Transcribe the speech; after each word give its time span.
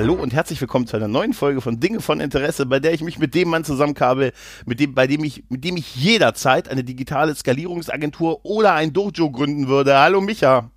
Hallo 0.00 0.14
und 0.14 0.32
herzlich 0.32 0.58
willkommen 0.62 0.86
zu 0.86 0.96
einer 0.96 1.08
neuen 1.08 1.34
Folge 1.34 1.60
von 1.60 1.78
Dinge 1.78 2.00
von 2.00 2.20
Interesse, 2.20 2.64
bei 2.64 2.80
der 2.80 2.94
ich 2.94 3.02
mich 3.02 3.18
mit 3.18 3.34
dem 3.34 3.50
Mann 3.50 3.64
zusammenkabel, 3.64 4.32
mit 4.64 4.80
dem, 4.80 4.94
bei 4.94 5.06
dem 5.06 5.22
ich, 5.22 5.44
mit 5.50 5.62
dem 5.62 5.76
ich 5.76 5.94
jederzeit 5.94 6.70
eine 6.70 6.82
digitale 6.82 7.34
Skalierungsagentur 7.34 8.42
oder 8.42 8.72
ein 8.72 8.94
Dojo 8.94 9.30
gründen 9.30 9.68
würde. 9.68 9.98
Hallo 9.98 10.22
Micha. 10.22 10.70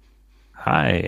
Hi. 0.58 1.08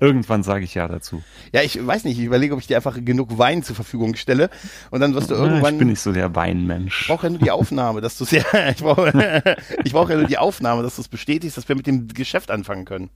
Irgendwann 0.00 0.42
sage 0.42 0.64
ich 0.64 0.74
ja 0.74 0.88
dazu. 0.88 1.22
Ja, 1.52 1.62
ich 1.62 1.86
weiß 1.86 2.02
nicht, 2.02 2.18
ich 2.18 2.24
überlege, 2.24 2.52
ob 2.52 2.58
ich 2.58 2.66
dir 2.66 2.78
einfach 2.78 2.98
genug 3.00 3.38
Wein 3.38 3.62
zur 3.62 3.76
Verfügung 3.76 4.16
stelle 4.16 4.50
und 4.90 4.98
dann 4.98 5.14
wirst 5.14 5.30
du 5.30 5.34
irgendwann. 5.34 5.74
Ich 5.74 5.78
bin 5.78 5.88
nicht 5.90 6.00
so 6.00 6.12
der 6.12 6.34
Weinmensch. 6.34 7.02
Ich 7.02 7.06
brauche 7.06 7.28
ja 7.28 7.30
nur 7.30 7.38
die 7.38 7.52
Aufnahme, 7.52 8.00
dass 8.00 8.18
du 8.18 8.24
es 8.24 8.30
ja, 8.32 8.42
ich 8.70 8.78
brauche, 8.78 9.44
ich 9.84 9.92
brauche 9.92 10.14
ja 10.14 10.18
nur 10.18 10.26
die 10.26 10.38
Aufnahme, 10.38 10.82
dass 10.82 10.96
du 10.96 11.02
es 11.02 11.06
bestätigst, 11.06 11.56
dass 11.56 11.68
wir 11.68 11.76
mit 11.76 11.86
dem 11.86 12.08
Geschäft 12.08 12.50
anfangen 12.50 12.84
können. 12.84 13.08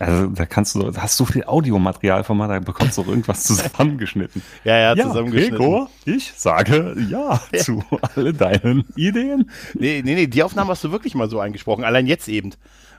Also 0.00 0.28
da 0.28 0.46
kannst 0.46 0.74
du, 0.74 0.90
da 0.90 1.02
hast 1.02 1.18
so 1.18 1.26
viel 1.26 1.44
Audiomaterial 1.44 2.24
von 2.24 2.38
mal, 2.38 2.48
da 2.48 2.58
bekommst 2.58 2.96
du 2.96 3.02
auch 3.02 3.06
irgendwas 3.06 3.44
zusammengeschnitten. 3.44 4.42
ja, 4.64 4.78
ja, 4.78 4.94
ja, 4.94 5.06
zusammengeschnitten. 5.06 5.58
Gregor, 5.58 5.90
ich 6.06 6.32
sage 6.34 6.96
ja, 7.10 7.38
ja, 7.52 7.58
zu 7.58 7.84
alle 8.00 8.32
deinen 8.32 8.86
Ideen. 8.96 9.50
Nee, 9.74 10.00
nee, 10.02 10.14
nee, 10.14 10.26
die 10.26 10.42
Aufnahme 10.42 10.70
hast 10.70 10.82
du 10.84 10.90
wirklich 10.90 11.14
mal 11.14 11.28
so 11.28 11.38
eingesprochen, 11.38 11.84
allein 11.84 12.06
jetzt 12.06 12.28
eben. 12.28 12.52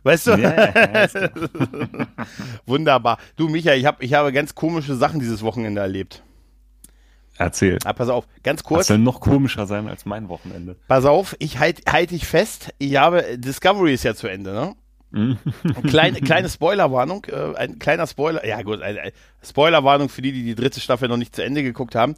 Weißt 0.04 0.28
du? 0.28 0.32
Yeah, 0.38 1.10
Wunderbar. 2.68 3.18
Du, 3.36 3.50
Micha, 3.50 3.74
ich, 3.74 3.86
hab, 3.88 4.04
ich 4.04 4.14
habe 4.14 4.32
ganz 4.32 4.54
komische 4.54 4.96
Sachen 4.96 5.20
dieses 5.20 5.42
Wochenende 5.42 5.82
erlebt. 5.82 6.22
Erzähl. 7.40 7.80
Ah, 7.84 7.94
pass 7.94 8.10
auf, 8.10 8.28
ganz 8.44 8.64
kurz. 8.64 8.82
Das 8.82 8.88
soll 8.90 9.00
noch 9.00 9.22
komischer 9.22 9.66
sein 9.66 9.88
als 9.88 10.06
mein 10.06 10.30
Wochenende. 10.30 10.76
Pass 10.88 11.06
auf, 11.06 11.36
ich 11.40 11.58
halte 11.58 11.82
halt 11.92 12.12
dich 12.12 12.28
fest, 12.28 12.72
ich 12.78 12.98
habe, 12.98 13.40
Discovery 13.40 13.96
ist 13.96 14.04
ja 14.04 14.14
zu 14.14 14.28
Ende, 14.28 14.54
ne? 14.54 14.76
Kleine, 15.88 16.22
kleine 16.22 16.50
Spoilerwarnung, 16.50 17.26
äh, 17.26 17.56
ein 17.58 17.80
kleiner 17.80 18.08
Spoiler, 18.08 18.46
ja 18.46 18.62
gut, 18.62 18.82
eine, 18.82 19.02
eine 19.02 19.12
Spoilerwarnung 19.44 20.10
für 20.10 20.22
die, 20.22 20.32
die 20.32 20.44
die 20.44 20.56
dritte 20.56 20.80
Staffel 20.80 21.10
noch 21.10 21.18
nicht 21.18 21.36
zu 21.36 21.44
Ende 21.44 21.64
geguckt 21.64 21.96
haben. 21.96 22.16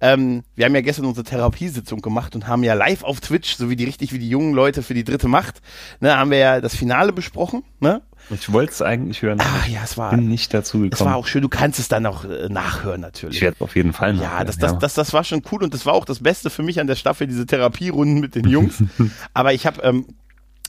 Ähm, 0.00 0.42
wir 0.54 0.66
haben 0.66 0.74
ja 0.74 0.82
gestern 0.82 1.06
unsere 1.06 1.24
Therapiesitzung 1.24 2.02
gemacht 2.02 2.34
und 2.34 2.46
haben 2.46 2.62
ja 2.62 2.74
live 2.74 3.02
auf 3.02 3.20
Twitch, 3.20 3.56
so 3.56 3.70
wie 3.70 3.76
die 3.76 3.84
richtig 3.84 4.12
wie 4.12 4.18
die 4.18 4.28
jungen 4.28 4.52
Leute 4.52 4.82
für 4.82 4.92
die 4.92 5.04
dritte 5.04 5.28
Macht, 5.28 5.62
ne, 6.00 6.16
haben 6.16 6.30
wir 6.30 6.38
ja 6.38 6.60
das 6.60 6.76
Finale 6.76 7.12
besprochen, 7.12 7.62
ne? 7.80 8.02
Ich 8.30 8.52
wollte 8.52 8.72
es 8.72 8.82
eigentlich 8.82 9.22
hören. 9.22 9.38
Ach 9.40 9.68
ja, 9.68 9.80
es 9.84 9.96
war. 9.96 10.10
Bin 10.10 10.28
nicht 10.28 10.52
dazu 10.52 10.78
gekommen. 10.78 10.92
Es 10.92 11.04
war 11.04 11.14
auch 11.14 11.28
schön. 11.28 11.42
Du 11.42 11.48
kannst 11.48 11.78
es 11.78 11.86
dann 11.86 12.04
auch 12.06 12.24
äh, 12.24 12.48
nachhören 12.48 13.00
natürlich. 13.00 13.36
Ich 13.36 13.42
werde 13.42 13.58
auf 13.60 13.76
jeden 13.76 13.92
Fall 13.92 14.14
nachhören. 14.14 14.38
Ja, 14.38 14.44
das, 14.44 14.58
das, 14.58 14.78
das, 14.78 14.94
das 14.94 15.12
war 15.12 15.22
schon 15.22 15.42
cool 15.52 15.62
und 15.62 15.72
das 15.72 15.86
war 15.86 15.94
auch 15.94 16.04
das 16.04 16.18
Beste 16.18 16.50
für 16.50 16.64
mich 16.64 16.80
an 16.80 16.88
der 16.88 16.96
Staffel, 16.96 17.28
diese 17.28 17.46
Therapierunden 17.46 18.18
mit 18.18 18.34
den 18.34 18.48
Jungs. 18.48 18.82
Aber 19.34 19.54
ich 19.54 19.64
habe 19.64 19.80
ähm, 19.82 20.06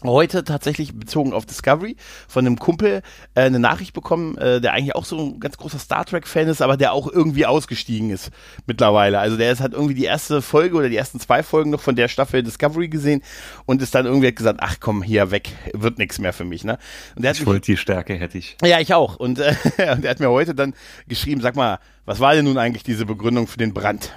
heute 0.04 0.44
tatsächlich 0.44 0.94
bezogen 0.94 1.34
auf 1.34 1.46
Discovery 1.46 1.96
von 2.28 2.46
einem 2.46 2.60
Kumpel 2.60 3.02
äh, 3.36 3.42
eine 3.42 3.60
Nachricht 3.60 3.94
bekommen, 3.94 4.38
äh, 4.38 4.62
der 4.62 4.74
eigentlich 4.74 4.96
auch 4.96 5.06
so 5.06 5.18
ein 5.18 5.40
ganz 5.40 5.58
großer 5.58 5.80
Star 5.80 6.06
Trek 6.06 6.28
Fan 6.28 6.48
ist, 6.48 6.62
aber 6.62 6.78
der 6.78 6.94
auch 6.94 7.12
irgendwie 7.12 7.46
ausgestiegen 7.46 8.10
ist 8.12 8.30
mittlerweile. 8.66 9.20
Also 9.20 9.38
der 9.38 9.52
ist, 9.52 9.60
hat 9.60 9.74
irgendwie 9.74 9.96
die 9.96 10.06
erste 10.06 10.42
Folge 10.42 10.76
oder 10.76 10.90
die 10.90 10.98
ersten 10.98 11.20
zwei 11.20 11.42
Folgen 11.42 11.72
noch 11.72 11.82
von 11.82 11.96
der 11.96 12.08
Staffel 12.08 12.44
Discovery 12.44 12.90
gesehen 12.90 13.24
und 13.66 13.82
ist 13.82 13.96
dann 13.96 14.06
irgendwie 14.06 14.34
gesagt, 14.34 14.60
ach 14.62 14.78
komm, 14.80 15.02
hier 15.02 15.32
weg, 15.32 15.50
wird 15.74 15.98
nichts 15.98 16.20
mehr 16.20 16.34
für 16.34 16.46
mich, 16.46 16.64
ne? 16.64 16.78
Und 17.16 17.24
der 17.24 17.32
hat 17.32 17.40
ich 17.40 17.46
wollte 17.46 17.72
die 17.72 17.78
Stärke 17.78 18.16
hätte 18.16 18.38
ich. 18.38 18.58
Ja, 18.64 18.80
ich 18.80 18.94
auch. 18.94 19.16
Und 19.16 19.40
äh, 19.40 19.56
der 19.78 20.10
hat 20.10 20.20
mir 20.20 20.30
heute 20.30 20.54
dann 20.54 20.74
geschrieben, 21.08 21.42
sag 21.42 21.56
mal, 21.56 21.80
was 22.06 22.20
war 22.20 22.34
denn 22.34 22.46
nun 22.46 22.58
eigentlich 22.58 22.84
diese 22.84 23.06
Begründung 23.06 23.48
für 23.48 23.58
den 23.58 23.74
Brand? 23.74 24.14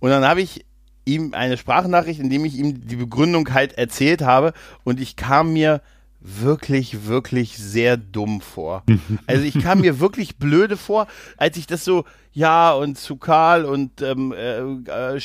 Und 0.00 0.10
dann 0.10 0.24
habe 0.24 0.40
ich 0.40 0.64
ihm 1.08 1.34
eine 1.34 1.56
Sprachnachricht, 1.56 2.20
in 2.20 2.30
dem 2.30 2.44
ich 2.44 2.56
ihm 2.56 2.86
die 2.86 2.96
Begründung 2.96 3.52
halt 3.52 3.76
erzählt 3.78 4.22
habe 4.22 4.52
und 4.84 5.00
ich 5.00 5.16
kam 5.16 5.52
mir 5.52 5.80
wirklich, 6.20 7.06
wirklich 7.06 7.56
sehr 7.56 7.96
dumm 7.96 8.40
vor. 8.40 8.84
Also 9.26 9.44
ich 9.44 9.58
kam 9.60 9.80
mir 9.80 10.00
wirklich 10.00 10.36
blöde 10.36 10.76
vor, 10.76 11.06
als 11.36 11.56
ich 11.56 11.66
das 11.66 11.84
so, 11.84 12.04
ja, 12.38 12.72
und 12.72 12.96
zu 12.96 13.16
Karl 13.16 13.64
und 13.64 14.00
ähm, 14.00 14.32
äh, 14.32 15.18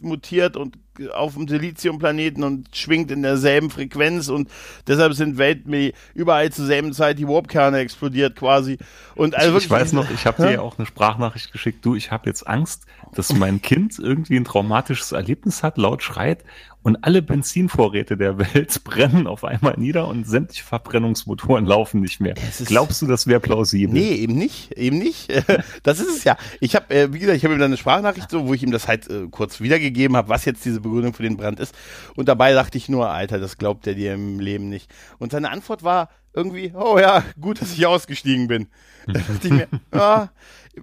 mutiert 0.00 0.56
und 0.56 0.78
auf 1.12 1.34
dem 1.34 1.46
Siliziumplaneten 1.46 2.44
und 2.44 2.74
schwingt 2.74 3.10
in 3.10 3.22
derselben 3.22 3.68
Frequenz 3.68 4.28
und 4.28 4.50
deshalb 4.86 5.12
sind 5.12 5.36
Weltmeer 5.36 5.92
überall 6.14 6.50
zur 6.50 6.64
selben 6.64 6.94
Zeit 6.94 7.18
die 7.18 7.28
Warpkerne 7.28 7.78
explodiert 7.78 8.36
quasi. 8.36 8.78
Und 9.14 9.34
also 9.34 9.58
ich, 9.58 9.64
ich 9.64 9.70
weiß 9.70 9.92
noch, 9.92 10.10
ich 10.10 10.26
habe 10.26 10.42
dir 10.42 10.52
ja 10.52 10.60
auch 10.62 10.78
eine 10.78 10.86
Sprachnachricht 10.86 11.52
geschickt, 11.52 11.84
du, 11.84 11.94
ich 11.94 12.10
habe 12.10 12.28
jetzt 12.28 12.46
Angst, 12.46 12.86
dass 13.14 13.34
mein 13.34 13.60
Kind 13.60 13.98
irgendwie 13.98 14.36
ein 14.36 14.44
traumatisches 14.44 15.12
Erlebnis 15.12 15.62
hat, 15.62 15.76
laut 15.76 16.02
schreit 16.02 16.42
und 16.82 17.04
alle 17.04 17.20
Benzinvorräte 17.20 18.16
der 18.16 18.38
Welt 18.38 18.82
brennen 18.84 19.26
auf 19.26 19.44
einmal 19.44 19.74
nieder 19.76 20.08
und 20.08 20.26
sämtliche 20.26 20.64
Verbrennungsmotoren 20.64 21.66
laufen 21.66 22.00
nicht 22.00 22.20
mehr. 22.20 22.34
Glaubst 22.64 23.02
du, 23.02 23.06
das 23.06 23.26
wäre 23.26 23.40
plausibel? 23.40 23.94
Nee, 23.94 24.14
eben 24.14 24.34
nicht, 24.34 24.72
eben 24.72 24.98
nicht. 24.98 25.30
Das 25.82 25.98
ist 25.98 26.08
es 26.08 26.24
ja. 26.24 26.29
Ich 26.60 26.74
habe, 26.74 26.94
äh, 26.94 27.12
wie 27.12 27.18
gesagt, 27.18 27.36
ich 27.36 27.44
habe 27.44 27.54
ihm 27.54 27.60
dann 27.60 27.70
eine 27.70 27.76
Sprachnachricht 27.76 28.30
so, 28.30 28.46
wo 28.46 28.54
ich 28.54 28.62
ihm 28.62 28.70
das 28.70 28.88
halt 28.88 29.08
äh, 29.08 29.26
kurz 29.30 29.60
wiedergegeben 29.60 30.16
habe, 30.16 30.28
was 30.28 30.44
jetzt 30.44 30.64
diese 30.64 30.80
Begründung 30.80 31.14
für 31.14 31.22
den 31.22 31.36
Brand 31.36 31.60
ist. 31.60 31.74
Und 32.16 32.28
dabei 32.28 32.52
dachte 32.52 32.78
ich 32.78 32.88
nur, 32.88 33.08
Alter, 33.08 33.38
das 33.38 33.58
glaubt 33.58 33.86
er 33.86 33.94
dir 33.94 34.14
im 34.14 34.40
Leben 34.40 34.68
nicht. 34.68 34.90
Und 35.18 35.32
seine 35.32 35.50
Antwort 35.50 35.82
war 35.82 36.10
irgendwie, 36.32 36.72
oh 36.74 36.98
ja, 36.98 37.24
gut, 37.40 37.60
dass 37.60 37.72
ich 37.72 37.86
ausgestiegen 37.86 38.48
bin. 38.48 38.68
Da 39.06 39.14
dachte 39.14 39.46
ich 39.46 39.50
mir, 39.50 39.68
ja, 39.94 40.30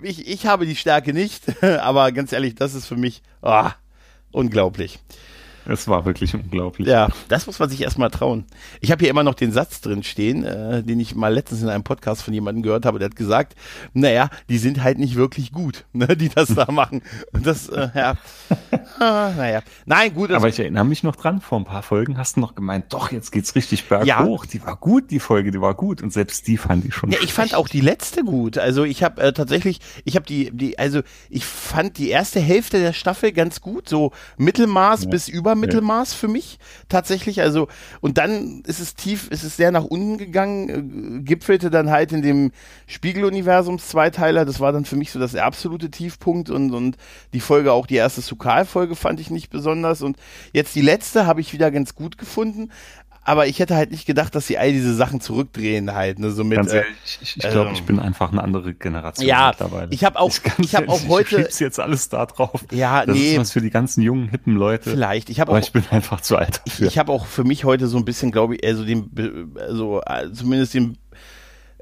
ich, 0.02 0.28
ich 0.28 0.46
habe 0.46 0.66
die 0.66 0.76
Stärke 0.76 1.14
nicht, 1.14 1.64
aber 1.64 2.12
ganz 2.12 2.32
ehrlich, 2.32 2.56
das 2.56 2.74
ist 2.74 2.86
für 2.86 2.98
mich 2.98 3.22
oh, 3.42 3.70
unglaublich. 4.32 5.00
Es 5.70 5.88
war 5.88 6.06
wirklich 6.06 6.34
unglaublich. 6.34 6.88
Ja, 6.88 7.10
das 7.28 7.46
muss 7.46 7.60
man 7.60 7.70
sich 7.70 7.82
erstmal 7.82 8.10
trauen. 8.10 8.46
Ich 8.80 8.92
habe 8.92 9.02
hier 9.02 9.10
immer 9.10 9.24
noch 9.24 9.34
den 9.34 9.52
Satz 9.52 9.82
drin 9.82 10.02
stehen, 10.02 10.46
äh, 10.46 10.82
den 10.82 11.00
ich 11.00 11.14
mal 11.14 11.34
letztens 11.34 11.62
in 11.62 11.68
einem 11.68 11.84
Podcast 11.84 12.24
von 12.24 12.34
jemandem 12.34 12.64
gehört 12.64 12.86
habe, 12.86 13.00
der 13.00 13.10
hat 13.10 13.18
gesagt, 13.18 13.56
naja, 13.94 14.30
die 14.48 14.60
sind 14.60 14.82
halt 14.82 14.98
nicht 14.98 15.16
wirklich 15.16 15.52
gut, 15.52 15.86
ne, 15.94 16.16
die 16.16 16.30
das 16.30 16.56
da 16.56 16.72
machen. 16.72 17.02
Und 17.34 17.46
das, 17.46 17.68
äh, 17.68 17.90
ja, 17.94 18.16
ah, 19.00 19.32
naja. 19.36 19.62
Nein, 19.86 20.14
gut. 20.14 20.32
Aber 20.32 20.48
ich 20.48 20.58
erinnere 20.58 20.86
mich 20.86 21.04
noch 21.04 21.18
dran, 21.18 21.42
vor 21.42 21.60
ein 21.60 21.66
paar 21.66 21.84
Folgen 21.84 22.18
hast 22.18 22.38
du 22.38 22.40
noch 22.40 22.56
gemeint, 22.56 22.86
doch, 22.94 23.12
jetzt 23.12 23.32
geht's 23.32 23.56
richtig 23.56 23.90
berghoch. 23.90 24.46
Ja. 24.46 24.52
Die 24.52 24.64
war 24.64 24.78
gut, 24.78 25.12
die 25.12 25.20
Folge, 25.20 25.52
die 25.52 25.60
war 25.60 25.74
gut. 25.74 26.02
Und 26.02 26.14
selbst 26.14 26.48
die 26.48 26.58
fand 26.58 26.86
ich 26.86 26.96
schon 26.96 27.12
Ja, 27.12 27.18
ich 27.22 27.34
fand 27.34 27.54
auch 27.56 27.68
die 27.68 27.82
letzte 27.82 28.24
gut. 28.24 28.58
Also 28.58 28.86
ich 28.86 29.04
habe 29.04 29.22
äh, 29.22 29.34
tatsächlich, 29.34 29.82
ich 30.06 30.16
habe 30.16 30.26
die, 30.26 30.50
die, 30.52 30.80
also 30.80 31.02
ich 31.30 31.44
fand 31.44 31.98
die 31.98 32.10
erste 32.10 32.40
Hälfte 32.40 32.80
der 32.80 32.94
Staffel 32.94 33.34
ganz 33.34 33.60
gut, 33.60 33.90
so 33.90 34.14
Mittelmaß 34.38 35.04
ja. 35.04 35.10
bis 35.10 35.28
über 35.28 35.57
Mittelmaß 35.60 36.14
für 36.14 36.28
mich 36.28 36.60
tatsächlich. 36.90 37.42
Also, 37.42 37.68
und 38.02 38.18
dann 38.18 38.62
ist 38.66 38.80
es 38.80 38.96
tief, 38.96 39.28
ist 39.30 39.44
es 39.44 39.58
sehr 39.58 39.72
nach 39.72 39.84
unten 39.84 40.18
gegangen, 40.18 41.20
äh, 41.20 41.24
gipfelte 41.24 41.70
dann 41.70 41.90
halt 41.90 42.12
in 42.12 42.22
dem 42.22 42.52
Spiegeluniversums-Zweiteiler. 42.88 44.46
Das 44.46 44.60
war 44.60 44.72
dann 44.72 44.86
für 44.86 44.96
mich 44.96 45.12
so 45.12 45.20
das 45.20 45.36
absolute 45.36 45.92
Tiefpunkt 45.92 46.50
und, 46.50 46.72
und 46.74 46.98
die 47.34 47.40
Folge, 47.40 47.74
auch 47.74 47.88
die 47.88 47.96
erste 47.96 48.22
Sukal-Folge 48.22 48.96
fand 48.96 49.20
ich 49.20 49.30
nicht 49.30 49.50
besonders. 49.50 50.02
Und 50.02 50.18
jetzt 50.54 50.76
die 50.76 50.82
letzte 50.82 51.26
habe 51.26 51.42
ich 51.42 51.54
wieder 51.54 51.72
ganz 51.72 51.96
gut 51.96 52.18
gefunden 52.18 52.72
aber 53.28 53.48
ich 53.48 53.60
hätte 53.60 53.76
halt 53.76 53.92
nicht 53.92 54.06
gedacht, 54.06 54.34
dass 54.36 54.48
sie 54.48 54.58
all 54.58 54.72
diese 54.72 54.96
Sachen 54.96 55.20
zurückdrehen 55.20 55.94
halt, 55.94 56.18
ne, 56.18 56.32
so 56.32 56.46
mit. 56.46 56.56
Ganz 56.56 56.72
ehrlich, 56.72 56.96
ich, 57.22 57.36
ich 57.36 57.50
glaube, 57.50 57.70
ähm, 57.70 57.74
ich 57.74 57.84
bin 57.84 58.00
einfach 58.00 58.32
eine 58.32 58.42
andere 58.42 58.74
Generation 58.74 59.28
ja, 59.28 59.50
mittlerweile. 59.50 59.92
Ich 59.92 60.06
habe 60.06 60.18
auch, 60.18 60.30
ich, 60.30 60.42
ich 60.60 60.76
habe 60.76 60.88
auch 60.88 61.08
heute. 61.10 61.48
Ich 61.50 61.60
jetzt 61.60 61.78
alles 61.80 62.08
da 62.08 62.26
drauf. 62.26 62.64
Ja, 62.72 63.06
das 63.06 63.18
nee. 63.18 63.34
ist 63.34 63.40
was 63.40 63.52
für 63.52 63.60
die 63.60 63.70
ganzen 63.70 64.02
jungen 64.02 64.30
hippen 64.30 64.56
Leute. 64.56 64.90
Vielleicht. 64.92 65.30
Ich 65.30 65.42
habe 65.42 65.52
auch. 65.52 65.58
ich 65.58 65.74
bin 65.74 65.84
einfach 65.92 66.22
zu 66.22 66.38
alt 66.38 66.62
dafür. 66.66 66.88
Ich, 66.88 66.94
ich 66.94 66.98
habe 66.98 67.12
auch 67.12 67.26
für 67.26 67.44
mich 67.44 67.66
heute 67.66 67.88
so 67.88 67.98
ein 67.98 68.06
bisschen, 68.06 68.32
glaube 68.32 68.56
ich, 68.56 68.66
also 68.66 68.86
den, 68.86 69.12
also 69.60 70.02
zumindest 70.34 70.74
den 70.74 70.98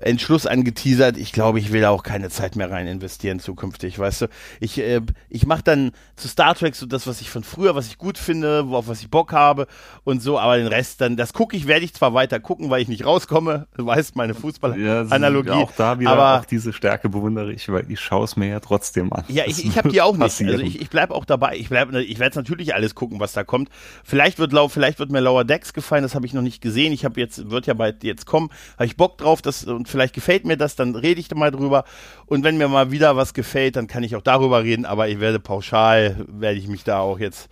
Entschluss 0.05 0.45
angeteasert, 0.45 1.17
ich 1.17 1.31
glaube, 1.31 1.57
ich 1.59 1.71
will 1.71 1.81
da 1.81 1.89
auch 1.89 2.03
keine 2.03 2.29
Zeit 2.29 2.55
mehr 2.55 2.69
rein 2.69 2.85
investieren 2.85 3.39
zukünftig, 3.39 3.97
weißt 3.97 4.21
du. 4.21 4.27
Ich, 4.59 4.77
äh, 4.77 5.01
ich 5.29 5.47
mache 5.47 5.63
dann 5.63 5.91
zu 6.15 6.27
Star 6.27 6.53
Trek 6.53 6.75
so 6.75 6.85
das, 6.85 7.07
was 7.07 7.21
ich 7.21 7.31
von 7.31 7.43
früher, 7.43 7.73
was 7.73 7.87
ich 7.87 7.97
gut 7.97 8.19
finde, 8.19 8.67
auf 8.69 8.87
was 8.87 9.01
ich 9.01 9.09
Bock 9.09 9.33
habe 9.33 9.65
und 10.03 10.21
so, 10.21 10.37
aber 10.37 10.57
den 10.57 10.67
Rest 10.67 11.01
dann, 11.01 11.17
das 11.17 11.33
gucke 11.33 11.57
ich, 11.57 11.65
werde 11.65 11.85
ich 11.85 11.93
zwar 11.95 12.13
weiter 12.13 12.39
gucken, 12.39 12.69
weil 12.69 12.83
ich 12.83 12.87
nicht 12.87 13.03
rauskomme, 13.03 13.67
du 13.77 13.85
weißt 13.85 14.15
meine 14.15 14.35
Fußballanalogie. 14.35 15.49
Ja, 15.49 15.55
auch 15.55 15.71
da 15.71 15.99
wieder, 15.99 16.11
aber 16.11 16.41
auch 16.41 16.45
diese 16.45 16.71
Stärke 16.71 17.09
bewundere 17.09 17.51
ich, 17.51 17.67
weil 17.69 17.89
ich 17.91 17.99
schaue 17.99 18.25
es 18.25 18.35
mir 18.35 18.47
ja 18.47 18.59
trotzdem 18.59 19.11
an. 19.11 19.23
Ja, 19.27 19.45
ich, 19.47 19.65
ich 19.65 19.75
habe 19.75 19.89
die 19.89 20.01
auch 20.01 20.15
nicht. 20.17 20.39
Also 20.39 20.59
ich, 20.59 20.81
ich 20.81 20.89
bleibe 20.91 21.15
auch 21.15 21.25
dabei. 21.25 21.57
Ich 21.57 21.69
bleib, 21.69 21.91
ich 21.93 22.19
werde 22.19 22.37
natürlich 22.37 22.75
alles 22.75 22.93
gucken, 22.93 23.19
was 23.19 23.33
da 23.33 23.43
kommt. 23.43 23.69
Vielleicht 24.03 24.37
wird 24.37 24.53
Lau, 24.53 24.67
vielleicht 24.67 24.99
wird 24.99 25.11
mir 25.11 25.19
Lower 25.19 25.45
Decks 25.45 25.73
gefallen, 25.73 26.03
das 26.03 26.13
habe 26.13 26.27
ich 26.27 26.33
noch 26.33 26.43
nicht 26.43 26.61
gesehen. 26.61 26.93
Ich 26.93 27.05
habe 27.05 27.19
jetzt, 27.19 27.49
wird 27.49 27.65
ja 27.65 27.73
bald 27.73 28.03
jetzt 28.03 28.27
kommen, 28.27 28.51
habe 28.75 28.85
ich 28.85 28.97
Bock 28.97 29.17
drauf, 29.17 29.41
das 29.41 29.63
und 29.63 29.94
vielleicht 29.95 30.13
gefällt 30.13 30.45
mir 30.45 30.57
das, 30.57 30.75
dann 30.75 30.93
rede 30.93 31.21
ich 31.21 31.29
da 31.29 31.35
mal 31.35 31.51
drüber. 31.51 31.85
Und 32.25 32.43
wenn 32.43 32.57
mir 32.57 32.67
mal 32.67 32.91
wieder 32.91 33.15
was 33.15 33.33
gefällt, 33.33 33.77
dann 33.77 33.87
kann 33.87 34.03
ich 34.03 34.15
auch 34.17 34.21
darüber 34.21 34.61
reden, 34.63 34.85
aber 34.85 35.07
ich 35.07 35.21
werde 35.21 35.39
pauschal, 35.39 36.25
werde 36.27 36.59
ich 36.59 36.67
mich 36.67 36.83
da 36.83 36.99
auch 36.99 37.17
jetzt 37.17 37.47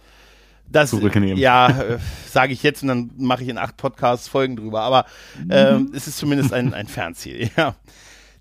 das 0.69 0.89
zurücknehmen. 0.89 1.37
Ja, 1.37 1.69
äh, 1.69 1.99
sage 2.29 2.51
ich 2.51 2.61
jetzt 2.63 2.81
und 2.81 2.89
dann 2.89 3.11
mache 3.17 3.43
ich 3.43 3.49
in 3.49 3.57
acht 3.57 3.77
Podcasts 3.77 4.27
Folgen 4.27 4.57
drüber. 4.57 4.81
Aber 4.81 5.05
äh, 5.47 5.79
es 5.93 6.07
ist 6.07 6.17
zumindest 6.17 6.51
ein, 6.51 6.73
ein 6.73 6.87
Fernziel. 6.87 7.49
Ja. 7.57 7.75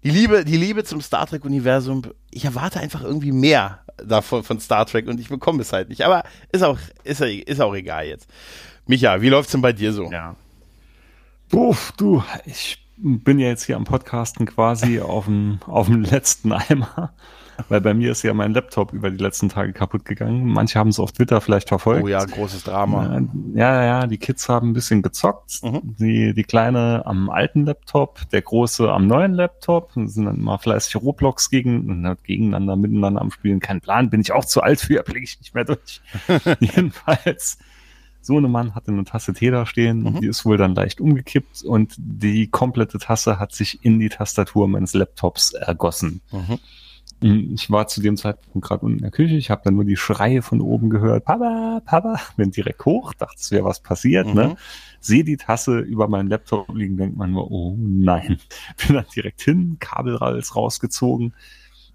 Die 0.05 0.11
Liebe, 0.11 0.45
die 0.45 0.57
Liebe 0.57 0.83
zum 0.83 1.01
Star 1.01 1.29
Trek 1.29 1.45
Universum. 1.45 2.03
Ich 2.33 2.45
erwarte 2.45 2.81
einfach 2.81 3.05
irgendwie 3.05 3.31
mehr 3.31 3.83
davon 4.05 4.43
von 4.43 4.59
Star 4.59 4.85
Trek 4.85 5.07
und 5.07 5.21
ich 5.21 5.29
bekomme 5.29 5.63
es 5.63 5.73
halt 5.73 5.91
nicht. 5.91 6.05
Aber 6.05 6.25
ist 6.51 6.65
auch, 6.65 6.79
ist, 7.05 7.21
ist 7.21 7.61
auch 7.61 7.73
egal 7.73 8.07
jetzt. 8.07 8.27
Micha, 8.89 9.21
wie 9.21 9.29
läuft's 9.29 9.53
denn 9.53 9.61
bei 9.61 9.73
dir 9.73 9.93
so? 9.93 10.11
Ja. 10.11 10.35
Uff, 11.53 11.93
du, 11.97 12.25
ich 12.47 12.82
bin 13.03 13.39
ja 13.39 13.49
jetzt 13.49 13.65
hier 13.65 13.77
am 13.77 13.85
Podcasten 13.85 14.47
quasi 14.47 15.01
auf 15.01 15.27
dem, 15.27 15.59
auf 15.67 15.87
dem 15.87 16.03
letzten 16.03 16.53
Eimer. 16.53 17.13
Weil 17.69 17.81
bei 17.81 17.95
mir 17.95 18.13
ist 18.13 18.23
ja 18.23 18.33
mein 18.35 18.55
Laptop 18.55 18.93
über 18.93 19.11
die 19.11 19.23
letzten 19.23 19.49
Tage 19.49 19.73
kaputt 19.73 20.05
gegangen. 20.05 20.47
Manche 20.47 20.79
haben 20.79 20.89
es 20.89 20.99
auf 20.99 21.13
Twitter 21.13 21.41
vielleicht 21.41 21.69
verfolgt. 21.69 22.05
Oh 22.05 22.09
ja, 22.09 22.25
großes 22.25 22.65
Drama. 22.65 23.21
Ja, 23.55 23.85
ja, 23.85 24.07
die 24.07 24.19
Kids 24.19 24.49
haben 24.49 24.71
ein 24.71 24.73
bisschen 24.73 25.03
gezockt. 25.03 25.63
Mhm. 25.63 25.81
Die, 25.99 26.35
die 26.35 26.45
Kleine 26.45 27.03
am 27.05 27.31
alten 27.31 27.67
Laptop, 27.67 28.29
der 28.31 28.43
Große 28.43 28.91
am 28.91 29.07
neuen 29.07 29.35
Laptop. 29.35 29.93
Sind 29.95 30.25
dann 30.25 30.41
mal 30.41 30.59
fleißig 30.59 30.97
Roblox 30.97 31.51
gegen, 31.51 32.17
gegeneinander, 32.23 32.77
miteinander 32.77 33.21
am 33.21 33.31
Spielen. 33.31 33.61
Kein 33.61 33.81
Plan, 33.81 34.11
bin 34.11 34.21
ich 34.21 34.33
auch 34.33 34.45
zu 34.45 34.63
alt 34.63 34.81
für, 34.81 35.03
blicke 35.05 35.25
ich 35.25 35.39
nicht 35.39 35.55
mehr 35.55 35.65
durch. 35.65 36.01
Jedenfalls. 36.61 37.59
So 38.23 38.37
eine 38.37 38.49
Mann 38.49 38.75
hatte 38.75 38.93
eine 38.93 39.05
Tasse 39.05 39.33
Tee 39.33 39.51
da 39.51 39.67
stehen, 39.67 40.03
mhm. 40.05 40.21
die 40.21 40.29
ist 40.29 40.45
wohl 40.45 40.57
dann 40.57 40.75
leicht 40.75 41.01
umgekippt 41.01 41.65
und 41.65 41.95
die 41.99 42.47
komplette 42.47 42.99
Tasse 42.99 43.39
hat 43.39 43.53
sich 43.53 43.85
in 43.85 43.99
die 43.99 44.09
Tastatur 44.09 44.69
meines 44.69 44.95
Laptops 44.95 45.53
ergossen. 45.53 46.23
Mhm. 46.31 46.59
Hm, 47.23 47.55
ich 47.55 47.71
war 47.71 47.87
zu 47.87 48.01
dem 48.01 48.17
Zeitpunkt 48.17 48.67
gerade 48.67 48.85
unten 48.85 48.99
in 48.99 49.03
der 49.03 49.11
Küche, 49.11 49.37
ich 49.37 49.51
habe 49.51 49.63
dann 49.65 49.75
nur 49.75 49.85
die 49.85 49.97
Schreie 49.97 50.43
von 50.43 50.61
oben 50.61 50.91
gehört, 50.91 51.25
Papa, 51.25 51.81
Papa, 51.85 52.21
bin 52.37 52.51
direkt 52.51 52.85
hoch, 52.85 53.15
dachte, 53.15 53.37
es 53.39 53.51
wäre 53.51 53.65
was 53.65 53.81
passiert, 53.81 54.27
ne? 54.27 54.33
mhm. 54.33 54.49
ne? 54.51 54.57
Sehe 55.01 55.25
die 55.25 55.37
Tasse 55.37 55.79
über 55.81 56.07
meinen 56.07 56.29
Laptop 56.29 56.73
liegen, 56.75 56.97
denkt 56.97 57.17
man 57.17 57.33
nur, 57.33 57.51
oh 57.51 57.77
nein. 57.77 58.39
Bin 58.87 58.95
dann 58.95 59.07
direkt 59.15 59.43
hin, 59.43 59.79
Kabelralls 59.81 60.55
rausgezogen, 60.55 61.35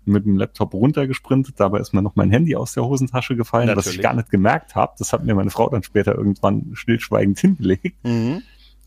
mit 0.08 0.26
dem 0.26 0.38
Laptop 0.38 0.74
runtergesprintet, 0.74 1.60
dabei 1.60 1.80
ist 1.80 1.94
mir 1.94 2.02
noch 2.02 2.16
mein 2.16 2.32
Handy 2.32 2.56
aus 2.56 2.74
der 2.74 2.86
Hosentasche 2.86 3.36
gefallen, 3.36 3.68
Natürlich. 3.68 3.86
was 3.88 3.94
ich 3.94 4.02
gar 4.02 4.14
nicht 4.14 4.30
gemerkt 4.30 4.76
habe. 4.76 4.94
Das 4.98 5.14
hat 5.14 5.24
mir 5.24 5.36
meine 5.36 5.50
Frau 5.50 5.70
dann 5.70 5.84
später 5.84 6.16
irgendwann 6.16 6.72
stillschweigend 6.74 7.40
hingelegt. 7.40 7.96
Mhm. 8.04 8.42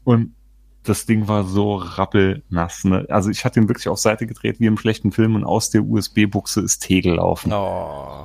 Und 0.04 0.34
das 0.82 1.04
Ding 1.04 1.28
war 1.28 1.44
so 1.44 1.74
rappelnass. 1.74 2.84
Ne? 2.84 3.06
Also 3.10 3.30
ich 3.30 3.44
hatte 3.44 3.60
ihn 3.60 3.68
wirklich 3.68 3.88
auf 3.88 3.98
Seite 3.98 4.26
gedreht 4.26 4.60
wie 4.60 4.66
im 4.66 4.78
schlechten 4.78 5.12
Film 5.12 5.34
und 5.34 5.44
aus 5.44 5.70
der 5.70 5.84
USB-Buchse 5.84 6.62
ist 6.62 6.80
Tee 6.80 7.02
gelaufen. 7.02 7.52
Oh. 7.52 8.24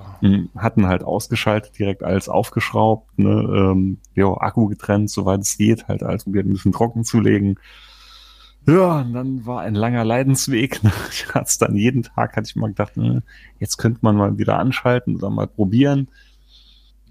Hatten 0.57 0.87
halt 0.87 1.03
ausgeschaltet, 1.03 1.77
direkt 1.77 2.03
alles 2.03 2.29
aufgeschraubt, 2.29 3.19
ne? 3.19 3.29
ähm, 3.29 3.97
ja, 4.15 4.27
Akku 4.27 4.67
getrennt, 4.67 5.09
soweit 5.09 5.41
es 5.41 5.57
geht, 5.57 5.87
halt 5.87 6.01
alles 6.03 6.23
probiert 6.23 6.45
ein 6.45 6.53
bisschen 6.53 6.71
trocken 6.71 7.03
zu 7.03 7.19
legen. 7.19 7.57
Ja, 8.67 9.01
und 9.01 9.13
dann 9.13 9.45
war 9.45 9.61
ein 9.61 9.75
langer 9.75 10.03
Leidensweg. 10.03 10.83
Ne? 10.83 10.91
Ich 11.11 11.27
hatte 11.33 11.45
es 11.45 11.57
dann 11.57 11.75
jeden 11.75 12.03
Tag, 12.03 12.35
hatte 12.35 12.47
ich 12.47 12.55
mal 12.55 12.67
gedacht, 12.67 12.97
ne, 12.97 13.23
jetzt 13.59 13.77
könnte 13.77 13.99
man 14.01 14.15
mal 14.15 14.37
wieder 14.37 14.57
anschalten 14.57 15.15
oder 15.15 15.29
mal 15.29 15.47
probieren. 15.47 16.07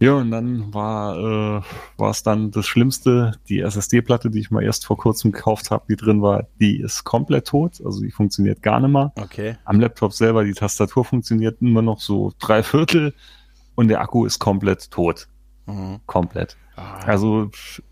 Ja, 0.00 0.14
und 0.14 0.32
dann 0.32 0.74
war 0.74 1.16
äh, 1.16 1.62
war 1.96 2.10
es 2.10 2.24
dann 2.24 2.50
das 2.50 2.66
Schlimmste, 2.66 3.38
die 3.48 3.60
SSD-Platte, 3.60 4.28
die 4.28 4.40
ich 4.40 4.50
mal 4.50 4.62
erst 4.62 4.84
vor 4.84 4.98
kurzem 4.98 5.30
gekauft 5.30 5.70
habe, 5.70 5.84
die 5.88 5.96
drin 5.96 6.20
war, 6.20 6.46
die 6.60 6.80
ist 6.80 7.04
komplett 7.04 7.46
tot, 7.46 7.80
also 7.84 8.00
die 8.00 8.10
funktioniert 8.10 8.60
gar 8.60 8.80
nicht 8.80 8.90
mehr. 8.90 9.12
Okay. 9.16 9.56
Am 9.64 9.78
Laptop 9.78 10.12
selber, 10.12 10.44
die 10.44 10.52
Tastatur 10.52 11.04
funktioniert 11.04 11.62
immer 11.62 11.80
noch 11.80 12.00
so 12.00 12.32
drei 12.40 12.64
Viertel 12.64 13.14
und 13.76 13.88
der 13.88 14.00
Akku 14.00 14.26
ist 14.26 14.40
komplett 14.40 14.90
tot. 14.90 15.28
Mhm. 15.66 16.00
Komplett. 16.06 16.56
Ah. 16.76 16.98
Also 17.06 17.50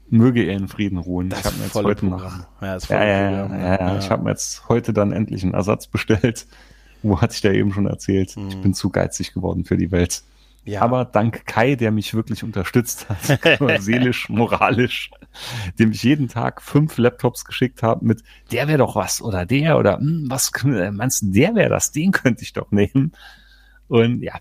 möge 0.09 0.43
er 0.43 0.57
in 0.57 0.69
Frieden 0.69 0.99
ruhen. 0.99 1.31
Das 1.31 1.41
ich 1.41 1.47
habe 1.47 1.57
mir 1.57 1.65
jetzt 1.65 1.75
heute 1.75 2.07
noch, 2.07 2.23
ja, 2.61 2.79
ja, 2.89 3.05
ja, 3.05 3.31
ja, 3.31 3.81
ja, 3.81 3.99
ich 3.99 4.11
habe 4.11 4.25
mir 4.25 4.31
jetzt 4.31 4.69
heute 4.69 4.93
dann 4.93 5.13
endlich 5.13 5.43
einen 5.43 5.55
Ersatz 5.55 5.87
bestellt. 5.87 6.47
Wo 7.03 7.21
hatte 7.21 7.35
ich 7.35 7.41
da 7.41 7.51
eben 7.51 7.73
schon 7.73 7.87
erzählt? 7.87 8.37
Mhm. 8.37 8.49
Ich 8.49 8.61
bin 8.61 8.75
zu 8.75 8.91
geizig 8.91 9.35
geworden 9.35 9.65
für 9.65 9.77
die 9.77 9.91
Welt. 9.91 10.23
Ja. 10.65 10.83
Aber 10.83 11.05
dank 11.05 11.45
Kai, 11.47 11.75
der 11.75 11.91
mich 11.91 12.15
wirklich 12.15 12.45
unterstützt 12.45 13.09
hat, 13.09 13.83
seelisch, 13.83 14.29
moralisch, 14.29 15.11
dem 15.79 15.91
ich 15.91 16.05
jeden 16.05 16.29
Tag 16.29 16.63
fünf 16.63 16.99
Laptops 16.99 17.45
geschickt 17.45 17.83
habe 17.83 18.05
mit, 18.05 18.23
der 18.53 18.69
wäre 18.69 18.79
doch 18.79 18.95
was 18.95 19.21
oder 19.21 19.45
der 19.45 19.77
oder 19.77 19.99
hm, 19.99 20.27
was 20.29 20.53
meinst 20.63 21.23
du, 21.23 21.33
der 21.33 21.57
wäre 21.57 21.71
das, 21.71 21.91
den 21.91 22.13
könnte 22.13 22.45
ich 22.45 22.53
doch 22.53 22.71
nehmen. 22.71 23.13
Und 23.89 24.23
ja, 24.23 24.35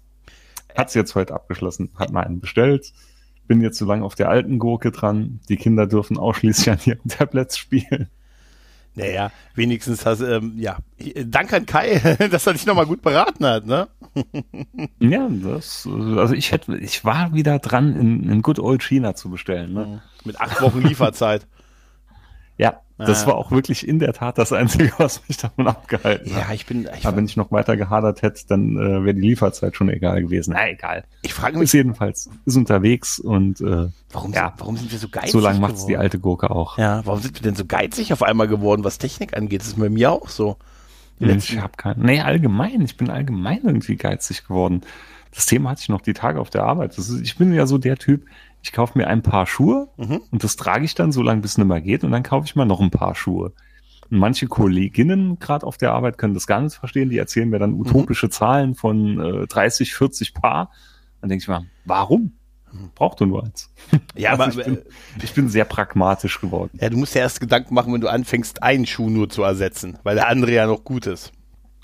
hat's 0.77 0.93
jetzt 0.93 1.15
heute 1.15 1.33
abgeschlossen, 1.33 1.89
hat 1.97 2.11
mal 2.11 2.23
einen 2.23 2.39
bestellt. 2.39 2.93
Bin 3.51 3.59
jetzt 3.59 3.77
so 3.77 3.85
lange 3.85 4.05
auf 4.05 4.15
der 4.15 4.29
alten 4.29 4.59
Gurke 4.59 4.91
dran. 4.91 5.41
Die 5.49 5.57
Kinder 5.57 5.85
dürfen 5.85 6.17
ausschließlich 6.17 6.69
an 6.69 6.79
ihren 6.85 7.03
Tablets 7.09 7.57
spielen. 7.57 8.07
Naja, 8.95 9.29
wenigstens 9.55 10.05
hast 10.05 10.21
ähm, 10.21 10.53
ja, 10.55 10.77
danke 11.25 11.57
an 11.57 11.65
Kai, 11.65 11.99
dass 12.31 12.47
er 12.47 12.53
dich 12.53 12.65
nochmal 12.65 12.85
gut 12.85 13.01
beraten 13.01 13.45
hat, 13.45 13.65
ne? 13.65 13.89
ja, 14.99 15.27
das, 15.29 15.85
also 15.85 16.33
ich 16.33 16.53
hätte, 16.53 16.77
ich 16.77 17.03
war 17.03 17.33
wieder 17.33 17.59
dran, 17.59 17.93
in, 17.93 18.29
in 18.29 18.41
Good 18.41 18.59
Old 18.59 18.83
China 18.83 19.13
zu 19.13 19.29
bestellen, 19.29 19.73
ne? 19.73 19.85
Mhm. 19.85 19.99
Mit 20.23 20.39
acht 20.39 20.61
Wochen 20.61 20.79
Lieferzeit. 20.79 21.45
Ja, 22.61 22.79
das 22.97 23.25
war 23.25 23.35
auch 23.35 23.49
wirklich 23.49 23.87
in 23.87 23.97
der 23.97 24.13
Tat 24.13 24.37
das 24.37 24.53
Einzige, 24.53 24.91
was 24.97 25.27
mich 25.27 25.37
davon 25.37 25.67
abgehalten 25.67 26.35
hat. 26.35 26.49
Ja, 26.49 26.53
ich 26.53 26.67
bin. 26.67 26.87
Ich 26.95 27.07
Aber 27.07 27.17
wenn 27.17 27.25
ich 27.25 27.35
noch 27.35 27.51
weiter 27.51 27.75
gehadert 27.75 28.21
hätte, 28.21 28.45
dann 28.47 28.77
äh, 28.77 29.03
wäre 29.03 29.15
die 29.15 29.21
Lieferzeit 29.21 29.75
schon 29.75 29.89
egal 29.89 30.21
gewesen. 30.21 30.53
Na, 30.53 30.69
egal. 30.69 31.03
Ich 31.23 31.33
frage 31.33 31.57
mich. 31.57 31.65
Ist 31.65 31.73
jedenfalls, 31.73 32.29
ist 32.45 32.55
unterwegs 32.55 33.19
und 33.19 33.61
äh, 33.61 33.87
warum, 34.11 34.33
ja, 34.33 34.53
warum 34.57 34.77
sind 34.77 34.91
wir 34.91 34.99
so 34.99 35.09
geizig? 35.09 35.31
So 35.31 35.39
lange 35.39 35.59
macht's 35.59 35.87
die 35.87 35.97
alte 35.97 36.19
Gurke 36.19 36.51
auch. 36.51 36.77
Ja, 36.77 37.03
warum 37.05 37.19
sind 37.19 37.33
wir 37.35 37.41
denn 37.41 37.55
so 37.55 37.65
geizig 37.65 38.13
auf 38.13 38.21
einmal 38.21 38.47
geworden, 38.47 38.83
was 38.83 38.99
Technik 38.99 39.35
angeht? 39.35 39.61
Das 39.61 39.69
ist 39.69 39.79
bei 39.79 39.89
mir 39.89 40.11
auch 40.11 40.29
so. 40.29 40.57
Ich 41.17 41.59
habe 41.59 41.73
keinen. 41.77 42.03
Nee, 42.03 42.21
allgemein. 42.21 42.81
Ich 42.81 42.97
bin 42.97 43.09
allgemein 43.09 43.61
irgendwie 43.63 43.95
geizig 43.95 44.47
geworden. 44.47 44.81
Das 45.33 45.45
Thema 45.45 45.71
hatte 45.71 45.81
ich 45.81 45.89
noch 45.89 46.01
die 46.01 46.13
Tage 46.13 46.39
auf 46.39 46.49
der 46.49 46.63
Arbeit. 46.63 46.97
Ist, 46.97 47.21
ich 47.21 47.37
bin 47.37 47.53
ja 47.53 47.65
so 47.65 47.77
der 47.77 47.97
Typ, 47.97 48.25
ich 48.63 48.71
kaufe 48.71 48.97
mir 48.97 49.07
ein 49.07 49.21
paar 49.21 49.47
Schuhe 49.47 49.89
mhm. 49.97 50.21
und 50.31 50.43
das 50.43 50.55
trage 50.55 50.85
ich 50.85 50.95
dann 50.95 51.11
so 51.11 51.21
lange, 51.21 51.41
bis 51.41 51.51
es 51.51 51.57
nicht 51.57 51.67
mehr 51.67 51.81
geht 51.81 52.03
und 52.03 52.11
dann 52.11 52.23
kaufe 52.23 52.45
ich 52.45 52.55
mal 52.55 52.65
noch 52.65 52.79
ein 52.79 52.91
paar 52.91 53.15
Schuhe. 53.15 53.53
Und 54.09 54.17
manche 54.19 54.47
Kolleginnen 54.47 55.39
gerade 55.39 55.65
auf 55.65 55.77
der 55.77 55.93
Arbeit 55.93 56.17
können 56.17 56.33
das 56.33 56.47
gar 56.47 56.61
nicht 56.61 56.75
verstehen, 56.75 57.09
die 57.09 57.17
erzählen 57.17 57.49
mir 57.49 57.59
dann 57.59 57.71
mhm. 57.71 57.81
utopische 57.81 58.27
mhm. 58.27 58.31
Zahlen 58.31 58.75
von 58.75 59.19
äh, 59.19 59.47
30, 59.47 59.93
40 59.93 60.33
Paar. 60.33 60.71
Dann 61.21 61.29
denke 61.29 61.43
ich 61.43 61.47
mir, 61.47 61.65
warum? 61.85 62.33
Braucht 62.95 63.19
du 63.19 63.25
nur 63.25 63.43
eins. 63.43 63.69
Ja, 64.15 64.31
also 64.37 64.43
aber 64.43 64.51
ich 64.51 64.65
bin, 64.65 64.77
äh, 64.77 64.81
ich 65.23 65.33
bin, 65.33 65.49
sehr 65.49 65.65
pragmatisch 65.65 66.39
geworden. 66.39 66.77
Ja, 66.79 66.89
du 66.89 66.97
musst 66.97 67.15
ja 67.15 67.21
erst 67.21 67.39
Gedanken 67.39 67.73
machen, 67.73 67.93
wenn 67.93 68.01
du 68.01 68.07
anfängst, 68.07 68.63
einen 68.63 68.85
Schuh 68.85 69.09
nur 69.09 69.29
zu 69.29 69.43
ersetzen, 69.43 69.97
weil 70.03 70.15
der 70.15 70.27
andere 70.27 70.53
ja 70.53 70.67
noch 70.67 70.83
gut 70.83 71.05
ist. 71.05 71.33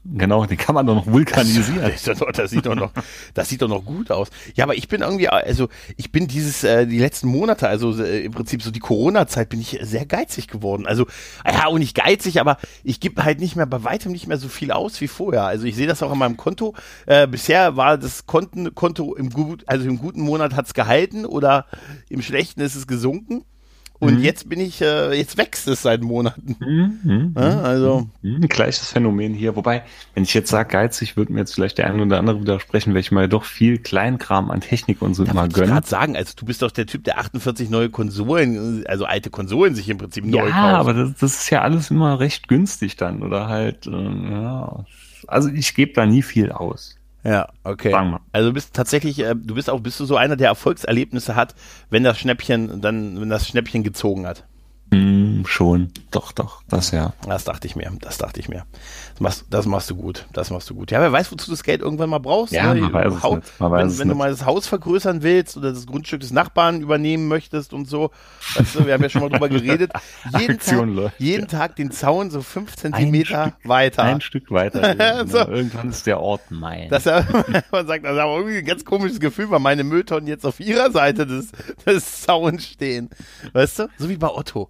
Genau, 0.10 0.46
den 0.46 0.58
kann 0.58 0.74
man 0.74 0.86
doch 0.86 0.96
noch 0.96 1.08
vulkanisieren. 1.08 1.92
Das, 2.06 2.20
das, 2.34 2.52
sieht 2.52 2.66
doch 2.66 2.76
noch, 2.76 2.92
das 3.34 3.50
sieht 3.50 3.62
doch 3.62 3.68
noch 3.68 3.84
gut 3.84 4.10
aus. 4.10 4.30
Ja, 4.56 4.64
aber 4.64 4.76
ich 4.76 4.88
bin 4.88 5.02
irgendwie, 5.02 5.28
also 5.28 5.68
ich 5.98 6.12
bin 6.12 6.28
dieses, 6.28 6.64
äh, 6.64 6.88
die 6.88 7.00
letzten 7.00 7.28
Monate, 7.28 7.68
also 7.68 8.02
äh, 8.02 8.24
im 8.24 8.32
Prinzip 8.32 8.62
so 8.62 8.72
die 8.72 8.80
Corona-Zeit, 8.80 9.50
bin 9.50 9.60
ich 9.60 9.80
sehr 9.82 10.06
geizig 10.06 10.48
geworden. 10.48 10.86
Also, 10.88 11.08
ja, 11.46 11.66
auch 11.66 11.78
nicht 11.78 11.96
geizig, 11.96 12.40
aber 12.40 12.58
ich 12.84 13.00
gebe 13.02 13.24
halt 13.26 13.42
nicht 13.42 13.58
mehr, 13.58 13.66
bei 13.66 13.84
weitem 13.84 14.14
nicht 14.14 14.28
mehr 14.28 14.38
so 14.38 14.48
viel 14.48 14.72
aus 14.72 15.02
wie 15.02 15.08
vorher. 15.08 15.44
Also 15.44 15.66
ich 15.66 15.76
sehe 15.76 15.88
das 15.88 16.02
auch 16.02 16.12
an 16.12 16.20
meinem 16.20 16.38
Konto. 16.38 16.74
Äh, 17.06 17.28
bisher 17.28 17.76
war 17.76 17.98
das 17.98 18.26
Konten, 18.26 18.74
Konto 18.76 19.14
im 19.16 19.30
gut, 19.30 19.66
also 19.68 19.88
im 19.88 19.98
guten 19.98 20.22
Monat 20.22 20.56
hat's 20.56 20.74
gehalten 20.74 21.26
oder 21.26 21.66
im 22.08 22.22
schlechten 22.22 22.62
ist 22.62 22.76
es 22.76 22.88
gesunken. 22.88 23.44
Und 24.00 24.18
mhm. 24.18 24.24
jetzt 24.24 24.48
bin 24.48 24.60
ich, 24.60 24.82
äh, 24.82 25.13
jetzt 25.13 25.38
wächst 25.38 25.68
es 25.68 25.82
seit 25.82 26.01
Monaten. 26.01 26.56
Mhm. 26.60 27.00
mhm 27.04 27.34
ja, 27.36 27.62
also. 27.62 28.08
Mhm. 28.22 28.38
mhm. 28.38 28.48
Gleiches 28.48 28.89
Phänomen 28.89 29.34
hier. 29.34 29.56
Wobei, 29.56 29.84
wenn 30.13 30.24
ich 30.24 30.34
jetzt 30.34 30.50
sage 30.50 30.70
geizig, 30.70 31.18
würde 31.18 31.34
mir 31.34 31.39
jetzt 31.39 31.56
vielleicht 31.56 31.80
der 31.80 31.88
eine 31.88 32.04
oder 32.04 32.20
andere 32.20 32.42
widersprechen, 32.42 32.94
weil 32.94 33.01
ich 33.01 33.12
mal 33.12 33.27
doch 33.27 33.44
viel 33.44 33.80
Kleinkram 33.80 34.51
an 34.51 34.62
Technik 34.62 35.01
und 35.01 35.16
so 35.16 35.24
da 35.24 35.32
immer 35.32 35.48
gönne. 35.48 35.66
Ich 35.66 35.72
gerade 35.72 35.88
sagen, 35.88 36.16
also 36.16 36.34
du 36.36 36.46
bist 36.46 36.62
doch 36.62 36.72
der 36.72 36.86
Typ, 36.86 37.04
der 37.06 37.18
48 37.18 37.70
neue 37.70 37.89
Konsolen, 37.89 38.86
also 38.88 39.06
alte 39.06 39.32
Konsolen 39.32 39.74
sich 39.74 39.89
im 39.89 39.98
Prinzip 39.98 40.25
neu 40.25 40.42
kauft. 40.42 40.51
Ja, 40.51 40.77
aber 40.77 40.94
das, 40.94 41.13
das, 41.20 41.38
ist 41.38 41.50
ja 41.50 41.62
alles 41.62 41.89
immer 41.89 42.20
recht 42.20 42.48
günstig 42.48 42.98
dann 42.98 43.24
oder 43.24 43.48
halt, 43.48 43.88
äh, 43.88 43.92
ja. 43.92 44.86
Also 45.27 45.50
ich 45.50 45.74
gebe 45.74 45.94
da 45.94 46.06
nie 46.06 46.22
viel 46.22 46.51
aus. 46.51 46.97
Ja, 47.24 47.50
okay. 47.63 47.91
Also 48.31 48.50
du 48.50 48.53
bist 48.53 48.74
tatsächlich, 48.74 49.19
äh, 49.19 49.36
du 49.36 49.55
bist 49.55 49.69
auch, 49.69 49.79
bist 49.79 50.00
du 50.00 50.05
so 50.05 50.15
einer, 50.15 50.36
der 50.36 50.47
Erfolgserlebnisse 50.47 51.36
hat, 51.36 51.55
wenn 51.89 52.03
das 52.03 52.17
Schnäppchen, 52.17 52.81
dann, 52.81 53.19
wenn 53.19 53.29
das 53.29 53.47
Schnäppchen 53.47 53.83
gezogen 53.83 54.25
hat. 54.27 54.45
Mm, 54.89 55.44
schon, 55.46 55.91
doch, 56.12 56.32
doch, 56.32 56.63
das 56.70 56.91
ja. 56.91 57.13
Das 57.27 57.44
dachte 57.44 57.67
ich 57.67 57.75
mir, 57.75 57.91
das 58.00 58.17
dachte 58.17 58.39
ich 58.39 58.48
mir. 58.48 58.65
Das 59.12 59.20
machst, 59.20 59.46
das 59.50 59.65
machst 59.65 59.89
du 59.89 59.96
gut, 59.96 60.25
das 60.32 60.50
machst 60.50 60.70
du 60.70 60.75
gut. 60.75 60.91
Ja, 60.91 61.01
wer 61.01 61.12
weiß, 61.12 61.29
wozu 61.32 61.48
du 61.48 61.51
das 61.51 61.63
Geld 61.63 61.82
irgendwann 61.82 62.10
mal 62.10 62.20
brauchst. 62.20 62.53
Ja, 62.53 62.74
ne? 62.74 62.82
man 62.82 62.94
weiß 62.94 63.13
es 63.13 63.24
nicht. 63.24 63.60
Man 63.60 63.72
weiß 63.72 63.79
wenn 63.79 63.88
es 63.88 64.00
wenn 64.00 64.08
du 64.08 64.13
nicht. 64.13 64.20
mal 64.20 64.29
das 64.29 64.46
Haus 64.46 64.67
vergrößern 64.67 65.24
willst 65.24 65.58
oder 65.58 65.74
das 65.74 65.88
Grundstück 65.88 66.22
des 66.22 66.32
Nachbarn 66.32 66.82
übernehmen 66.82 67.27
möchtest 67.27 67.74
und 67.74 67.86
so. 67.89 68.12
Weißt 68.56 68.75
du, 68.75 68.86
wir 68.86 68.94
haben 68.94 69.03
ja 69.03 69.10
schon 69.10 69.22
mal 69.22 69.29
drüber 69.29 69.50
geredet. 69.50 69.91
Jeden, 70.39 70.56
Aktion 70.56 70.96
Tag, 70.96 71.13
jeden. 71.17 71.48
Tag 71.48 71.75
den 71.75 71.91
Zaun 71.91 72.32
so 72.32 72.41
fünf 72.41 72.75
Zentimeter 72.75 73.53
weiter. 73.63 74.03
Ein 74.03 74.22
Stück 74.22 74.51
weiter. 74.51 74.96
genau. 74.96 75.25
So. 75.25 75.39
Irgendwann 75.39 75.89
ist 75.89 76.06
der 76.08 76.22
Ort 76.22 76.41
mein. 76.50 76.89
dass 76.89 77.06
er, 77.06 77.25
man 77.72 77.88
sagt, 77.88 78.06
das 78.06 78.13
ist 78.13 78.20
aber 78.20 78.38
irgendwie 78.38 78.58
ein 78.60 78.65
ganz 78.65 78.86
komisches 78.86 79.20
Gefühl, 79.20 79.50
weil 79.50 79.60
meine 79.60 79.84
Mülltonnen 79.84 80.27
jetzt 80.27 80.46
auf 80.46 80.60
ihrer 80.60 80.91
Seite 80.91 81.25
des, 81.27 81.51
des 81.86 82.22
Zauns 82.22 82.65
stehen. 82.65 83.10
Weißt 83.51 83.79
du? 83.79 83.89
So 83.98 84.10
wie 84.10 84.17
bei 84.17 84.29
Otto. 84.29 84.70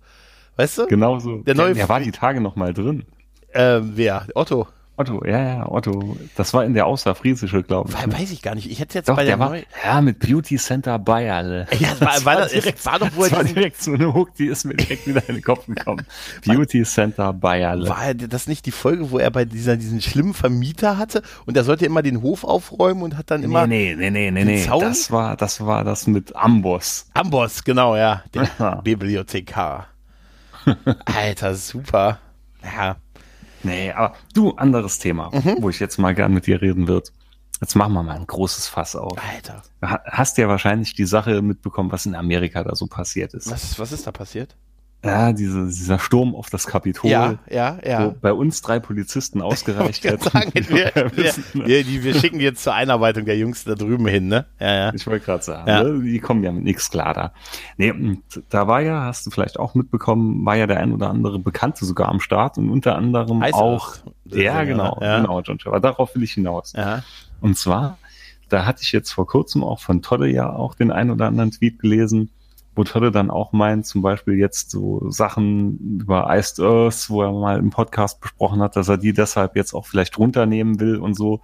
Weißt 0.58 0.80
du? 0.80 0.88
Genauso. 0.88 1.38
Der 1.44 1.56
neue 1.56 1.74
der 1.74 1.88
war 1.88 2.00
die 2.00 2.12
Tage 2.12 2.42
noch 2.42 2.56
mal 2.56 2.74
drin. 2.74 3.06
Ähm, 3.54 3.94
wer? 3.96 4.28
Otto. 4.36 4.68
Otto, 5.00 5.24
ja, 5.24 5.40
ja, 5.40 5.72
Otto. 5.72 6.18
Das 6.36 6.56
war 6.56 6.66
in 6.66 6.74
der 6.74 6.88
Außerfriesische, 6.88 7.62
glaube 7.62 7.92
ich. 7.92 8.06
Ne? 8.08 8.14
Weiß 8.14 8.32
ich 8.32 8.42
gar 8.42 8.56
nicht. 8.56 8.70
Ich 8.70 8.80
hätte 8.80 8.98
jetzt 8.98 9.08
Doch, 9.08 9.16
bei 9.16 9.26
der, 9.26 9.38
der 9.38 9.40
war, 9.40 9.50
neu 9.52 9.62
ja, 9.86 10.02
mit 10.02 10.18
Beauty 10.18 10.58
Center 10.58 10.98
Bayerle. 10.98 11.68
Ja, 11.80 11.90
es 11.94 12.02
war, 12.02 12.26
war, 12.26 12.36
das, 12.38 12.54
es 12.54 12.84
war 12.84 12.98
doch, 12.98 13.10
wo 13.14 13.22
Das 13.22 13.34
war 13.34 13.44
direkt 13.44 13.80
so 13.80 13.94
eine 13.94 14.12
Hook, 14.12 14.34
die 14.34 14.48
ist 14.48 14.66
mir 14.66 14.74
direkt 14.74 15.06
wieder 15.06 15.22
in 15.30 15.36
den 15.36 15.44
Kopf 15.44 15.68
gekommen. 15.68 16.04
Beauty 16.46 16.82
Center 16.82 17.32
Bayerle. 17.32 17.88
war 17.88 18.16
das 18.16 18.48
nicht 18.48 18.66
die 18.66 18.72
Folge, 18.72 19.12
wo 19.12 19.20
er 19.20 19.30
bei 19.30 19.46
dieser, 19.46 19.78
diesen 19.78 20.02
schlimmen 20.02 20.34
Vermieter 20.34 20.98
hatte 20.98 21.22
und 21.46 21.56
er 21.56 21.64
sollte 21.64 21.86
immer 21.86 22.02
den 22.02 22.24
Hof 22.24 22.44
aufräumen 22.44 23.04
und 23.04 23.18
hat 23.18 23.30
dann 23.30 23.44
immer 23.44 23.68
nee, 23.68 23.96
nee, 23.96 24.10
nee, 24.10 24.32
nee, 24.32 24.46
nee. 24.46 24.64
Zaun? 24.64 24.82
Das 24.82 25.12
war, 25.12 25.38
das 25.38 25.64
war 25.64 25.84
das 25.84 26.08
mit 26.08 26.36
Amboss. 26.36 27.06
Amboss, 27.14 27.64
genau, 27.64 27.96
ja, 27.96 28.24
der. 28.34 28.82
Bibliothekar. 28.84 29.90
Alter, 31.06 31.56
super. 31.56 32.20
Ja, 32.64 32.98
Nee, 33.64 33.92
aber 33.92 34.16
du, 34.34 34.52
anderes 34.52 35.00
Thema, 35.00 35.32
Mhm. 35.34 35.58
wo 35.62 35.70
ich 35.70 35.80
jetzt 35.80 35.98
mal 35.98 36.14
gern 36.14 36.32
mit 36.34 36.46
dir 36.46 36.62
reden 36.62 36.88
wird. 36.88 37.12
Jetzt 37.60 37.76
machen 37.76 37.94
wir 37.94 38.04
mal 38.04 38.16
ein 38.16 38.28
großes 38.28 38.68
Fass 38.68 38.96
auf. 38.96 39.18
Alter. 39.34 39.64
Ha- 39.84 40.02
Hast 40.06 40.38
ja 40.38 40.48
wahrscheinlich 40.48 40.94
die 40.94 41.06
Sache 41.06 41.42
mitbekommen, 41.42 41.92
was 41.92 42.06
in 42.06 42.14
Amerika 42.16 42.64
da 42.64 42.76
so 42.76 42.86
passiert 42.86 43.34
ist. 43.34 43.50
Was, 43.50 43.80
was 43.80 43.92
ist 43.92 44.06
da 44.06 44.12
passiert? 44.12 44.56
Ja, 45.06 45.32
diese, 45.32 45.68
dieser 45.68 46.00
Sturm 46.00 46.34
auf 46.36 46.50
das 46.50 46.66
Kapitol. 46.66 47.10
Ja, 47.12 47.36
ja, 47.50 47.78
ja. 47.86 48.06
Wo 48.08 48.12
bei 48.20 48.34
uns 48.34 48.62
drei 48.62 48.80
Polizisten 48.80 49.42
ausgereicht 49.44 50.04
Ich, 50.04 50.12
hätten. 50.12 50.24
sagen, 50.30 50.52
wir, 50.54 50.68
wir, 50.96 51.14
ne? 51.14 51.68
wir, 51.68 51.84
die, 51.84 52.04
wir 52.04 52.16
schicken 52.16 52.40
die 52.40 52.46
jetzt 52.46 52.64
zur 52.64 52.74
Einarbeitung 52.74 53.26
der 53.26 53.38
Jungs 53.38 53.64
da 53.64 53.76
drüben 53.76 54.08
hin, 54.08 54.28
ne? 54.28 54.48
Ja, 54.60 54.74
ja. 54.74 54.94
Ich 54.94 55.06
wollte 55.06 55.24
gerade 55.26 55.44
sagen, 55.44 55.70
Ja. 55.70 55.84
ne? 55.84 56.02
die 56.02 56.20
kommen 56.20 56.44
ja 56.44 56.52
mit 56.52 56.64
nichts 56.64 56.90
klar 56.90 57.14
da. 57.14 57.32
Nee, 57.78 57.94
da 58.50 58.68
war 58.68 58.82
ja, 58.82 59.04
hast 59.04 59.26
du 59.28 59.30
vielleicht 59.30 59.60
auch 59.60 59.76
mitbekommen, 59.76 60.44
war 60.46 60.56
ja 60.56 60.66
der 60.66 60.80
ein 60.80 60.92
oder 60.92 61.10
andere 61.10 61.38
Bekannte 61.40 61.86
sogar 61.86 62.10
am 62.10 62.20
Start 62.20 62.58
und 62.58 62.70
unter 62.72 62.96
anderem 62.96 63.42
Heißt 63.42 63.54
auch, 63.54 63.98
ja 64.26 64.42
Ja, 64.42 64.64
genau, 64.64 64.98
ja. 65.00 65.20
genau, 65.22 65.42
John 65.42 65.60
Aber 65.66 65.80
darauf 65.80 66.16
will 66.16 66.24
ich 66.24 66.34
hinaus. 66.34 66.74
Ja. 66.76 67.04
Und 67.40 67.56
zwar, 67.58 68.00
da 68.50 68.66
hatte 68.66 68.82
ich 68.82 68.92
jetzt 68.92 69.12
vor 69.12 69.28
kurzem 69.28 69.64
auch 69.64 69.80
von 69.80 70.02
Todde 70.02 70.28
ja 70.28 70.52
auch 70.52 70.74
den 70.74 70.92
ein 70.92 71.12
oder 71.12 71.28
anderen 71.28 71.52
Tweet 71.52 71.80
gelesen, 71.80 72.32
wo 72.78 72.84
Todde 72.84 73.12
dann 73.12 73.32
auch 73.32 73.52
meint, 73.52 73.86
zum 73.86 74.02
Beispiel 74.02 74.36
jetzt 74.36 74.72
so 74.72 75.10
Sachen 75.10 76.00
über 76.02 76.28
Iced 76.30 76.60
Earth, 76.60 77.10
wo 77.10 77.24
er 77.24 77.32
mal 77.32 77.58
im 77.58 77.72
Podcast 77.72 78.22
besprochen 78.22 78.62
hat, 78.62 78.76
dass 78.76 78.88
er 78.88 78.98
die 78.98 79.14
deshalb 79.14 79.56
jetzt 79.56 79.74
auch 79.74 79.86
vielleicht 79.86 80.18
runternehmen 80.18 80.80
will 80.80 80.98
und 80.98 81.16
so. 81.16 81.42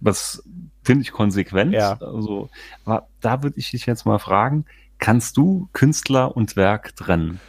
Was 0.00 0.44
finde 0.88 1.02
ich 1.02 1.12
konsequent. 1.12 1.74
Ja. 1.74 1.98
Also, 2.00 2.48
aber 2.86 3.08
da 3.20 3.42
würde 3.42 3.58
ich 3.58 3.70
dich 3.70 3.84
jetzt 3.84 4.06
mal 4.06 4.18
fragen, 4.18 4.64
kannst 4.98 5.36
du 5.36 5.68
Künstler 5.74 6.34
und 6.34 6.56
Werk 6.56 6.96
trennen? 6.96 7.40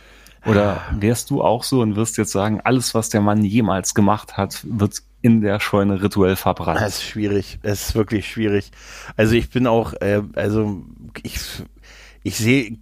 Oder 0.45 0.81
wärst 0.91 1.29
du 1.29 1.41
auch 1.41 1.63
so 1.63 1.79
und 1.81 1.95
wirst 1.95 2.17
jetzt 2.17 2.33
sagen, 2.33 2.59
alles, 2.61 2.93
was 2.95 3.07
der 3.07 3.21
Mann 3.21 3.45
jemals 3.45 3.93
gemacht 3.93 4.35
hat, 4.35 4.65
wird 4.67 5.03
in 5.21 5.39
der 5.39 5.61
Scheune 5.61 6.01
rituell 6.01 6.35
verbrannt? 6.35 6.81
Das 6.81 6.95
ist 6.95 7.03
schwierig. 7.03 7.59
Es 7.61 7.89
ist 7.89 7.95
wirklich 7.95 8.29
schwierig. 8.29 8.71
Also 9.15 9.35
ich 9.35 9.49
bin 9.49 9.67
auch, 9.67 9.93
äh, 10.01 10.21
also 10.35 10.83
ich, 11.23 11.39
ich 12.23 12.37
sehe, 12.37 12.77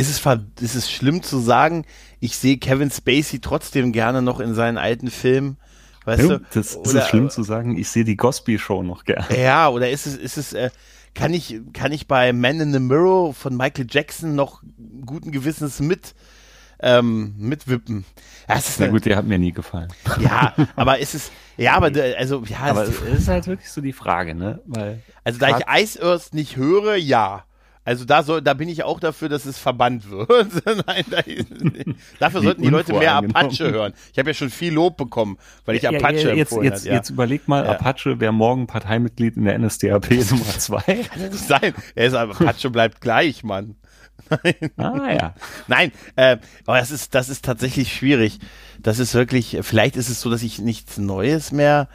ist 0.00 0.10
es, 0.26 0.38
ist 0.60 0.74
es 0.74 0.90
schlimm 0.90 1.22
zu 1.22 1.38
sagen, 1.38 1.84
ich 2.20 2.36
sehe 2.36 2.58
Kevin 2.58 2.90
Spacey 2.90 3.40
trotzdem 3.40 3.92
gerne 3.92 4.22
noch 4.22 4.40
in 4.40 4.54
seinen 4.54 4.78
alten 4.78 5.10
Filmen. 5.10 5.56
Weißt 6.04 6.22
Ja, 6.22 6.28
du? 6.28 6.38
das, 6.38 6.52
das 6.54 6.76
Oder- 6.76 7.02
ist 7.02 7.08
schlimm 7.08 7.30
zu 7.30 7.42
sagen, 7.42 7.76
ich 7.76 7.88
sehe 7.90 8.04
die 8.04 8.16
Cosby-Show 8.16 8.82
noch 8.82 9.04
gern. 9.04 9.24
Ja, 9.36 9.68
oder 9.68 9.90
ist 9.90 10.06
es, 10.06 10.16
ist 10.16 10.36
es, 10.38 10.52
äh, 10.52 10.70
kann 11.14 11.34
ich, 11.34 11.60
kann 11.72 11.92
ich 11.92 12.06
bei 12.06 12.32
Man 12.32 12.60
in 12.60 12.72
the 12.72 12.78
Mirror 12.78 13.34
von 13.34 13.56
Michael 13.56 13.86
Jackson 13.90 14.34
noch 14.34 14.62
guten 15.04 15.30
Gewissens 15.32 15.80
mit, 15.80 16.14
ähm, 16.80 17.34
mitwippen? 17.36 18.04
Ja, 18.48 18.56
es 18.56 18.68
ist 18.70 18.80
Na 18.80 18.86
gut, 18.88 19.04
der 19.04 19.16
hat 19.16 19.26
mir 19.26 19.38
nie 19.38 19.52
gefallen. 19.52 19.88
ja, 20.20 20.54
aber 20.76 20.98
ist 20.98 21.14
es, 21.14 21.30
ja, 21.56 21.74
aber, 21.74 21.90
also, 22.16 22.42
ja, 22.46 22.58
Aber 22.60 22.84
es, 22.84 23.00
es 23.02 23.18
ist 23.20 23.28
halt 23.28 23.46
wirklich 23.46 23.70
so 23.70 23.80
die 23.80 23.92
Frage, 23.92 24.34
ne? 24.34 24.60
Weil 24.66 25.02
Also 25.24 25.38
da 25.38 25.58
ich 25.58 25.64
Ice 25.82 26.02
Earth 26.02 26.32
nicht 26.32 26.56
höre, 26.56 26.96
ja. 26.96 27.44
Also 27.84 28.04
da 28.04 28.22
soll, 28.22 28.42
da 28.42 28.52
bin 28.54 28.68
ich 28.68 28.84
auch 28.84 29.00
dafür, 29.00 29.28
dass 29.30 29.46
es 29.46 29.58
verbannt 29.58 30.10
wird. 30.10 30.28
Nein, 30.86 31.04
da, 31.10 31.22
dafür 32.18 32.40
Wie 32.42 32.44
sollten 32.44 32.62
die 32.62 32.68
Leute 32.68 32.92
mehr. 32.92 33.14
Apache 33.16 33.70
hören. 33.70 33.94
Ich 34.12 34.18
habe 34.18 34.30
ja 34.30 34.34
schon 34.34 34.50
viel 34.50 34.74
Lob 34.74 34.96
bekommen, 34.98 35.38
weil 35.64 35.76
ich 35.76 35.82
Ja, 35.82 35.90
Apache 35.90 36.14
ja, 36.14 36.34
jetzt, 36.34 36.52
empfohlen 36.52 36.64
jetzt, 36.64 36.80
hat, 36.80 36.84
ja. 36.86 36.94
jetzt 36.94 37.10
überleg 37.10 37.48
mal, 37.48 37.64
Ja. 37.64 37.72
Apache 37.72 38.20
wäre 38.20 38.32
morgen 38.32 38.66
Parteimitglied 38.66 39.36
in 39.36 39.44
der 39.44 39.58
NSDAP 39.58 40.10
Nummer 40.30 40.44
zwei. 40.58 40.82
Kann 40.82 41.22
ja 41.22 41.28
nicht 41.28 41.46
sein. 41.48 41.74
Er 41.94 42.06
ist 42.06 42.14
Apache 42.14 42.68
bleibt 42.70 43.00
gleich, 43.00 43.42
Mann. 43.44 43.76
ah 44.76 45.10
ja. 45.10 45.34
Nein, 45.66 45.92
äh, 46.16 46.36
aber 46.66 46.78
das 46.78 46.90
ist, 46.90 47.14
das 47.14 47.30
ist 47.30 47.44
tatsächlich 47.44 47.92
schwierig. 47.94 48.38
Das 48.78 48.98
ist 48.98 49.14
wirklich, 49.14 49.58
vielleicht 49.62 49.96
ist 49.96 50.10
es 50.10 50.20
so, 50.20 50.30
dass 50.30 50.42
ich 50.42 50.58
nichts 50.58 50.98
Neues 50.98 51.50
mehr 51.50 51.88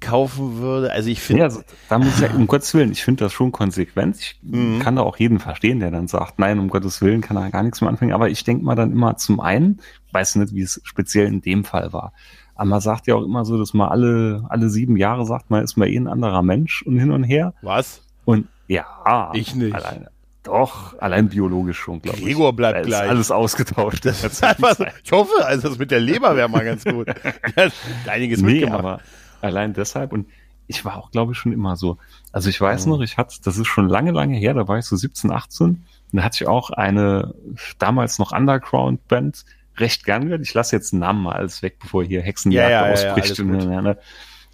kaufen 0.00 0.58
würde. 0.58 0.90
Also 0.92 1.08
ich 1.10 1.20
finde, 1.20 1.40
Ja, 1.40 1.44
also, 1.46 1.62
da 1.88 1.98
muss 1.98 2.20
ich 2.20 2.32
um 2.34 2.46
Gottes 2.46 2.72
Willen, 2.74 2.92
ich 2.92 3.02
finde 3.04 3.24
das 3.24 3.32
schon 3.32 3.52
konsequent. 3.52 4.16
Ich 4.18 4.38
Mhm. 4.42 4.78
kann 4.80 4.96
da 4.96 5.02
auch 5.02 5.16
jeden 5.18 5.38
verstehen, 5.38 5.80
der 5.80 5.90
dann 5.90 6.08
sagt, 6.08 6.38
nein, 6.38 6.58
um 6.58 6.68
Gottes 6.68 7.00
Willen 7.02 7.20
kann 7.20 7.36
er 7.36 7.50
gar 7.50 7.62
nichts 7.62 7.80
mehr 7.80 7.90
anfangen. 7.90 8.12
Aber 8.12 8.28
ich 8.28 8.44
denke 8.44 8.64
mal 8.64 8.74
dann 8.74 8.92
immer 8.92 9.16
zum 9.16 9.40
einen, 9.40 9.80
weiß 10.12 10.36
nicht, 10.36 10.54
wie 10.54 10.62
es 10.62 10.80
speziell 10.84 11.26
in 11.26 11.40
dem 11.40 11.64
Fall 11.64 11.92
war. 11.92 12.12
Aber 12.54 12.70
man 12.70 12.80
sagt 12.80 13.06
ja 13.06 13.14
auch 13.16 13.22
immer 13.24 13.44
so, 13.44 13.58
dass 13.58 13.74
man 13.74 13.88
alle, 13.88 14.44
alle 14.48 14.70
sieben 14.70 14.96
Jahre 14.96 15.26
sagt, 15.26 15.50
man 15.50 15.62
ist 15.62 15.76
mal 15.76 15.88
eh 15.88 15.96
ein 15.96 16.08
anderer 16.08 16.42
Mensch 16.42 16.82
und 16.82 16.98
hin 16.98 17.10
und 17.10 17.22
her. 17.24 17.52
was? 17.62 18.00
Und 18.24 18.48
ja, 18.66 19.30
Ich 19.34 19.54
nicht. 19.54 19.74
Allein, 19.74 20.08
doch, 20.42 20.96
allein 21.00 21.28
biologisch 21.28 21.78
schon, 21.78 22.00
glaube 22.00 22.18
ich. 22.18 22.24
Gregor 22.24 22.54
bleibt 22.54 22.80
ist 22.82 22.86
gleich. 22.86 23.08
alles 23.10 23.30
ausgetauscht. 23.32 24.04
Das 24.06 24.22
so, 24.22 24.84
ich 25.04 25.12
hoffe, 25.12 25.32
also 25.44 25.68
das 25.68 25.78
mit 25.78 25.90
der 25.90 26.00
Leber 26.00 26.34
wäre 26.36 26.48
mal 26.48 26.64
ganz 26.64 26.84
gut. 26.84 27.08
Einiges 28.06 28.40
nee, 28.42 28.52
mitgemacht. 28.60 28.78
aber 28.78 29.00
allein 29.40 29.72
deshalb 29.74 30.12
und 30.12 30.26
ich 30.68 30.84
war 30.84 30.96
auch, 30.96 31.10
glaube 31.12 31.32
ich, 31.32 31.38
schon 31.38 31.52
immer 31.52 31.76
so. 31.76 31.96
Also 32.32 32.48
ich 32.50 32.60
weiß 32.60 32.86
Mhm. 32.86 32.92
noch, 32.92 33.00
ich 33.00 33.16
hatte, 33.18 33.36
das 33.44 33.56
ist 33.56 33.68
schon 33.68 33.88
lange, 33.88 34.10
lange 34.10 34.36
her, 34.36 34.52
da 34.54 34.66
war 34.66 34.78
ich 34.78 34.84
so 34.84 34.96
17, 34.96 35.30
18, 35.30 35.66
und 35.66 35.80
da 36.12 36.22
hatte 36.24 36.42
ich 36.42 36.48
auch 36.48 36.70
eine 36.70 37.34
damals 37.78 38.18
noch 38.18 38.32
Underground-Band 38.32 39.44
recht 39.78 40.04
gern 40.04 40.24
gehört. 40.24 40.40
Ich 40.42 40.54
lasse 40.54 40.74
jetzt 40.74 40.92
den 40.92 41.00
Namen 41.00 41.22
mal 41.22 41.34
alles 41.36 41.62
weg, 41.62 41.78
bevor 41.80 42.02
hier 42.02 42.22
Hexenjagd 42.22 42.70
Ja, 42.70 42.70
ja, 42.70 42.80
ja, 42.80 42.86
ja, 42.86 42.92
ausbricht. 43.12 43.38
alles 43.38 43.38
gut. 43.38 43.62
und, 43.62 43.82
ne? 43.84 43.98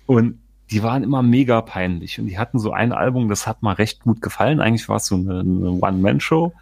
und 0.06 0.38
die 0.70 0.82
waren 0.82 1.02
immer 1.02 1.22
mega 1.22 1.60
peinlich 1.60 2.18
und 2.18 2.26
die 2.26 2.38
hatten 2.38 2.58
so 2.58 2.72
ein 2.72 2.92
Album, 2.92 3.28
das 3.28 3.46
hat 3.46 3.62
mal 3.62 3.74
recht 3.74 4.00
gut 4.00 4.20
gefallen. 4.22 4.60
Eigentlich 4.60 4.88
war 4.88 4.96
es 4.96 5.06
so 5.06 5.16
eine, 5.16 5.40
eine 5.40 5.70
One-Man-Show. 5.70 6.52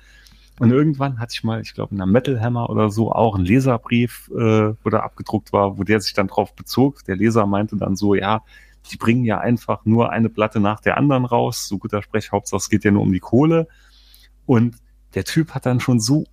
Und 0.60 0.72
irgendwann 0.72 1.18
hatte 1.18 1.32
ich 1.32 1.42
mal, 1.42 1.62
ich 1.62 1.72
glaube, 1.72 1.92
in 1.92 1.96
der 1.96 2.06
Metal 2.06 2.38
Hammer 2.38 2.68
oder 2.68 2.90
so 2.90 3.10
auch 3.12 3.34
einen 3.34 3.46
Leserbrief, 3.46 4.30
äh, 4.30 4.74
wo 4.84 4.90
da 4.90 5.00
abgedruckt 5.00 5.54
war, 5.54 5.78
wo 5.78 5.84
der 5.84 6.02
sich 6.02 6.12
dann 6.12 6.26
drauf 6.26 6.54
bezog. 6.54 7.02
Der 7.06 7.16
Leser 7.16 7.46
meinte 7.46 7.76
dann 7.76 7.96
so, 7.96 8.14
ja, 8.14 8.42
die 8.90 8.98
bringen 8.98 9.24
ja 9.24 9.38
einfach 9.38 9.86
nur 9.86 10.10
eine 10.10 10.28
Platte 10.28 10.60
nach 10.60 10.80
der 10.80 10.98
anderen 10.98 11.24
raus. 11.24 11.66
So 11.66 11.78
guter 11.78 12.02
Sprech, 12.02 12.30
Hauptsache 12.30 12.58
es 12.58 12.68
geht 12.68 12.84
ja 12.84 12.90
nur 12.90 13.00
um 13.00 13.12
die 13.12 13.20
Kohle. 13.20 13.68
Und 14.44 14.76
der 15.14 15.24
Typ 15.24 15.54
hat 15.54 15.64
dann 15.64 15.80
schon 15.80 15.98
so 15.98 16.24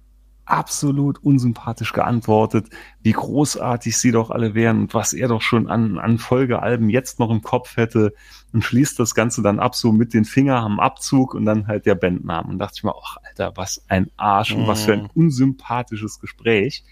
absolut 0.47 1.23
unsympathisch 1.23 1.93
geantwortet, 1.93 2.69
wie 3.01 3.11
großartig 3.11 3.97
sie 3.97 4.11
doch 4.11 4.31
alle 4.31 4.55
wären 4.55 4.79
und 4.81 4.93
was 4.93 5.13
er 5.13 5.27
doch 5.27 5.41
schon 5.41 5.67
an, 5.67 5.97
an 5.97 6.17
Folgealben 6.17 6.89
jetzt 6.89 7.19
noch 7.19 7.29
im 7.29 7.41
Kopf 7.41 7.77
hätte 7.77 8.13
und 8.53 8.63
schließt 8.63 8.97
das 8.99 9.13
Ganze 9.13 9.41
dann 9.41 9.59
ab, 9.59 9.75
so 9.75 9.91
mit 9.91 10.13
den 10.13 10.25
Finger 10.25 10.57
am 10.57 10.79
Abzug 10.79 11.33
und 11.33 11.45
dann 11.45 11.67
halt 11.67 11.85
der 11.85 11.95
Bandnamen. 11.95 12.51
Und 12.51 12.59
dachte 12.59 12.75
ich 12.77 12.83
mir, 12.83 12.95
ach 12.95 13.17
Alter, 13.27 13.53
was 13.55 13.83
ein 13.89 14.09
Arsch 14.15 14.53
und 14.53 14.67
was 14.67 14.85
für 14.85 14.93
ein 14.93 15.09
unsympathisches 15.13 16.19
Gespräch. 16.19 16.83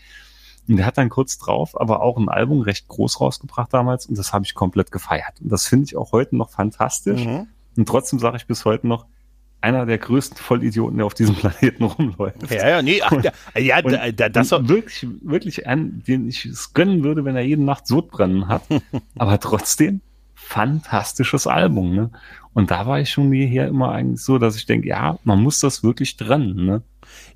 Und 0.67 0.77
der 0.77 0.85
hat 0.85 0.97
dann 0.97 1.09
kurz 1.09 1.38
drauf 1.38 1.79
aber 1.79 2.01
auch 2.01 2.17
ein 2.17 2.27
Album 2.27 2.62
recht 2.62 2.88
groß 2.88 3.21
rausgebracht 3.21 3.74
damals 3.74 4.07
und 4.07 4.17
das 4.17 4.33
habe 4.33 4.45
ich 4.45 4.53
komplett 4.53 4.91
gefeiert. 4.91 5.39
Und 5.41 5.50
das 5.50 5.67
finde 5.67 5.85
ich 5.85 5.95
auch 5.95 6.12
heute 6.12 6.35
noch 6.35 6.50
fantastisch. 6.50 7.25
Mhm. 7.25 7.47
Und 7.77 7.88
trotzdem 7.88 8.19
sage 8.19 8.38
ich 8.38 8.47
bis 8.47 8.65
heute 8.65 8.88
noch, 8.88 9.05
einer 9.62 9.85
der 9.85 9.97
größten 9.97 10.38
Vollidioten, 10.38 10.97
der 10.97 11.05
auf 11.05 11.13
diesem 11.13 11.35
Planeten 11.35 11.83
rumläuft. 11.83 12.50
Ja, 12.51 12.69
ja, 12.69 12.81
nee, 12.81 13.01
ach, 13.01 13.12
ja, 13.24 13.31
ja 13.59 13.77
Und- 13.83 13.91
da, 13.93 14.12
da, 14.12 14.29
das 14.29 14.51
und 14.51 14.69
wirklich, 14.69 15.07
wirklich 15.21 15.67
einen, 15.67 16.03
den 16.03 16.27
ich 16.27 16.45
es 16.45 16.74
gönnen 16.74 17.03
würde, 17.03 17.25
wenn 17.25 17.35
er 17.35 17.43
jede 17.43 17.63
Nacht 17.63 17.88
Sodbrennen 17.88 18.47
hat. 18.47 18.63
aber 19.17 19.39
trotzdem 19.39 20.01
fantastisches 20.35 21.47
Album, 21.47 21.95
ne? 21.95 22.12
Und 22.53 22.71
da 22.71 22.85
war 22.85 23.00
ich 23.00 23.09
schon 23.09 23.31
hier 23.33 23.67
immer 23.67 23.91
eigentlich 23.91 24.24
so, 24.24 24.38
dass 24.38 24.55
ich 24.55 24.65
denke, 24.65 24.88
ja, 24.88 25.17
man 25.24 25.41
muss 25.41 25.59
das 25.59 25.83
wirklich 25.83 26.15
trennen, 26.15 26.65
ne? 26.65 26.81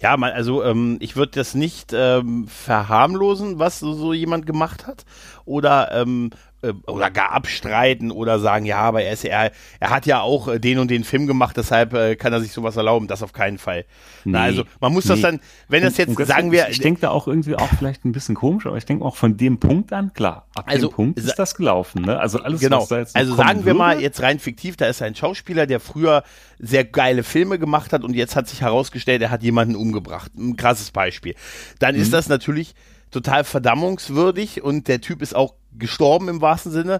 Ja, 0.01 0.15
man, 0.15 0.31
also 0.31 0.63
ähm, 0.63 0.97
ich 1.01 1.15
würde 1.15 1.33
das 1.35 1.55
nicht 1.55 1.91
ähm, 1.93 2.47
verharmlosen, 2.47 3.59
was 3.59 3.79
so, 3.79 3.93
so 3.93 4.13
jemand 4.13 4.45
gemacht 4.45 4.88
hat. 4.88 5.05
Oder 5.45 5.91
ähm, 5.93 6.29
äh, 6.61 6.73
oder 6.87 7.09
gar 7.09 7.31
abstreiten 7.31 8.11
oder 8.11 8.39
sagen, 8.39 8.65
ja, 8.65 8.79
aber 8.79 9.01
er 9.01 9.13
ist 9.13 9.23
er, 9.23 9.51
er 9.79 9.89
hat 9.89 10.05
ja 10.05 10.21
auch 10.21 10.47
äh, 10.47 10.59
den 10.59 10.79
und 10.79 10.91
den 10.91 11.03
Film 11.03 11.27
gemacht, 11.27 11.55
deshalb 11.55 11.93
äh, 11.93 12.15
kann 12.15 12.33
er 12.33 12.41
sich 12.41 12.51
sowas 12.51 12.75
erlauben. 12.75 13.07
Das 13.07 13.23
auf 13.23 13.33
keinen 13.33 13.57
Fall. 13.57 13.85
Nee, 14.25 14.31
Na, 14.33 14.43
also 14.43 14.63
man 14.79 14.91
muss 14.91 15.05
nee. 15.05 15.11
das 15.11 15.21
dann, 15.21 15.39
wenn 15.67 15.83
das 15.83 15.97
jetzt, 15.97 16.17
sagen 16.17 16.51
wir. 16.51 16.65
Ich, 16.65 16.77
ich 16.77 16.79
denke 16.81 17.01
da 17.01 17.09
auch 17.09 17.27
irgendwie 17.27 17.55
auch 17.55 17.69
vielleicht 17.77 18.03
ein 18.05 18.11
bisschen 18.11 18.35
komisch, 18.35 18.65
aber 18.65 18.77
ich 18.77 18.85
denke 18.85 19.05
auch 19.05 19.15
von 19.15 19.37
dem 19.37 19.59
Punkt 19.59 19.93
an, 19.93 20.13
klar, 20.13 20.47
ab 20.55 20.65
also, 20.67 20.87
dem 20.87 20.93
Punkt 20.93 21.19
ist 21.19 21.39
das 21.39 21.55
gelaufen, 21.55 22.01
ne? 22.01 22.19
Also 22.19 22.39
alles, 22.39 22.59
genau. 22.59 22.81
was 22.81 22.89
da 22.89 22.99
jetzt 22.99 23.15
Also 23.15 23.35
sagen 23.35 23.59
wir 23.59 23.65
würde. 23.67 23.77
mal 23.77 24.01
jetzt 24.01 24.21
rein 24.21 24.39
fiktiv, 24.39 24.75
da 24.75 24.87
ist 24.87 25.01
ein 25.01 25.15
Schauspieler, 25.15 25.65
der 25.65 25.79
früher 25.79 26.23
sehr 26.59 26.83
geile 26.83 27.23
Filme 27.23 27.57
gemacht 27.57 27.93
hat 27.93 28.03
und 28.03 28.13
jetzt 28.15 28.35
hat 28.35 28.47
sich 28.47 28.61
herausgestellt, 28.61 29.21
er 29.21 29.31
hat 29.31 29.43
jemanden 29.43 29.75
umgebracht. 29.75 30.31
Ein 30.37 30.57
krasses 30.57 30.91
Beispiel. 30.91 31.35
Dann 31.79 31.95
mhm. 31.95 32.01
ist 32.01 32.11
das 32.11 32.27
natürlich 32.27 32.75
total 33.11 33.43
verdammungswürdig 33.43 34.61
und 34.61 34.87
der 34.87 35.01
Typ 35.01 35.21
ist 35.21 35.35
auch 35.35 35.55
gestorben 35.77 36.29
im 36.29 36.41
wahrsten 36.41 36.71
Sinne. 36.71 36.99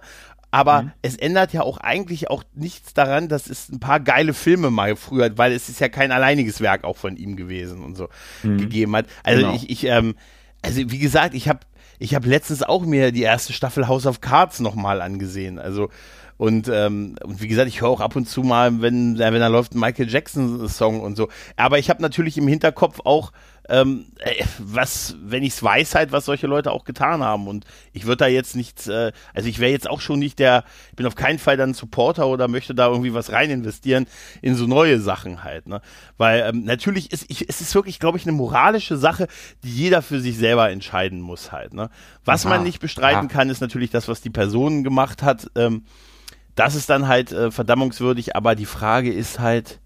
Aber 0.50 0.82
mhm. 0.82 0.92
es 1.02 1.16
ändert 1.16 1.52
ja 1.52 1.62
auch 1.62 1.78
eigentlich 1.78 2.28
auch 2.28 2.42
nichts 2.54 2.92
daran, 2.92 3.28
dass 3.28 3.48
es 3.48 3.68
ein 3.68 3.78
paar 3.78 4.00
geile 4.00 4.34
Filme 4.34 4.70
mal 4.70 4.96
früher, 4.96 5.36
weil 5.38 5.52
es 5.52 5.68
ist 5.68 5.80
ja 5.80 5.88
kein 5.88 6.10
alleiniges 6.10 6.60
Werk 6.60 6.84
auch 6.84 6.96
von 6.96 7.16
ihm 7.16 7.36
gewesen 7.36 7.84
und 7.84 7.96
so 7.96 8.08
mhm. 8.42 8.58
gegeben 8.58 8.96
hat. 8.96 9.06
Also 9.22 9.42
genau. 9.42 9.54
ich, 9.54 9.70
ich 9.70 9.84
ähm, 9.84 10.16
also 10.62 10.78
wie 10.90 10.98
gesagt, 10.98 11.34
ich 11.34 11.48
habe 11.48 11.60
ich 11.98 12.14
habe 12.14 12.28
letztens 12.28 12.62
auch 12.62 12.84
mir 12.84 13.12
die 13.12 13.22
erste 13.22 13.52
Staffel 13.52 13.86
House 13.86 14.06
of 14.06 14.20
Cards 14.20 14.58
nochmal 14.60 15.02
angesehen. 15.02 15.58
Also 15.58 15.90
und, 16.40 16.68
ähm, 16.72 17.16
und 17.22 17.42
wie 17.42 17.48
gesagt, 17.48 17.68
ich 17.68 17.82
höre 17.82 17.90
auch 17.90 18.00
ab 18.00 18.16
und 18.16 18.26
zu 18.26 18.42
mal, 18.42 18.80
wenn, 18.80 19.18
wenn 19.18 19.34
da 19.34 19.48
läuft 19.48 19.74
ein 19.74 19.78
Michael 19.78 20.08
Jackson 20.08 20.66
Song 20.70 21.02
und 21.02 21.14
so. 21.14 21.28
Aber 21.56 21.78
ich 21.78 21.90
habe 21.90 22.00
natürlich 22.00 22.38
im 22.38 22.48
Hinterkopf 22.48 23.00
auch 23.04 23.32
ähm, 23.68 24.06
äh, 24.20 24.42
was, 24.58 25.16
wenn 25.22 25.42
ich 25.42 25.52
es 25.52 25.62
weiß, 25.62 25.94
halt, 25.94 26.12
was 26.12 26.24
solche 26.24 26.46
Leute 26.46 26.72
auch 26.72 26.86
getan 26.86 27.22
haben. 27.22 27.46
Und 27.46 27.66
ich 27.92 28.06
würde 28.06 28.24
da 28.24 28.26
jetzt 28.26 28.56
nichts, 28.56 28.88
äh, 28.88 29.12
also 29.34 29.50
ich 29.50 29.58
wäre 29.58 29.70
jetzt 29.70 29.90
auch 29.90 30.00
schon 30.00 30.18
nicht 30.18 30.38
der, 30.38 30.64
ich 30.88 30.96
bin 30.96 31.04
auf 31.04 31.14
keinen 31.14 31.38
Fall 31.38 31.58
dann 31.58 31.74
Supporter 31.74 32.26
oder 32.26 32.48
möchte 32.48 32.74
da 32.74 32.88
irgendwie 32.88 33.12
was 33.12 33.32
rein 33.32 33.50
investieren 33.50 34.06
in 34.40 34.54
so 34.54 34.66
neue 34.66 34.98
Sachen 34.98 35.44
halt. 35.44 35.68
Ne? 35.68 35.82
Weil 36.16 36.48
ähm, 36.48 36.64
natürlich 36.64 37.12
ist 37.12 37.26
ich, 37.28 37.50
es 37.50 37.60
ist 37.60 37.74
wirklich, 37.74 37.98
glaube 37.98 38.16
ich, 38.16 38.24
eine 38.24 38.32
moralische 38.32 38.96
Sache, 38.96 39.28
die 39.62 39.76
jeder 39.76 40.00
für 40.00 40.20
sich 40.20 40.38
selber 40.38 40.70
entscheiden 40.70 41.20
muss 41.20 41.52
halt. 41.52 41.74
Ne? 41.74 41.90
Was 42.24 42.46
Aha, 42.46 42.54
man 42.54 42.62
nicht 42.62 42.80
bestreiten 42.80 43.28
ja. 43.28 43.30
kann, 43.30 43.50
ist 43.50 43.60
natürlich 43.60 43.90
das, 43.90 44.08
was 44.08 44.22
die 44.22 44.30
Person 44.30 44.84
gemacht 44.84 45.22
hat. 45.22 45.50
Ähm, 45.54 45.84
das 46.60 46.74
ist 46.74 46.90
dann 46.90 47.08
halt 47.08 47.32
äh, 47.32 47.50
verdammungswürdig, 47.50 48.36
aber 48.36 48.54
die 48.54 48.66
Frage 48.66 49.10
ist 49.10 49.40
halt 49.40 49.79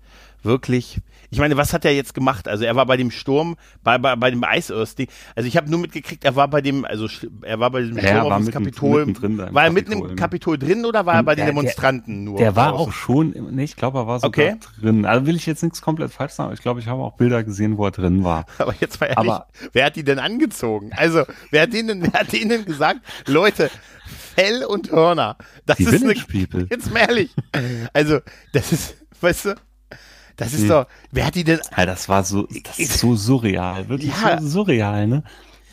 wirklich, 0.45 1.01
ich 1.31 1.39
meine, 1.39 1.57
was 1.57 1.73
hat 1.73 1.85
er 1.85 1.93
jetzt 1.93 2.15
gemacht? 2.15 2.49
Also 2.49 2.65
er 2.65 2.77
war 2.77 2.87
bei 2.87 2.97
dem 2.97 3.11
Sturm, 3.11 3.57
bei, 3.83 3.99
bei, 3.99 4.17
bei 4.17 4.31
dem 4.31 4.45
Eisörsting. 4.45 5.09
Also 5.35 5.49
ich 5.49 5.57
habe 5.57 5.71
nur 5.71 5.81
mitgekriegt, 5.81 6.25
er 6.25 6.37
war 6.37 6.49
bei 6.49 6.61
dem, 6.61 6.85
also 6.85 7.09
er 7.43 7.59
war 7.61 7.71
bei 7.71 7.83
diesem 7.83 7.99
Sturm 7.99 8.15
ja, 8.15 8.23
auf 8.23 8.45
das 8.45 8.51
Kapitol. 8.53 9.07
Mitten 9.07 9.39
war 9.39 9.65
er 9.65 9.71
mitten 9.71 9.93
im 9.93 10.17
Kapitol 10.17 10.59
drin 10.59 10.85
oder 10.85 11.07
war 11.07 11.15
er 11.15 11.23
bei 11.23 11.35
den 11.35 11.47
Demonstranten 11.47 12.25
der, 12.25 12.25
nur? 12.25 12.39
Der 12.39 12.57
war 12.57 12.75
auch 12.75 12.93
schon, 12.93 13.31
nee, 13.51 13.65
ich 13.65 13.77
glaube, 13.77 13.99
er 13.99 14.07
war 14.07 14.21
sogar 14.21 14.47
okay. 14.47 14.57
drin. 14.81 15.05
Also 15.07 15.27
will 15.27 15.37
ich 15.37 15.47
jetzt 15.47 15.63
nichts 15.63 15.83
komplett 15.83 16.13
falsch 16.13 16.33
sagen, 16.33 16.49
aber 16.49 16.55
ich 16.55 16.63
glaube, 16.63 16.81
ich 16.81 16.87
habe 16.87 17.03
auch 17.03 17.17
Bilder 17.17 17.43
gesehen, 17.43 17.79
wo 17.79 17.87
er 17.87 17.91
drin 17.91 18.25
war. 18.25 18.47
Aber 18.59 18.75
jetzt 18.81 19.01
mal 19.01 19.07
ehrlich, 19.07 19.19
aber, 19.19 19.47
wer 19.73 19.87
hat 19.87 19.97
die 19.97 20.05
denn 20.05 20.19
angezogen? 20.19 20.91
Also, 20.95 21.25
wer 21.51 21.63
hat 21.63 21.73
denen, 21.73 22.03
wer 22.03 22.21
hat 22.21 22.33
denen 22.33 22.65
gesagt, 22.65 23.01
Leute, 23.27 23.71
Fell 24.35 24.65
und 24.65 24.91
Hörner. 24.91 25.37
Das 25.67 25.77
die 25.77 25.85
ist 25.85 26.03
eine, 26.03 26.15
People. 26.15 26.67
jetzt 26.71 26.93
mal 26.93 27.01
ehrlich. 27.01 27.35
Also, 27.93 28.21
das 28.53 28.73
ist, 28.73 28.97
weißt 29.21 29.47
du, 29.47 29.55
das 30.37 30.53
ist 30.53 30.63
hm. 30.63 30.69
doch, 30.69 30.87
wer 31.13 31.27
hat 31.27 31.35
die 31.35 31.45
denn? 31.45 31.61
Ja, 31.77 31.87
das 31.87 32.09
war 32.09 32.25
so, 32.25 32.47
das 32.65 32.79
ist 32.79 32.99
so 32.99 33.17
surreal, 33.17 33.89
wirklich 33.89 34.13
ja. 34.23 34.41
so 34.41 34.49
surreal, 34.49 35.07
ne? 35.07 35.23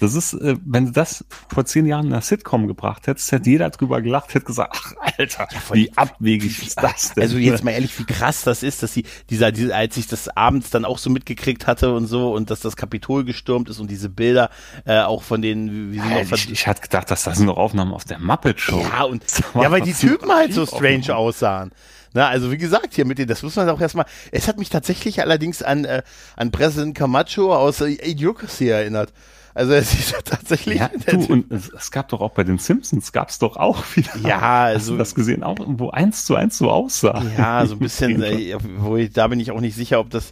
Das 0.01 0.15
ist, 0.15 0.33
äh, 0.33 0.55
wenn 0.65 0.87
du 0.87 0.91
das 0.91 1.23
vor 1.47 1.63
zehn 1.65 1.85
Jahren 1.85 2.07
in 2.07 2.13
einer 2.13 2.23
Sitcom 2.23 2.65
gebracht 2.65 3.05
hättest, 3.05 3.31
hätte 3.31 3.47
jeder 3.51 3.69
drüber 3.69 4.01
gelacht, 4.01 4.33
hätte 4.33 4.47
gesagt, 4.47 4.75
ach 4.75 4.93
Alter, 5.15 5.47
ja, 5.51 5.75
wie 5.75 5.95
abwegig 5.95 6.65
ist 6.65 6.81
das 6.81 7.13
denn? 7.13 7.21
Also 7.21 7.37
jetzt 7.37 7.63
mal 7.63 7.69
ehrlich, 7.69 7.97
wie 7.99 8.05
krass 8.05 8.41
das 8.41 8.63
ist, 8.63 8.81
dass 8.81 8.93
sie, 8.93 9.05
dieser, 9.29 9.51
dieser, 9.51 9.75
als 9.75 9.97
ich 9.97 10.07
das 10.07 10.27
abends 10.27 10.71
dann 10.71 10.85
auch 10.85 10.97
so 10.97 11.11
mitgekriegt 11.11 11.67
hatte 11.67 11.93
und 11.93 12.07
so 12.07 12.33
und 12.33 12.49
dass 12.49 12.61
das 12.61 12.75
Kapitol 12.75 13.25
gestürmt 13.25 13.69
ist 13.69 13.79
und 13.79 13.91
diese 13.91 14.09
Bilder 14.09 14.49
äh, 14.85 15.01
auch 15.01 15.21
von 15.21 15.43
denen, 15.43 15.91
wie 15.91 15.99
sie 15.99 16.09
noch 16.09 16.31
ich, 16.31 16.51
ich 16.51 16.65
hatte 16.65 16.81
gedacht, 16.81 17.11
dass 17.11 17.23
das 17.23 17.37
sind 17.37 17.45
noch 17.45 17.57
Aufnahmen 17.57 17.93
auf 17.93 18.03
der 18.03 18.17
Muppet 18.17 18.59
Show. 18.59 18.81
Ja, 18.81 19.03
und 19.03 19.23
ja, 19.53 19.69
weil 19.69 19.81
die 19.81 19.93
Typen 19.93 20.31
halt 20.31 20.51
so 20.51 20.65
strange 20.65 21.15
aussahen. 21.15 21.71
Na, 22.13 22.27
also 22.27 22.51
wie 22.51 22.57
gesagt, 22.57 22.93
hier 22.93 23.05
mit 23.05 23.17
den, 23.17 23.27
das 23.27 23.41
muss 23.43 23.55
man 23.55 23.69
auch 23.69 23.79
erstmal. 23.79 24.05
Es 24.31 24.47
hat 24.47 24.57
mich 24.57 24.69
tatsächlich 24.69 25.21
allerdings 25.21 25.63
an, 25.63 25.85
äh, 25.85 26.03
an 26.35 26.51
Präsident 26.51 26.95
Camacho 26.95 27.55
aus 27.55 27.81
äh, 27.81 27.91
Idiocracy 27.91 28.67
erinnert. 28.67 29.13
Also 29.53 29.73
es 29.73 29.93
ist 29.99 30.15
tatsächlich. 30.25 30.79
Ja, 30.79 30.89
du, 31.07 31.25
und 31.25 31.51
es, 31.51 31.69
es, 31.69 31.91
gab 31.91 32.09
doch 32.09 32.21
auch 32.21 32.31
bei 32.31 32.43
den 32.43 32.57
Simpsons 32.57 33.11
gab 33.11 33.29
es 33.29 33.39
doch 33.39 33.57
auch 33.57 33.83
wieder. 33.95 34.11
Ja, 34.23 34.63
also 34.63 34.79
Hast 34.79 34.89
du 34.89 34.97
das 34.97 35.15
gesehen, 35.15 35.43
auch 35.43 35.57
wo 35.59 35.89
eins 35.89 36.25
zu 36.25 36.35
eins 36.35 36.57
so 36.57 36.69
aussah. 36.69 37.23
Ja, 37.37 37.65
so 37.65 37.75
ein 37.75 37.79
bisschen. 37.79 38.21
äh, 38.23 38.57
wo 38.77 38.97
ich, 38.97 39.11
da 39.11 39.27
bin 39.27 39.39
ich 39.39 39.51
auch 39.51 39.61
nicht 39.61 39.75
sicher, 39.75 39.99
ob 39.99 40.09
das 40.09 40.31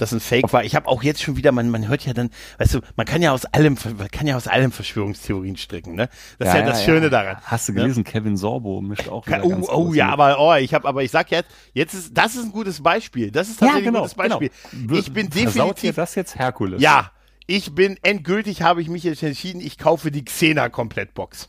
das 0.00 0.12
ein 0.12 0.20
Fake 0.20 0.52
war. 0.52 0.64
Ich 0.64 0.74
habe 0.74 0.88
auch 0.88 1.02
jetzt 1.02 1.22
schon 1.22 1.36
wieder, 1.36 1.52
man, 1.52 1.70
man 1.70 1.88
hört 1.88 2.06
ja 2.06 2.12
dann, 2.12 2.30
weißt 2.58 2.74
du, 2.74 2.80
man 2.96 3.06
kann 3.06 3.22
ja 3.22 3.32
aus 3.32 3.44
allem, 3.44 3.76
man 3.96 4.10
kann 4.10 4.26
ja 4.26 4.36
aus 4.36 4.46
allem 4.46 4.72
Verschwörungstheorien 4.72 5.56
stricken, 5.56 5.94
ne? 5.94 6.08
Das 6.38 6.46
ja, 6.46 6.52
ist 6.52 6.54
ja, 6.54 6.60
ja 6.60 6.66
das 6.66 6.84
Schöne 6.84 7.04
ja. 7.04 7.10
daran. 7.10 7.36
Hast 7.42 7.68
du 7.68 7.72
ne? 7.72 7.82
gelesen, 7.82 8.04
ne? 8.04 8.10
Kevin 8.10 8.36
Sorbo 8.36 8.80
mischt 8.80 9.08
auch 9.08 9.26
wieder 9.26 9.44
Oh, 9.44 9.88
oh 9.88 9.94
ja, 9.94 10.08
aber 10.08 10.38
oh, 10.38 10.54
ich 10.54 10.74
habe, 10.74 10.86
aber 10.88 11.02
ich 11.02 11.10
sag 11.10 11.30
jetzt, 11.30 11.50
jetzt 11.72 11.94
ist, 11.94 12.16
das 12.16 12.34
ist 12.34 12.44
ein 12.44 12.52
gutes 12.52 12.82
Beispiel. 12.82 13.30
Das 13.30 13.48
ist 13.48 13.60
tatsächlich 13.60 13.84
genau, 13.84 14.00
ein 14.00 14.02
gutes 14.02 14.14
Beispiel. 14.14 14.50
Genau. 14.72 14.94
Ich 14.94 15.12
bin 15.12 15.28
definitiv. 15.30 15.96
das 15.96 16.14
jetzt 16.14 16.36
Herkules? 16.38 16.80
Ja, 16.80 17.10
ich 17.46 17.74
bin 17.74 17.98
endgültig, 18.02 18.62
habe 18.62 18.80
ich 18.80 18.88
mich 18.88 19.02
jetzt 19.02 19.22
entschieden, 19.22 19.60
ich 19.60 19.76
kaufe 19.76 20.10
die 20.10 20.24
Xena 20.24 20.68
Komplettbox. 20.68 21.48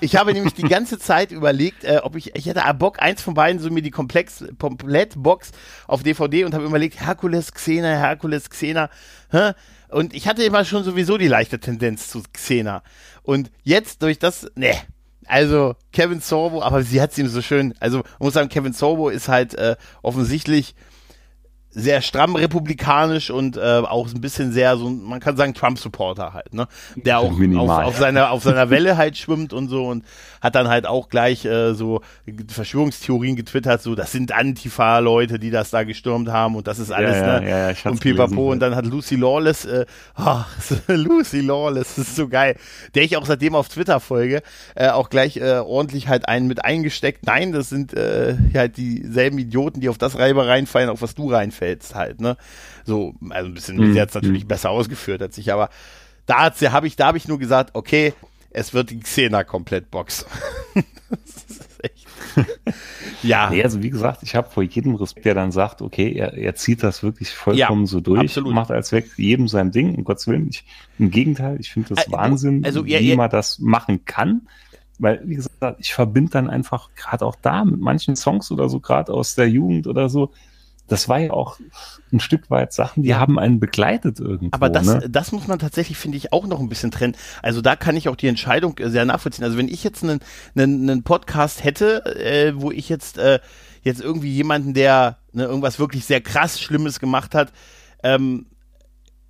Ich 0.00 0.16
habe 0.16 0.32
nämlich 0.32 0.54
die 0.54 0.62
ganze 0.62 0.98
Zeit 0.98 1.32
überlegt, 1.32 1.84
äh, 1.84 2.00
ob 2.02 2.16
ich, 2.16 2.34
ich 2.34 2.46
hätte 2.46 2.62
Bock, 2.74 3.02
eins 3.02 3.22
von 3.22 3.34
beiden, 3.34 3.60
so 3.60 3.70
mir 3.70 3.82
die 3.82 3.90
Komplex, 3.90 4.44
Komplettbox 4.58 5.50
auf 5.86 6.02
DVD 6.02 6.44
und 6.44 6.54
habe 6.54 6.64
überlegt, 6.64 7.00
Herkules, 7.00 7.52
Xena, 7.52 7.88
Herkules, 7.88 8.50
Xena. 8.50 8.90
Hä? 9.30 9.52
Und 9.88 10.14
ich 10.14 10.28
hatte 10.28 10.44
immer 10.44 10.64
schon 10.64 10.84
sowieso 10.84 11.18
die 11.18 11.28
leichte 11.28 11.58
Tendenz 11.58 12.08
zu 12.08 12.22
Xena. 12.32 12.82
Und 13.22 13.50
jetzt 13.62 14.02
durch 14.02 14.18
das, 14.18 14.50
ne, 14.54 14.74
also 15.26 15.74
Kevin 15.92 16.20
Sorbo, 16.20 16.62
aber 16.62 16.82
sie 16.82 17.00
hat 17.00 17.12
es 17.12 17.18
ihm 17.18 17.28
so 17.28 17.42
schön, 17.42 17.74
also 17.80 18.02
muss 18.18 18.34
sagen, 18.34 18.48
Kevin 18.48 18.72
Sorbo 18.72 19.08
ist 19.08 19.28
halt 19.28 19.54
äh, 19.54 19.76
offensichtlich 20.02 20.74
sehr 21.72 22.02
stramm 22.02 22.34
republikanisch 22.34 23.30
und 23.30 23.56
äh, 23.56 23.60
auch 23.60 24.08
ein 24.12 24.20
bisschen 24.20 24.52
sehr 24.52 24.76
so, 24.76 24.90
man 24.90 25.20
kann 25.20 25.36
sagen 25.36 25.54
Trump-Supporter 25.54 26.32
halt, 26.32 26.52
ne? 26.52 26.66
Der 26.96 27.20
auch 27.20 27.30
auf, 27.30 27.70
auf, 27.70 27.96
seiner 27.96 28.32
auf 28.32 28.42
seiner 28.42 28.70
Welle 28.70 28.96
halt 28.96 29.16
schwimmt 29.16 29.52
und 29.52 29.68
so 29.68 29.86
und 29.86 30.04
hat 30.40 30.56
dann 30.56 30.66
halt 30.66 30.86
auch 30.86 31.08
gleich 31.08 31.44
äh, 31.44 31.74
so 31.74 32.00
Verschwörungstheorien 32.48 33.36
getwittert, 33.36 33.82
so 33.82 33.94
das 33.94 34.10
sind 34.10 34.32
Antifa-Leute, 34.32 35.38
die 35.38 35.50
das 35.50 35.70
da 35.70 35.84
gestürmt 35.84 36.28
haben 36.28 36.56
und 36.56 36.66
das 36.66 36.80
ist 36.80 36.90
alles, 36.90 37.16
ja, 37.16 37.40
ne? 37.40 37.48
Ja, 37.48 37.58
ja, 37.58 37.70
ich 37.70 37.86
und 37.86 38.00
Pipapo 38.00 38.50
und 38.50 38.58
dann 38.58 38.74
hat 38.74 38.86
Lucy 38.86 39.14
Lawless, 39.14 39.64
äh, 39.64 39.86
ach, 40.16 40.48
Lucy 40.88 41.40
Lawless, 41.40 41.94
das 41.94 42.08
ist 42.08 42.16
so 42.16 42.26
geil, 42.28 42.56
der 42.96 43.04
ich 43.04 43.16
auch 43.16 43.26
seitdem 43.26 43.54
auf 43.54 43.68
Twitter 43.68 44.00
folge, 44.00 44.42
äh, 44.74 44.88
auch 44.88 45.08
gleich 45.08 45.36
äh, 45.36 45.58
ordentlich 45.58 46.08
halt 46.08 46.26
einen 46.26 46.48
mit 46.48 46.64
eingesteckt. 46.64 47.26
Nein, 47.26 47.52
das 47.52 47.68
sind 47.68 47.94
äh, 47.94 48.34
halt 48.54 48.76
dieselben 48.76 49.38
Idioten, 49.38 49.80
die 49.80 49.88
auf 49.88 49.98
das 49.98 50.18
Reiber 50.18 50.48
reinfallen, 50.48 50.90
auf 50.90 51.02
was 51.02 51.14
du 51.14 51.30
reinfällst 51.30 51.59
fällst 51.60 51.94
halt, 51.94 52.20
ne? 52.20 52.36
So, 52.84 53.14
also 53.28 53.48
ein 53.48 53.54
bisschen, 53.54 53.76
mhm. 53.76 53.92
sie 53.92 54.00
hat 54.00 54.14
natürlich 54.14 54.44
mhm. 54.44 54.48
besser 54.48 54.70
ausgeführt 54.70 55.22
als 55.22 55.36
ich, 55.38 55.52
aber 55.52 55.68
da 56.26 56.50
habe 56.50 56.86
ich, 56.86 56.96
da 56.96 57.06
habe 57.06 57.18
ich 57.18 57.28
nur 57.28 57.38
gesagt, 57.38 57.74
okay, 57.74 58.14
es 58.50 58.72
wird 58.72 58.90
die 58.90 59.00
Xena-Komplettbox. 59.00 60.26
ja. 63.22 63.50
Nee, 63.50 63.62
also 63.62 63.82
wie 63.82 63.90
gesagt, 63.90 64.22
ich 64.22 64.34
habe 64.34 64.48
vor 64.50 64.62
jedem 64.62 64.94
Respekt, 64.94 65.26
der 65.26 65.34
dann 65.34 65.52
sagt, 65.52 65.82
okay, 65.82 66.12
er, 66.12 66.34
er 66.34 66.54
zieht 66.54 66.82
das 66.82 67.02
wirklich 67.02 67.30
vollkommen 67.30 67.82
ja, 67.82 67.86
so 67.86 68.00
durch, 68.00 68.20
absolut. 68.20 68.54
macht 68.54 68.70
als 68.70 68.92
weg 68.92 69.10
jedem 69.16 69.48
sein 69.48 69.70
Ding, 69.70 69.94
um 69.94 70.04
Gottes 70.04 70.26
Willen. 70.26 70.48
Ich, 70.50 70.64
Im 70.98 71.10
Gegenteil, 71.10 71.58
ich 71.60 71.70
finde 71.70 71.90
das 71.90 71.98
also, 71.98 72.12
Wahnsinn, 72.12 72.64
also, 72.64 72.84
ja, 72.84 73.00
wie 73.00 73.10
ja, 73.10 73.16
man 73.16 73.30
das 73.30 73.58
machen 73.58 74.04
kann. 74.04 74.42
Weil, 74.98 75.22
wie 75.24 75.36
gesagt, 75.36 75.80
ich 75.80 75.94
verbinde 75.94 76.30
dann 76.30 76.50
einfach 76.50 76.90
gerade 76.94 77.24
auch 77.24 77.36
da 77.40 77.64
mit 77.64 77.80
manchen 77.80 78.16
Songs 78.16 78.50
oder 78.50 78.68
so, 78.68 78.80
gerade 78.80 79.12
aus 79.12 79.34
der 79.34 79.48
Jugend 79.48 79.86
oder 79.86 80.10
so, 80.10 80.30
das 80.90 81.08
war 81.08 81.20
ja 81.20 81.30
auch 81.30 81.58
ein 82.12 82.18
Stück 82.18 82.50
weit 82.50 82.72
Sachen, 82.72 83.04
die 83.04 83.14
haben 83.14 83.38
einen 83.38 83.60
begleitet 83.60 84.18
irgendwo. 84.18 84.48
Aber 84.50 84.68
das, 84.68 84.86
ne? 84.86 85.08
das 85.08 85.30
muss 85.30 85.46
man 85.46 85.60
tatsächlich, 85.60 85.96
finde 85.96 86.18
ich, 86.18 86.32
auch 86.32 86.46
noch 86.46 86.58
ein 86.58 86.68
bisschen 86.68 86.90
trennen. 86.90 87.16
Also 87.42 87.60
da 87.60 87.76
kann 87.76 87.96
ich 87.96 88.08
auch 88.08 88.16
die 88.16 88.26
Entscheidung 88.26 88.74
sehr 88.82 89.04
nachvollziehen. 89.04 89.44
Also 89.44 89.56
wenn 89.56 89.68
ich 89.68 89.84
jetzt 89.84 90.02
einen, 90.02 90.20
einen, 90.56 90.90
einen 90.90 91.02
Podcast 91.04 91.62
hätte, 91.62 92.04
äh, 92.16 92.60
wo 92.60 92.72
ich 92.72 92.88
jetzt, 92.88 93.18
äh, 93.18 93.38
jetzt 93.82 94.00
irgendwie 94.00 94.32
jemanden, 94.32 94.74
der 94.74 95.18
ne, 95.32 95.44
irgendwas 95.44 95.78
wirklich 95.78 96.04
sehr 96.04 96.20
krass 96.20 96.60
Schlimmes 96.60 96.98
gemacht 96.98 97.36
hat, 97.36 97.52
ähm, 98.02 98.46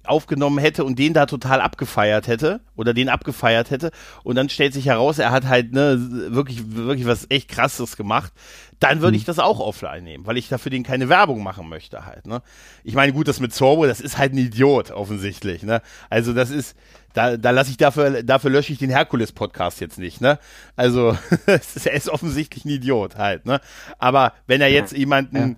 aufgenommen 0.04 0.58
hätte 0.58 0.84
und 0.84 0.98
den 0.98 1.12
da 1.12 1.26
total 1.26 1.60
abgefeiert 1.60 2.26
hätte 2.26 2.60
oder 2.76 2.94
den 2.94 3.08
abgefeiert 3.08 3.70
hätte 3.70 3.90
und 4.22 4.36
dann 4.36 4.48
stellt 4.48 4.72
sich 4.72 4.86
heraus, 4.86 5.18
er 5.18 5.30
hat 5.30 5.46
halt 5.46 5.72
ne, 5.72 5.98
wirklich, 6.30 6.74
wirklich 6.74 7.06
was 7.06 7.26
echt 7.28 7.48
krasses 7.48 7.96
gemacht, 7.96 8.32
dann 8.78 9.02
würde 9.02 9.16
ich 9.16 9.24
das 9.24 9.38
auch 9.38 9.60
offline 9.60 10.02
nehmen, 10.02 10.26
weil 10.26 10.38
ich 10.38 10.48
dafür 10.48 10.70
den 10.70 10.84
keine 10.84 11.10
Werbung 11.10 11.42
machen 11.42 11.68
möchte 11.68 12.06
halt. 12.06 12.26
Ne? 12.26 12.42
Ich 12.82 12.94
meine, 12.94 13.12
gut, 13.12 13.28
das 13.28 13.40
mit 13.40 13.52
Zorbo, 13.52 13.86
das 13.86 14.00
ist 14.00 14.16
halt 14.16 14.32
ein 14.32 14.38
Idiot 14.38 14.90
offensichtlich. 14.90 15.62
Ne? 15.62 15.82
Also 16.08 16.32
das 16.32 16.50
ist, 16.50 16.76
da, 17.12 17.36
da 17.36 17.50
lasse 17.50 17.70
ich 17.70 17.76
dafür, 17.76 18.22
dafür 18.22 18.50
lösche 18.50 18.72
ich 18.72 18.78
den 18.78 18.90
Herkules-Podcast 18.90 19.80
jetzt 19.80 19.98
nicht. 19.98 20.22
Ne? 20.22 20.38
Also 20.76 21.16
er 21.46 21.92
ist 21.92 22.08
offensichtlich 22.08 22.64
ein 22.64 22.70
Idiot 22.70 23.16
halt. 23.16 23.44
Ne? 23.44 23.60
Aber 23.98 24.32
wenn 24.46 24.62
er 24.62 24.70
jetzt 24.70 24.96
jemanden 24.96 25.36
ja 25.36 25.56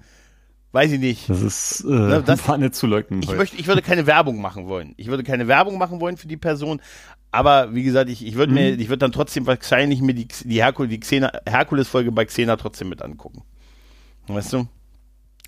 weiß 0.73 0.93
ich 0.93 1.01
nicht. 1.01 1.31
Das 1.31 1.41
ist 1.41 1.81
äh, 1.83 1.89
ne, 1.89 2.23
das, 2.25 2.47
war 2.49 2.59
nicht 2.59 2.75
zu 2.75 2.87
leugnen. 2.87 3.23
Ich, 3.23 3.31
möchte, 3.31 3.57
ich 3.57 3.67
würde 3.67 3.83
keine 3.83 4.07
Werbung 4.07 4.41
machen 4.41 4.67
wollen. 4.67 4.95
Ich 4.97 5.07
würde 5.07 5.23
keine 5.23 5.47
Werbung 5.49 5.79
machen 5.79 6.01
wollen 6.01 6.17
für 6.17 6.29
die 6.29 6.37
Person. 6.37 6.81
Aber 7.31 7.75
wie 7.75 7.83
gesagt, 7.83 8.11
ich, 8.11 8.27
ich 8.27 8.35
würde 8.35 8.53
mhm. 8.53 8.59
mir, 8.59 8.75
ich 8.75 8.89
würde 8.89 8.99
dann 8.99 9.13
trotzdem 9.13 9.47
wahrscheinlich 9.47 10.03
mir 10.03 10.15
die, 10.15 10.29
die, 10.45 10.63
Herkul, 10.63 10.89
die 10.89 11.01
Herkules-Folge 11.47 12.13
bei 12.13 12.25
Xena 12.25 12.57
trotzdem 12.57 12.89
mit 12.89 13.01
angucken. 13.01 13.43
Weißt 14.27 14.53
du? 14.53 14.67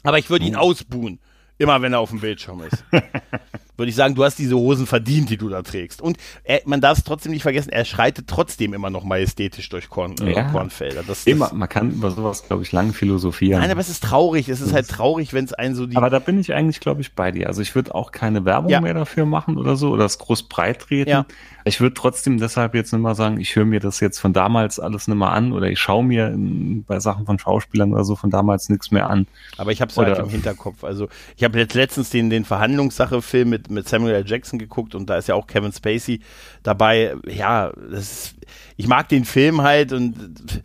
Aber 0.03 0.19
ich 0.19 0.31
würde 0.31 0.45
ihn 0.45 0.53
mhm. 0.53 0.61
ausbuhen. 0.61 1.21
Immer 1.57 1.81
wenn 1.83 1.93
er 1.93 2.01
auf 2.01 2.11
dem 2.11 2.21
Bildschirm 2.21 2.63
ist. 2.63 2.85
Würde 3.77 3.91
ich 3.91 3.97
sagen, 3.97 4.15
du 4.15 4.25
hast 4.25 4.39
diese 4.39 4.57
Hosen 4.57 4.87
verdient, 4.87 5.31
die 5.31 5.37
du 5.37 5.49
da 5.49 5.63
trägst. 5.63 6.01
Und 6.01 6.17
er, 6.45 6.63
man 6.65 6.81
darf 6.81 6.99
es 6.99 7.05
trotzdem 7.05 7.33
nicht 7.33 7.43
vergessen, 7.43 7.71
er 7.71 7.85
schreitet 7.85 8.29
trotzdem 8.29 8.73
immer 8.73 8.91
noch 8.91 9.05
majestätisch 9.05 9.69
durch 9.69 9.89
Korn, 9.89 10.15
äh, 10.21 10.33
ja. 10.33 10.51
Kornfelder. 10.51 11.03
Das, 11.07 11.25
immer, 11.27 11.53
man 11.53 11.69
kann 11.69 11.91
über 11.91 12.11
sowas, 12.11 12.47
glaube 12.47 12.63
ich, 12.63 12.73
lange 12.73 12.93
philosophieren. 12.93 13.61
Nein, 13.61 13.71
aber 13.71 13.81
es 13.81 13.89
ist 13.89 14.05
traurig. 14.05 14.49
Es 14.49 14.61
ist 14.61 14.73
halt 14.73 14.89
traurig, 14.89 15.33
wenn 15.33 15.45
es 15.45 15.53
einen 15.53 15.75
so 15.75 15.87
die. 15.87 15.97
Aber 15.97 16.11
da 16.11 16.19
bin 16.19 16.39
ich 16.39 16.55
eigentlich, 16.55 16.81
glaube 16.81 17.01
ich, 17.01 17.15
bei 17.15 17.31
dir. 17.31 17.49
Also 17.49 17.63
ich 17.63 17.75
würde 17.75 17.95
auch 17.95 18.13
keine 18.13 18.45
Werbung 18.45 18.71
ja. 18.71 18.81
mehr 18.81 18.95
dafür 18.95 19.27
machen 19.27 19.59
oder 19.59 19.77
so 19.77 19.91
oder 19.91 20.05
es 20.05 20.19
groß 20.19 20.45
breit 20.45 20.81
treten. 20.81 21.11
Ja. 21.11 21.27
Ich 21.67 21.81
würde 21.81 21.95
trotzdem 21.95 22.39
deshalb 22.39 22.75
jetzt 22.75 22.93
nicht 22.93 23.01
mal 23.01 23.15
sagen, 23.15 23.41
ich 23.41 23.57
höre 23.57 23.65
mir 23.65 23.81
das 23.81 24.01
jetzt 24.01 24.19
von 24.19 24.35
damals 24.35 24.79
alles 24.79 25.09
nicht 25.09 25.17
mehr 25.17 25.31
an 25.31 25.53
oder 25.53 25.67
ich 25.69 25.79
schaue 25.79 26.05
mir 26.05 26.29
in, 26.29 26.85
bei 26.85 27.01
Sachen 27.01 27.25
von 27.25 27.39
Schauspielern 27.39 27.93
oder 27.93 28.05
so 28.05 28.17
von 28.17 28.31
damals 28.31 28.69
nichts 28.69 28.91
mehr 28.91 29.09
an. 29.09 29.27
Aber 29.57 29.73
ich 29.73 29.81
habe 29.81 29.91
es 29.91 29.97
halt 29.97 30.19
im 30.19 30.29
Hinterkopf. 30.29 30.85
Also 30.85 31.09
ich 31.37 31.45
habe 31.45 31.59
jetzt 31.59 31.75
letztens 31.75 32.11
den, 32.11 32.29
den 32.29 32.45
Verhandlungssache-Film 32.45 33.49
mit, 33.49 33.64
mit 33.71 33.89
Samuel 33.89 34.15
L. 34.15 34.25
Jackson 34.27 34.59
geguckt 34.59 34.95
und 34.95 35.09
da 35.09 35.17
ist 35.17 35.29
ja 35.29 35.35
auch 35.35 35.47
Kevin 35.47 35.73
Spacey 35.73 36.21
dabei. 36.63 37.15
Ja, 37.27 37.69
ist, 37.91 38.35
ich 38.77 38.87
mag 38.87 39.09
den 39.09 39.25
Film 39.25 39.63
halt 39.63 39.93
und 39.93 40.63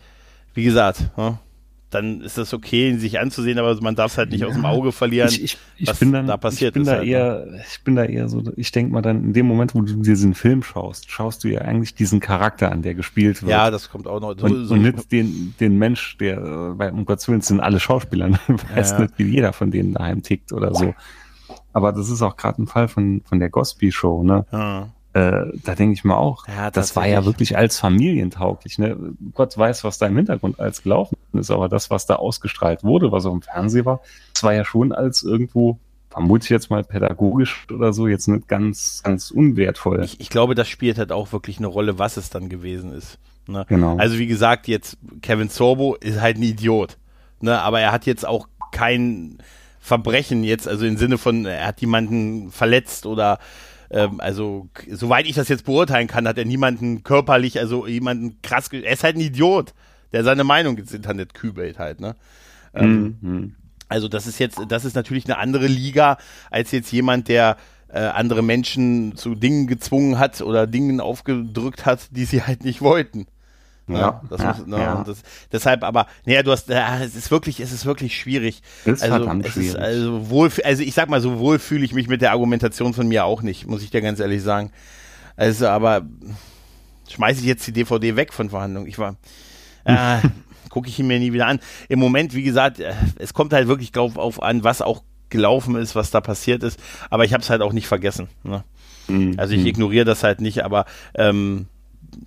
wie 0.53 0.63
gesagt, 0.63 1.15
ne? 1.17 1.39
dann 1.89 2.21
ist 2.21 2.37
das 2.37 2.53
okay, 2.53 2.89
ihn 2.89 2.99
sich 2.99 3.19
anzusehen, 3.19 3.57
aber 3.57 3.75
man 3.81 3.95
darf 3.95 4.11
es 4.11 4.17
halt 4.17 4.29
nicht 4.29 4.41
ja, 4.41 4.47
aus 4.47 4.53
dem 4.53 4.65
Auge 4.65 4.91
verlieren, 4.91 5.29
ich, 5.29 5.43
ich, 5.43 5.57
ich 5.77 5.87
was 5.87 5.99
bin 5.99 6.11
dann, 6.11 6.27
da 6.27 6.37
passiert 6.37 6.75
ich 6.75 6.81
bin 6.81 6.85
Da 6.85 6.97
halt, 6.97 7.07
eher, 7.07 7.45
ne? 7.45 7.63
Ich 7.67 7.83
bin 7.83 7.95
da 7.95 8.03
eher 8.05 8.29
so, 8.29 8.43
ich 8.55 8.71
denke 8.71 8.93
mal 8.93 9.01
dann, 9.01 9.23
in 9.23 9.33
dem 9.33 9.47
Moment, 9.47 9.73
wo 9.73 9.81
du 9.81 9.95
diesen 9.95 10.35
Film 10.35 10.61
schaust, 10.61 11.09
schaust 11.09 11.43
du 11.43 11.47
ja 11.47 11.61
eigentlich 11.61 11.95
diesen 11.95 12.19
Charakter 12.19 12.71
an, 12.71 12.83
der 12.83 12.93
gespielt 12.93 13.41
wird. 13.41 13.51
Ja, 13.51 13.71
das 13.71 13.89
kommt 13.89 14.07
auch 14.07 14.19
noch. 14.19 14.37
So, 14.37 14.45
und, 14.45 14.65
so 14.65 14.73
und 14.75 14.83
nicht 14.83 15.11
den, 15.11 15.55
den 15.59 15.77
Mensch, 15.77 16.17
der, 16.17 16.77
weil 16.77 16.91
um 16.91 17.05
Gottes 17.05 17.27
Willen 17.27 17.41
sind 17.41 17.59
alle 17.59 17.79
Schauspieler, 17.79 18.27
ne? 18.29 18.39
weiß 18.47 18.91
ja. 18.91 18.99
nicht, 19.01 19.13
wie 19.17 19.23
jeder 19.23 19.53
von 19.53 19.71
denen 19.71 19.93
daheim 19.93 20.21
tickt 20.21 20.53
oder 20.53 20.73
so. 20.75 20.93
Aber 21.73 21.91
das 21.91 22.09
ist 22.09 22.21
auch 22.21 22.35
gerade 22.35 22.61
ein 22.61 22.67
Fall 22.67 22.87
von, 22.87 23.21
von 23.25 23.39
der 23.39 23.49
Gosby 23.49 23.91
Show, 23.91 24.23
ne? 24.23 24.45
Ja 24.51 24.89
äh, 25.13 25.45
da 25.63 25.73
denke 25.75 25.93
ich 25.93 26.03
mir 26.03 26.17
auch, 26.17 26.47
ja, 26.47 26.69
das 26.69 26.95
war 26.95 27.07
ja 27.07 27.25
wirklich 27.25 27.57
als 27.57 27.79
familientauglich. 27.79 28.77
Ne? 28.77 28.95
Gott 29.33 29.57
weiß, 29.57 29.83
was 29.83 29.97
da 29.97 30.05
im 30.05 30.15
Hintergrund 30.15 30.59
als 30.59 30.83
gelaufen 30.83 31.17
ist, 31.33 31.49
aber 31.49 31.67
das, 31.67 31.89
was 31.89 32.05
da 32.05 32.17
ausgestrahlt 32.17 32.83
wurde, 32.83 33.11
was 33.11 33.25
auf 33.25 33.33
dem 33.33 33.41
Fernsehen 33.41 33.85
war, 33.85 34.01
das 34.33 34.43
war 34.43 34.53
ja 34.53 34.63
schon 34.63 34.91
als 34.91 35.23
irgendwo, 35.23 35.79
vermute 36.11 36.43
ich 36.43 36.49
jetzt 36.49 36.69
mal 36.69 36.83
pädagogisch 36.83 37.65
oder 37.73 37.91
so, 37.91 38.07
jetzt 38.07 38.27
nicht 38.27 38.47
ganz, 38.47 39.01
ganz 39.03 39.31
unwertvoll. 39.31 40.03
Ich, 40.03 40.19
ich 40.19 40.29
glaube, 40.29 40.53
das 40.53 40.67
spielt 40.67 40.99
halt 40.99 41.11
auch 41.11 41.31
wirklich 41.31 41.57
eine 41.57 41.67
Rolle, 41.67 41.97
was 41.97 42.17
es 42.17 42.29
dann 42.29 42.47
gewesen 42.47 42.93
ist. 42.93 43.17
Ne? 43.47 43.65
Genau. 43.67 43.97
Also 43.97 44.19
wie 44.19 44.27
gesagt, 44.27 44.67
jetzt 44.67 44.97
Kevin 45.23 45.49
Sorbo 45.49 45.95
ist 45.95 46.21
halt 46.21 46.37
ein 46.37 46.43
Idiot. 46.43 46.97
Ne? 47.41 47.59
Aber 47.59 47.79
er 47.79 47.91
hat 47.91 48.05
jetzt 48.05 48.27
auch 48.27 48.47
kein 48.71 49.39
Verbrechen 49.89 50.43
jetzt, 50.43 50.67
also 50.67 50.85
im 50.85 50.97
Sinne 50.97 51.17
von, 51.17 51.47
er 51.47 51.65
hat 51.65 51.81
jemanden 51.81 52.51
verletzt 52.51 53.07
oder 53.07 53.39
ähm, 53.89 54.19
also 54.19 54.69
soweit 54.87 55.25
ich 55.25 55.33
das 55.33 55.49
jetzt 55.49 55.65
beurteilen 55.65 56.07
kann, 56.07 56.27
hat 56.27 56.37
er 56.37 56.45
niemanden 56.45 57.03
körperlich, 57.03 57.59
also 57.59 57.87
jemanden 57.87 58.39
krass, 58.43 58.69
er 58.71 58.93
ist 58.93 59.03
halt 59.03 59.15
ein 59.15 59.21
Idiot, 59.21 59.73
der 60.13 60.23
seine 60.23 60.43
Meinung 60.43 60.77
ins 60.77 60.93
Internet 60.93 61.33
kübelt 61.33 61.79
halt, 61.79 61.99
ne? 61.99 62.15
Ähm, 62.75 63.17
mhm. 63.19 63.55
Also 63.87 64.07
das 64.07 64.27
ist 64.27 64.37
jetzt, 64.37 64.59
das 64.67 64.85
ist 64.85 64.95
natürlich 64.95 65.25
eine 65.25 65.39
andere 65.39 65.65
Liga 65.65 66.19
als 66.51 66.71
jetzt 66.71 66.91
jemand, 66.91 67.27
der 67.27 67.57
äh, 67.87 67.97
andere 67.97 68.43
Menschen 68.43 69.15
zu 69.15 69.33
Dingen 69.33 69.65
gezwungen 69.65 70.19
hat 70.19 70.41
oder 70.41 70.67
Dingen 70.67 71.01
aufgedrückt 71.01 71.87
hat, 71.87 72.09
die 72.11 72.25
sie 72.25 72.43
halt 72.43 72.63
nicht 72.63 72.81
wollten. 72.81 73.25
Ja, 73.97 74.21
das 74.29 74.41
ja, 74.41 74.47
muss, 74.47 74.67
ne, 74.67 74.77
ja. 74.77 75.03
Das, 75.05 75.23
deshalb 75.51 75.83
aber, 75.83 76.07
naja, 76.25 76.43
du 76.43 76.51
hast, 76.51 76.69
ja, 76.69 76.99
es 76.99 77.15
ist 77.15 77.31
wirklich, 77.31 77.59
es 77.59 77.71
ist 77.71 77.85
wirklich 77.85 78.17
schwierig. 78.17 78.61
Ist 78.85 79.01
also, 79.03 79.15
verdammt 79.15 79.45
es 79.45 79.53
schwierig. 79.53 79.69
Ist, 79.69 79.75
also 79.77 80.29
wohl, 80.29 80.51
also 80.63 80.83
ich 80.83 80.93
sag 80.93 81.09
mal, 81.09 81.21
so 81.21 81.39
wohl 81.39 81.59
fühle 81.59 81.85
ich 81.85 81.93
mich 81.93 82.07
mit 82.07 82.21
der 82.21 82.31
Argumentation 82.31 82.93
von 82.93 83.07
mir 83.07 83.25
auch 83.25 83.41
nicht, 83.41 83.67
muss 83.67 83.83
ich 83.83 83.89
dir 83.89 84.01
ganz 84.01 84.19
ehrlich 84.19 84.43
sagen. 84.43 84.71
Also, 85.35 85.67
aber 85.67 86.03
schmeiße 87.09 87.41
ich 87.41 87.47
jetzt 87.47 87.65
die 87.65 87.71
DVD 87.71 88.15
weg 88.15 88.33
von 88.33 88.49
Verhandlungen. 88.49 88.87
Ich 88.87 88.99
war, 88.99 89.15
äh, 89.85 90.19
gucke 90.69 90.89
ich 90.89 90.99
ihn 90.99 91.07
mir 91.07 91.19
nie 91.19 91.33
wieder 91.33 91.47
an. 91.47 91.59
Im 91.87 91.99
Moment, 91.99 92.33
wie 92.33 92.43
gesagt, 92.43 92.79
äh, 92.79 92.93
es 93.17 93.33
kommt 93.33 93.53
halt 93.53 93.67
wirklich 93.67 93.91
drauf 93.91 94.17
auf 94.17 94.41
an, 94.41 94.63
was 94.63 94.81
auch 94.81 95.03
gelaufen 95.29 95.75
ist, 95.75 95.95
was 95.95 96.11
da 96.11 96.21
passiert 96.21 96.63
ist. 96.63 96.79
Aber 97.09 97.23
ich 97.25 97.33
habe 97.33 97.41
es 97.41 97.49
halt 97.49 97.61
auch 97.61 97.73
nicht 97.73 97.87
vergessen. 97.87 98.29
Ne? 98.43 98.63
Mhm. 99.07 99.35
Also 99.37 99.53
ich 99.53 99.65
ignoriere 99.65 100.05
das 100.05 100.23
halt 100.23 100.41
nicht, 100.41 100.63
aber 100.63 100.85
ähm, 101.15 101.67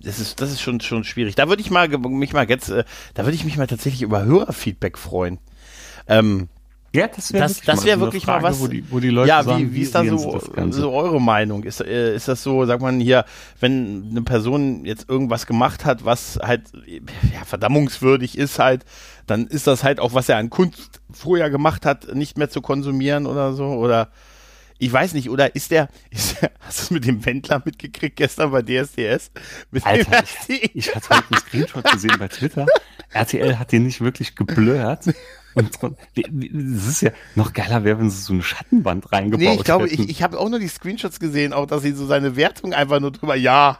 das 0.01 0.19
ist, 0.19 0.41
das 0.41 0.51
ist 0.51 0.61
schon, 0.61 0.79
schon 0.81 1.03
schwierig. 1.03 1.35
Da 1.35 1.47
würde 1.49 1.61
ich 1.61 1.71
mal, 1.71 1.87
mich 1.87 2.33
mal 2.33 2.49
jetzt, 2.49 2.69
äh, 2.69 2.83
da 3.13 3.23
würde 3.23 3.35
ich 3.35 3.45
mich 3.45 3.57
mal 3.57 3.67
tatsächlich 3.67 4.01
über 4.01 4.25
Hörerfeedback 4.25 4.97
freuen. 4.97 5.39
Ähm, 6.07 6.49
ja, 6.95 7.07
das 7.07 7.33
wäre 7.33 7.43
das, 7.43 7.61
das 7.61 7.85
wär 7.85 7.99
wirklich 7.99 8.25
Frage, 8.25 8.43
mal 8.43 8.49
was. 8.49 8.59
Wo 8.59 8.67
die, 8.67 8.83
wo 8.91 8.99
die 8.99 9.09
Leute 9.09 9.29
ja, 9.29 9.41
sagen, 9.41 9.71
wie, 9.71 9.75
wie 9.75 9.81
ist 9.81 9.95
da 9.95 10.05
so, 10.05 10.39
so 10.69 10.91
eure 10.91 11.19
Meinung? 11.19 11.63
Ist, 11.63 11.81
äh, 11.81 12.15
ist 12.15 12.27
das 12.27 12.43
so, 12.43 12.65
sagt 12.65 12.83
man 12.83 12.99
hier, 12.99 13.25
wenn 13.59 14.09
eine 14.11 14.21
Person 14.21 14.85
jetzt 14.85 15.09
irgendwas 15.09 15.47
gemacht 15.47 15.85
hat, 15.85 16.05
was 16.05 16.39
halt 16.41 16.71
ja, 16.85 17.45
verdammungswürdig 17.45 18.37
ist 18.37 18.59
halt, 18.59 18.85
dann 19.25 19.47
ist 19.47 19.65
das 19.65 19.83
halt 19.83 19.99
auch, 19.99 20.13
was 20.13 20.29
er 20.29 20.37
an 20.37 20.51
Kunst 20.51 21.01
vorher 21.11 21.49
gemacht 21.49 21.83
hat, 21.83 22.13
nicht 22.13 22.37
mehr 22.37 22.51
zu 22.51 22.61
konsumieren 22.61 23.25
oder 23.25 23.53
so? 23.53 23.65
Oder 23.65 24.09
ich 24.79 24.91
weiß 24.91 25.13
nicht, 25.13 25.29
oder 25.29 25.55
ist 25.55 25.71
der, 25.71 25.89
ist 26.09 26.41
der 26.41 26.51
hast 26.59 26.79
du 26.79 26.83
es 26.83 26.91
mit 26.91 27.05
dem 27.05 27.25
Wendler 27.25 27.61
mitgekriegt 27.63 28.15
gestern 28.15 28.51
bei 28.51 28.61
DSDS? 28.61 29.31
Mit 29.71 29.85
Alter, 29.85 30.23
ich, 30.47 30.75
ich 30.75 30.95
hatte 30.95 31.09
heute 31.09 31.25
einen 31.31 31.41
Screenshot 31.41 31.91
gesehen 31.91 32.15
bei 32.19 32.27
Twitter. 32.27 32.65
RTL 33.11 33.59
hat 33.59 33.71
den 33.71 33.83
nicht 33.83 34.01
wirklich 34.01 34.35
geblurrt. 34.35 35.13
Und 35.55 35.69
es 36.15 36.87
ist 36.87 37.01
ja 37.01 37.11
noch 37.35 37.53
geiler 37.53 37.83
wäre, 37.83 37.99
wenn 37.99 38.09
sie 38.09 38.21
so 38.21 38.33
eine 38.33 38.41
Schattenwand 38.41 39.11
reingebaut 39.11 39.39
Nee, 39.39 39.55
ich 39.55 39.63
glaube, 39.63 39.85
hätten. 39.85 40.03
ich, 40.03 40.09
ich 40.09 40.23
habe 40.23 40.39
auch 40.39 40.49
nur 40.49 40.59
die 40.59 40.67
Screenshots 40.67 41.19
gesehen, 41.19 41.53
auch 41.53 41.67
dass 41.67 41.83
sie 41.83 41.91
so 41.91 42.07
seine 42.07 42.35
Wertung 42.35 42.73
einfach 42.73 42.99
nur 42.99 43.11
drüber, 43.11 43.35
ja, 43.35 43.79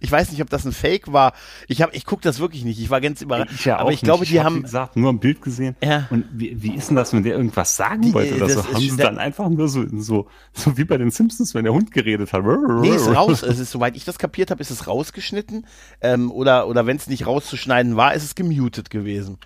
ich 0.00 0.10
weiß 0.10 0.30
nicht, 0.30 0.40
ob 0.40 0.48
das 0.48 0.64
ein 0.64 0.72
Fake 0.72 1.12
war. 1.12 1.34
Ich 1.68 1.82
habe, 1.82 1.94
ich 1.94 2.06
gucke 2.06 2.22
das 2.22 2.40
wirklich 2.40 2.64
nicht. 2.64 2.80
Ich 2.80 2.90
war 2.90 3.00
ganz 3.00 3.20
überrascht. 3.20 3.52
Ich 3.54 3.64
ja 3.66 3.78
aber 3.78 3.92
ich 3.92 4.00
glaube, 4.00 4.24
die 4.24 4.38
hab, 4.38 4.46
haben 4.46 4.62
gesagt, 4.62 4.96
nur 4.96 5.12
ein 5.12 5.18
Bild 5.18 5.42
gesehen. 5.42 5.76
Ja. 5.82 6.06
Und 6.10 6.24
wie, 6.32 6.62
wie 6.62 6.74
ist 6.74 6.88
denn 6.88 6.96
das, 6.96 7.12
wenn 7.12 7.22
der 7.22 7.34
irgendwas 7.36 7.76
sagen 7.76 8.02
die, 8.02 8.14
wollte 8.14 8.36
oder 8.36 8.48
so? 8.48 8.64
Haben 8.66 8.80
sie 8.80 8.96
dann 8.96 9.18
einfach 9.18 9.48
nur 9.48 9.68
so, 9.68 9.84
so, 9.98 10.28
so 10.52 10.78
wie 10.78 10.84
bei 10.84 10.96
den 10.96 11.10
Simpsons, 11.10 11.54
wenn 11.54 11.64
der 11.64 11.74
Hund 11.74 11.92
geredet 11.92 12.32
hat. 12.32 12.42
Nee, 12.44 12.90
ist 12.90 13.08
raus. 13.08 13.42
Es 13.50 13.58
ist, 13.58 13.72
soweit 13.72 13.96
ich 13.96 14.04
das 14.04 14.18
kapiert 14.18 14.50
habe, 14.52 14.60
ist 14.60 14.70
es 14.70 14.86
rausgeschnitten. 14.86 15.66
Ähm, 16.00 16.30
oder 16.30 16.68
oder 16.68 16.86
wenn 16.86 16.96
es 16.96 17.08
nicht 17.08 17.26
rauszuschneiden 17.26 17.96
war, 17.96 18.14
ist 18.14 18.22
es 18.22 18.34
gemutet 18.36 18.90
gewesen 18.90 19.38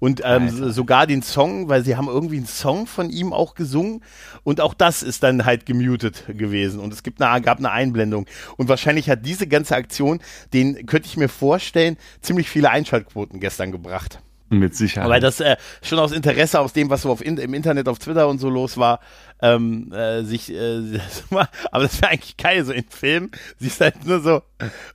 und 0.00 0.22
ähm, 0.24 0.72
sogar 0.72 1.06
den 1.06 1.22
Song, 1.22 1.68
weil 1.68 1.84
sie 1.84 1.96
haben 1.96 2.08
irgendwie 2.08 2.38
einen 2.38 2.46
Song 2.46 2.86
von 2.86 3.10
ihm 3.10 3.32
auch 3.32 3.54
gesungen 3.54 4.02
und 4.42 4.60
auch 4.60 4.74
das 4.74 5.02
ist 5.02 5.22
dann 5.22 5.44
halt 5.44 5.66
gemutet 5.66 6.24
gewesen 6.26 6.80
und 6.80 6.92
es 6.92 7.04
gibt 7.04 7.22
eine, 7.22 7.40
gab 7.42 7.58
eine 7.58 7.70
Einblendung 7.70 8.26
und 8.56 8.68
wahrscheinlich 8.68 9.08
hat 9.08 9.24
diese 9.24 9.46
ganze 9.46 9.76
Aktion, 9.76 10.20
den 10.52 10.86
könnte 10.86 11.06
ich 11.06 11.16
mir 11.16 11.28
vorstellen, 11.28 11.96
ziemlich 12.20 12.50
viele 12.50 12.70
Einschaltquoten 12.70 13.38
gestern 13.38 13.70
gebracht. 13.70 14.20
Mit 14.52 14.74
Sicherheit. 14.74 15.08
Weil 15.08 15.20
das 15.20 15.38
äh, 15.38 15.56
schon 15.80 16.00
aus 16.00 16.10
Interesse 16.10 16.58
aus 16.58 16.72
dem, 16.72 16.90
was 16.90 17.02
so 17.02 17.12
auf 17.12 17.24
in, 17.24 17.36
im 17.38 17.54
Internet, 17.54 17.88
auf 17.88 18.00
Twitter 18.00 18.26
und 18.26 18.40
so 18.40 18.50
los 18.50 18.78
war, 18.78 18.98
ähm, 19.40 19.92
äh, 19.92 20.24
sich, 20.24 20.52
äh, 20.52 20.98
aber 21.30 21.84
das 21.84 22.02
wäre 22.02 22.10
eigentlich 22.10 22.36
geil, 22.36 22.64
so 22.64 22.72
in 22.72 22.84
Filmen, 22.88 23.30
siehst 23.58 23.80
halt 23.80 24.04
nur 24.04 24.18
so, 24.18 24.42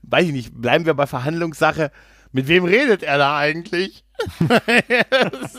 weiß 0.01 0.25
ich 0.25 0.33
nicht, 0.33 0.61
bleiben 0.61 0.85
wir 0.85 0.93
bei 0.93 1.07
Verhandlungssache, 1.07 1.91
mit 2.33 2.49
wem 2.49 2.65
redet 2.65 3.01
er 3.01 3.17
da 3.17 3.37
eigentlich? 3.37 4.04
Das 5.09 5.55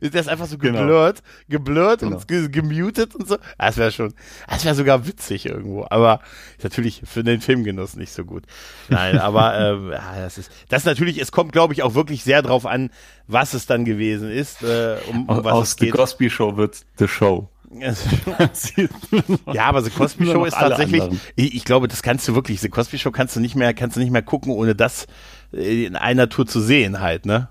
ist, 0.00 0.14
ist 0.14 0.28
einfach 0.28 0.46
so 0.46 0.58
genau. 0.58 0.80
geblurrt, 0.80 1.22
genau. 1.48 1.58
geblurrt 1.64 2.00
genau. 2.00 2.16
und 2.16 2.52
gemutet 2.52 3.14
und 3.14 3.28
so. 3.28 3.38
Das 3.58 3.76
wäre 3.76 3.92
schon, 3.92 4.14
das 4.48 4.64
wäre 4.64 4.74
sogar 4.74 5.06
witzig 5.06 5.46
irgendwo, 5.46 5.86
aber 5.88 6.20
ist 6.56 6.64
natürlich 6.64 7.02
für 7.04 7.24
den 7.24 7.40
Filmgenuss 7.40 7.96
nicht 7.96 8.12
so 8.12 8.24
gut. 8.24 8.44
Nein, 8.88 9.18
aber 9.18 9.58
ähm, 9.58 9.90
ja, 9.92 10.16
das 10.16 10.38
ist, 10.38 10.50
das 10.68 10.84
natürlich, 10.84 11.20
es 11.20 11.32
kommt, 11.32 11.52
glaube 11.52 11.72
ich, 11.72 11.82
auch 11.82 11.94
wirklich 11.94 12.24
sehr 12.24 12.42
drauf 12.42 12.66
an, 12.66 12.90
was 13.26 13.54
es 13.54 13.66
dann 13.66 13.84
gewesen 13.84 14.30
ist, 14.30 14.62
äh, 14.62 14.96
um, 15.08 15.28
um 15.28 15.44
was 15.44 15.52
Aus 15.52 15.68
es 15.68 15.76
geht. 15.76 15.92
The 15.92 15.98
Cosby 15.98 16.30
Show 16.30 16.56
wird 16.56 16.84
The 16.98 17.08
Show. 17.08 17.48
ja, 19.52 19.64
aber 19.64 19.82
The 19.82 19.90
Cosby 19.90 20.26
Show 20.26 20.44
ist 20.44 20.54
tatsächlich, 20.54 21.02
ich, 21.34 21.54
ich, 21.56 21.64
glaube, 21.64 21.88
das 21.88 22.02
kannst 22.02 22.28
du 22.28 22.34
wirklich, 22.34 22.60
The 22.60 22.68
Cosby 22.68 22.98
Show 22.98 23.10
kannst 23.10 23.34
du 23.34 23.40
nicht 23.40 23.56
mehr, 23.56 23.74
kannst 23.74 23.96
du 23.96 24.00
nicht 24.00 24.12
mehr 24.12 24.22
gucken, 24.22 24.52
ohne 24.52 24.76
das 24.76 25.06
in 25.50 25.96
einer 25.96 26.28
Tour 26.28 26.46
zu 26.46 26.60
sehen 26.60 27.00
halt, 27.00 27.26
ne? 27.26 27.48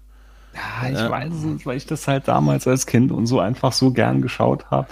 Ja, 0.53 0.89
ich 0.89 0.97
ja. 0.97 1.09
weiß 1.09 1.33
es 1.33 1.43
nicht, 1.43 1.65
weil 1.65 1.77
ich 1.77 1.85
das 1.85 2.07
halt 2.07 2.27
damals 2.27 2.67
als 2.67 2.85
Kind 2.85 3.11
und 3.11 3.25
so 3.25 3.39
einfach 3.39 3.71
so 3.71 3.91
gern 3.91 4.21
geschaut 4.21 4.65
habe. 4.69 4.87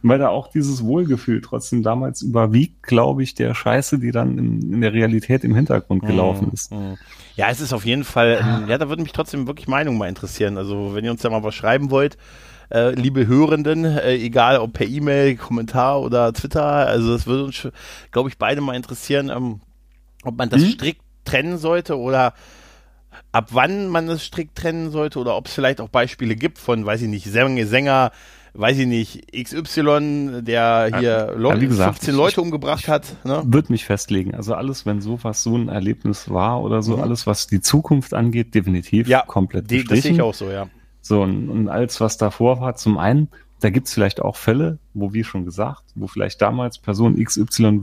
Weil 0.00 0.18
da 0.18 0.28
auch 0.28 0.48
dieses 0.48 0.84
Wohlgefühl 0.84 1.40
trotzdem 1.40 1.82
damals 1.82 2.22
überwiegt, 2.22 2.84
glaube 2.84 3.24
ich, 3.24 3.34
der 3.34 3.52
Scheiße, 3.54 3.98
die 3.98 4.12
dann 4.12 4.38
in, 4.38 4.74
in 4.74 4.80
der 4.80 4.92
Realität 4.92 5.42
im 5.42 5.56
Hintergrund 5.56 6.06
gelaufen 6.06 6.52
ist. 6.52 6.70
Mhm. 6.70 6.96
Ja, 7.34 7.48
es 7.50 7.60
ist 7.60 7.72
auf 7.72 7.84
jeden 7.84 8.04
Fall, 8.04 8.38
ähm, 8.40 8.68
ja, 8.68 8.78
da 8.78 8.88
würde 8.88 9.02
mich 9.02 9.12
trotzdem 9.12 9.48
wirklich 9.48 9.66
Meinung 9.66 9.98
mal 9.98 10.08
interessieren. 10.08 10.56
Also, 10.56 10.94
wenn 10.94 11.04
ihr 11.04 11.10
uns 11.10 11.22
da 11.22 11.30
mal 11.30 11.42
was 11.42 11.54
schreiben 11.54 11.90
wollt, 11.90 12.16
äh, 12.70 12.90
liebe 12.90 13.26
Hörenden, 13.26 13.84
äh, 13.84 14.14
egal 14.14 14.58
ob 14.58 14.74
per 14.74 14.86
E-Mail, 14.86 15.36
Kommentar 15.36 16.00
oder 16.00 16.32
Twitter, 16.32 16.64
also 16.64 17.14
es 17.14 17.26
würde 17.26 17.44
uns, 17.44 17.68
glaube 18.10 18.28
ich, 18.28 18.38
beide 18.38 18.60
mal 18.60 18.76
interessieren, 18.76 19.30
ähm, 19.30 19.60
ob 20.22 20.36
man 20.36 20.48
das 20.48 20.62
mhm. 20.62 20.70
strikt 20.70 21.02
trennen 21.24 21.58
sollte 21.58 21.98
oder 21.98 22.34
ab 23.32 23.48
wann 23.52 23.88
man 23.88 24.08
es 24.08 24.24
strikt 24.24 24.56
trennen 24.56 24.90
sollte 24.90 25.18
oder 25.18 25.36
ob 25.36 25.46
es 25.46 25.54
vielleicht 25.54 25.80
auch 25.80 25.88
Beispiele 25.88 26.36
gibt 26.36 26.58
von, 26.58 26.84
weiß 26.84 27.02
ich 27.02 27.08
nicht, 27.08 27.26
Sänger, 27.26 27.66
Sänger 27.66 28.12
weiß 28.54 28.78
ich 28.78 28.86
nicht, 28.86 29.32
XY, 29.32 30.42
der 30.42 30.90
hier 30.98 31.36
ja, 31.38 31.54
gesagt, 31.54 31.98
15 31.98 32.14
Leute 32.14 32.40
umgebracht 32.40 32.88
hat. 32.88 33.24
Ne? 33.24 33.42
Wird 33.46 33.70
mich 33.70 33.84
festlegen. 33.84 34.34
Also 34.34 34.54
alles, 34.54 34.86
wenn 34.86 35.00
sowas 35.00 35.42
so 35.42 35.56
ein 35.56 35.68
Erlebnis 35.68 36.30
war 36.30 36.62
oder 36.62 36.82
so, 36.82 36.96
mhm. 36.96 37.02
alles, 37.02 37.26
was 37.26 37.46
die 37.46 37.60
Zukunft 37.60 38.14
angeht, 38.14 38.54
definitiv 38.54 39.06
ja, 39.06 39.22
komplett 39.26 39.70
die, 39.70 39.84
Das 39.84 40.00
sehe 40.00 40.12
ich 40.12 40.22
auch 40.22 40.34
so, 40.34 40.50
ja. 40.50 40.68
So, 41.00 41.22
und, 41.22 41.48
und 41.48 41.68
alles, 41.68 42.00
was 42.00 42.18
davor 42.18 42.60
war, 42.60 42.74
zum 42.74 42.98
einen, 42.98 43.28
da 43.60 43.70
gibt 43.70 43.86
es 43.86 43.94
vielleicht 43.94 44.20
auch 44.20 44.36
Fälle, 44.36 44.78
wo, 44.92 45.12
wie 45.12 45.24
schon 45.24 45.44
gesagt, 45.44 45.84
wo 45.94 46.06
vielleicht 46.06 46.42
damals 46.42 46.78
Person 46.78 47.22
XY 47.22 47.80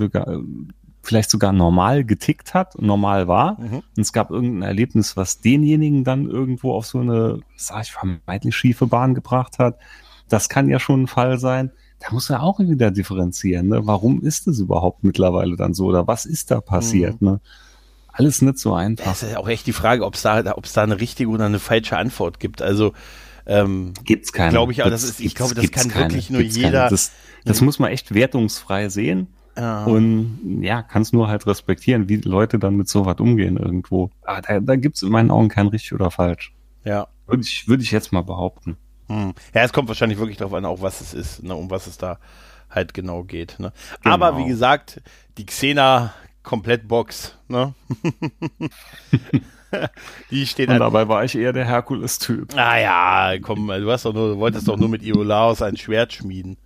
vielleicht 1.06 1.30
sogar 1.30 1.54
normal 1.54 2.04
getickt 2.04 2.54
hat, 2.54 2.82
normal 2.82 3.28
war. 3.28 3.60
Mhm. 3.60 3.84
Und 3.96 4.02
es 4.02 4.14
gab 4.14 4.32
irgendein 4.32 4.64
Erlebnis, 4.64 5.16
was 5.16 5.40
denjenigen 5.40 6.04
dann 6.04 6.30
irgendwo 6.30 6.74
auf 6.74 6.86
so 6.86 7.00
eine, 7.00 7.40
sag 7.56 7.84
ich, 7.84 7.92
vermeintlich 7.92 8.56
schiefe 8.56 8.88
Bahn 8.88 9.14
gebracht 9.14 9.60
hat. 9.60 9.78
Das 10.28 10.50
kann 10.50 10.68
ja 10.70 10.80
schon 10.80 11.04
ein 11.04 11.08
Fall 11.08 11.38
sein. 11.38 11.72
Da 12.00 12.12
muss 12.12 12.30
er 12.30 12.44
auch 12.44 12.60
wieder 12.60 12.92
differenzieren. 12.92 13.68
Ne? 13.68 13.82
Warum 13.86 14.22
ist 14.22 14.48
es 14.48 14.60
überhaupt 14.60 15.04
mittlerweile 15.04 15.56
dann 15.56 15.74
so? 15.74 15.86
Oder 15.86 16.08
was 16.08 16.26
ist 16.26 16.52
da 16.52 16.62
passiert? 16.62 17.22
Mhm. 17.22 17.28
Ne? 17.28 17.42
Alles 18.12 18.42
nicht 18.42 18.60
so 18.60 18.74
einfach. 18.74 19.06
Das 19.06 19.24
ist 19.24 19.32
ja 19.32 19.38
auch 19.38 19.48
echt 19.48 19.68
die 19.68 19.74
Frage, 19.74 20.06
ob 20.06 20.16
es 20.16 20.24
da, 20.24 20.56
ob 20.56 20.66
es 20.66 20.74
da 20.74 20.84
eine 20.84 21.00
richtige 21.00 21.30
oder 21.30 21.46
eine 21.46 21.60
falsche 21.60 21.98
Antwort 21.98 22.40
gibt. 22.40 22.62
Also 22.62 22.94
ähm, 23.46 23.94
gibt's 24.04 24.34
keine. 24.34 24.52
Glaube 24.52 24.72
ich, 24.72 24.82
aber 24.82 24.90
das 24.90 25.04
ist, 25.04 25.20
ich 25.20 25.36
glaube, 25.36 25.54
das 25.54 25.70
kann 25.72 25.90
keine, 25.90 26.06
wirklich 26.06 26.30
nur 26.30 26.42
jeder. 26.42 26.90
Das, 26.90 27.12
das 27.44 27.62
muss 27.62 27.78
man 27.78 27.92
echt 27.92 28.14
wertungsfrei 28.14 28.90
sehen. 28.90 29.28
Ja. 29.58 29.86
Und 29.86 30.60
ja, 30.62 30.82
kannst 30.82 31.14
nur 31.14 31.28
halt 31.28 31.48
respektieren, 31.48 32.10
wie 32.10 32.18
Leute 32.18 32.60
dann 32.60 32.76
mit 32.76 32.90
sowas 32.90 33.20
umgehen 33.20 33.58
irgendwo. 33.58 34.10
Aber 34.24 34.42
da, 34.42 34.60
da 34.60 34.76
gibt 34.76 34.98
es 34.98 35.04
in 35.04 35.10
meinen 35.10 35.32
Augen 35.32 35.50
kein 35.50 35.68
richtig 35.68 35.94
oder 35.94 36.12
falsch. 36.12 36.54
Ja. 36.84 37.08
Würde 37.26 37.44
ich, 37.44 37.68
würde 37.68 37.84
ich 37.84 37.92
jetzt 37.92 38.12
mal 38.12 38.22
behaupten. 38.22 38.78
Hm. 39.08 39.34
Ja, 39.54 39.64
es 39.64 39.74
kommt 39.74 39.88
wahrscheinlich 39.88 40.20
wirklich 40.20 40.38
darauf 40.38 40.54
an, 40.54 40.66
auch 40.66 40.82
was 40.82 41.02
es 41.02 41.14
ist, 41.14 41.44
ne, 41.44 41.56
um 41.56 41.70
was 41.70 41.88
es 41.88 41.98
da 41.98 42.20
halt 42.70 42.94
genau 42.94 43.24
geht. 43.24 43.60
Ne? 43.60 43.72
Genau. 44.02 44.14
Aber 44.14 44.38
wie 44.38 44.46
gesagt, 44.46 45.02
die 45.38 45.46
Xena 45.46 46.14
Komplettbox, 46.44 47.38
ne? 47.48 47.74
die 50.32 50.46
steht 50.46 50.70
Und 50.70 50.80
dabei 50.80 51.08
war 51.08 51.24
ich 51.24 51.36
eher 51.36 51.54
der 51.54 51.66
Herkules-Typ. 51.66 52.56
Ah 52.56 52.78
ja, 52.78 53.40
komm, 53.42 53.68
du 53.68 53.92
hast 53.92 54.06
doch 54.06 54.14
nur, 54.14 54.34
du 54.34 54.38
wolltest 54.38 54.68
doch 54.68 54.78
nur 54.78 54.90
mit 54.90 55.02
Iolaos 55.02 55.62
ein 55.62 55.76
Schwert 55.76 56.14
schmieden. 56.14 56.58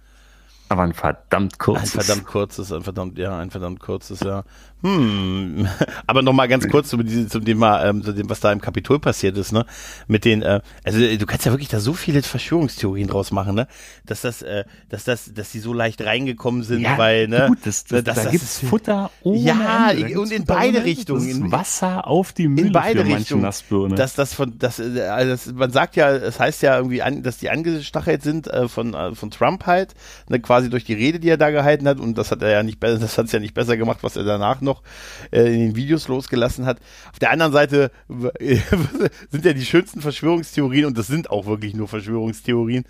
Aber 0.69 0.83
ein 0.83 0.93
verdammt 0.93 1.57
kurzes. 1.57 1.95
Ein 1.95 2.01
verdammt 2.01 2.27
kurzes, 2.27 2.71
ein 2.71 2.83
verdammt, 2.83 3.17
ja, 3.17 3.37
ein 3.37 3.49
verdammt 3.49 3.79
kurzes, 3.79 4.19
ja. 4.19 4.43
Hm. 4.81 5.67
Aber 6.07 6.21
nochmal 6.21 6.47
ganz 6.47 6.67
kurz 6.69 6.89
zu, 6.89 6.97
diese, 6.97 7.27
zu 7.27 7.39
dem, 7.39 7.63
ähm, 7.63 8.03
zu 8.03 8.13
dem, 8.13 8.29
was 8.29 8.39
da 8.39 8.51
im 8.51 8.61
Kapitol 8.61 8.99
passiert 8.99 9.37
ist, 9.37 9.51
ne? 9.51 9.65
Mit 10.07 10.25
den, 10.25 10.41
äh, 10.41 10.61
also 10.83 10.99
du 10.99 11.25
kannst 11.25 11.45
ja 11.45 11.51
wirklich 11.51 11.69
da 11.69 11.79
so 11.79 11.93
viele 11.93 12.21
Verschwörungstheorien 12.21 13.07
draus 13.07 13.31
machen, 13.31 13.55
ne? 13.55 13.67
Dass 14.05 14.21
das, 14.21 14.41
äh, 14.41 14.63
dass 14.87 15.03
das, 15.03 15.33
dass 15.33 15.51
die 15.51 15.59
so 15.59 15.73
leicht 15.73 16.01
reingekommen 16.01 16.63
sind, 16.63 16.81
ja, 16.81 16.97
weil, 16.97 17.27
ne? 17.27 17.47
Gut, 17.47 17.59
das, 17.65 17.83
das, 17.85 18.03
das, 18.03 18.15
da 18.15 18.23
das 18.23 18.31
gibt's 18.31 18.61
ist, 18.61 18.69
Futter 18.69 19.11
ohne 19.23 19.39
Ja, 19.39 19.91
Ende. 19.91 20.19
und 20.19 20.31
in 20.31 20.45
beide 20.45 20.83
Richtungen. 20.83 21.51
Wasser 21.51 22.07
auf 22.07 22.31
die 22.31 22.47
Mühle 22.47 22.67
in 22.67 22.73
beide 22.73 23.05
Richtungen. 23.05 23.51
Dass 23.95 24.13
das 24.13 24.33
von, 24.33 24.57
das, 24.59 24.79
äh, 24.79 25.01
also 25.01 25.31
das, 25.31 25.53
man 25.53 25.71
sagt 25.71 25.95
ja, 25.95 26.11
es 26.11 26.21
das 26.21 26.39
heißt 26.39 26.61
ja 26.61 26.77
irgendwie, 26.77 27.01
an, 27.01 27.23
dass 27.23 27.37
die 27.37 27.49
angestachelt 27.49 28.21
sind 28.21 28.47
äh, 28.47 28.67
von, 28.67 28.93
äh, 28.93 29.15
von 29.15 29.31
Trump 29.31 29.65
halt, 29.65 29.95
ne, 30.29 30.39
quasi 30.39 30.58
durch 30.67 30.83
die 30.83 30.93
Rede, 30.93 31.19
die 31.19 31.29
er 31.29 31.37
da 31.37 31.49
gehalten 31.51 31.87
hat, 31.87 31.99
und 31.99 32.17
das 32.17 32.31
hat 32.31 32.41
er 32.41 32.49
ja 32.49 32.63
nicht 32.63 32.79
besser, 32.79 32.99
das 32.99 33.17
hat's 33.17 33.31
ja 33.31 33.39
nicht 33.39 33.53
besser 33.53 33.77
gemacht, 33.77 33.99
was 34.01 34.15
er 34.17 34.23
danach 34.23 34.61
noch 34.61 34.83
äh, 35.31 35.53
in 35.53 35.59
den 35.59 35.75
Videos 35.75 36.07
losgelassen 36.07 36.65
hat. 36.65 36.79
Auf 37.11 37.19
der 37.19 37.31
anderen 37.31 37.53
Seite 37.53 37.91
sind 39.29 39.45
ja 39.45 39.53
die 39.53 39.65
schönsten 39.65 40.01
Verschwörungstheorien, 40.01 40.85
und 40.85 40.97
das 40.97 41.07
sind 41.07 41.29
auch 41.29 41.45
wirklich 41.45 41.73
nur 41.73 41.87
Verschwörungstheorien, 41.87 42.83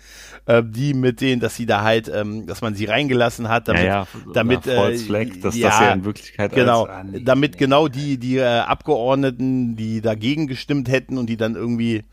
äh, 0.46 0.62
die 0.66 0.94
mit 0.94 1.20
denen, 1.20 1.40
dass 1.40 1.54
sie 1.54 1.66
da 1.66 1.82
halt, 1.82 2.10
ähm, 2.12 2.46
dass 2.46 2.60
man 2.62 2.74
sie 2.74 2.86
reingelassen 2.86 3.48
hat, 3.48 3.68
damit, 3.68 3.84
ja, 3.84 4.02
ja, 4.02 4.06
damit 4.32 4.66
äh, 4.66 4.96
Flag, 4.96 5.28
dass 5.42 5.56
ja, 5.56 5.68
das 5.68 5.80
ja 5.80 5.92
in 5.92 6.04
Wirklichkeit 6.04 6.52
genau, 6.52 6.84
als, 6.84 6.90
ah, 6.90 7.04
nee, 7.04 7.22
damit 7.22 7.58
genau 7.58 7.88
die, 7.88 8.18
die 8.18 8.38
äh, 8.38 8.44
Abgeordneten, 8.44 9.76
die 9.76 10.00
dagegen 10.00 10.46
gestimmt 10.46 10.88
hätten 10.88 11.18
und 11.18 11.28
die 11.28 11.36
dann 11.36 11.54
irgendwie 11.54 12.04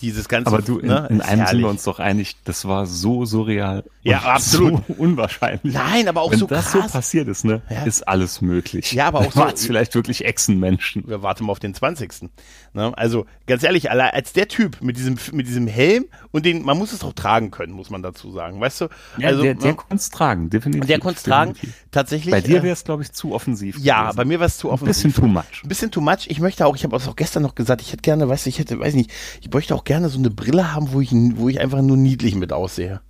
dieses 0.00 0.28
ganze. 0.28 0.48
Aber 0.48 0.62
du, 0.62 0.78
in, 0.78 0.88
ne, 0.88 1.06
in 1.10 1.20
einem 1.20 1.46
sind 1.46 1.60
wir 1.60 1.68
uns 1.68 1.84
doch 1.84 1.98
einig, 1.98 2.36
das 2.44 2.66
war 2.66 2.86
so 2.86 3.24
surreal. 3.24 3.84
Ja, 4.02 4.20
absolut. 4.20 4.82
So 4.86 4.94
unwahrscheinlich. 4.98 5.74
Nein, 5.74 6.08
aber 6.08 6.22
auch 6.22 6.30
Wenn 6.30 6.38
so 6.38 6.46
krass. 6.46 6.74
Wenn 6.74 6.82
das 6.82 6.90
so 6.90 6.98
passiert 6.98 7.28
ist, 7.28 7.44
ne, 7.44 7.62
ja. 7.70 7.84
ist 7.84 8.06
alles 8.06 8.40
möglich. 8.40 8.92
Ja, 8.92 9.06
aber 9.08 9.20
auch 9.20 9.32
so. 9.32 9.46
Vielleicht 9.56 9.94
wirklich 9.94 10.24
Echsenmenschen. 10.24 11.08
Wir 11.08 11.22
warten 11.22 11.46
mal 11.46 11.52
auf 11.52 11.58
den 11.58 11.74
20. 11.74 12.30
Ne? 12.74 12.92
Also, 12.96 13.26
ganz 13.46 13.62
ehrlich, 13.62 13.90
als 13.90 14.32
der 14.32 14.48
Typ 14.48 14.82
mit 14.82 14.96
diesem, 14.96 15.18
mit 15.32 15.46
diesem 15.46 15.66
Helm 15.66 16.04
und 16.30 16.44
den, 16.44 16.62
man 16.62 16.76
muss 16.76 16.92
es 16.92 17.02
auch 17.02 17.14
tragen 17.14 17.50
können, 17.50 17.72
muss 17.72 17.90
man 17.90 18.02
dazu 18.02 18.30
sagen. 18.30 18.60
Weißt 18.60 18.82
du? 18.82 18.88
Ja, 19.18 19.28
also, 19.28 19.42
der, 19.42 19.54
der 19.54 19.70
ne? 19.70 19.76
konnte 19.76 19.96
es 19.96 20.10
tragen, 20.10 20.50
definitiv. 20.50 20.86
Der 20.86 20.98
konnte 20.98 21.16
es 21.16 21.22
tragen. 21.22 21.54
Tatsächlich. 21.90 22.30
Bei 22.30 22.40
dir 22.42 22.62
wäre 22.62 22.74
es, 22.74 22.84
glaube 22.84 23.02
ich, 23.02 23.12
zu 23.12 23.32
offensiv. 23.32 23.78
Ja, 23.78 24.02
gewesen. 24.02 24.16
bei 24.16 24.24
mir 24.26 24.40
war 24.40 24.46
es 24.46 24.58
zu 24.58 24.70
offensiv. 24.70 25.06
Ein 25.06 25.08
bisschen 25.08 25.14
too 25.14 25.26
much. 25.26 25.62
Ein 25.64 25.68
bisschen 25.68 25.90
too 25.90 26.00
much. 26.00 26.26
Ich 26.26 26.40
möchte 26.40 26.66
auch, 26.66 26.76
ich 26.76 26.84
habe 26.84 26.94
auch 26.94 27.16
gestern 27.16 27.42
noch 27.42 27.54
gesagt, 27.54 27.80
ich 27.80 27.92
hätte 27.92 28.02
gerne, 28.02 28.28
weißt 28.28 28.46
du, 28.46 28.50
ich 28.50 28.58
hätte, 28.58 28.78
weiß 28.78 28.94
nicht, 28.94 29.10
ich 29.40 29.50
möchte 29.50 29.74
auch 29.74 29.84
gerne 29.86 30.10
so 30.10 30.18
eine 30.18 30.28
Brille 30.28 30.74
haben, 30.74 30.92
wo 30.92 31.00
ich, 31.00 31.10
wo 31.12 31.48
ich 31.48 31.60
einfach 31.60 31.80
nur 31.80 31.96
niedlich 31.96 32.34
mit 32.34 32.52
aussehe. 32.52 33.00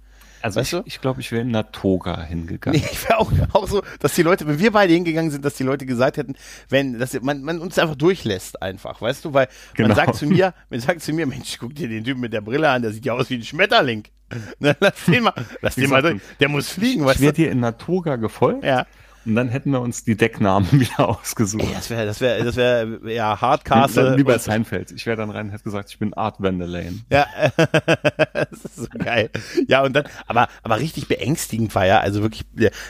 Also 0.42 0.60
weißt 0.60 0.74
ich, 0.74 0.82
ich 0.86 1.00
glaube, 1.00 1.20
ich 1.20 1.32
wäre 1.32 1.42
in 1.42 1.48
einer 1.48 1.72
Toga 1.72 2.22
hingegangen. 2.22 2.78
Nee, 2.78 2.86
ich 2.92 3.02
wäre 3.08 3.18
auch, 3.18 3.32
auch 3.52 3.66
so, 3.66 3.82
dass 3.98 4.14
die 4.14 4.22
Leute, 4.22 4.46
wenn 4.46 4.60
wir 4.60 4.70
beide 4.70 4.92
hingegangen 4.92 5.32
sind, 5.32 5.44
dass 5.44 5.54
die 5.54 5.64
Leute 5.64 5.86
gesagt 5.86 6.18
hätten, 6.18 6.36
wenn, 6.68 7.00
dass 7.00 7.20
man, 7.20 7.42
man 7.42 7.58
uns 7.58 7.76
einfach 7.80 7.96
durchlässt 7.96 8.62
einfach, 8.62 9.00
weißt 9.00 9.24
du, 9.24 9.34
weil 9.34 9.48
genau. 9.74 9.88
man 9.88 9.96
sagt 9.96 10.14
zu 10.14 10.26
mir, 10.26 10.54
man 10.70 10.78
sagt 10.78 11.00
zu 11.00 11.12
mir, 11.12 11.26
Mensch, 11.26 11.56
guck 11.58 11.74
dir 11.74 11.88
den 11.88 12.04
Typen 12.04 12.20
mit 12.20 12.32
der 12.32 12.42
Brille 12.42 12.68
an, 12.68 12.82
der 12.82 12.92
sieht 12.92 13.04
ja 13.04 13.14
aus 13.14 13.28
wie 13.28 13.36
ein 13.36 13.42
Schmetterling. 13.42 14.04
lass 14.60 15.04
den 15.06 15.24
mal, 15.24 15.34
lass 15.62 15.74
den 15.74 15.90
mal 15.90 16.02
durch. 16.02 16.20
Der 16.38 16.48
muss 16.48 16.68
fliegen, 16.68 17.04
weißt 17.04 17.18
du. 17.18 17.22
Ich 17.22 17.26
werde 17.26 17.36
dir 17.36 17.50
in 17.50 17.58
einer 17.58 17.76
Toga 17.76 18.16
gefolgt. 18.16 18.64
Ja. 18.64 18.86
Und 19.26 19.34
dann 19.34 19.48
hätten 19.48 19.70
wir 19.72 19.80
uns 19.80 20.04
die 20.04 20.16
Decknamen 20.16 20.70
wieder 20.80 21.08
ausgesucht. 21.08 21.64
Ey, 21.64 21.74
das 21.74 21.90
wäre, 21.90 22.06
das 22.06 22.20
wäre, 22.20 22.44
das 22.44 22.56
wäre, 22.56 23.12
ja, 23.12 23.40
Hardcastle. 23.40 24.16
Wie 24.16 24.22
bei 24.22 24.38
Seinfeld. 24.38 24.92
Ich 24.92 25.04
wäre 25.06 25.16
dann 25.16 25.30
rein 25.30 25.46
und 25.46 25.52
hätte 25.52 25.64
gesagt, 25.64 25.90
ich 25.90 25.98
bin 25.98 26.14
Art 26.14 26.40
Vandelane. 26.40 27.00
Ja, 27.10 27.26
das 27.56 28.64
ist 28.64 28.76
so 28.76 28.86
geil. 28.98 29.30
Ja, 29.66 29.82
und 29.82 29.94
dann, 29.94 30.04
aber, 30.26 30.48
aber 30.62 30.78
richtig 30.78 31.08
beängstigend 31.08 31.74
war 31.74 31.86
ja, 31.86 32.00
also 32.00 32.22
wirklich, 32.22 32.44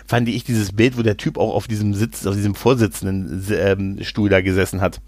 fand 0.07 0.29
ich 0.29 0.45
dieses 0.45 0.73
Bild, 0.73 0.99
wo 0.99 1.03
der 1.03 1.17
Typ 1.17 1.39
auch 1.39 1.55
auf 1.55 1.69
diesem 1.69 1.95
Sitz, 1.95 2.27
auf 2.27 2.35
diesem 2.35 2.55
Vorsitzenden 2.55 3.45
ähm, 3.51 3.99
Stuhl 4.03 4.29
da 4.29 4.43
gesessen 4.43 4.81
hat. 4.81 5.01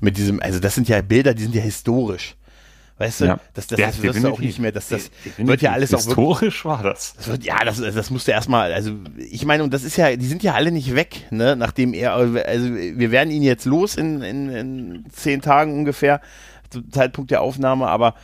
Mit 0.00 0.16
diesem, 0.16 0.40
also 0.40 0.60
das 0.60 0.74
sind 0.74 0.88
ja 0.88 1.02
Bilder, 1.02 1.34
die 1.34 1.42
sind 1.42 1.54
ja 1.54 1.62
historisch. 1.62 2.36
Weißt 3.00 3.22
du, 3.22 3.24
ja. 3.24 3.40
das, 3.54 3.66
das, 3.66 3.80
das 3.80 4.02
wirst 4.02 4.22
du 4.22 4.28
auch 4.28 4.40
nicht 4.40 4.58
mehr, 4.58 4.72
das, 4.72 4.88
das 4.88 5.10
wird 5.38 5.62
ja 5.62 5.72
alles 5.72 5.94
auch 5.94 6.00
Historisch 6.00 6.66
war 6.66 6.82
das. 6.82 7.14
das 7.16 7.28
wird, 7.28 7.44
ja, 7.44 7.64
das, 7.64 7.78
das 7.80 8.10
musst 8.10 8.28
du 8.28 8.32
erstmal, 8.32 8.74
also 8.74 8.92
ich 9.16 9.46
meine, 9.46 9.64
und 9.64 9.72
das 9.72 9.84
ist 9.84 9.96
ja, 9.96 10.14
die 10.14 10.26
sind 10.26 10.42
ja 10.42 10.52
alle 10.52 10.70
nicht 10.70 10.94
weg, 10.94 11.26
ne, 11.30 11.56
nachdem 11.56 11.94
er, 11.94 12.12
also 12.12 12.74
wir 12.74 13.10
werden 13.10 13.30
ihn 13.30 13.42
jetzt 13.42 13.64
los 13.64 13.94
in, 13.94 14.20
in, 14.20 14.50
in 14.50 15.04
zehn 15.12 15.40
Tagen 15.40 15.72
ungefähr, 15.72 16.20
zum 16.68 16.92
Zeitpunkt 16.92 17.30
der 17.30 17.40
Aufnahme, 17.40 17.86
aber 17.86 18.16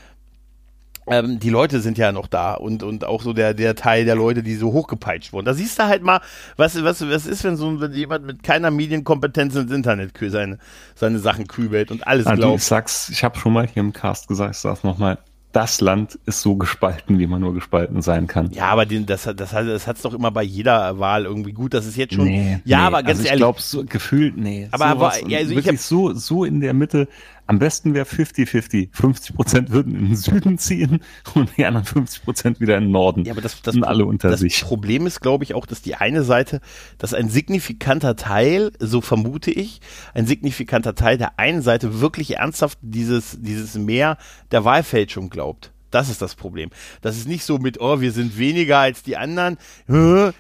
ähm, 1.09 1.39
die 1.39 1.51
Leute 1.51 1.81
sind 1.81 1.99
ja 1.99 2.13
noch 2.13 2.27
da 2.27 2.55
und, 2.55 2.83
und 2.83 3.05
auch 3.05 3.23
so 3.23 3.33
der, 3.33 3.55
der 3.55 3.75
Teil 3.75 4.05
der 4.05 4.15
Leute, 4.15 4.43
die 4.43 4.55
so 4.55 4.73
hochgepeitscht 4.73 5.33
wurden. 5.33 5.47
Da 5.47 5.55
siehst 5.55 5.79
du 5.79 5.85
halt 5.85 6.03
mal, 6.03 6.21
was, 6.57 6.83
was, 6.83 7.09
was 7.09 7.27
ist, 7.27 7.45
wenn 7.45 7.57
so 7.57 7.81
wenn 7.81 7.93
jemand 7.93 8.27
mit 8.27 8.43
keiner 8.43 8.71
Medienkompetenz 8.71 9.55
ins 9.55 9.73
Internet 9.73 10.13
seine, 10.29 10.59
seine 10.95 11.19
Sachen 11.19 11.47
kübelt 11.47 11.91
und 11.91 12.07
alles 12.07 12.27
also 12.27 12.41
glaubt. 12.41 12.59
Ich 12.59 12.65
sag's, 12.65 13.09
ich 13.09 13.25
habe 13.25 13.39
schon 13.39 13.53
mal 13.53 13.67
hier 13.67 13.81
im 13.81 13.93
Cast 13.93 14.29
gesagt, 14.29 14.57
ich 14.57 14.61
sag's 14.61 14.83
nochmal, 14.83 15.19
das 15.57 15.81
Land 15.81 16.19
ist 16.27 16.43
so 16.43 16.57
gespalten, 16.57 17.19
wie 17.19 17.27
man 17.27 17.41
nur 17.41 17.55
gespalten 17.55 18.03
sein 18.03 18.27
kann. 18.27 18.51
Ja, 18.51 18.67
aber 18.67 18.85
den, 18.85 19.07
das, 19.07 19.23
das, 19.23 19.53
das 19.53 19.87
hat's 19.87 20.03
doch 20.03 20.13
immer 20.13 20.31
bei 20.31 20.43
jeder 20.43 20.99
Wahl 20.99 21.25
irgendwie 21.25 21.53
gut. 21.53 21.73
Das 21.73 21.87
ist 21.87 21.97
jetzt 21.97 22.13
schon. 22.13 22.25
Nee, 22.27 22.61
ja, 22.67 22.81
nee. 22.81 22.85
aber 22.85 22.99
ganz 22.99 23.09
also 23.09 23.23
ich 23.23 23.29
ehrlich. 23.29 23.41
glaube, 23.41 23.63
so 23.63 23.83
gefühlt, 23.87 24.37
nee. 24.37 24.69
Aber, 24.71 24.85
aber 24.85 25.27
ja, 25.27 25.39
also 25.39 25.55
wirklich 25.55 25.81
so, 25.81 26.13
so 26.13 26.45
in 26.45 26.61
der 26.61 26.75
Mitte. 26.75 27.09
Am 27.47 27.59
besten 27.59 27.95
wäre 27.95 28.07
50-50. 28.07 28.89
50 28.93 29.37
Prozent 29.37 29.71
würden 29.71 29.95
in 29.95 30.07
den 30.07 30.17
Süden 30.17 30.59
ziehen 30.59 31.01
und 31.35 31.57
die 31.57 31.65
anderen 31.65 31.87
50 31.87 32.25
Prozent 32.25 32.61
wieder 32.61 32.77
in 32.77 32.85
den 32.85 32.93
Norden. 32.93 33.25
Ja, 33.25 33.33
aber 33.33 33.41
das, 33.41 33.63
das, 33.63 33.77
Und 33.77 33.85
alle 33.85 34.05
unter 34.05 34.31
das 34.31 34.41
sich. 34.41 34.63
Problem 34.63 35.07
ist, 35.07 35.21
glaube 35.21 35.45
ich, 35.45 35.55
auch, 35.55 35.67
dass 35.67 35.83
die 35.83 35.95
eine 35.95 36.23
Seite, 36.23 36.61
dass 36.99 37.15
ein 37.15 37.29
signifikanter 37.29 38.17
Teil, 38.17 38.73
so 38.79 39.01
vermute 39.01 39.51
ich, 39.51 39.81
ein 40.15 40.27
signifikanter 40.27 40.95
Teil 40.95 41.19
der 41.19 41.39
einen 41.39 41.63
Seite 41.63 42.01
wirklich 42.01 42.37
ernsthaft 42.37 42.79
dieses, 42.83 43.39
dieses 43.41 43.77
Meer 43.77 44.19
der 44.51 44.65
Wahlfälschung 44.65 45.31
glaubt. 45.31 45.73
Das 45.97 46.11
ist 46.11 46.21
das 46.21 46.35
Problem. 46.35 46.69
Das 47.01 47.17
ist 47.17 47.27
nicht 47.27 47.43
so 47.45 47.57
mit, 47.57 47.81
oh, 47.81 48.03
wir 48.03 48.13
sind 48.13 48.37
weniger 48.37 48.79
als 48.81 49.03
die 49.03 49.17
anderen, 49.17 49.57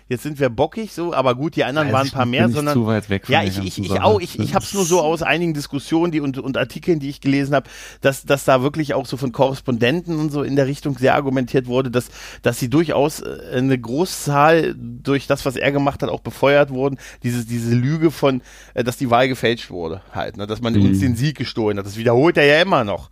jetzt 0.08 0.22
sind 0.22 0.38
wir 0.38 0.50
bockig, 0.50 0.92
so, 0.92 1.14
aber 1.14 1.34
gut, 1.34 1.56
die 1.56 1.64
anderen 1.64 1.88
Weiß 1.88 1.94
waren 1.94 2.06
ein 2.08 2.10
paar 2.12 2.26
mehr, 2.26 2.48
sondern. 2.50 2.74
zu 2.74 2.86
weit 2.86 3.08
weg 3.08 3.24
von 3.24 3.32
ja, 3.32 3.42
ich, 3.42 3.56
ich, 3.58 3.78
ich 3.78 3.88
Sache. 3.88 4.04
auch, 4.04 4.20
ich, 4.20 4.38
ich 4.38 4.54
habe 4.54 4.64
es 4.66 4.74
nur 4.74 4.84
so 4.84 5.00
aus 5.00 5.22
einigen 5.22 5.54
Diskussionen 5.54 6.12
die, 6.12 6.20
und, 6.20 6.36
und 6.36 6.58
Artikeln, 6.58 7.00
die 7.00 7.08
ich 7.08 7.22
gelesen 7.22 7.54
habe, 7.54 7.70
dass, 8.02 8.24
dass 8.26 8.44
da 8.44 8.60
wirklich 8.60 8.92
auch 8.92 9.06
so 9.06 9.16
von 9.16 9.32
Korrespondenten 9.32 10.18
und 10.18 10.30
so 10.30 10.42
in 10.42 10.56
der 10.56 10.66
Richtung 10.66 10.98
sehr 10.98 11.14
argumentiert 11.14 11.66
wurde, 11.68 11.90
dass, 11.90 12.08
dass 12.42 12.58
sie 12.58 12.68
durchaus 12.68 13.20
äh, 13.20 13.38
eine 13.54 13.78
Großzahl 13.78 14.74
durch 14.76 15.26
das, 15.26 15.46
was 15.46 15.56
er 15.56 15.72
gemacht 15.72 16.02
hat, 16.02 16.10
auch 16.10 16.20
befeuert 16.20 16.68
wurden. 16.70 16.98
Diese, 17.22 17.46
diese 17.46 17.74
Lüge 17.74 18.10
von, 18.10 18.42
äh, 18.74 18.84
dass 18.84 18.98
die 18.98 19.08
Wahl 19.08 19.28
gefälscht 19.28 19.70
wurde, 19.70 20.02
halt, 20.12 20.36
ne, 20.36 20.46
dass 20.46 20.60
man 20.60 20.74
uns 20.76 20.98
Mhm. 20.98 21.00
den 21.00 21.16
Sieg 21.16 21.38
gestohlen 21.38 21.78
hat. 21.78 21.86
Das 21.86 21.96
wiederholt 21.96 22.36
er 22.36 22.44
ja 22.44 22.60
immer 22.60 22.84
noch. 22.84 23.08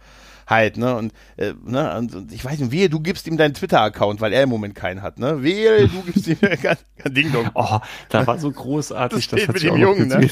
Halt, 0.47 0.77
ne? 0.77 0.97
Und, 0.97 1.13
äh, 1.37 1.53
ne? 1.65 1.97
und, 1.97 2.15
und 2.15 2.33
ich 2.33 2.45
weiß 2.45 2.59
nicht, 2.59 2.73
wehe, 2.73 2.89
du 2.89 3.01
gibst 3.01 3.27
ihm 3.27 3.37
deinen 3.37 3.55
Twitter-Account, 3.55 4.21
weil 4.21 4.33
er 4.33 4.43
im 4.43 4.49
Moment 4.49 4.75
keinen 4.75 5.03
hat, 5.03 5.19
ne? 5.19 5.43
Wehe, 5.43 5.89
du 5.89 6.03
gibst 6.03 6.27
ihm 6.27 6.39
kein, 6.41 6.77
kein 6.97 7.15
Ding 7.15 7.33
Dong. 7.33 7.51
Oh, 7.55 7.79
da 8.09 8.27
war 8.27 8.39
so 8.39 8.51
großartig, 8.51 9.29
Das 9.29 9.41
das, 9.41 9.49
hat 9.49 9.55
mit 9.55 9.63
dem 9.63 9.77
Jungen, 9.77 10.09
ne? 10.09 10.29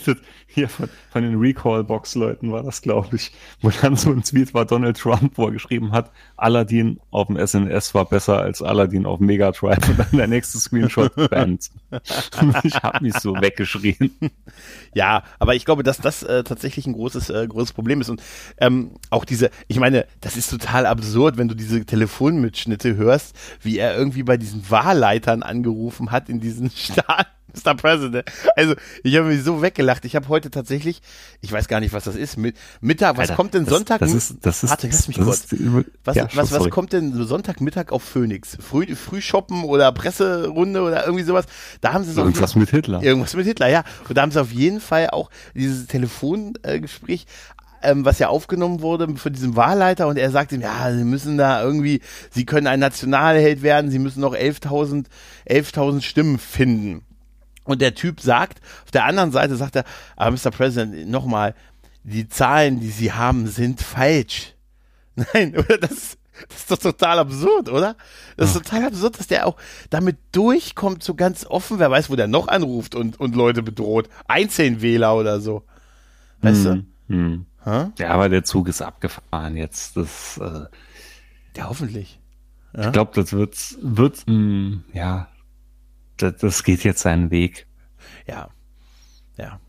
Hier 0.46 0.68
von, 0.68 0.88
von 1.10 1.22
den 1.22 1.38
Recall-Box-Leuten 1.38 2.52
war 2.52 2.62
das, 2.62 2.82
glaube 2.82 3.16
ich. 3.16 3.32
Wo 3.60 3.70
dann 3.70 3.96
so 3.96 4.10
ein 4.10 4.22
Tweet 4.22 4.54
war 4.54 4.66
Donald 4.66 4.98
Trump, 4.98 5.36
wo 5.36 5.46
er 5.46 5.52
geschrieben 5.52 5.92
hat, 5.92 6.10
Aladdin 6.36 7.00
auf 7.10 7.28
dem 7.28 7.36
SNS 7.36 7.94
war 7.94 8.04
besser 8.04 8.38
als 8.38 8.62
Aladdin 8.62 9.06
auf 9.06 9.20
Megatribe. 9.20 9.86
Und 9.88 9.98
dann 9.98 10.08
der 10.12 10.26
nächste 10.26 10.58
Screenshot 10.58 11.14
banned. 11.30 11.70
ich 12.64 12.82
habe 12.82 13.02
mich 13.02 13.14
so 13.14 13.34
weggeschrien. 13.34 14.12
Ja, 14.94 15.22
aber 15.38 15.54
ich 15.54 15.64
glaube, 15.64 15.82
dass 15.82 15.98
das 15.98 16.22
äh, 16.22 16.44
tatsächlich 16.44 16.86
ein 16.86 16.94
großes, 16.94 17.30
äh, 17.30 17.46
großes 17.46 17.72
Problem 17.72 18.00
ist. 18.00 18.08
Und 18.08 18.22
ähm, 18.58 18.92
auch 19.10 19.24
diese, 19.24 19.50
ich 19.68 19.78
meine, 19.78 20.06
das 20.20 20.36
ist 20.36 20.50
total 20.50 20.86
absurd, 20.86 21.36
wenn 21.36 21.48
du 21.48 21.54
diese 21.54 21.84
Telefonmitschnitte 21.84 22.96
hörst, 22.96 23.36
wie 23.60 23.78
er 23.78 23.96
irgendwie 23.96 24.22
bei 24.22 24.36
diesen 24.36 24.68
Wahlleitern 24.70 25.42
angerufen 25.42 26.10
hat 26.10 26.28
in 26.28 26.40
diesen 26.40 26.70
Staat. 26.74 27.28
Mr. 27.54 27.74
President. 27.74 28.24
Also, 28.56 28.74
ich 29.02 29.16
habe 29.16 29.28
mich 29.28 29.42
so 29.42 29.62
weggelacht. 29.62 30.04
Ich 30.04 30.16
habe 30.16 30.28
heute 30.28 30.50
tatsächlich, 30.50 31.02
ich 31.40 31.52
weiß 31.52 31.68
gar 31.68 31.80
nicht, 31.80 31.92
was 31.92 32.04
das 32.04 32.16
ist, 32.16 32.36
mit, 32.36 32.56
Mittag, 32.80 33.16
was 33.16 33.22
Alter, 33.30 33.34
kommt 33.36 33.54
denn 33.54 33.64
das- 33.64 33.74
Sonntag? 33.74 34.00
Das 34.00 34.12
ist, 34.12 34.36
das 34.42 34.62
ist, 34.62 34.70
Warte, 34.70 34.86
lass 34.86 35.08
mich 35.08 35.18
kurz. 35.18 35.46
Was, 36.04 36.16
ja, 36.16 36.28
was, 36.34 36.52
was 36.52 36.70
kommt 36.70 36.92
denn 36.92 37.12
so 37.14 37.24
Sonntagmittag 37.24 37.92
auf 37.92 38.02
Phoenix? 38.02 38.56
Früh, 38.60 38.94
Frühshoppen 38.94 39.64
oder 39.64 39.92
Presserunde 39.92 40.82
oder 40.82 41.04
irgendwie 41.04 41.24
sowas? 41.24 41.46
Da 41.80 41.92
haben 41.92 42.04
sie 42.04 42.12
so 42.12 42.22
Irgendwas 42.22 42.54
mit 42.56 42.70
Hitler. 42.70 43.02
Irgendwas 43.02 43.34
mit 43.34 43.46
Hitler, 43.46 43.68
ja. 43.68 43.84
Und 44.08 44.16
da 44.16 44.22
haben 44.22 44.30
sie 44.32 44.40
auf 44.40 44.52
jeden 44.52 44.80
Fall 44.80 45.10
auch 45.10 45.30
dieses 45.54 45.86
Telefongespräch, 45.86 47.26
ähm, 47.82 48.04
was 48.04 48.18
ja 48.18 48.28
aufgenommen 48.28 48.80
wurde 48.80 49.16
für 49.16 49.30
diesen 49.30 49.56
Wahlleiter 49.56 50.06
und 50.06 50.16
er 50.16 50.30
sagt 50.30 50.52
ihm, 50.52 50.60
ja, 50.60 50.92
sie 50.94 51.04
müssen 51.04 51.36
da 51.36 51.62
irgendwie, 51.62 52.00
sie 52.30 52.44
können 52.46 52.66
ein 52.68 52.80
Nationalheld 52.80 53.62
werden, 53.62 53.90
sie 53.90 53.98
müssen 53.98 54.20
noch 54.20 54.34
11.000 54.34 55.06
11.000 55.48 56.02
Stimmen 56.02 56.38
finden. 56.38 57.02
Und 57.64 57.80
der 57.80 57.94
Typ 57.94 58.20
sagt, 58.20 58.60
auf 58.84 58.90
der 58.90 59.04
anderen 59.04 59.30
Seite 59.32 59.56
sagt 59.56 59.76
er, 59.76 59.84
aber 60.16 60.32
Mr. 60.32 60.50
President, 60.50 61.08
nochmal, 61.08 61.54
die 62.02 62.28
Zahlen, 62.28 62.80
die 62.80 62.90
sie 62.90 63.12
haben, 63.12 63.46
sind 63.46 63.80
falsch. 63.80 64.54
Nein, 65.14 65.56
oder 65.56 65.78
das, 65.78 66.18
das 66.48 66.58
ist 66.58 66.70
doch 66.70 66.78
total 66.78 67.20
absurd, 67.20 67.68
oder? 67.68 67.96
Das 68.36 68.48
ist 68.56 68.64
total 68.64 68.86
absurd, 68.86 69.18
dass 69.18 69.28
der 69.28 69.46
auch 69.46 69.56
damit 69.90 70.16
durchkommt, 70.32 71.02
so 71.04 71.14
ganz 71.14 71.46
offen. 71.46 71.78
Wer 71.78 71.90
weiß, 71.90 72.10
wo 72.10 72.16
der 72.16 72.26
noch 72.26 72.48
anruft 72.48 72.94
und, 72.96 73.20
und 73.20 73.36
Leute 73.36 73.62
bedroht. 73.62 74.08
Einzelwähler 74.26 75.14
oder 75.14 75.40
so. 75.40 75.62
Weißt 76.40 76.64
Hm, 76.64 76.86
hm. 77.08 77.46
du? 77.64 77.70
Hä? 77.70 77.90
Ja, 77.98 78.08
aber 78.10 78.28
der 78.28 78.42
Zug 78.42 78.66
ist 78.68 78.82
abgefahren 78.82 79.56
jetzt. 79.56 79.96
Das, 79.96 80.38
äh, 80.38 80.64
Ja, 81.56 81.68
hoffentlich. 81.68 82.18
Ich 82.76 82.90
glaube, 82.90 83.12
das 83.14 83.32
wird, 83.32 83.56
wird, 83.82 84.24
mh, 84.26 84.78
ja, 84.94 85.28
das, 86.22 86.36
das 86.36 86.64
geht 86.64 86.84
jetzt 86.84 87.02
seinen 87.02 87.30
Weg. 87.30 87.66
Ja. 88.26 88.48
Ja. 89.36 89.60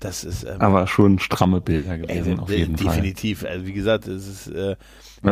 Das 0.00 0.22
ist 0.22 0.44
ähm, 0.44 0.60
Aber 0.60 0.86
schon 0.86 1.18
stramme 1.18 1.60
Bilder 1.62 1.96
gewesen, 1.96 2.38
auf 2.38 2.50
jeden 2.50 2.76
definitiv. 2.76 3.44
Also 3.44 3.66
wie 3.66 3.72
gesagt, 3.72 4.06
es 4.06 4.28
ist 4.28 4.46
äh, 4.48 4.76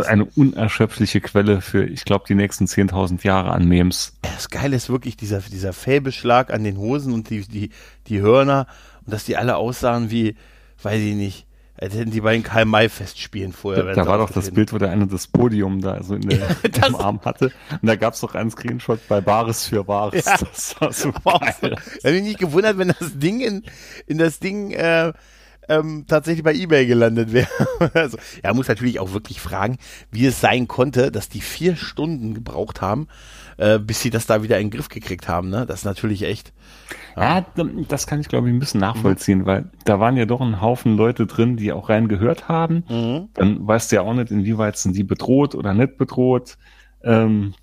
Fall. 0.01 0.05
Eine 0.05 0.25
unerschöpfliche 0.25 1.21
Quelle 1.21 1.61
für, 1.61 1.85
ich 1.85 2.05
glaube, 2.05 2.25
die 2.27 2.35
nächsten 2.35 2.65
10.000 2.65 3.25
Jahre 3.25 3.53
an 3.53 3.69
Memes. 3.69 4.15
das 4.23 4.49
Geile 4.49 4.77
ist 4.77 4.89
wirklich 4.89 5.17
dieser, 5.17 5.41
dieser 5.41 5.73
Fellbeschlag 5.73 6.53
an 6.53 6.65
den 6.65 6.79
Hosen 6.79 7.13
und 7.13 7.29
die, 7.29 7.47
die, 7.47 7.71
die 8.07 8.21
Hörner 8.21 8.67
und 9.05 9.13
dass 9.13 9.25
die 9.25 9.37
alle 9.37 9.57
aussahen 9.57 10.11
wie, 10.11 10.37
weiß 10.83 11.01
ich 11.01 11.15
nicht, 11.15 11.47
als 11.83 11.95
hätten 11.95 12.13
die 12.13 12.21
bei 12.21 12.33
den 12.33 12.43
Karl-May-Festspielen 12.45 13.53
vorher. 13.53 13.83
Da, 13.85 13.93
da 13.95 14.07
war 14.07 14.19
doch 14.19 14.31
das. 14.31 14.51
Bild, 14.53 14.73
wo 14.73 14.79
der 14.79 14.91
eine 14.91 15.07
das 15.07 15.27
Podium 15.27 15.81
da 15.81 16.03
so 16.03 16.15
in 16.15 16.29
der, 16.29 16.39
das- 16.71 16.89
im 16.89 16.97
Arm 16.97 17.21
hatte. 17.25 17.47
Und 17.71 17.87
da 17.89 17.97
gab's 17.97 18.21
doch 18.21 18.35
einen 18.35 18.51
Screenshot 18.51 19.01
bei 19.09 19.21
Bares 19.21 19.67
für 19.67 19.83
Bares. 19.85 20.25
Ja. 20.25 20.37
Das 20.39 20.81
war 20.81 20.93
so 20.93 21.11
auch 21.25 21.43
so, 21.61 21.69
geil. 21.69 21.77
ich 21.99 22.05
habe 22.05 22.15
mich 22.15 22.23
nicht 22.23 22.39
gewundert, 22.39 22.79
wenn 22.79 22.89
das 22.89 23.19
Ding 23.19 23.41
in, 23.41 23.65
in 24.07 24.19
das 24.19 24.39
Ding 24.39 24.71
äh, 24.71 25.13
ähm, 25.69 26.05
tatsächlich 26.07 26.45
bei 26.45 26.55
eBay 26.55 26.87
gelandet 26.87 27.33
wäre. 27.33 27.49
also, 27.95 28.19
ja, 28.45 28.53
muss 28.55 28.69
natürlich 28.69 29.01
auch 29.01 29.13
wirklich 29.13 29.41
fragen, 29.41 29.79
wie 30.11 30.27
es 30.27 30.41
sein 30.41 30.69
konnte, 30.69 31.11
dass 31.11 31.29
die 31.29 31.41
vier 31.41 31.77
Stunden 31.77 32.35
gebraucht 32.35 32.81
haben, 32.81 33.09
äh, 33.57 33.79
bis 33.79 34.01
sie 34.01 34.11
das 34.11 34.27
da 34.27 34.43
wieder 34.43 34.59
in 34.59 34.67
den 34.69 34.71
Griff 34.71 34.89
gekriegt 34.89 35.29
haben. 35.29 35.51
Ne? 35.51 35.67
Das 35.67 35.81
ist 35.81 35.85
natürlich 35.85 36.23
echt. 36.23 36.53
Ja, 37.17 37.45
das 37.89 38.07
kann 38.07 38.21
ich 38.21 38.29
glaube 38.29 38.49
ich 38.49 38.55
ein 38.55 38.59
bisschen 38.59 38.81
nachvollziehen, 38.81 39.45
weil 39.45 39.71
da 39.85 40.01
waren 40.01 40.17
ja 40.17 40.25
doch 40.25 40.41
ein 40.41 40.61
Haufen 40.61 40.97
Leute 40.97 41.27
drin, 41.27 41.57
die 41.57 41.73
auch 41.73 41.89
rein 41.89 42.09
gehört 42.09 42.49
haben. 42.49 42.85
Mhm. 42.89 43.29
Dann 43.35 43.67
weißt 43.67 43.93
du 43.93 43.97
ja 43.97 44.03
auch 44.03 44.15
nicht, 44.15 44.31
inwieweit 44.31 44.79
sind 44.79 44.97
die 44.97 45.05
bedroht 45.05 45.55
oder 45.55 45.75
nicht 45.75 45.99
bedroht. 45.99 46.57
Ähm, 47.03 47.55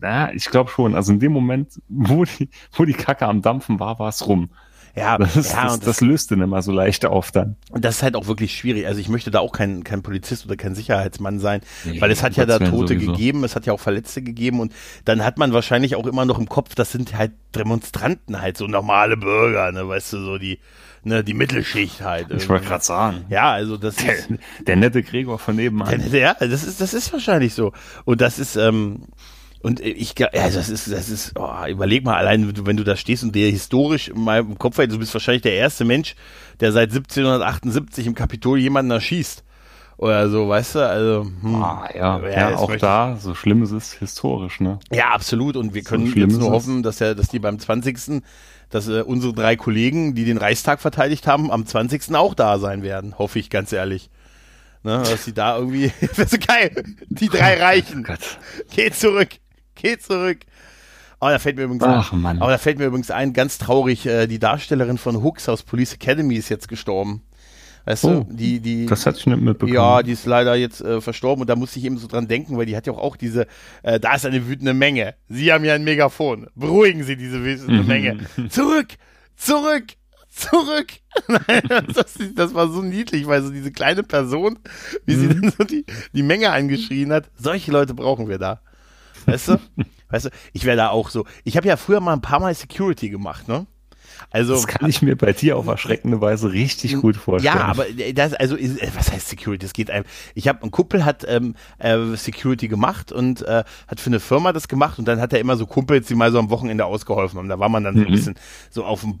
na, 0.00 0.32
ich 0.32 0.46
glaube 0.46 0.70
schon. 0.70 0.94
Also 0.94 1.12
in 1.12 1.20
dem 1.20 1.32
Moment, 1.32 1.80
wo 1.88 2.24
die, 2.24 2.48
wo 2.72 2.84
die 2.84 2.94
Kacke 2.94 3.26
am 3.26 3.42
Dampfen 3.42 3.80
war, 3.80 3.98
war 3.98 4.08
es 4.08 4.26
rum. 4.26 4.50
Ja, 4.96 5.18
Das, 5.18 5.34
ja 5.52 5.64
das, 5.64 5.74
und 5.74 5.86
das, 5.86 6.00
löste 6.00 6.36
nicht 6.36 6.46
mal 6.46 6.62
so 6.62 6.70
leicht 6.72 7.04
auf 7.04 7.32
dann. 7.32 7.56
Und 7.70 7.84
das 7.84 7.96
ist 7.96 8.02
halt 8.02 8.14
auch 8.16 8.26
wirklich 8.28 8.56
schwierig. 8.56 8.86
Also 8.86 9.00
ich 9.00 9.08
möchte 9.08 9.30
da 9.30 9.40
auch 9.40 9.52
kein, 9.52 9.82
kein 9.82 10.02
Polizist 10.02 10.46
oder 10.46 10.56
kein 10.56 10.74
Sicherheitsmann 10.74 11.40
sein, 11.40 11.62
Nee, 11.84 12.00
weil 12.00 12.10
es 12.10 12.22
hat 12.22 12.36
ja 12.36 12.46
da 12.46 12.58
Tote 12.60 12.94
sowieso. 12.94 13.12
gegeben, 13.12 13.42
es 13.44 13.56
hat 13.56 13.66
ja 13.66 13.72
auch 13.72 13.80
Verletzte 13.80 14.22
gegeben 14.22 14.60
und 14.60 14.72
dann 15.04 15.24
hat 15.24 15.38
man 15.38 15.52
wahrscheinlich 15.52 15.96
auch 15.96 16.06
immer 16.06 16.24
noch 16.24 16.38
im 16.38 16.48
Kopf, 16.48 16.74
das 16.74 16.92
sind 16.92 17.16
halt 17.18 17.32
Demonstranten 17.56 18.40
halt, 18.40 18.56
so 18.56 18.66
normale 18.66 19.16
Bürger, 19.16 19.72
ne, 19.72 19.88
weißt 19.88 20.12
du, 20.12 20.18
so 20.24 20.38
die, 20.38 20.58
ne, 21.02 21.24
die 21.24 21.34
Mittelschicht 21.34 22.00
halt. 22.02 22.26
Ich 22.30 22.48
wollte 22.48 22.64
irgendwie. 22.64 22.68
gerade 22.68 22.84
sagen. 22.84 23.24
Ja, 23.30 23.50
also 23.52 23.76
das 23.76 23.96
Der, 23.96 24.14
ist, 24.16 24.28
der 24.66 24.76
nette 24.76 25.02
Gregor 25.02 25.38
von 25.38 25.56
nebenan. 25.56 26.12
ja, 26.12 26.34
das 26.34 26.64
ist, 26.64 26.80
das 26.80 26.94
ist 26.94 27.12
wahrscheinlich 27.12 27.54
so. 27.54 27.72
Und 28.04 28.20
das 28.20 28.38
ist, 28.38 28.56
ähm, 28.56 29.02
und 29.64 29.80
ich, 29.80 30.14
ja, 30.18 30.28
das 30.30 30.68
ist, 30.68 30.92
das 30.92 31.08
ist, 31.08 31.32
oh, 31.38 31.66
überleg 31.66 32.04
mal 32.04 32.16
allein, 32.16 32.54
wenn 32.66 32.76
du, 32.76 32.84
da 32.84 32.96
stehst 32.96 33.22
und 33.22 33.34
dir 33.34 33.50
historisch 33.50 34.12
mal 34.14 34.40
im 34.40 34.58
Kopf 34.58 34.76
hält, 34.76 34.92
du 34.92 34.98
bist 34.98 35.14
wahrscheinlich 35.14 35.40
der 35.40 35.54
erste 35.54 35.86
Mensch, 35.86 36.16
der 36.60 36.70
seit 36.70 36.90
1778 36.90 38.06
im 38.06 38.14
Kapitol 38.14 38.58
jemanden 38.58 38.90
erschießt. 38.90 39.42
Oder 39.96 40.28
so, 40.28 40.50
weißt 40.50 40.74
du, 40.74 40.86
also, 40.86 41.30
hm. 41.40 41.54
Ah, 41.62 41.88
ja, 41.94 42.20
Ja, 42.20 42.50
ja, 42.50 42.56
auch 42.56 42.76
da, 42.76 43.16
so 43.18 43.34
schlimm 43.34 43.62
ist 43.62 43.70
es 43.70 43.94
historisch, 43.94 44.60
ne? 44.60 44.80
Ja, 44.92 45.12
absolut. 45.12 45.56
Und 45.56 45.72
wir 45.72 45.82
So 45.82 45.88
können 45.88 46.12
jetzt 46.14 46.38
nur 46.38 46.48
ist 46.48 46.54
hoffen, 46.54 46.82
dass 46.82 46.98
ja, 46.98 47.14
dass 47.14 47.28
die 47.28 47.38
beim 47.38 47.58
20. 47.58 48.22
dass 48.68 48.88
äh, 48.88 49.00
unsere 49.00 49.32
drei 49.32 49.56
Kollegen, 49.56 50.14
die 50.14 50.26
den 50.26 50.36
Reichstag 50.36 50.82
verteidigt 50.82 51.26
haben, 51.26 51.50
am 51.50 51.64
20. 51.64 52.14
auch 52.16 52.34
da 52.34 52.58
sein 52.58 52.82
werden. 52.82 53.18
Hoffe 53.18 53.38
ich, 53.38 53.48
ganz 53.48 53.72
ehrlich. 53.72 54.10
Ne, 54.82 55.02
dass 55.08 55.24
die 55.24 55.32
da 55.32 55.56
irgendwie, 55.56 55.90
das 56.00 56.34
ist 56.34 56.46
geil. 56.46 56.84
Die 57.08 57.28
drei 57.30 57.54
Reichen. 57.62 58.00
Oh 58.00 58.08
Gott. 58.08 58.38
Geh 58.74 58.90
zurück. 58.90 59.30
Geh 59.80 59.98
zurück. 59.98 60.38
Oh, 61.20 61.28
da 61.28 61.38
fällt 61.38 61.56
mir 61.56 61.62
übrigens 61.64 61.84
Ach, 61.84 62.12
ein, 62.12 62.20
Mann. 62.20 62.42
aber 62.42 62.50
da 62.50 62.58
fällt 62.58 62.78
mir 62.78 62.86
übrigens 62.86 63.10
ein, 63.10 63.32
ganz 63.32 63.56
traurig, 63.58 64.04
äh, 64.06 64.26
die 64.26 64.38
Darstellerin 64.38 64.98
von 64.98 65.22
Hooks 65.22 65.48
aus 65.48 65.62
Police 65.62 65.94
Academy 65.94 66.34
ist 66.36 66.48
jetzt 66.50 66.68
gestorben. 66.68 67.22
Weißt 67.86 68.04
Oh, 68.04 68.24
du, 68.28 68.34
die, 68.34 68.60
die, 68.60 68.86
Das 68.86 69.04
hatte 69.06 69.18
ich 69.18 69.26
nicht 69.26 69.40
mitbekommen. 69.40 69.74
ja, 69.74 70.02
die 70.02 70.12
ist 70.12 70.24
leider 70.26 70.54
jetzt 70.54 70.80
äh, 70.80 71.00
verstorben 71.00 71.42
und 71.42 71.48
da 71.50 71.56
musste 71.56 71.78
ich 71.78 71.84
eben 71.84 71.98
so 71.98 72.08
dran 72.08 72.28
denken, 72.28 72.56
weil 72.56 72.66
die 72.66 72.76
hat 72.76 72.86
ja 72.86 72.94
auch, 72.94 72.98
auch 72.98 73.16
diese, 73.16 73.46
äh, 73.82 74.00
da 74.00 74.14
ist 74.14 74.24
eine 74.26 74.46
wütende 74.48 74.72
Menge. 74.74 75.14
Sie 75.28 75.52
haben 75.52 75.64
ja 75.64 75.74
ein 75.74 75.84
Megafon. 75.84 76.46
Beruhigen 76.54 77.04
Sie 77.04 77.16
diese 77.16 77.42
wütende 77.44 77.82
Mhm. 77.82 77.86
Menge. 77.86 78.18
Zurück! 78.48 78.88
Zurück! 79.36 79.84
Zurück! 80.30 80.88
Nein, 81.28 81.62
das, 81.94 82.14
das 82.34 82.54
war 82.54 82.68
so 82.68 82.82
niedlich, 82.82 83.26
weil 83.26 83.42
so 83.42 83.50
diese 83.50 83.70
kleine 83.70 84.02
Person, 84.02 84.58
wie 85.06 85.14
sie 85.14 85.28
dann 85.28 85.52
so 85.56 85.64
die, 85.64 85.84
die 86.12 86.22
Menge 86.22 86.50
angeschrien 86.50 87.12
hat, 87.12 87.30
solche 87.38 87.70
Leute 87.70 87.94
brauchen 87.94 88.28
wir 88.28 88.38
da. 88.38 88.60
Weißt 89.26 89.48
du? 89.48 89.60
Weißt 90.08 90.26
du, 90.26 90.30
ich 90.52 90.64
wäre 90.64 90.76
da 90.76 90.90
auch 90.90 91.10
so. 91.10 91.24
Ich 91.44 91.56
habe 91.56 91.66
ja 91.66 91.76
früher 91.76 92.00
mal 92.00 92.12
ein 92.12 92.20
paar 92.20 92.40
Mal 92.40 92.54
Security 92.54 93.10
gemacht, 93.10 93.48
ne? 93.48 93.66
Also 94.30 94.54
Das 94.54 94.66
kann 94.66 94.88
ich 94.88 95.02
mir 95.02 95.16
bei 95.16 95.32
dir 95.32 95.56
auf 95.56 95.66
erschreckende 95.66 96.20
Weise 96.20 96.52
richtig 96.52 96.96
gut 97.00 97.16
vorstellen. 97.16 97.56
Ja, 97.56 97.64
aber 97.64 97.86
das, 98.14 98.34
also, 98.34 98.56
äh, 98.56 98.70
was 98.94 99.12
heißt 99.12 99.28
Security? 99.28 99.64
Das 99.64 99.72
geht 99.72 99.90
einem. 99.90 100.04
Ich 100.34 100.48
habe, 100.48 100.62
ein 100.62 100.70
Kumpel 100.70 101.04
hat 101.04 101.24
ähm, 101.28 101.54
äh, 101.78 101.98
Security 102.16 102.68
gemacht 102.68 103.12
und 103.12 103.42
äh, 103.42 103.64
hat 103.88 104.00
für 104.00 104.10
eine 104.10 104.20
Firma 104.20 104.52
das 104.52 104.68
gemacht 104.68 104.98
und 104.98 105.06
dann 105.06 105.20
hat 105.20 105.32
er 105.32 105.40
immer 105.40 105.56
so 105.56 105.66
Kumpels, 105.66 106.06
die 106.08 106.14
mal 106.14 106.32
so 106.32 106.38
am 106.38 106.50
Wochenende 106.50 106.84
ausgeholfen 106.84 107.38
haben. 107.38 107.48
Da 107.48 107.58
war 107.58 107.68
man 107.68 107.84
dann 107.84 107.94
so 107.96 108.02
ein 108.02 108.08
Mhm. 108.08 108.12
bisschen 108.12 108.34
so 108.70 108.84
auf 108.84 109.00
dem, 109.02 109.18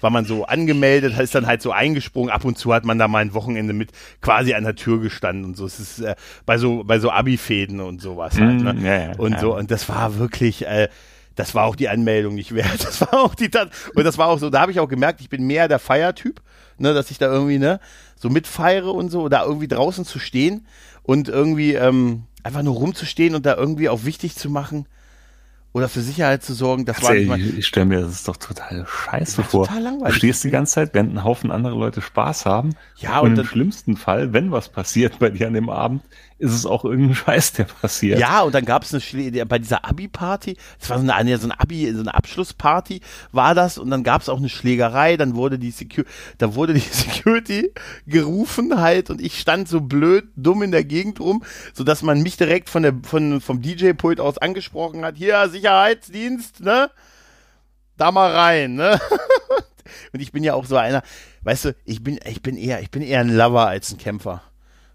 war 0.00 0.10
man 0.10 0.24
so 0.24 0.44
angemeldet, 0.46 1.18
ist 1.18 1.34
dann 1.34 1.46
halt 1.46 1.62
so 1.62 1.72
eingesprungen. 1.72 2.30
Ab 2.30 2.44
und 2.44 2.58
zu 2.58 2.72
hat 2.74 2.84
man 2.84 2.98
da 2.98 3.08
mal 3.08 3.18
ein 3.18 3.34
Wochenende 3.34 3.72
mit 3.72 3.90
quasi 4.20 4.54
an 4.54 4.64
der 4.64 4.74
Tür 4.76 5.00
gestanden 5.00 5.44
und 5.44 5.56
so. 5.56 5.66
Es 5.66 5.78
ist 5.80 6.00
äh, 6.00 6.14
bei 6.46 6.58
so, 6.58 6.84
bei 6.84 6.98
so 6.98 7.10
Abi-Fäden 7.10 7.80
und 7.80 8.00
sowas 8.00 8.38
halt, 8.38 8.60
ne? 8.62 8.74
Mhm, 8.74 8.84
ja, 8.84 8.94
ja, 9.00 9.12
und 9.16 9.32
ja. 9.32 9.38
so. 9.40 9.56
Und 9.56 9.70
das 9.70 9.88
war 9.88 10.18
wirklich, 10.18 10.66
äh, 10.66 10.88
das 11.38 11.54
war 11.54 11.64
auch 11.66 11.76
die 11.76 11.88
Anmeldung 11.88 12.34
nicht 12.34 12.52
wert. 12.54 12.78
Das 12.84 13.00
war 13.00 13.14
auch 13.14 13.34
die 13.34 13.48
Tat. 13.48 13.70
Und 13.94 14.04
das 14.04 14.18
war 14.18 14.26
auch 14.28 14.38
so, 14.38 14.50
da 14.50 14.60
habe 14.60 14.72
ich 14.72 14.80
auch 14.80 14.88
gemerkt, 14.88 15.20
ich 15.20 15.28
bin 15.28 15.46
mehr 15.46 15.68
der 15.68 15.78
Feiertyp, 15.78 16.40
ne, 16.78 16.94
dass 16.94 17.10
ich 17.10 17.18
da 17.18 17.26
irgendwie, 17.26 17.58
ne, 17.58 17.80
so 18.16 18.28
mitfeiere 18.28 18.92
und 18.92 19.10
so, 19.10 19.28
da 19.28 19.44
irgendwie 19.44 19.68
draußen 19.68 20.04
zu 20.04 20.18
stehen 20.18 20.66
und 21.04 21.28
irgendwie 21.28 21.74
ähm, 21.74 22.24
einfach 22.42 22.62
nur 22.62 22.74
rumzustehen 22.74 23.34
und 23.36 23.46
da 23.46 23.54
irgendwie 23.54 23.88
auch 23.88 24.04
wichtig 24.04 24.34
zu 24.34 24.50
machen 24.50 24.86
oder 25.72 25.88
für 25.88 26.00
Sicherheit 26.00 26.42
zu 26.42 26.54
sorgen, 26.54 26.86
das 26.86 27.02
war 27.02 27.14
nicht 27.14 27.28
mal, 27.28 27.38
ich, 27.40 27.58
ich 27.58 27.66
stelle 27.66 27.86
mir 27.86 28.00
das 28.00 28.12
ist 28.12 28.28
doch 28.28 28.36
total 28.36 28.86
scheiße 28.86 29.38
war 29.38 29.44
vor. 29.44 29.66
total 29.66 29.78
Du 29.78 29.84
langweilig. 29.84 30.16
stehst 30.16 30.42
die 30.42 30.50
ganze 30.50 30.74
Zeit, 30.74 30.94
während 30.94 31.14
ein 31.14 31.24
Haufen 31.24 31.50
andere 31.52 31.74
Leute 31.78 32.00
Spaß 32.00 32.46
haben. 32.46 32.74
Ja, 32.96 33.20
und, 33.20 33.32
und 33.32 33.38
im 33.38 33.44
schlimmsten 33.46 33.96
Fall, 33.96 34.32
wenn 34.32 34.50
was 34.50 34.70
passiert 34.70 35.18
bei 35.18 35.30
dir 35.30 35.46
an 35.46 35.52
dem 35.54 35.68
Abend, 35.70 36.02
ist 36.38 36.52
es 36.52 36.66
auch 36.66 36.84
irgendein 36.84 37.14
Scheiß, 37.26 37.52
der 37.52 37.64
passiert. 37.64 38.18
Ja, 38.18 38.42
und 38.42 38.54
dann 38.54 38.64
gab 38.64 38.84
es 38.84 38.94
eine 38.94 39.46
bei 39.46 39.58
dieser 39.58 39.84
Abi-Party, 39.84 40.56
das 40.78 40.90
war 40.90 40.98
so 41.00 41.10
eine, 41.10 41.38
so 41.38 41.46
eine 41.46 41.60
Abi, 41.60 41.92
so 41.92 42.00
eine 42.00 42.14
Abschlussparty, 42.14 43.00
war 43.32 43.54
das, 43.54 43.78
und 43.78 43.90
dann 43.90 44.04
gab 44.04 44.22
es 44.22 44.28
auch 44.28 44.38
eine 44.38 44.48
Schlägerei, 44.48 45.16
dann 45.16 45.34
wurde 45.34 45.58
die 45.58 45.70
Secu 45.70 46.04
da 46.38 46.54
wurde 46.54 46.74
die 46.74 46.80
Security 46.90 47.72
gerufen 48.06 48.80
halt 48.80 49.10
und 49.10 49.20
ich 49.20 49.38
stand 49.38 49.68
so 49.68 49.80
blöd, 49.80 50.28
dumm 50.36 50.62
in 50.62 50.70
der 50.70 50.84
Gegend 50.84 51.20
rum, 51.20 51.42
so 51.74 51.84
dass 51.84 52.02
man 52.02 52.22
mich 52.22 52.36
direkt 52.36 52.68
von 52.68 52.82
der, 52.82 52.94
von, 53.02 53.40
vom 53.40 53.60
DJ-Pult 53.60 54.20
aus 54.20 54.38
angesprochen 54.38 55.04
hat, 55.04 55.16
hier, 55.16 55.48
Sicherheitsdienst, 55.48 56.60
ne? 56.60 56.90
Da 57.96 58.12
mal 58.12 58.30
rein, 58.30 58.76
ne? 58.76 59.00
Und 60.12 60.20
ich 60.20 60.30
bin 60.32 60.44
ja 60.44 60.54
auch 60.54 60.66
so 60.66 60.76
einer, 60.76 61.02
weißt 61.42 61.64
du, 61.66 61.74
ich 61.84 62.02
bin, 62.02 62.20
ich 62.24 62.42
bin 62.42 62.56
eher, 62.56 62.80
ich 62.80 62.90
bin 62.90 63.02
eher 63.02 63.20
ein 63.20 63.34
Lover 63.34 63.66
als 63.66 63.90
ein 63.90 63.98
Kämpfer. 63.98 64.42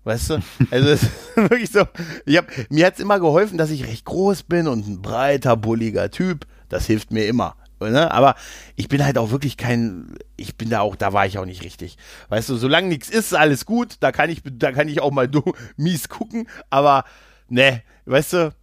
Weißt 0.04 0.32
du? 0.32 0.40
Also 0.70 0.90
es 0.90 1.04
ist 1.04 1.12
wirklich 1.36 1.72
so. 1.72 1.84
Ich 2.26 2.38
hab, 2.38 2.48
mir 2.70 2.86
hat's 2.86 3.00
immer 3.00 3.20
geholfen, 3.20 3.58
dass 3.58 3.70
ich 3.70 3.88
recht 3.88 4.06
groß 4.06 4.44
bin 4.44 4.68
und 4.68 4.88
ein 4.88 5.02
breiter, 5.02 5.56
bulliger 5.56 6.12
Typ. 6.12 6.46
Das 6.70 6.86
hilft 6.86 7.12
mir 7.12 7.28
immer. 7.28 7.56
Ne? 7.80 8.12
Aber 8.12 8.36
ich 8.76 8.88
bin 8.88 9.04
halt 9.04 9.18
auch 9.18 9.32
wirklich 9.32 9.58
kein, 9.58 10.16
ich 10.38 10.56
bin 10.56 10.70
da 10.70 10.82
auch, 10.82 10.96
da 10.96 11.14
war 11.14 11.26
ich 11.26 11.38
auch 11.38 11.46
nicht 11.46 11.64
richtig. 11.64 11.98
Weißt 12.30 12.50
du, 12.50 12.56
solange 12.56 12.88
nichts 12.88 13.10
ist, 13.10 13.32
ist 13.32 13.34
alles 13.34 13.66
gut. 13.66 13.98
Da 14.00 14.12
kann 14.12 14.30
ich, 14.30 14.42
da 14.44 14.72
kann 14.72 14.88
ich 14.88 15.02
auch 15.02 15.12
mal 15.12 15.28
du, 15.30 15.42
mies 15.78 16.10
gucken. 16.10 16.48
Aber 16.70 17.04
ne, 17.50 17.82
weißt 18.06 18.34
du, 18.34 18.56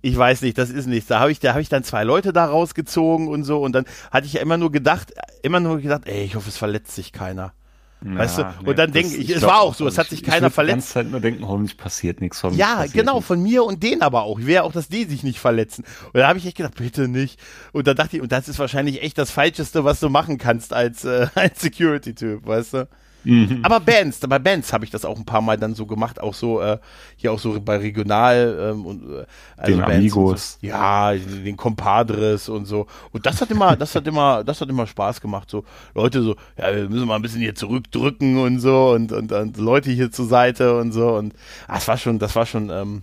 ich 0.00 0.16
weiß 0.16 0.42
nicht, 0.42 0.58
das 0.58 0.70
ist 0.70 0.86
nichts. 0.86 1.08
Da 1.08 1.20
habe 1.20 1.32
ich, 1.32 1.40
da 1.40 1.50
habe 1.50 1.62
ich 1.62 1.68
dann 1.68 1.84
zwei 1.84 2.04
Leute 2.04 2.32
da 2.32 2.46
rausgezogen 2.46 3.28
und 3.28 3.44
so. 3.44 3.60
Und 3.60 3.72
dann 3.72 3.84
hatte 4.10 4.26
ich 4.26 4.34
ja 4.34 4.40
immer 4.40 4.56
nur 4.56 4.70
gedacht, 4.70 5.12
immer 5.42 5.60
nur 5.60 5.80
gedacht, 5.80 6.02
ey, 6.06 6.24
ich 6.24 6.34
hoffe, 6.36 6.48
es 6.48 6.56
verletzt 6.56 6.94
sich 6.94 7.12
keiner. 7.12 7.52
Weißt 8.00 8.38
du, 8.38 8.46
und 8.64 8.78
dann 8.78 8.92
denk 8.92 9.12
ich, 9.12 9.28
es 9.30 9.42
war 9.42 9.60
auch 9.60 9.74
so, 9.74 9.86
es 9.88 9.98
hat 9.98 10.08
sich 10.08 10.20
ich- 10.22 10.26
keiner 10.28 10.46
ich 10.46 10.52
verletzt. 10.52 10.72
die 10.72 10.76
ganze 10.76 10.92
Zeit 10.92 11.10
nur 11.10 11.20
denken, 11.20 11.46
hoffentlich 11.48 11.76
passiert 11.76 12.20
nichts. 12.20 12.42
hoffentlich 12.44 12.60
Ja, 12.64 12.76
passiert 12.76 12.94
genau, 12.94 13.14
nichts. 13.14 13.26
von 13.26 13.42
mir 13.42 13.64
und 13.64 13.82
denen 13.82 14.02
aber 14.02 14.22
auch. 14.22 14.38
Ich 14.38 14.46
will 14.46 14.54
ja 14.54 14.62
auch, 14.62 14.70
dass 14.72 14.88
die 14.88 15.04
sich 15.04 15.24
nicht 15.24 15.40
verletzen. 15.40 15.84
Und 16.12 16.14
da 16.20 16.28
habe 16.28 16.38
ich 16.38 16.46
echt 16.46 16.56
gedacht, 16.58 16.76
bitte 16.76 17.08
nicht. 17.08 17.40
Und 17.72 17.88
da 17.88 17.94
dachte 17.94 18.16
ich, 18.16 18.22
und 18.22 18.30
das 18.30 18.48
ist 18.48 18.58
wahrscheinlich 18.60 19.02
echt 19.02 19.18
das 19.18 19.32
Falscheste, 19.32 19.84
was 19.84 19.98
du 19.98 20.10
machen 20.10 20.38
kannst 20.38 20.72
als, 20.72 21.04
äh, 21.04 21.26
als 21.34 21.60
Security-Typ, 21.60 22.46
weißt 22.46 22.74
du? 22.74 22.88
Mhm. 23.28 23.60
Aber 23.62 23.78
Bands, 23.78 24.20
bei 24.20 24.38
Bands 24.38 24.72
habe 24.72 24.86
ich 24.86 24.90
das 24.90 25.04
auch 25.04 25.18
ein 25.18 25.26
paar 25.26 25.42
Mal 25.42 25.58
dann 25.58 25.74
so 25.74 25.84
gemacht, 25.84 26.18
auch 26.18 26.32
so, 26.32 26.62
äh, 26.62 26.78
hier 27.16 27.30
auch 27.30 27.38
so 27.38 27.60
bei 27.60 27.76
Regional 27.76 28.70
ähm, 28.72 28.86
und 28.86 29.02
äh, 29.02 29.26
also 29.58 29.72
Den 29.72 29.80
Bands 29.80 29.96
Amigos. 29.96 30.58
So. 30.62 30.66
Ja, 30.66 31.12
den 31.12 31.56
Compadres 31.58 32.48
und 32.48 32.64
so. 32.64 32.86
Und 33.12 33.26
das 33.26 33.42
hat 33.42 33.50
immer, 33.50 33.76
das 33.76 33.94
hat 33.94 34.06
immer, 34.06 34.42
das 34.44 34.62
hat 34.62 34.70
immer 34.70 34.86
Spaß 34.86 35.20
gemacht. 35.20 35.50
So 35.50 35.64
Leute 35.94 36.22
so, 36.22 36.36
ja, 36.56 36.74
wir 36.74 36.88
müssen 36.88 37.06
mal 37.06 37.16
ein 37.16 37.22
bisschen 37.22 37.42
hier 37.42 37.54
zurückdrücken 37.54 38.38
und 38.38 38.60
so 38.60 38.92
und, 38.92 39.12
und, 39.12 39.30
und 39.30 39.58
Leute 39.58 39.90
hier 39.90 40.10
zur 40.10 40.26
Seite 40.26 40.78
und 40.78 40.92
so. 40.92 41.14
Und 41.14 41.34
ah, 41.66 41.74
das 41.74 41.86
war 41.86 41.98
schon, 41.98 42.18
das 42.18 42.34
war 42.34 42.46
schon, 42.46 42.70
ähm, 42.70 43.02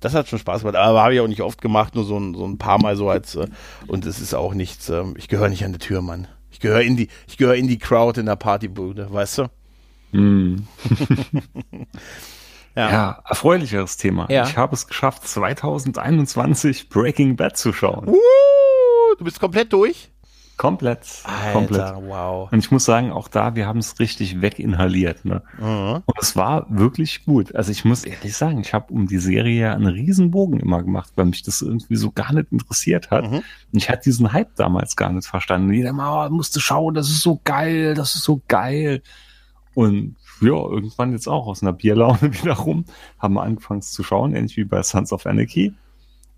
das 0.00 0.12
hat 0.14 0.26
schon 0.26 0.40
Spaß 0.40 0.62
gemacht, 0.62 0.74
aber 0.74 1.04
habe 1.04 1.14
ich 1.14 1.20
auch 1.20 1.28
nicht 1.28 1.42
oft 1.42 1.62
gemacht, 1.62 1.94
nur 1.94 2.04
so 2.04 2.18
ein, 2.18 2.34
so 2.34 2.44
ein 2.44 2.58
paar 2.58 2.80
Mal 2.82 2.96
so 2.96 3.08
als 3.08 3.36
äh, 3.36 3.46
und 3.86 4.06
es 4.06 4.18
ist 4.18 4.34
auch 4.34 4.54
nichts, 4.54 4.88
ähm, 4.88 5.14
ich 5.16 5.28
gehöre 5.28 5.48
nicht 5.48 5.64
an 5.64 5.72
die 5.72 5.78
Tür, 5.78 6.02
Mann. 6.02 6.26
Ich 6.52 6.60
gehöre 6.60 6.82
in 6.82 6.96
die, 6.96 7.08
ich 7.26 7.36
gehöre 7.36 7.56
in 7.56 7.66
die 7.66 7.78
Crowd 7.78 8.20
in 8.20 8.26
der 8.26 8.36
Partybude, 8.36 9.12
weißt 9.12 9.38
du? 9.38 9.48
Mhm. 10.12 10.68
Ja. 12.74 12.90
Ja, 12.90 13.22
erfreulicheres 13.28 13.98
Thema. 13.98 14.26
Ja. 14.30 14.44
Ich 14.44 14.56
habe 14.56 14.74
es 14.74 14.86
geschafft, 14.86 15.28
2021 15.28 16.88
Breaking 16.88 17.36
Bad 17.36 17.58
zu 17.58 17.72
schauen. 17.72 18.08
Uh, 18.08 18.16
du 19.18 19.24
bist 19.24 19.40
komplett 19.40 19.72
durch? 19.72 20.10
Komplett. 20.56 21.22
Alter, 21.24 21.52
Komplett. 21.52 21.94
wow. 22.06 22.52
Und 22.52 22.58
ich 22.58 22.70
muss 22.70 22.84
sagen, 22.84 23.10
auch 23.10 23.28
da, 23.28 23.56
wir 23.56 23.66
haben 23.66 23.78
es 23.78 23.98
richtig 23.98 24.42
weginhaliert. 24.42 25.24
Ne? 25.24 25.42
Mhm. 25.58 26.02
Und 26.04 26.18
es 26.20 26.36
war 26.36 26.66
wirklich 26.68 27.24
gut. 27.24 27.54
Also 27.54 27.72
ich 27.72 27.84
muss 27.84 28.04
ehrlich 28.04 28.36
sagen, 28.36 28.60
ich 28.60 28.72
habe 28.72 28.92
um 28.92 29.06
die 29.06 29.18
Serie 29.18 29.60
ja 29.60 29.74
einen 29.74 29.86
riesen 29.86 30.30
Bogen 30.30 30.60
immer 30.60 30.82
gemacht, 30.82 31.12
weil 31.16 31.24
mich 31.24 31.42
das 31.42 31.62
irgendwie 31.62 31.96
so 31.96 32.12
gar 32.12 32.32
nicht 32.32 32.52
interessiert 32.52 33.10
hat. 33.10 33.24
Mhm. 33.28 33.36
Und 33.36 33.44
ich 33.72 33.88
hatte 33.88 34.04
diesen 34.04 34.32
Hype 34.32 34.54
damals 34.56 34.94
gar 34.94 35.10
nicht 35.10 35.26
verstanden. 35.26 35.72
Jeder 35.72 35.92
mal, 35.92 36.28
oh, 36.28 36.30
musste 36.30 36.60
schauen, 36.60 36.94
das 36.94 37.08
ist 37.08 37.22
so 37.22 37.40
geil, 37.42 37.94
das 37.94 38.14
ist 38.14 38.22
so 38.22 38.40
geil. 38.46 39.02
Und 39.74 40.16
ja, 40.40 40.54
irgendwann 40.54 41.12
jetzt 41.12 41.28
auch 41.28 41.46
aus 41.46 41.62
einer 41.62 41.72
Bierlaune 41.72 42.20
wieder 42.42 42.54
rum, 42.54 42.84
haben 43.18 43.34
wir 43.34 43.42
angefangen 43.42 43.82
zu 43.82 44.02
schauen, 44.02 44.34
ähnlich 44.34 44.56
wie 44.56 44.64
bei 44.64 44.82
Sons 44.82 45.12
of 45.12 45.26
Anarchy. 45.26 45.72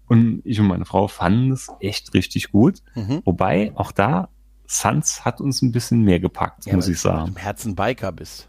Und 0.06 0.42
ich 0.44 0.60
und 0.60 0.66
meine 0.66 0.84
Frau 0.84 1.08
fanden 1.08 1.52
es 1.52 1.68
echt 1.80 2.12
richtig 2.14 2.50
gut. 2.52 2.80
Mhm. 2.94 3.22
Wobei, 3.24 3.72
auch 3.74 3.90
da, 3.92 4.28
Sons 4.66 5.24
hat 5.24 5.40
uns 5.40 5.62
ein 5.62 5.72
bisschen 5.72 6.02
mehr 6.02 6.20
gepackt, 6.20 6.66
muss 6.66 6.86
weil 6.86 6.92
ich 6.94 7.00
du 7.00 7.08
sagen. 7.08 7.28
im 7.28 7.36
Herzen 7.36 7.74
Biker 7.74 8.12
bist. 8.12 8.48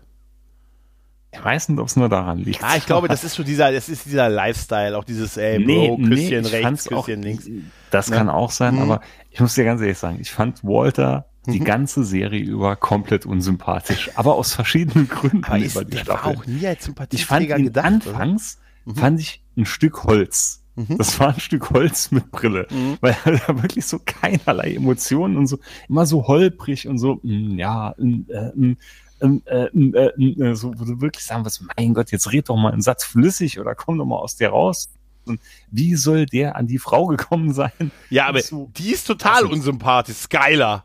Ich 1.31 1.43
weiß 1.43 1.67
nicht, 1.69 1.79
ob 1.79 1.87
es 1.87 1.97
nur 1.97 2.07
daran 2.07 2.37
liegt. 2.39 2.63
Ah, 2.63 2.77
ich 2.77 2.85
glaube, 2.85 3.09
das 3.09 3.25
ist 3.25 3.33
so 3.35 3.43
dieser, 3.43 3.71
das 3.73 3.89
ist 3.89 4.05
dieser 4.05 4.29
Lifestyle, 4.29 4.97
auch 4.97 5.03
dieses, 5.03 5.35
ey, 5.35 5.59
Nee, 5.59 5.87
Bro, 5.89 5.97
nee, 5.99 6.07
Küsschen 6.15 6.45
ich 6.45 6.51
rechts, 6.53 6.61
fand's 6.63 6.91
auch- 6.93 7.05
Küsschen 7.05 7.21
links. 7.23 7.49
Das 7.91 8.09
Ne? 8.09 8.15
kann 8.15 8.29
auch 8.29 8.51
sein, 8.51 8.75
Mhm. 8.75 8.81
aber 8.83 9.01
ich 9.31 9.41
muss 9.41 9.53
dir 9.55 9.65
ganz 9.65 9.81
ehrlich 9.81 9.97
sagen, 9.97 10.17
ich 10.21 10.31
fand 10.31 10.63
Walter 10.63 11.25
die 11.47 11.59
Mhm. 11.59 11.65
ganze 11.65 12.03
Serie 12.05 12.41
über 12.43 12.75
komplett 12.77 13.25
unsympathisch, 13.25 14.11
aber 14.15 14.35
aus 14.35 14.53
verschiedenen 14.53 15.09
Gründen 15.09 15.43
Aber 15.43 15.57
ist, 15.59 15.73
über 15.75 15.83
die 15.83 15.91
der 15.97 16.07
war 16.07 16.19
Staffel. 16.19 16.37
auch 16.37 16.45
nie 16.45 16.65
als 16.67 16.79
Ich 16.79 16.85
fand 16.85 17.11
Sympathieträger 17.11 17.57
ihn 17.57 17.65
gedacht. 17.65 17.85
anfangs, 17.85 18.57
Mhm. 18.85 18.95
fand 18.95 19.19
ich 19.19 19.43
ein 19.57 19.65
Stück 19.65 20.05
Holz. 20.05 20.61
Mhm. 20.75 20.97
Das 20.97 21.19
war 21.19 21.29
ein 21.33 21.39
Stück 21.39 21.69
Holz 21.71 22.11
mit 22.11 22.29
Brille, 22.31 22.67
Mhm. 22.69 22.97
weil 23.01 23.15
er 23.25 23.37
da 23.37 23.47
wirklich 23.63 23.85
so 23.85 23.99
keinerlei 24.05 24.75
Emotionen 24.75 25.37
und 25.37 25.47
so, 25.47 25.57
immer 25.87 26.05
so 26.05 26.27
holprig 26.27 26.87
und 26.87 26.97
so, 26.97 27.19
mm, 27.23 27.57
ja, 27.57 27.91
äh, 27.91 28.03
mm, 28.03 28.77
ähm, 29.21 29.41
äh, 29.45 29.67
mm, 29.71 29.95
äh, 29.95 30.11
mm, 30.17 30.41
äh, 30.41 30.55
so, 30.55 30.73
wo 30.77 30.83
du 30.85 30.99
wirklich 31.01 31.23
sagen 31.23 31.45
wirst, 31.45 31.63
mein 31.77 31.93
Gott, 31.93 32.11
jetzt 32.11 32.31
red 32.33 32.49
doch 32.49 32.57
mal 32.57 32.73
einen 32.73 32.81
Satz 32.81 33.05
flüssig 33.05 33.59
oder 33.59 33.73
komm 33.75 33.97
doch 33.97 34.05
mal 34.05 34.17
aus 34.17 34.35
dir 34.35 34.49
raus. 34.49 34.89
Und 35.25 35.39
wie 35.71 35.95
soll 35.95 36.25
der 36.27 36.55
an 36.55 36.67
die 36.67 36.77
Frau 36.77 37.07
gekommen 37.07 37.53
sein? 37.53 37.71
Ja, 38.09 38.27
aber 38.27 38.41
so- 38.41 38.69
die 38.77 38.91
ist 38.91 39.07
total 39.07 39.43
ist- 39.45 39.51
unsympathisch. 39.51 40.17
Skyler. 40.17 40.83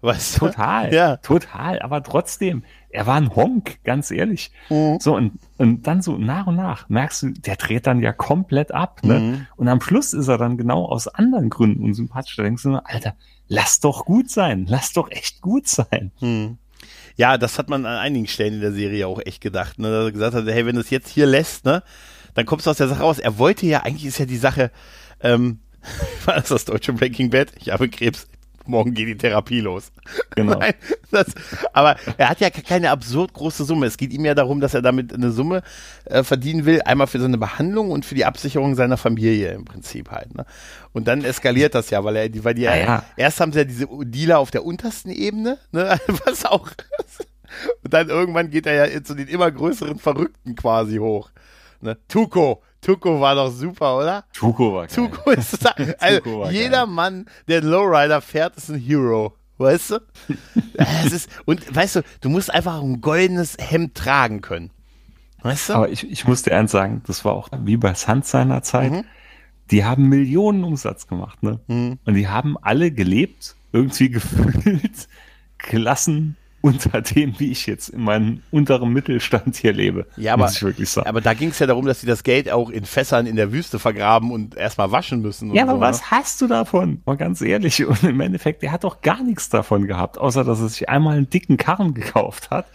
Weißt 0.00 0.36
du? 0.36 0.46
Total, 0.46 0.92
Ja. 0.94 1.16
total, 1.18 1.80
aber 1.80 2.02
trotzdem, 2.02 2.64
er 2.96 3.06
war 3.06 3.16
ein 3.16 3.36
Honk, 3.36 3.78
ganz 3.84 4.10
ehrlich. 4.10 4.50
Mhm. 4.70 4.98
So, 5.00 5.14
und, 5.14 5.38
und 5.58 5.86
dann 5.86 6.00
so 6.00 6.16
nach 6.16 6.46
und 6.46 6.56
nach 6.56 6.88
merkst 6.88 7.22
du, 7.22 7.30
der 7.32 7.56
dreht 7.56 7.86
dann 7.86 8.00
ja 8.00 8.14
komplett 8.14 8.72
ab, 8.72 9.02
ne? 9.04 9.20
Mhm. 9.20 9.46
Und 9.56 9.68
am 9.68 9.82
Schluss 9.82 10.14
ist 10.14 10.28
er 10.28 10.38
dann 10.38 10.56
genau 10.56 10.86
aus 10.86 11.06
anderen 11.06 11.50
Gründen 11.50 11.84
unsympathisch. 11.84 12.36
Da 12.36 12.42
denkst 12.42 12.62
du 12.62 12.70
nur, 12.70 12.88
Alter, 12.88 13.14
lass 13.48 13.80
doch 13.80 14.06
gut 14.06 14.30
sein, 14.30 14.64
lass 14.66 14.94
doch 14.94 15.10
echt 15.10 15.42
gut 15.42 15.68
sein. 15.68 16.10
Hm. 16.20 16.56
Ja, 17.16 17.36
das 17.36 17.58
hat 17.58 17.68
man 17.68 17.84
an 17.84 17.98
einigen 17.98 18.26
Stellen 18.26 18.54
in 18.54 18.60
der 18.62 18.72
Serie 18.72 19.06
auch 19.06 19.20
echt 19.24 19.42
gedacht, 19.42 19.78
ne? 19.78 19.90
Dass 19.90 20.04
er 20.06 20.12
gesagt 20.12 20.34
hat, 20.34 20.46
hey, 20.46 20.64
wenn 20.64 20.76
du 20.76 20.80
es 20.80 20.90
jetzt 20.90 21.10
hier 21.10 21.26
lässt, 21.26 21.66
ne, 21.66 21.82
dann 22.32 22.46
kommst 22.46 22.64
du 22.64 22.70
aus 22.70 22.78
der 22.78 22.88
Sache 22.88 23.02
raus. 23.02 23.18
Er 23.18 23.36
wollte 23.36 23.66
ja, 23.66 23.82
eigentlich 23.82 24.06
ist 24.06 24.18
ja 24.18 24.26
die 24.26 24.38
Sache, 24.38 24.70
ähm, 25.20 25.60
war 26.24 26.36
das 26.36 26.48
das 26.48 26.64
deutsche 26.64 26.94
Breaking 26.94 27.28
Bad? 27.28 27.52
Ich 27.60 27.70
habe 27.70 27.90
Krebs. 27.90 28.26
Morgen 28.66 28.94
geht 28.94 29.08
die 29.08 29.16
Therapie 29.16 29.60
los. 29.60 29.92
Genau. 30.34 30.58
Nein, 30.58 30.74
das, 31.10 31.26
aber 31.72 31.96
er 32.18 32.28
hat 32.28 32.40
ja 32.40 32.50
keine 32.50 32.90
absurd 32.90 33.32
große 33.32 33.64
Summe. 33.64 33.86
Es 33.86 33.96
geht 33.96 34.12
ihm 34.12 34.24
ja 34.24 34.34
darum, 34.34 34.60
dass 34.60 34.74
er 34.74 34.82
damit 34.82 35.12
eine 35.14 35.30
Summe 35.30 35.62
äh, 36.04 36.22
verdienen 36.22 36.64
will, 36.66 36.82
einmal 36.82 37.06
für 37.06 37.20
seine 37.20 37.38
Behandlung 37.38 37.90
und 37.90 38.04
für 38.04 38.14
die 38.14 38.24
Absicherung 38.24 38.74
seiner 38.74 38.96
Familie 38.96 39.52
im 39.52 39.64
Prinzip 39.64 40.10
halt. 40.10 40.34
Ne? 40.34 40.44
Und 40.92 41.08
dann 41.08 41.24
eskaliert 41.24 41.74
das 41.74 41.90
ja, 41.90 42.02
weil 42.04 42.16
er, 42.16 42.28
die- 42.28 42.44
weil 42.44 42.54
die 42.54 42.62
ja. 42.62 43.04
erst 43.16 43.40
haben 43.40 43.52
sie 43.52 43.58
ja 43.60 43.64
diese 43.64 43.86
Dealer 44.04 44.38
auf 44.38 44.50
der 44.50 44.64
untersten 44.64 45.10
Ebene, 45.10 45.58
ne, 45.72 45.98
was 46.24 46.44
auch. 46.44 46.68
Und 47.84 47.92
dann 47.94 48.08
irgendwann 48.08 48.50
geht 48.50 48.66
er 48.66 48.92
ja 48.92 49.02
zu 49.02 49.14
den 49.14 49.28
immer 49.28 49.50
größeren 49.50 49.98
Verrückten 49.98 50.56
quasi 50.56 50.96
hoch. 50.98 51.30
Ne? 51.80 51.96
Tuko, 52.08 52.62
Tuko 52.86 53.20
war 53.20 53.34
doch 53.34 53.50
super, 53.50 53.98
oder? 53.98 54.24
Tuko 54.32 54.74
war 54.74 54.86
geil. 54.86 54.94
Tuko 54.94 55.30
ist 55.32 55.66
also 56.00 56.20
Tuko 56.20 56.48
jeder 56.50 56.84
geil. 56.84 56.86
Mann, 56.86 57.26
der 57.48 57.58
einen 57.60 57.70
Lowrider 57.70 58.20
fährt, 58.20 58.56
ist 58.56 58.68
ein 58.68 58.78
Hero. 58.78 59.34
weißt 59.58 59.90
du? 59.90 59.98
es 60.74 61.12
ist, 61.12 61.30
und 61.46 61.74
weißt 61.74 61.96
du, 61.96 62.02
du 62.20 62.28
musst 62.28 62.54
einfach 62.54 62.80
ein 62.80 63.00
goldenes 63.00 63.56
Hemd 63.58 63.96
tragen 63.96 64.40
können. 64.40 64.70
Weißt 65.42 65.70
du? 65.70 65.72
Aber 65.72 65.88
ich, 65.88 66.08
ich 66.08 66.28
muss 66.28 66.42
dir 66.42 66.56
eins 66.56 66.70
sagen, 66.70 67.02
das 67.08 67.24
war 67.24 67.32
auch 67.32 67.48
wie 67.64 67.76
bei 67.76 67.92
Sand 67.94 68.24
seiner 68.24 68.62
Zeit. 68.62 68.92
Mhm. 68.92 69.04
Die 69.72 69.84
haben 69.84 70.08
Millionen 70.08 70.62
Umsatz 70.62 71.08
gemacht, 71.08 71.42
ne? 71.42 71.58
Mhm. 71.66 71.98
Und 72.04 72.14
die 72.14 72.28
haben 72.28 72.56
alle 72.62 72.92
gelebt, 72.92 73.56
irgendwie 73.72 74.10
gefühlt, 74.10 75.08
Klassen 75.58 76.36
unter 76.66 77.00
dem, 77.00 77.38
wie 77.38 77.50
ich 77.50 77.66
jetzt 77.66 77.88
in 77.90 78.02
meinem 78.02 78.42
unteren 78.50 78.92
Mittelstand 78.92 79.56
hier 79.56 79.72
lebe. 79.72 80.06
Ja, 80.16 80.34
aber, 80.34 80.44
muss 80.44 80.56
ich 80.56 80.62
wirklich 80.62 80.90
sagen. 80.90 81.08
aber 81.08 81.20
da 81.20 81.34
ging 81.34 81.50
es 81.50 81.58
ja 81.58 81.66
darum, 81.66 81.86
dass 81.86 82.00
sie 82.00 82.06
das 82.06 82.22
Geld 82.24 82.50
auch 82.50 82.70
in 82.70 82.84
Fässern 82.84 83.26
in 83.26 83.36
der 83.36 83.52
Wüste 83.52 83.78
vergraben 83.78 84.30
und 84.32 84.56
erstmal 84.56 84.90
waschen 84.92 85.22
müssen. 85.22 85.54
Ja, 85.54 85.62
aber 85.62 85.74
so, 85.74 85.80
was 85.80 86.00
Ne? 86.00 86.06
hast 86.10 86.40
du 86.40 86.46
davon? 86.46 87.02
Mal 87.06 87.16
ganz 87.16 87.40
ehrlich. 87.40 87.84
Und 87.86 88.02
im 88.02 88.20
Endeffekt, 88.20 88.62
der 88.62 88.72
hat 88.72 88.84
doch 88.84 89.00
gar 89.00 89.22
nichts 89.22 89.48
davon 89.48 89.86
gehabt, 89.86 90.18
außer 90.18 90.44
dass 90.44 90.60
er 90.60 90.68
sich 90.68 90.88
einmal 90.88 91.16
einen 91.16 91.30
dicken 91.30 91.56
Karren 91.56 91.94
gekauft 91.94 92.50
hat 92.50 92.66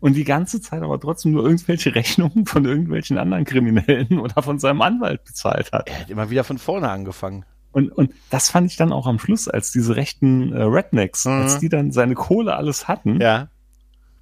und 0.00 0.14
die 0.14 0.24
ganze 0.24 0.60
Zeit 0.60 0.82
aber 0.82 0.98
trotzdem 1.00 1.32
nur 1.32 1.44
irgendwelche 1.44 1.94
Rechnungen 1.94 2.46
von 2.46 2.64
irgendwelchen 2.64 3.18
anderen 3.18 3.44
Kriminellen 3.44 4.18
oder 4.20 4.42
von 4.42 4.58
seinem 4.58 4.82
Anwalt 4.82 5.24
bezahlt 5.24 5.72
hat. 5.72 5.88
Er 5.88 6.00
hat 6.00 6.10
immer 6.10 6.30
wieder 6.30 6.44
von 6.44 6.58
vorne 6.58 6.88
angefangen. 6.90 7.44
Und, 7.72 7.90
und 7.90 8.12
das 8.30 8.50
fand 8.50 8.70
ich 8.70 8.76
dann 8.76 8.92
auch 8.92 9.06
am 9.06 9.18
Schluss, 9.18 9.48
als 9.48 9.72
diese 9.72 9.96
rechten 9.96 10.52
äh, 10.52 10.62
Rednecks, 10.62 11.24
Mhm. 11.24 11.32
als 11.32 11.58
die 11.58 11.68
dann 11.68 11.90
seine 11.90 12.14
Kohle 12.14 12.54
alles 12.54 12.86
hatten 12.86 13.20
Ja. 13.20 13.48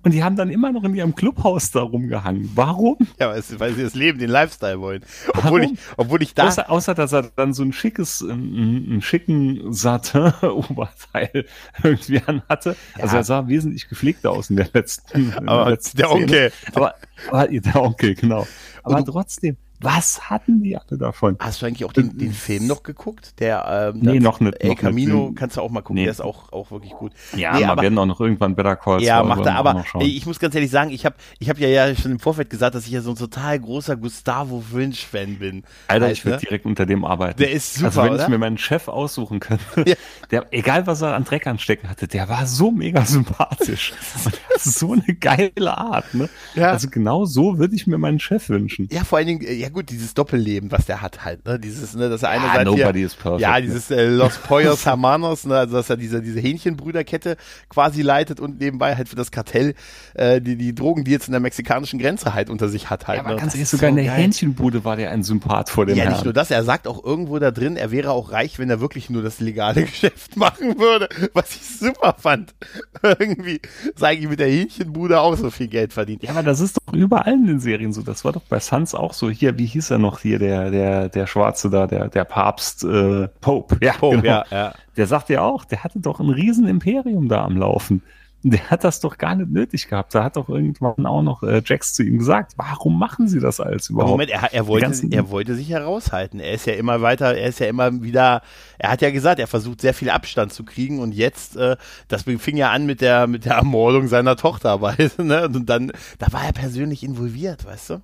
und 0.05 0.15
die 0.15 0.23
haben 0.25 0.37
dann 0.37 0.51
immer 0.51 0.71
noch 0.73 0.85
in 0.85 0.95
ihrem 0.95 1.15
Clubhaus 1.17 1.73
da 1.73 1.83
rumgehangen. 1.83 2.51
Warum? 2.55 2.97
Ja, 3.19 3.29
weil 3.31 3.43
sie- 3.43 3.59
weil 3.61 3.75
sie 3.75 3.83
das 3.83 3.95
Leben, 3.95 4.19
den 4.21 4.31
Lifestyle 4.31 4.81
wollen. 4.81 5.05
Obwohl 5.35 5.63
Warum? 5.63 5.75
ich, 5.75 5.81
obwohl 5.97 6.23
ich 6.23 6.33
da. 6.35 6.47
Außer, 6.47 6.71
außer, 6.71 6.95
dass 6.95 7.13
er 7.13 7.23
dann 7.35 7.53
so 7.53 7.63
ein 7.65 7.73
schickes, 7.73 8.23
einen, 8.23 8.87
einen 8.89 9.03
schicken 9.03 9.73
Satin-Oberteil 9.73 11.45
irgendwie 11.83 12.21
anhatte. 12.25 12.77
Also 12.95 13.15
Ja. 13.15 13.21
er 13.21 13.25
sah 13.25 13.49
wesentlich 13.49 13.89
gepflegter 13.89 14.31
aus 14.31 14.51
in 14.51 14.57
der 14.57 14.69
letzten, 14.73 15.33
in 15.39 15.49
aber 15.49 15.71
letzten 15.71 15.97
der. 15.99 16.11
Onkel. 16.11 16.53
Aber, 16.75 16.95
aber 17.31 17.49
der 17.49 17.83
Onkel, 17.83 18.15
genau. 18.15 18.47
Aber 18.83 18.99
Und 18.99 19.07
trotzdem, 19.07 19.57
was 19.83 20.29
hatten 20.31 20.63
die 20.63 20.77
alle 20.77 20.99
davon? 20.99 21.37
Hast 21.39 21.63
du 21.63 21.67
eigentlich 21.67 21.85
auch 21.85 21.93
den, 21.93 22.17
den 22.19 22.33
Film 22.33 22.67
noch 22.67 22.83
geguckt? 22.83 23.41
Der, 23.41 23.93
ähm, 23.95 24.01
Nee, 24.03 24.15
das- 24.15 24.23
noch 24.25 24.41
nicht, 24.41 24.61
El 24.61 24.69
noch 24.69 24.75
nicht. 24.75 24.81
Camino 24.83 25.33
kannst 25.35 25.57
du 25.57 25.61
auch 25.63 25.71
mal 25.71 25.81
gucken, 25.81 25.97
Nee. 25.97 26.03
der 26.05 26.13
ist 26.13 26.21
auch, 26.21 26.53
auch 26.53 26.71
wirklich 26.71 26.93
gut. 26.93 27.13
Ja, 27.37 27.53
Nee, 27.55 27.61
wir 27.61 27.71
aber- 27.71 27.83
werden 27.83 27.99
auch 27.99 28.07
noch 28.07 28.21
irgendwann 28.21 28.55
Better 28.55 28.77
Call 28.77 29.03
Ja, 29.03 29.23
macht 29.23 29.47
er. 29.47 29.57
Aber 29.57 29.85
ich 30.01 30.27
muss 30.27 30.39
ganz 30.39 30.55
ehrlich 30.55 30.71
sagen, 30.71 30.91
ich 30.91 31.05
habe 31.07 31.17
ich 31.39 31.49
hab 31.49 31.59
ja, 31.59 31.69
ja 31.69 31.95
schon 31.95 32.13
im 32.13 32.19
Vorfeld 32.21 32.51
gesagt, 32.51 32.75
dass 32.75 32.85
ich 32.87 32.93
ja 32.93 33.01
so 33.01 33.11
ein 33.11 33.17
total 33.17 33.59
großer 33.59 33.97
Gustavo 33.97 34.61
Fringe-Fan 34.61 35.39
bin. 35.39 35.63
Alter, 35.89 36.07
Halt, 36.07 36.17
ich 36.19 36.25
würde 36.25 36.37
ne? 36.37 36.41
direkt 36.43 36.67
unter 36.67 36.87
dem 36.87 37.05
arbeiten. 37.05 37.39
Der 37.39 37.51
ist 37.51 37.75
super, 37.75 37.87
Also 37.87 38.03
wenn 38.03 38.13
oder? 38.15 38.23
ich 38.25 38.29
mir 38.29 38.39
meinen 38.39 38.59
Chef 38.59 38.89
aussuchen 38.89 39.41
könnte, 39.41 39.65
Ja. 39.87 39.95
der, 40.31 40.47
egal 40.51 40.87
was 40.87 41.01
er 41.03 41.15
an 41.15 41.25
Dreck 41.25 41.47
anstecken 41.47 41.89
hatte, 41.89 42.07
der 42.07 42.29
war 42.29 42.47
so 42.47 42.71
mega 42.71 43.05
sympathisch. 43.07 43.93
Und 44.25 44.39
das 44.53 44.67
ist 44.67 44.79
so 44.79 44.93
eine 44.93 45.15
geile 45.15 45.79
Art, 45.79 46.13
ne? 46.15 46.29
Ja. 46.55 46.71
Also 46.73 46.89
genau 46.91 47.25
so 47.25 47.59
würde 47.59 47.75
ich 47.75 47.87
mir 47.87 47.99
meinen 47.99 48.19
Chef 48.21 48.49
wünschen. 48.49 48.89
Ja, 48.93 49.05
vor 49.05 49.19
allen 49.19 49.27
Dingen, 49.29 49.41
äh, 49.43 49.55
ja 49.55 49.70
gut, 49.71 49.91
dieses 49.91 50.15
Doppelleben, 50.15 50.71
was 50.71 50.87
der 50.87 51.01
hat 51.03 51.25
halt, 51.25 51.45
ne? 51.47 51.59
Dieses, 51.59 51.95
ne, 51.95 52.09
dass 52.09 52.23
er 52.23 52.35
Ja, 52.35 52.41
einerseits 52.41 52.65
nobody 52.65 52.99
hier, 53.01 53.07
is 53.07 53.15
perfect, 53.15 53.41
ja, 53.41 53.55
ne? 53.55 53.63
dieses 53.63 53.91
äh, 53.91 54.07
Los 54.09 54.37
Poyos 54.39 54.85
Hermanos, 54.87 55.45
ne, 55.47 55.57
also 55.59 55.77
dass 55.77 55.89
er 55.91 55.97
diese, 55.97 56.21
diese 56.23 56.41
Hähnchenbrüderkette 56.41 57.37
quasi 57.69 58.03
leitet 58.03 58.41
und 58.41 58.61
nebenbei 58.61 58.97
halt 58.97 59.09
für 59.09 59.17
das 59.17 59.31
Kartell 59.31 59.75
äh, 60.15 60.41
die, 60.41 60.57
die 60.57 60.75
Drogen, 60.75 61.05
die 61.05 61.11
jetzt 61.11 61.29
in 61.29 61.33
der 61.33 61.41
mexikanischen 61.41 61.99
Grenze 61.99 62.35
halt 62.35 62.51
unter 62.51 62.69
sich 62.69 62.91
hat 62.91 63.07
halt. 63.09 63.19
Ja, 63.19 63.25
aber 63.25 63.35
ne? 63.35 63.41
ganz 63.41 63.55
ehrlich, 63.55 63.69
sogar 63.69 63.91
so 63.91 63.97
in 63.97 64.05
der 64.05 64.13
geil. 64.13 64.23
Hähnchenbude 64.25 64.85
war 64.85 64.97
der 64.97 65.11
ein 65.11 65.23
Sympath 65.23 65.71
vor 65.71 65.87
dem 65.87 65.97
Ja, 65.97 66.05
Herrn. 66.05 66.13
nicht 66.15 66.25
nur 66.25 66.33
das, 66.33 66.51
er 66.51 66.65
sagt 66.65 66.87
auch 66.87 67.05
irgendwo 67.05 67.39
da 67.39 67.51
drin, 67.51 67.77
er 67.77 67.91
wäre 67.91 68.11
auch 68.11 68.33
reich, 68.33 68.59
wenn 68.59 68.71
er 68.71 68.81
wirklich 68.81 69.11
nur 69.11 69.23
das 69.23 69.41
legale 69.41 69.83
Geschäft 69.85 70.37
machen 70.37 70.79
würde, 70.79 71.09
was 71.33 71.55
ich 71.55 71.63
super 71.79 72.15
fand. 72.19 72.55
Irgendwie 73.03 73.61
sage 73.97 74.19
ich 74.19 74.29
mit 74.29 74.41
der 74.41 74.49
Hähnchenbude 74.49 75.21
auch 75.21 75.37
so 75.37 75.51
viel 75.51 75.69
Geld 75.69 75.93
verdient. 75.93 76.23
Ja, 76.23 76.31
aber 76.31 76.43
das 76.43 76.61
ist 76.61 76.77
doch 76.77 76.93
überall 76.93 77.33
in 77.35 77.47
den 77.47 77.61
Serien 77.61 77.93
so. 77.93 78.03
Das 78.03 78.25
war 78.25 78.33
doch 78.33 78.43
bei 78.49 78.61
Suns 78.61 78.95
auch 78.95 79.13
so. 79.15 79.31
Hier, 79.31 79.59
wie 79.61 79.67
hieß 79.67 79.91
er 79.91 79.99
noch 79.99 80.21
hier, 80.21 80.39
der, 80.39 80.71
der, 80.71 81.09
der 81.11 81.27
Schwarze 81.27 81.69
da, 81.69 81.87
der, 81.87 82.09
der 82.09 82.25
Papst 82.25 82.83
äh, 82.83 83.29
Pope. 83.43 83.77
Ja, 83.83 83.93
Oh, 84.01 84.11
genau. 84.13 84.25
ja, 84.25 84.45
ja. 84.51 84.75
Der 84.97 85.07
sagt 85.07 85.29
ja 85.29 85.43
auch, 85.43 85.67
der 85.67 85.85
hatte 85.85 86.01
doch 86.01 86.19
ein 86.19 86.31
riesen 86.31 86.67
Imperium 86.67 87.29
da 87.29 87.45
am 87.45 87.57
Laufen. 87.59 88.03
Der 88.43 88.71
hat 88.71 88.85
das 88.85 89.01
doch 89.01 89.19
gar 89.19 89.35
nicht 89.35 89.51
nötig 89.51 89.87
gehabt. 89.89 90.15
Da 90.15 90.25
hat 90.25 90.37
doch 90.37 90.49
irgendwann 90.49 91.05
auch 91.05 91.21
noch 91.21 91.43
äh, 91.43 91.61
Jax 91.63 91.93
zu 91.93 92.03
ihm 92.03 92.17
gesagt, 92.17 92.53
warum 92.57 92.99
machen 92.99 93.29
sie 93.29 93.39
das 93.39 93.61
alles 93.61 93.91
überhaupt? 93.91 94.13
Moment, 94.13 94.31
er, 94.31 94.55
er, 94.55 94.67
wollte, 94.67 94.87
ganzen- 94.87 95.13
er 95.13 95.29
wollte 95.29 95.55
sich 95.55 95.69
heraushalten. 95.69 96.41
Er 96.41 96.53
ist 96.53 96.65
ja 96.67 96.73
immer 96.73 97.03
weiter, 97.03 97.35
er 97.37 97.49
ist 97.51 97.61
ja 97.61 97.67
immer 97.67 98.03
wieder, 98.03 98.41
er 98.79 98.93
hat 98.93 99.03
ja 99.03 99.11
gesagt, 99.11 99.41
er 99.41 99.47
versucht 99.47 99.83
sehr 99.83 99.93
viel 99.93 100.09
Abstand 100.09 100.55
zu 100.55 100.65
kriegen 100.65 101.01
und 101.01 101.13
jetzt, 101.13 101.57
äh, 101.59 101.77
das 102.09 102.23
fing 102.23 102.57
ja 102.57 102.71
an 102.71 102.87
mit 102.87 103.03
der, 103.03 103.27
mit 103.27 103.45
der 103.45 103.57
Ermordung 103.57 104.09
seiner 104.09 104.37
Tochter, 104.37 104.81
weißt 104.81 105.19
du, 105.19 105.25
ne? 105.25 105.45
Und 105.45 105.67
dann, 105.69 105.93
da 106.19 106.33
war 106.33 106.43
er 106.47 106.53
persönlich 106.55 107.03
involviert, 107.05 107.67
weißt 107.67 107.91
du? 107.91 108.01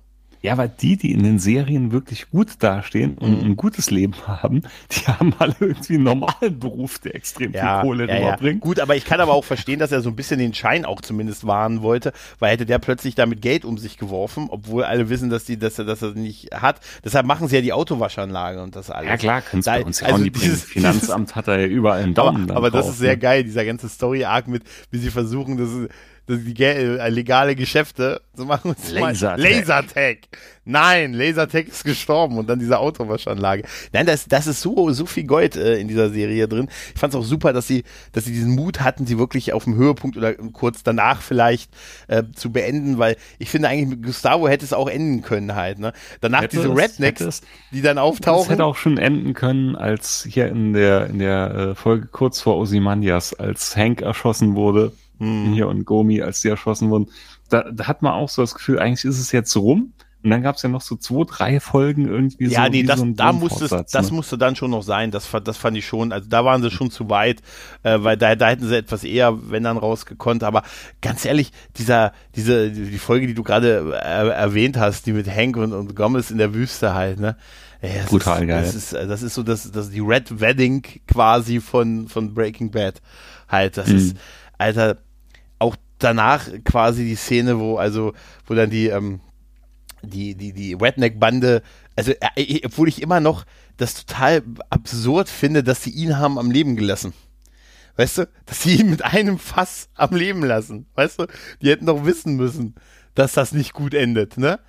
Ja, 0.47 0.53
aber 0.53 0.67
die, 0.67 0.97
die 0.97 1.11
in 1.11 1.23
den 1.23 1.39
Serien 1.39 1.91
wirklich 1.91 2.29
gut 2.31 2.49
dastehen 2.59 3.17
und 3.17 3.41
Mhm. 3.43 3.51
ein 3.51 3.55
gutes 3.55 3.91
Leben 3.91 4.13
haben, 4.25 4.63
die 4.91 5.05
haben 5.07 5.33
alle 5.39 5.55
irgendwie 5.59 5.95
einen 5.95 6.03
normalen 6.03 6.59
Beruf, 6.59 6.99
der 6.99 7.15
extrem 7.15 7.51
viel 7.53 7.61
Kohle 7.81 8.07
ja, 8.07 8.15
ja. 8.17 8.25
rüberbringt. 8.27 8.61
Gut, 8.61 8.79
aber 8.79 8.95
ich 8.95 9.05
kann 9.05 9.19
aber 9.19 9.33
auch 9.33 9.43
verstehen, 9.43 9.79
dass 9.79 9.91
er 9.91 10.01
so 10.01 10.09
ein 10.09 10.15
bisschen 10.15 10.39
den 10.39 10.53
Schein 10.53 10.85
auch 10.85 11.01
zumindest 11.01 11.45
wahren 11.45 11.81
wollte, 11.81 12.13
weil 12.39 12.51
hätte 12.53 12.65
der 12.65 12.79
plötzlich 12.79 13.15
damit 13.15 13.41
Geld 13.41 13.65
um 13.65 13.77
sich 13.77 13.97
geworfen, 13.97 14.47
obwohl 14.49 14.83
alle 14.83 15.09
wissen, 15.09 15.29
dass 15.29 15.43
die, 15.45 15.57
dass 15.57 15.77
er, 15.79 15.85
dass 15.85 16.01
er 16.01 16.11
nicht 16.13 16.49
hat. 16.53 16.79
Deshalb 17.03 17.25
machen 17.25 17.47
sie 17.47 17.55
ja 17.57 17.61
die 17.61 17.73
Autowaschanlage 17.73 18.61
und 18.63 18.75
das 18.75 18.89
alles. 18.89 19.09
Ja 19.09 19.17
klar, 19.17 19.41
kannst 19.41 19.67
Da- 19.67 19.73
bei 19.77 19.83
uns 19.85 19.99
ja 20.01 20.07
also 20.07 20.23
dieses- 20.23 20.63
Finanzamt 20.77 21.35
hat 21.35 21.47
da 21.47 21.57
ja 21.57 21.67
überall 21.67 22.03
einen 22.03 22.13
Daumen. 22.13 22.49
aber, 22.49 22.57
aber 22.57 22.71
das 22.71 22.87
ist 22.89 22.99
sehr 22.99 23.13
ne? 23.13 23.17
geil, 23.19 23.43
dieser 23.43 23.65
ganze 23.65 23.89
Story-Arc 23.89 24.47
mit, 24.47 24.63
wie 24.91 24.97
sie 24.99 25.09
versuchen, 25.11 25.57
das, 25.57 25.69
das 25.69 25.79
äh, 25.79 25.89
legale 26.27 27.55
Geschäfte 27.55 28.21
zu 28.35 28.45
machen. 28.45 28.75
Lasertag. 28.91 29.39
Lasertag. 29.39 30.17
Nein, 30.65 31.13
Lasertag 31.13 31.69
ist 31.69 31.85
gestorben 31.85 32.37
und 32.37 32.49
dann 32.49 32.59
diese 32.59 32.77
Autowaschanlage. 32.77 33.63
Nein, 33.93 34.05
das, 34.05 34.25
das 34.25 34.47
ist 34.47 34.61
so, 34.61 34.91
so 34.91 35.05
viel 35.05 35.23
Gold 35.23 35.55
äh, 35.55 35.77
in 35.77 35.87
dieser 35.87 36.09
Serie 36.09 36.47
drin. 36.49 36.67
Ich 36.93 36.99
fand 36.99 37.13
es 37.13 37.19
auch 37.19 37.23
super, 37.23 37.53
dass 37.53 37.67
sie, 37.67 37.83
dass 38.11 38.25
sie 38.25 38.33
diesen 38.33 38.53
Mut 38.53 38.81
hatten, 38.81 39.05
sie 39.07 39.17
wirklich 39.17 39.53
auf 39.53 39.63
dem 39.63 39.75
Höhepunkt 39.75 40.17
oder 40.17 40.33
kurz 40.33 40.83
danach 40.83 41.21
vielleicht 41.21 41.71
äh, 42.09 42.23
zu 42.35 42.51
beenden, 42.51 42.97
weil 42.97 43.15
ich 43.39 43.49
finde 43.49 43.69
eigentlich 43.69 43.87
mit 43.87 44.03
Gustavo 44.03 44.49
hätte 44.49 44.65
es 44.65 44.73
auch 44.73 44.89
enden 44.89 45.21
können 45.21 45.55
halt. 45.55 45.79
Ne? 45.79 45.93
Danach 46.19 46.41
Hätte 46.41 46.57
diese 46.57 46.71
es, 46.73 46.77
Rednecks, 46.77 47.21
es. 47.21 47.41
die 47.71 47.81
dann 47.81 47.95
Das 47.95 48.03
auftauchen. 48.03 48.49
hätte 48.49 48.65
auch 48.65 48.75
schon 48.75 48.97
enden 48.97 49.33
können, 49.33 49.77
als 49.77 50.27
hier 50.29 50.47
in 50.49 50.73
der, 50.73 51.07
in 51.07 51.19
der 51.19 51.55
äh, 51.55 51.75
Folge 51.75 52.07
kurz 52.07 52.41
vor 52.41 52.57
Ozymandias, 52.57 53.33
als 53.33 53.77
Hank 53.77 54.01
erschossen 54.01 54.55
wurde, 54.55 54.91
Hm. 55.19 55.53
hier 55.53 55.67
und 55.67 55.85
Gomi, 55.85 56.21
als 56.21 56.41
die 56.41 56.49
erschossen 56.49 56.89
wurden. 56.89 57.07
Da, 57.49 57.63
da 57.71 57.87
hat 57.87 58.01
man 58.01 58.13
auch 58.13 58.29
so 58.29 58.41
das 58.41 58.53
Gefühl, 58.53 58.79
eigentlich 58.79 59.05
ist 59.05 59.19
es 59.19 59.31
jetzt 59.31 59.55
rum. 59.55 59.93
Und 60.23 60.31
dann 60.31 60.41
gab 60.41 60.55
es 60.55 60.63
ja 60.63 60.67
noch 60.67 60.81
so 60.81 60.95
zwei, 60.97 61.23
drei 61.25 61.59
Folgen 61.59 62.07
irgendwie 62.07 62.47
so. 62.47 62.51
Ja, 62.53 62.67
nee, 62.67 62.81
wie 62.81 62.85
das, 62.85 62.99
so 62.99 63.05
da 63.11 63.31
musste 63.31 63.61
Wohnfortsatz, 63.61 63.91
das 63.91 64.09
ne? 64.09 64.15
musste 64.17 64.37
dann 64.37 64.55
schon 64.55 64.71
noch 64.71 64.81
sein. 64.81 65.11
Das, 65.11 65.29
das 65.43 65.57
fand 65.57 65.77
ich 65.77 65.85
schon. 65.87 66.11
Also 66.11 66.27
da 66.27 66.43
waren 66.43 66.61
sie 66.61 66.71
schon 66.71 66.91
zu 66.91 67.09
weit, 67.09 67.41
äh, 67.83 67.99
weil 68.01 68.17
da, 68.17 68.35
da 68.35 68.49
hätten 68.49 68.67
sie 68.67 68.75
etwas 68.75 69.03
eher, 69.03 69.49
wenn 69.51 69.63
dann 69.63 69.77
rausgekonnt. 69.77 70.43
Aber 70.43 70.63
ganz 71.01 71.23
ehrlich, 71.23 71.51
dieser, 71.77 72.13
diese, 72.35 72.71
die 72.71 72.97
Folge, 72.97 73.27
die 73.27 73.35
du 73.35 73.43
gerade 73.43 73.93
äh, 74.03 74.27
erwähnt 74.29 74.75
hast, 74.77 75.05
die 75.05 75.13
mit 75.13 75.29
Hank 75.29 75.55
und, 75.55 75.71
und 75.71 75.95
Gomez 75.95 76.31
in 76.31 76.39
der 76.39 76.53
Wüste 76.53 76.93
halt, 76.93 77.19
ne? 77.19 77.37
Das 77.81 78.07
Brutal 78.07 78.41
ist, 78.41 78.47
geil. 78.47 78.63
Das 78.63 78.75
ist, 78.75 78.93
das 78.93 79.21
ist 79.21 79.35
so 79.35 79.43
das, 79.43 79.71
das 79.71 79.91
die 79.91 79.99
Red 79.99 80.41
Wedding 80.41 80.83
quasi 81.07 81.61
von, 81.61 82.07
von 82.07 82.33
Breaking 82.33 82.71
Bad. 82.71 83.01
Halt, 83.47 83.77
das 83.77 83.87
Mhm. 83.87 83.95
ist, 83.97 84.17
Alter, 84.57 84.97
danach 85.99 86.49
quasi 86.63 87.05
die 87.05 87.15
Szene, 87.15 87.59
wo, 87.59 87.77
also, 87.77 88.13
wo 88.45 88.53
dann 88.53 88.69
die, 88.69 88.87
ähm, 88.87 89.21
die, 90.01 90.35
die, 90.35 90.53
die 90.53 90.73
Redneck-Bande, 90.73 91.61
also 91.95 92.11
äh, 92.11 92.41
äh, 92.41 92.65
obwohl 92.65 92.87
ich 92.87 93.01
immer 93.01 93.19
noch 93.19 93.45
das 93.77 94.05
total 94.05 94.43
absurd 94.69 95.29
finde, 95.29 95.63
dass 95.63 95.83
sie 95.83 95.91
ihn 95.91 96.17
haben 96.17 96.37
am 96.37 96.51
Leben 96.51 96.75
gelassen. 96.75 97.13
Weißt 97.95 98.19
du? 98.19 98.29
Dass 98.45 98.63
sie 98.63 98.75
ihn 98.75 98.89
mit 98.89 99.03
einem 99.03 99.39
Fass 99.39 99.89
am 99.95 100.15
Leben 100.15 100.43
lassen. 100.43 100.87
Weißt 100.95 101.19
du? 101.19 101.27
Die 101.61 101.69
hätten 101.69 101.87
doch 101.87 102.05
wissen 102.05 102.35
müssen, 102.35 102.75
dass 103.15 103.33
das 103.33 103.51
nicht 103.51 103.73
gut 103.73 103.93
endet, 103.93 104.37
ne? 104.37 104.59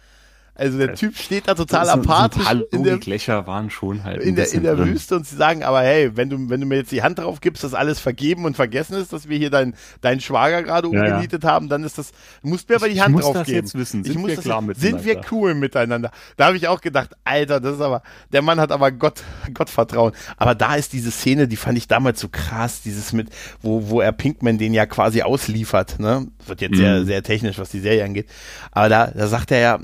Also 0.59 0.77
der 0.77 0.95
Typ 0.95 1.17
steht 1.17 1.47
da 1.47 1.55
total 1.55 1.89
apathisch 1.89 2.45
in 2.73 2.83
der, 2.83 2.99
waren 3.47 3.71
schon 3.71 4.03
halt 4.05 4.21
in 4.23 4.35
der, 4.35 4.53
in 4.53 4.65
der. 4.65 4.77
Wüste 4.79 5.17
und 5.17 5.27
sie 5.27 5.37
sagen 5.37 5.63
aber, 5.63 5.81
hey, 5.83 6.17
wenn 6.17 6.29
du, 6.29 6.51
wenn 6.51 6.61
du 6.61 6.67
mir 6.67 6.77
jetzt 6.77 6.91
die 6.93 7.03
Hand 7.03 7.19
drauf 7.21 7.41
gibst, 7.41 7.63
dass 7.65 7.75
alles 7.75 8.01
vergeben 8.01 8.45
und 8.45 8.57
vergessen 8.57 8.95
ist, 8.95 9.13
dass 9.13 9.29
wir 9.29 9.39
hier 9.39 9.51
deinen 9.51 9.75
deinen 10.01 10.21
Schwager 10.21 10.63
gerade 10.65 10.89
Ja, 10.89 10.95
ja. 11.05 11.11
umgenietet 11.15 11.45
haben, 11.45 11.69
dann 11.69 11.85
ist 11.85 11.97
das, 11.99 12.11
du 12.43 12.49
musst 12.49 12.69
mir 12.69 12.75
aber 12.77 12.89
die 12.89 12.95
Ich 12.95 13.01
Hand 13.01 13.15
muss 13.15 13.23
drauf 13.25 13.35
das 13.35 13.47
geben. 13.47 13.59
jetzt 13.59 13.75
wissen. 13.77 14.01
ich 14.01 14.09
Sind 14.13 14.21
muss 14.21 14.29
wir 14.31 14.37
das 14.37 14.45
klar 14.45 14.63
jetzt- 14.67 14.81
Sind 14.81 15.05
wir 15.05 15.15
miteinander? 15.17 15.29
cool 15.33 15.55
miteinander? 15.55 16.11
Da 16.37 16.47
habe 16.47 16.57
ich 16.57 16.67
auch 16.69 16.81
gedacht, 16.81 17.11
Alter, 17.25 17.61
das 17.61 17.77
ist 17.77 17.81
aber, 17.81 18.03
der 18.33 18.43
Mann 18.43 18.59
hat 18.59 18.73
aber 18.73 18.91
Gott, 18.91 19.23
Gottvertrauen. 19.55 20.13
Aber 20.37 20.55
da 20.57 20.75
ist 20.75 20.93
diese 20.93 21.11
Szene, 21.13 21.47
die 21.49 21.57
fand 21.57 21.79
ich 21.79 21.87
damals 21.89 22.19
so 22.21 22.29
krass, 22.31 22.83
dieses 22.83 23.13
mit, 23.13 23.29
wo, 23.63 23.89
wo 23.91 24.01
er 24.01 24.11
Pinkman 24.13 24.59
den 24.59 24.75
ja 24.75 24.87
quasi 24.87 25.23
ausliefert, 25.23 26.01
ne? 26.01 26.27
Wird 26.47 26.61
jetzt 26.61 26.77
sehr, 26.77 27.01
Mhm. 27.01 27.07
sehr 27.07 27.23
technisch, 27.23 27.59
was 27.59 27.71
die 27.71 27.81
Serie 27.81 28.05
angeht. 28.05 28.29
Aber 28.73 28.89
da, 28.89 29.07
da 29.09 29.27
sagt 29.29 29.53
er 29.53 29.59
ja 29.61 29.79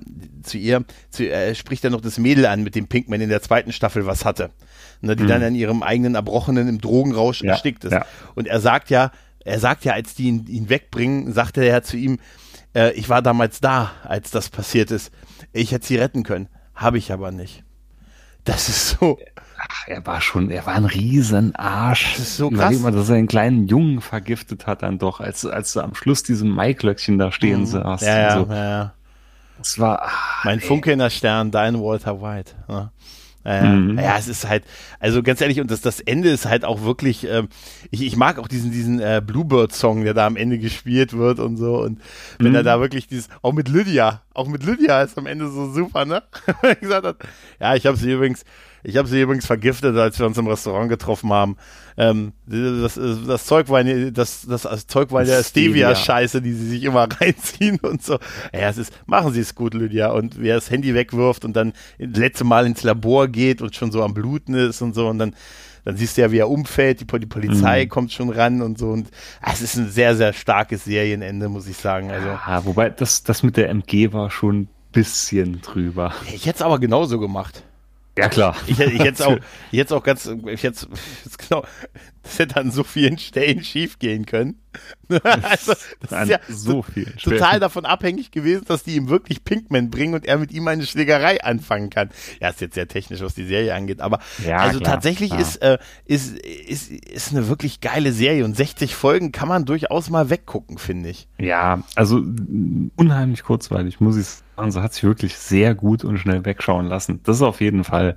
zu 0.44 0.58
ihr, 0.58 0.84
zu, 1.10 1.28
äh, 1.28 1.54
spricht 1.54 1.84
er 1.84 1.90
noch 1.90 2.00
das 2.00 2.18
Mädel 2.18 2.46
an, 2.46 2.62
mit 2.62 2.74
dem 2.74 2.86
Pinkman 2.86 3.20
in 3.20 3.28
der 3.28 3.42
zweiten 3.42 3.72
Staffel 3.72 4.06
was 4.06 4.24
hatte. 4.24 4.50
Ne, 5.00 5.16
die 5.16 5.26
dann 5.26 5.42
in 5.42 5.54
ihrem 5.54 5.82
eigenen 5.82 6.14
Erbrochenen 6.14 6.66
im 6.68 6.80
Drogenrausch 6.80 7.42
Ja, 7.42 7.52
erstickt 7.52 7.84
ist. 7.84 7.92
ja. 7.92 8.06
Und 8.34 8.46
er 8.46 8.60
sagt 8.60 8.88
ja, 8.88 9.10
er 9.44 9.58
sagt 9.60 9.84
ja, 9.84 9.92
als 9.92 10.14
die 10.14 10.24
ihn, 10.28 10.46
ihn 10.46 10.70
wegbringen, 10.70 11.32
sagte 11.32 11.60
er 11.60 11.66
ja 11.66 11.82
zu 11.82 11.98
ihm, 11.98 12.18
äh, 12.74 12.92
ich 12.92 13.08
war 13.10 13.20
damals 13.20 13.60
da, 13.60 13.92
als 14.04 14.30
das 14.30 14.48
passiert 14.48 14.90
ist. 14.90 15.12
Ich 15.52 15.72
hätte 15.72 15.86
sie 15.86 15.96
retten 15.96 16.22
können. 16.22 16.48
Habe 16.74 16.96
ich 16.96 17.12
aber 17.12 17.32
nicht. 17.32 17.64
Das 18.44 18.68
ist 18.68 18.90
so. 19.00 19.18
Ach, 19.58 19.88
er 19.88 20.04
war 20.06 20.20
schon, 20.20 20.50
er 20.50 20.66
war 20.66 20.74
ein 20.74 20.84
Riesenarsch. 20.86 22.14
Das 22.16 22.20
ist 22.26 22.36
so 22.36 22.50
krass. 22.50 22.78
mal, 22.80 22.92
dass 22.92 23.08
er 23.08 23.16
einen 23.16 23.26
kleinen 23.28 23.66
Jungen 23.68 24.00
vergiftet 24.00 24.66
hat 24.66 24.82
dann 24.82 24.98
doch, 24.98 25.20
als, 25.20 25.46
als 25.46 25.72
du 25.72 25.80
am 25.80 25.94
Schluss 25.94 26.22
diesem 26.22 26.48
Maiklöckchen 26.50 27.18
da 27.18 27.30
stehen 27.32 27.66
saß. 27.66 28.00
Mhm. 28.02 28.06
Ja, 28.06 28.18
ja, 28.18 28.38
und 28.38 28.46
so. 28.48 28.52
ja, 28.54 28.64
ja. 28.70 28.94
Das 29.58 29.78
war, 29.78 30.02
ah, 30.02 30.10
Mein 30.44 30.58
ey. 30.60 30.64
Funke 30.66 30.92
in 30.92 30.98
der 30.98 31.10
Stern, 31.10 31.50
dein 31.50 31.80
Walter 31.80 32.20
White. 32.20 32.52
Ja. 32.68 32.90
Äh, 33.46 33.62
Mhm. 33.68 33.98
Ja, 33.98 34.16
es 34.16 34.26
ist 34.26 34.48
halt, 34.48 34.64
also 35.00 35.22
ganz 35.22 35.40
ehrlich, 35.42 35.60
und 35.60 35.70
das, 35.70 35.82
das 35.82 36.00
Ende 36.00 36.30
ist 36.30 36.46
halt 36.46 36.64
auch 36.64 36.82
wirklich, 36.82 37.26
ähm, 37.28 37.48
ich, 37.90 38.00
ich 38.02 38.16
mag 38.16 38.38
auch 38.38 38.48
diesen, 38.48 38.70
diesen 38.70 39.00
äh, 39.00 39.20
Bluebird-Song, 39.24 40.02
der 40.04 40.14
da 40.14 40.26
am 40.26 40.36
Ende 40.36 40.58
gespielt 40.58 41.12
wird 41.12 41.40
und 41.40 41.58
so. 41.58 41.82
Und 41.82 42.00
wenn 42.38 42.50
Mhm. 42.52 42.56
er 42.56 42.62
da 42.62 42.80
wirklich 42.80 43.06
dieses, 43.06 43.28
auch 43.42 43.52
mit 43.52 43.68
Lydia, 43.68 44.22
auch 44.32 44.48
mit 44.48 44.64
Lydia 44.64 45.02
ist 45.02 45.18
am 45.18 45.26
Ende 45.26 45.48
so 45.50 45.70
super, 45.70 46.06
ne? 46.06 46.22
Wenn 46.62 46.70
er 46.70 46.76
gesagt 46.76 47.06
hat, 47.06 47.16
ja, 47.60 47.74
ich 47.74 47.84
habe 47.86 47.98
sie 47.98 48.12
übrigens, 48.12 48.44
ich 48.84 48.96
habe 48.96 49.08
sie 49.08 49.20
übrigens 49.20 49.46
vergiftet, 49.46 49.96
als 49.96 50.18
wir 50.18 50.26
uns 50.26 50.38
im 50.38 50.46
Restaurant 50.46 50.88
getroffen 50.88 51.32
haben. 51.32 51.56
Ähm, 51.96 52.32
das, 52.46 52.94
das, 52.94 53.18
das 53.26 53.46
Zeug 53.46 53.68
war, 53.70 53.78
eine- 53.78 54.12
das, 54.12 54.46
das, 54.46 54.62
das 54.62 54.86
Zeug 54.86 55.10
war 55.10 55.24
der 55.24 55.42
Stevia. 55.42 55.94
Stevia-Scheiße, 55.94 56.42
die 56.42 56.52
sie 56.52 56.68
sich 56.68 56.84
immer 56.84 57.08
reinziehen 57.20 57.78
und 57.80 58.02
so. 58.02 58.14
Ja, 58.52 58.68
es 58.68 58.78
ist, 58.78 58.92
machen 59.06 59.32
Sie 59.32 59.40
es 59.40 59.54
gut, 59.54 59.74
Lydia. 59.74 60.10
Und 60.12 60.40
wer 60.40 60.54
das 60.56 60.70
Handy 60.70 60.94
wegwirft 60.94 61.44
und 61.44 61.54
dann 61.56 61.72
das 61.98 62.18
letzte 62.18 62.44
Mal 62.44 62.66
ins 62.66 62.82
Labor 62.82 63.26
geht 63.28 63.62
und 63.62 63.74
schon 63.74 63.90
so 63.90 64.02
am 64.02 64.12
Bluten 64.14 64.54
ist 64.54 64.82
und 64.82 64.94
so 64.94 65.08
und 65.08 65.18
dann, 65.18 65.34
dann 65.84 65.96
siehst 65.96 66.16
du 66.16 66.22
ja, 66.22 66.30
wie 66.32 66.38
er 66.38 66.48
umfällt, 66.50 67.00
die, 67.00 67.18
die 67.20 67.26
Polizei 67.26 67.84
Mhm. 67.84 67.88
kommt 67.88 68.12
schon 68.12 68.30
ran 68.30 68.60
und 68.62 68.78
so. 68.78 68.88
Und 68.90 69.08
ah, 69.40 69.50
es 69.52 69.62
ist 69.62 69.76
ein 69.76 69.88
sehr, 69.90 70.16
sehr 70.16 70.32
starkes 70.32 70.84
Serienende, 70.84 71.48
muss 71.48 71.66
ich 71.68 71.76
sagen. 71.76 72.10
Also, 72.10 72.26
Ja, 72.28 72.62
wobei 72.64 72.90
das, 72.90 73.22
das 73.22 73.42
mit 73.42 73.56
der 73.56 73.68
MG 73.70 74.12
war 74.12 74.30
schon 74.30 74.62
ein 74.62 74.68
bisschen 74.92 75.60
drüber. 75.62 76.12
ich 76.34 76.46
hätte 76.46 76.56
es 76.56 76.62
aber 76.62 76.78
genauso 76.78 77.18
gemacht. 77.20 77.62
Ja, 78.16 78.28
klar. 78.28 78.56
Ich, 78.66 78.78
hätte- 78.78 78.92
ich 78.92 79.00
hätte 79.00 79.12
es 79.14 79.20
auch, 79.22 79.36
ich 79.72 79.78
hätte 79.80 79.86
es 79.86 79.92
auch 79.92 80.02
ganz, 80.04 80.26
ich 80.46 80.62
hätte 80.62 80.86
genau, 81.48 81.64
das 82.22 82.38
hätte 82.38 82.56
an 82.56 82.70
so 82.70 82.84
vielen 82.84 83.18
Stellen 83.18 83.64
schief 83.64 83.98
gehen 83.98 84.24
können. 84.24 84.60
also, 85.22 85.74
das 86.00 86.12
An 86.12 86.22
ist 86.24 86.30
ja 86.30 86.38
so 86.48 86.84
total 87.22 87.60
davon 87.60 87.84
abhängig 87.84 88.30
gewesen, 88.30 88.64
dass 88.66 88.82
die 88.82 88.96
ihm 88.96 89.08
wirklich 89.08 89.44
Pinkman 89.44 89.90
bringen 89.90 90.14
und 90.14 90.24
er 90.26 90.38
mit 90.38 90.52
ihm 90.52 90.66
eine 90.68 90.86
Schlägerei 90.86 91.42
anfangen 91.44 91.90
kann. 91.90 92.10
Ja, 92.40 92.48
ist 92.48 92.60
jetzt 92.60 92.74
sehr 92.74 92.88
technisch, 92.88 93.20
was 93.20 93.34
die 93.34 93.44
Serie 93.46 93.74
angeht, 93.74 94.00
aber 94.00 94.20
Ja, 94.44 94.56
also 94.58 94.78
klar, 94.80 94.94
tatsächlich 94.94 95.30
klar. 95.30 95.40
ist, 95.42 95.56
äh, 95.56 95.78
ist, 96.06 96.38
ist, 96.38 96.90
ist 96.90 97.30
eine 97.32 97.48
wirklich 97.48 97.80
geile 97.80 98.12
Serie 98.12 98.44
und 98.44 98.56
60 98.56 98.94
Folgen 98.94 99.32
kann 99.32 99.48
man 99.48 99.64
durchaus 99.64 100.08
mal 100.08 100.30
weggucken, 100.30 100.78
finde 100.78 101.10
ich. 101.10 101.28
Ja, 101.38 101.82
also 101.94 102.22
unheimlich 102.96 103.42
kurzweilig, 103.42 104.00
muss 104.00 104.16
ich 104.16 104.26
sagen. 104.56 104.70
So 104.70 104.82
hat 104.82 104.94
sich 104.94 105.04
wirklich 105.04 105.36
sehr 105.36 105.74
gut 105.74 106.04
und 106.04 106.18
schnell 106.18 106.44
wegschauen 106.44 106.86
lassen. 106.86 107.20
Das 107.24 107.36
ist 107.36 107.42
auf 107.42 107.60
jeden 107.60 107.84
Fall. 107.84 108.16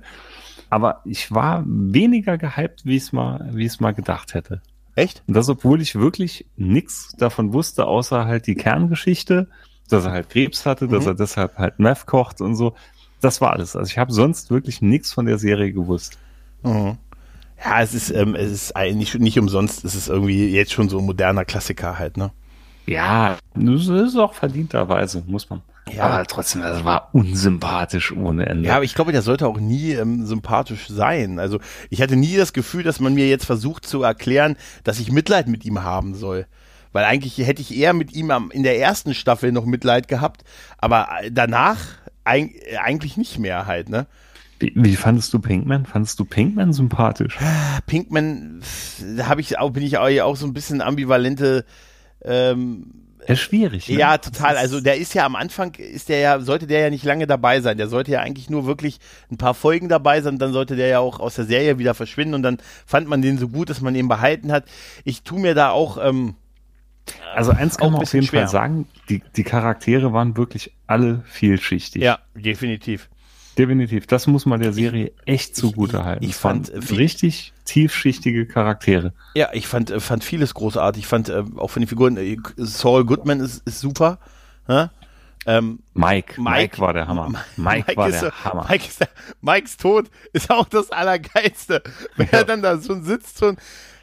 Aber 0.70 1.00
ich 1.04 1.32
war 1.32 1.64
weniger 1.66 2.36
gehypt, 2.38 2.84
wie 2.84 2.96
ich 2.96 3.04
es 3.04 3.12
mal, 3.12 3.48
wie 3.52 3.70
mal 3.80 3.94
gedacht 3.94 4.34
hätte. 4.34 4.60
Echt? 4.94 5.22
Und 5.26 5.34
das, 5.34 5.48
obwohl 5.48 5.80
ich 5.80 5.94
wirklich 5.94 6.44
nichts 6.56 7.14
davon 7.16 7.52
wusste, 7.52 7.86
außer 7.86 8.26
halt 8.26 8.46
die 8.46 8.56
Kerngeschichte, 8.56 9.48
dass 9.88 10.04
er 10.04 10.12
halt 10.12 10.28
Krebs 10.28 10.66
hatte, 10.66 10.88
dass 10.88 11.04
Mhm. 11.04 11.10
er 11.10 11.14
deshalb 11.14 11.56
halt 11.56 11.78
Meth 11.78 12.04
kocht 12.06 12.40
und 12.40 12.56
so. 12.56 12.74
Das 13.20 13.40
war 13.40 13.52
alles. 13.52 13.76
Also 13.76 13.90
ich 13.90 13.98
habe 13.98 14.12
sonst 14.12 14.50
wirklich 14.50 14.82
nichts 14.82 15.12
von 15.12 15.26
der 15.26 15.38
Serie 15.38 15.72
gewusst. 15.72 16.18
Mhm. 16.62 16.98
Ja, 17.64 17.80
es 17.82 17.94
ist, 17.94 18.10
ähm, 18.10 18.34
es 18.34 18.50
ist 18.52 18.76
eigentlich 18.76 19.14
nicht 19.14 19.38
umsonst, 19.38 19.84
es 19.84 19.94
ist 19.94 20.08
irgendwie 20.08 20.48
jetzt 20.48 20.72
schon 20.72 20.88
so 20.88 20.98
ein 20.98 21.06
moderner 21.06 21.44
Klassiker 21.44 21.98
halt, 21.98 22.16
ne? 22.16 22.30
Ja, 22.86 23.36
das 23.54 23.88
ist 23.88 24.16
auch 24.16 24.34
verdienterweise, 24.34 25.22
muss 25.26 25.50
man. 25.50 25.62
Ja. 25.94 26.04
Aber 26.04 26.24
trotzdem, 26.24 26.62
das 26.62 26.84
war 26.84 27.10
unsympathisch 27.12 28.12
ohne 28.12 28.46
Ende. 28.46 28.68
Ja, 28.68 28.76
aber 28.76 28.84
ich 28.84 28.94
glaube, 28.94 29.12
der 29.12 29.22
sollte 29.22 29.46
auch 29.46 29.58
nie 29.58 29.92
ähm, 29.92 30.26
sympathisch 30.26 30.88
sein. 30.88 31.38
Also 31.38 31.60
ich 31.90 32.02
hatte 32.02 32.16
nie 32.16 32.36
das 32.36 32.52
Gefühl, 32.52 32.82
dass 32.82 33.00
man 33.00 33.14
mir 33.14 33.28
jetzt 33.28 33.44
versucht 33.44 33.86
zu 33.86 34.02
erklären, 34.02 34.56
dass 34.84 35.00
ich 35.00 35.12
Mitleid 35.12 35.48
mit 35.48 35.64
ihm 35.64 35.82
haben 35.82 36.14
soll. 36.14 36.46
Weil 36.92 37.04
eigentlich 37.04 37.38
hätte 37.38 37.60
ich 37.60 37.76
eher 37.76 37.92
mit 37.92 38.12
ihm 38.14 38.30
am, 38.30 38.50
in 38.50 38.62
der 38.62 38.78
ersten 38.78 39.14
Staffel 39.14 39.52
noch 39.52 39.66
Mitleid 39.66 40.08
gehabt, 40.08 40.44
aber 40.78 41.08
äh, 41.20 41.30
danach 41.30 41.78
eig 42.24 42.52
eigentlich 42.82 43.16
nicht 43.16 43.38
mehr 43.38 43.66
halt, 43.66 43.88
ne? 43.88 44.06
Wie, 44.60 44.72
wie 44.74 44.96
fandest 44.96 45.32
du 45.32 45.38
Pinkman? 45.38 45.86
Fandest 45.86 46.18
du 46.18 46.24
Pinkman 46.24 46.72
sympathisch? 46.72 47.38
Pinkman, 47.86 48.60
da 49.16 49.28
habe 49.28 49.40
ich 49.40 49.58
auch, 49.58 49.70
bin 49.70 49.84
ich 49.84 49.98
auch, 49.98 50.08
auch 50.22 50.36
so 50.36 50.46
ein 50.46 50.52
bisschen 50.52 50.80
ambivalente 50.80 51.64
ähm, 52.24 53.07
Ja, 53.28 53.36
schwierig. 53.36 53.88
Ne? 53.88 53.96
Ja, 53.98 54.18
total. 54.18 54.54
Ist- 54.54 54.60
Also 54.60 54.80
der 54.80 54.96
ist 54.96 55.14
ja 55.14 55.24
am 55.26 55.36
Anfang, 55.36 55.74
ist 55.74 56.08
der 56.08 56.18
ja, 56.18 56.40
sollte 56.40 56.66
der 56.66 56.80
ja 56.80 56.90
nicht 56.90 57.04
lange 57.04 57.26
dabei 57.26 57.60
sein. 57.60 57.76
Der 57.76 57.88
sollte 57.88 58.10
ja 58.12 58.20
eigentlich 58.20 58.48
nur 58.50 58.64
wirklich 58.66 58.98
ein 59.30 59.36
paar 59.36 59.54
Folgen 59.54 59.88
dabei 59.88 60.20
sein, 60.22 60.38
dann 60.38 60.52
sollte 60.52 60.74
der 60.76 60.88
ja 60.88 60.98
auch 61.00 61.20
aus 61.20 61.34
der 61.34 61.44
Serie 61.44 61.78
wieder 61.78 61.94
verschwinden 61.94 62.34
und 62.34 62.42
dann 62.42 62.58
fand 62.86 63.06
man 63.08 63.20
den 63.22 63.38
so 63.38 63.48
gut, 63.48 63.70
dass 63.70 63.80
man 63.80 63.94
ihn 63.94 64.08
behalten 64.08 64.50
hat. 64.50 64.64
Ich 65.04 65.22
tu 65.22 65.38
mir 65.38 65.54
da 65.54 65.70
auch, 65.70 65.98
ähm, 66.02 66.34
also 67.34 67.52
eins 67.52 67.76
kann 67.78 67.92
man 67.92 68.02
auf 68.02 68.12
jeden 68.12 68.26
schwer. 68.26 68.40
Fall 68.42 68.48
sagen, 68.48 68.86
die, 69.08 69.22
die 69.36 69.44
Charaktere 69.44 70.12
waren 70.12 70.36
wirklich 70.36 70.72
alle 70.86 71.22
vielschichtig. 71.26 72.02
ja, 72.02 72.18
definitiv. 72.34 73.08
Definitiv. 73.58 74.06
Das 74.06 74.26
muss 74.28 74.46
man 74.46 74.60
der 74.60 74.72
Serie 74.72 75.12
echt 75.26 75.50
ich- 75.50 75.54
zugute 75.54 76.04
halten. 76.04 76.24
ich 76.24 76.42
waren 76.44 76.64
fand, 76.64 76.90
äh, 76.90 76.94
richtig 76.94 77.52
tiefschichtige 77.64 78.46
Charaktere. 78.46 79.12
Ja, 79.34 79.48
ich 79.52 79.66
fand, 79.66 79.90
äh, 79.90 79.98
fand 80.00 80.22
vieles 80.24 80.54
großartig. 80.54 81.02
Ich 81.02 81.06
fand 81.08 81.28
äh, 81.28 81.42
auch 81.56 81.68
von 81.70 81.82
den 81.82 81.88
Figuren, 81.88 82.16
äh, 82.16 82.36
Saul 82.56 83.04
Goodman 83.04 83.40
ist, 83.40 83.66
ist 83.66 83.80
super. 83.80 84.18
Ne? 84.68 84.90
Ähm, 85.46 85.78
Mike, 85.94 86.40
Mike, 86.40 86.50
Mike- 86.60 86.78
war 86.78 86.92
der 86.92 87.08
Hammer. 87.08 87.32
Mike, 87.56 87.96
war 87.96 88.08
ist 88.08 88.20
der 88.22 88.30
so- 88.30 88.44
Hammer. 88.44 88.66
Mike 88.68 88.86
ist 88.86 89.00
der, 89.00 89.08
Mikes 89.40 89.76
Tod 89.76 90.06
ist 90.32 90.50
auch 90.50 90.68
das 90.68 90.90
Allergeilste. 90.90 91.82
Wenn 92.16 92.26
Ja. 92.30 92.38
er 92.38 92.44
dann 92.44 92.62
da 92.62 92.80
schon 92.80 93.02
sitzt 93.02 93.42
und 93.42 93.58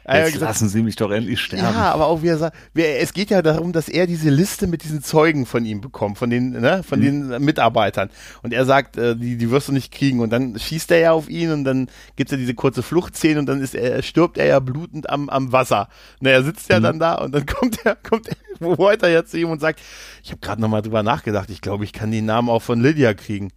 Jetzt 0.08 0.34
gesagt, 0.34 0.50
lassen 0.52 0.68
Sie 0.68 0.82
mich 0.82 0.94
doch 0.96 1.10
endlich 1.10 1.40
sterben. 1.40 1.64
Ja, 1.64 1.92
aber 1.92 2.06
auch 2.06 2.22
wie 2.22 2.28
er 2.28 2.38
sagt, 2.38 2.56
es 2.74 3.12
geht 3.12 3.30
ja 3.30 3.42
darum, 3.42 3.72
dass 3.72 3.88
er 3.88 4.06
diese 4.06 4.30
Liste 4.30 4.66
mit 4.66 4.84
diesen 4.84 5.02
Zeugen 5.02 5.46
von 5.46 5.64
ihm 5.64 5.80
bekommt, 5.80 6.16
von 6.18 6.30
den, 6.30 6.50
ne, 6.50 6.82
von 6.82 7.00
Mhm. 7.00 7.30
den 7.30 7.44
Mitarbeitern. 7.44 8.10
Und 8.42 8.52
er 8.54 8.64
sagt, 8.64 8.96
äh, 8.96 9.16
die, 9.16 9.36
die 9.36 9.50
wirst 9.50 9.68
du 9.68 9.72
nicht 9.72 9.92
kriegen. 9.92 10.20
Und 10.20 10.30
dann 10.30 10.58
schießt 10.58 10.90
er 10.92 10.98
ja 10.98 11.12
auf 11.12 11.28
ihn 11.28 11.50
und 11.50 11.64
dann 11.64 11.88
gibt's 12.14 12.30
ja 12.30 12.38
diese 12.38 12.54
kurze 12.54 12.82
Fluchtszene 12.84 13.40
und 13.40 13.46
dann 13.46 13.60
ist 13.60 13.74
er, 13.74 14.00
stirbt 14.02 14.38
er 14.38 14.46
ja 14.46 14.60
blutend 14.60 15.10
am, 15.10 15.28
am 15.28 15.50
Wasser. 15.50 15.88
Na, 16.20 16.30
er 16.30 16.42
sitzt 16.44 16.68
Mhm. 16.68 16.72
ja 16.74 16.80
dann 16.80 16.98
da 17.00 17.14
und 17.16 17.34
dann 17.34 17.44
kommt 17.46 17.84
er, 17.84 17.96
kommt 17.96 18.28
er, 18.28 18.36
Walter 18.78 19.08
ja 19.08 19.24
zu 19.24 19.38
ihm 19.38 19.50
und 19.50 19.60
sagt, 19.60 19.80
ich 20.22 20.30
habe 20.30 20.40
gerade 20.40 20.60
nochmal 20.60 20.82
drüber 20.82 21.02
nachgedacht, 21.02 21.50
ich 21.50 21.60
glaube, 21.60 21.84
ich 21.84 21.92
kann 21.92 22.10
den 22.10 22.26
Namen 22.26 22.48
auch 22.48 22.62
von 22.62 22.80
Lydia 22.80 23.12
kriegen. 23.12 23.50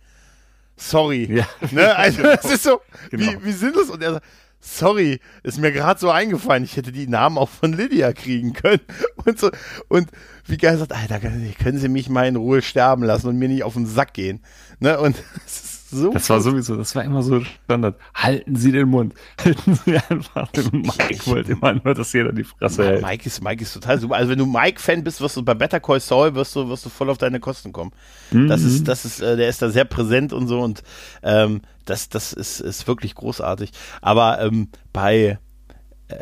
Sorry. 0.77 1.27
Ja. 1.31 1.45
Ne? 1.71 1.95
Also 1.95 2.23
es 2.23 2.45
ist 2.45 2.63
so, 2.63 2.79
Genau. 3.11 3.31
wie, 3.33 3.45
wie 3.45 3.51
sinnlos. 3.51 3.89
Und 3.89 4.01
er 4.01 4.13
sagt, 4.13 4.25
sorry, 4.61 5.19
ist 5.43 5.59
mir 5.59 5.71
gerade 5.71 5.99
so 5.99 6.09
eingefallen, 6.11 6.63
ich 6.63 6.75
hätte 6.77 6.91
die 6.91 7.07
Namen 7.07 7.37
auch 7.37 7.49
von 7.49 7.73
Lydia 7.73 8.13
kriegen 8.13 8.53
können. 8.53 8.81
Und 9.25 9.39
so, 9.39 9.51
und 9.89 10.07
wie 10.45 10.57
geil 10.57 10.77
sagt, 10.77 10.93
Alter, 10.93 11.19
können 11.19 11.77
Sie 11.77 11.89
mich 11.89 12.09
mal 12.09 12.25
in 12.27 12.35
Ruhe 12.37 12.61
sterben 12.61 13.03
lassen 13.03 13.27
und 13.27 13.37
mir 13.37 13.49
nicht 13.49 13.63
auf 13.63 13.73
den 13.73 13.85
Sack 13.85 14.13
gehen. 14.13 14.39
Ne? 14.79 14.97
Und 14.99 15.15
es 15.45 15.61
ist 15.61 15.89
so. 15.91 16.11
Das 16.11 16.29
war 16.29 16.39
sowieso, 16.39 16.75
das 16.77 16.95
war 16.95 17.03
immer 17.03 17.21
so 17.21 17.41
Standard. 17.41 17.97
Halten 18.15 18.55
Sie 18.55 18.71
den 18.71 18.87
Mund. 18.87 19.13
Halten 19.43 19.77
Sie 19.85 19.97
einfach 20.09 20.47
den 20.51 20.69
Mund. 20.71 20.95
Ich 21.09 21.27
wollte 21.27 21.51
immer 21.51 21.73
nur, 21.73 21.93
dass 21.93 22.13
jeder 22.13 22.31
die 22.31 22.45
Fresse 22.45 22.85
hält. 22.85 23.01
Mike 23.01 23.25
ist, 23.25 23.43
Mike 23.43 23.61
ist 23.61 23.73
total 23.73 23.99
super. 23.99 24.15
Also 24.15 24.31
wenn 24.31 24.39
du 24.39 24.45
Mike-Fan 24.45 25.03
bist, 25.03 25.19
wirst 25.19 25.35
du 25.37 25.43
bei 25.43 25.53
Better 25.53 25.79
Call 25.81 25.99
Saul, 25.99 26.33
wirst 26.35 26.55
du, 26.55 26.69
wirst 26.69 26.85
du 26.85 26.89
voll 26.89 27.09
auf 27.09 27.17
deine 27.17 27.39
Kosten 27.39 27.71
kommen. 27.73 27.91
Das 28.31 28.61
Mhm. 28.61 28.67
ist, 28.67 28.87
das 28.87 29.03
ist, 29.05 29.19
äh, 29.19 29.35
der 29.35 29.49
ist 29.49 29.61
da 29.61 29.69
sehr 29.69 29.85
präsent 29.85 30.31
und 30.31 30.47
so 30.47 30.61
und 30.61 30.81
ähm, 31.23 31.61
das, 31.89 32.09
das 32.09 32.33
ist, 32.33 32.59
ist 32.59 32.87
wirklich 32.87 33.15
großartig. 33.15 33.71
Aber 34.01 34.39
ähm, 34.41 34.69
bei 34.93 35.39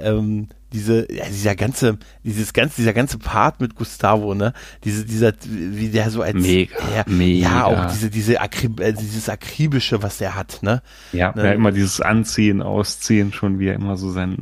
ähm, 0.01 0.47
diese, 0.73 1.07
ja, 1.13 1.23
dieser 1.29 1.55
ganze, 1.55 1.97
dieses 2.25 2.51
ganze, 2.51 2.75
dieser 2.75 2.91
ganze 2.91 3.17
Part 3.17 3.61
mit 3.61 3.75
Gustavo, 3.75 4.33
ne, 4.35 4.51
diese, 4.83 5.05
dieser, 5.05 5.31
wie 5.45 5.87
der 5.87 6.09
so 6.09 6.21
als, 6.21 6.33
Mega, 6.35 6.75
ja, 6.93 7.03
mega. 7.07 7.47
ja, 7.47 7.65
auch 7.65 7.85
diese, 7.91 8.09
diese 8.09 8.41
Akrib 8.41 8.81
äh, 8.81 8.91
dieses 8.91 9.29
akribische, 9.29 10.03
was 10.03 10.17
der 10.17 10.35
hat, 10.35 10.59
ne, 10.63 10.81
Ja, 11.13 11.31
Ne? 11.35 11.45
ja, 11.45 11.51
immer 11.53 11.71
dieses 11.71 12.01
Anziehen, 12.01 12.61
Ausziehen, 12.61 13.31
schon 13.31 13.59
wie 13.59 13.67
er 13.67 13.75
immer 13.75 13.95
so 13.95 14.11
sein, 14.11 14.35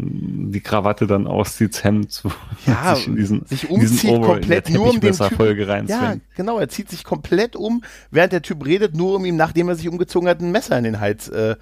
die 0.52 0.62
Krawatte 0.62 1.06
dann 1.06 1.28
auszieht, 1.28 1.76
das 1.76 1.84
Hemd 1.84 2.12
zu, 2.12 2.32
Ja, 2.66 2.96
sich 2.96 3.08
in 3.08 3.16
diesen, 3.18 3.46
sich 3.46 3.70
in 3.70 3.80
diesen 3.80 3.94
umzieht 3.98 4.10
Overall, 4.12 4.40
komplett 4.40 4.68
der 4.68 4.76
nur 4.76 4.86
um 4.86 4.92
den 5.00 5.02
Typen- 5.02 5.18
Teppichmesserfolge 5.18 5.86
Ja, 5.88 6.16
genau. 6.36 6.58
Er 6.58 6.70
zieht 6.70 6.90
sich 6.90 7.04
komplett 7.04 7.56
um, 7.56 7.84
während 8.10 8.34
der 8.34 8.42
Typ 8.42 8.66
redet, 8.66 8.96
nur 8.96 9.16
um 9.18 9.26
ihm, 9.26 9.36
nachdem 9.36 9.70
er 9.70 9.76
sich 9.76 9.88
umgezogen 9.88 10.28
hat, 10.28 10.40
ein 10.42 10.52
Messer 10.52 10.76
in 10.78 10.86
den 10.86 11.00
Hals, 11.00 11.30
äh, 11.30 11.56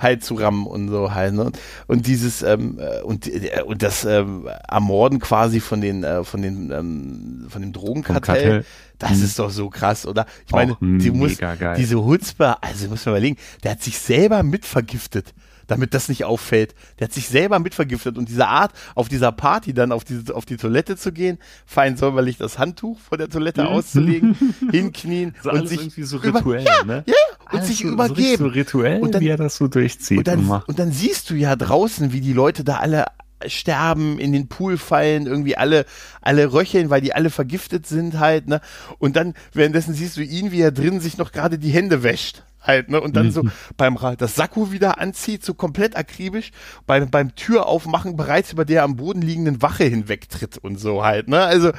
Hals 0.00 0.26
zu 0.26 0.34
rammen 0.34 0.66
und 0.66 0.88
so 0.88 1.14
halt. 1.14 1.34
Ne? 1.34 1.52
Und 1.86 2.06
dieses 2.08 2.42
ähm, 2.42 2.78
äh, 2.80 3.02
und 3.02 3.26
äh, 3.28 3.62
und 3.64 3.82
das 3.82 4.04
ähm, 4.04 4.48
Ermorden 4.68 5.20
quasi 5.20 5.60
von 5.60 5.80
den 5.80 6.02
äh, 6.02 6.24
von 6.24 6.42
den 6.42 6.70
ähm, 6.72 7.46
von 7.48 7.62
dem 7.62 7.72
Drogenkartell. 7.72 8.20
Kartell. 8.42 8.64
Das 8.98 9.12
Mhm. 9.18 9.24
ist 9.24 9.38
doch 9.38 9.50
so 9.50 9.70
krass, 9.70 10.06
oder? 10.06 10.26
Ich 10.46 10.52
Auch 10.52 10.56
meine, 10.58 10.76
die 10.80 11.10
muss 11.10 11.38
geil. 11.38 11.74
diese 11.78 12.04
Hutzpe, 12.04 12.62
also 12.62 12.88
muss 12.88 13.06
man 13.06 13.14
überlegen, 13.14 13.36
der 13.64 13.70
hat 13.72 13.82
sich 13.82 13.98
selber 13.98 14.42
mitvergiftet. 14.42 15.32
Damit 15.70 15.94
das 15.94 16.08
nicht 16.08 16.24
auffällt. 16.24 16.74
Der 16.98 17.06
hat 17.06 17.12
sich 17.12 17.28
selber 17.28 17.58
mitvergiftet 17.58 18.18
und 18.18 18.28
diese 18.28 18.46
Art, 18.48 18.72
auf 18.94 19.08
dieser 19.08 19.32
Party 19.32 19.72
dann 19.74 19.92
auf 19.92 20.04
die, 20.04 20.20
auf 20.32 20.44
die 20.44 20.56
Toilette 20.56 20.96
zu 20.96 21.12
gehen, 21.12 21.38
fein 21.66 21.96
säuberlich 21.96 22.38
das 22.38 22.58
Handtuch 22.58 22.98
vor 23.00 23.16
der 23.18 23.28
Toilette 23.28 23.66
auszulegen, 23.68 24.36
hinknien 24.70 25.32
Das 25.36 25.40
ist 25.40 25.44
und 25.52 25.58
alles 25.58 25.70
sich 25.70 25.80
irgendwie 25.80 26.02
so 26.02 26.18
über- 26.18 26.38
rituell, 26.40 26.64
ja, 26.64 26.84
ne? 26.84 27.04
ja, 27.06 27.14
und 27.52 27.58
Alles 27.58 27.68
sich 27.68 27.78
so, 27.78 27.88
übergeben. 27.88 28.36
So, 28.38 28.46
rituell, 28.46 29.00
Und 29.00 29.14
dann- 29.14 29.20
wie 29.22 29.28
er 29.28 29.36
das 29.36 29.56
so 29.56 29.68
durchzieht 29.68 30.18
und 30.18 30.26
dann, 30.28 30.46
macht. 30.46 30.68
und 30.68 30.78
dann 30.78 30.92
siehst 30.92 31.30
du 31.30 31.34
ja 31.34 31.56
draußen, 31.56 32.12
wie 32.12 32.20
die 32.20 32.32
Leute 32.32 32.64
da 32.64 32.76
alle 32.78 33.06
sterben, 33.46 34.18
in 34.18 34.32
den 34.32 34.48
Pool 34.48 34.76
fallen, 34.76 35.26
irgendwie 35.26 35.56
alle, 35.56 35.86
alle 36.20 36.52
röcheln, 36.52 36.90
weil 36.90 37.00
die 37.00 37.14
alle 37.14 37.30
vergiftet 37.30 37.86
sind 37.86 38.18
halt, 38.18 38.48
ne? 38.48 38.60
Und 38.98 39.16
dann, 39.16 39.32
währenddessen 39.54 39.94
siehst 39.94 40.18
du 40.18 40.22
ihn, 40.22 40.52
wie 40.52 40.60
er 40.60 40.72
drin 40.72 41.00
sich 41.00 41.16
noch 41.16 41.32
gerade 41.32 41.58
die 41.58 41.70
Hände 41.70 42.02
wäscht. 42.02 42.42
Halt, 42.62 42.90
ne? 42.90 43.00
Und 43.00 43.16
dann 43.16 43.30
so 43.32 43.42
beim 43.76 43.96
Ra- 43.96 44.16
das 44.16 44.34
Sakko 44.34 44.70
wieder 44.70 44.98
anzieht, 44.98 45.44
so 45.44 45.54
komplett 45.54 45.96
akribisch, 45.96 46.50
beim, 46.86 47.10
beim 47.10 47.34
Türaufmachen 47.34 48.16
bereits 48.16 48.52
über 48.52 48.64
der 48.64 48.82
am 48.82 48.96
Boden 48.96 49.22
liegenden 49.22 49.62
Wache 49.62 49.84
hinwegtritt 49.84 50.58
und 50.58 50.78
so 50.78 51.04
halt, 51.04 51.28
ne? 51.28 51.42
Also, 51.42 51.72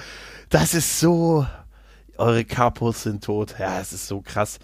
das 0.49 0.73
ist 0.73 0.99
so, 0.99 1.45
eure 2.17 2.45
Kapos 2.45 3.03
sind 3.03 3.23
tot. 3.23 3.55
Ja, 3.59 3.79
es 3.79 3.93
ist 3.93 4.07
so 4.07 4.21
krass. 4.21 4.59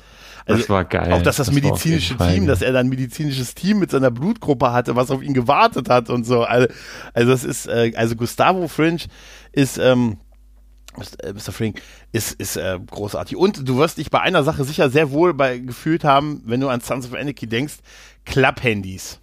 Also, 0.46 0.62
das 0.62 0.70
war 0.70 0.86
geil. 0.86 1.12
auch 1.14 1.22
dass 1.22 1.38
das, 1.38 1.50
auf 1.50 1.54
medizinische 1.54 2.18
Team, 2.18 2.48
dass 2.48 2.62
er 2.62 2.72
da 2.72 2.80
ein 2.80 2.90
medizinisches 2.90 3.54
Team 3.56 3.80
mit 3.80 3.92
seiner 3.92 4.12
Blutgruppe 4.12 4.72
hatte, 4.72 4.96
was 4.96 5.12
auf 5.12 5.22
ihn 5.22 5.34
gewartet 5.34 5.90
hat 5.90 6.10
und 6.10 6.26
so. 6.26 6.44
Also, 6.44 6.68
also 7.14 7.32
das 7.32 7.44
ist, 7.44 7.68
äh, 7.68 7.92
also 7.96 8.16
Gustavo 8.16 8.68
Fringe 8.68 9.02
ist, 9.52 9.78
ähm, 9.78 10.18
Mr. 10.98 11.34
Mr. 11.34 11.52
Frink 11.52 11.82
ist, 12.12 12.34
ist 12.34 12.58
äh, 12.58 12.80
großartig. 12.86 13.38
Und 13.38 13.68
du 13.68 13.78
wirst 13.78 13.98
dich 13.98 14.10
bei 14.10 14.20
einer 14.22 14.44
Sache 14.44 14.64
sicher 14.64 14.90
sehr 14.90 15.12
wohl 15.12 15.34
bei 15.34 15.60
gefühlt 15.60 16.04
haben, 16.04 16.42
wenn 16.46 16.60
du 16.60 16.70
an 16.70 16.82
Sons 16.82 17.06
of 17.08 17.14
Anarchy 17.14 17.48
denkst, 17.48 17.76
Klapphandys. 18.26 19.20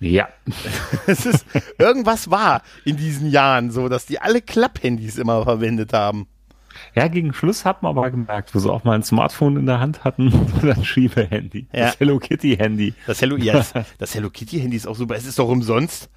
Ja, 0.00 0.28
Es 1.06 1.26
ist, 1.26 1.46
irgendwas 1.78 2.28
war 2.28 2.62
in 2.84 2.96
diesen 2.96 3.30
Jahren 3.30 3.70
so, 3.70 3.88
dass 3.88 4.04
die 4.04 4.18
alle 4.20 4.42
Klapphandys 4.42 5.16
immer 5.16 5.44
verwendet 5.44 5.92
haben. 5.92 6.26
ja, 6.96 7.06
gegen 7.06 7.32
Schluss 7.32 7.64
hat 7.64 7.82
man 7.84 7.90
aber 7.90 8.10
gemerkt, 8.10 8.52
wo 8.52 8.58
sie 8.58 8.68
auch 8.68 8.82
mal 8.82 8.94
ein 8.94 9.04
Smartphone 9.04 9.56
in 9.58 9.66
der 9.66 9.78
Hand 9.78 10.02
hatten 10.02 10.32
und 10.32 10.64
dann 10.64 10.84
Schiebehandy. 10.84 11.68
Ja. 11.72 11.86
Das 11.86 12.00
Hello 12.00 12.18
Kitty 12.18 12.56
Handy. 12.56 12.94
Das 13.06 13.20
Hello, 13.20 13.36
ja, 13.36 13.52
das, 13.52 13.74
das 13.98 14.14
Hello 14.14 14.28
Kitty 14.28 14.58
Handy 14.58 14.76
ist 14.76 14.88
auch 14.88 14.96
super. 14.96 15.14
Es 15.14 15.24
ist 15.24 15.38
doch 15.38 15.48
umsonst. 15.48 16.10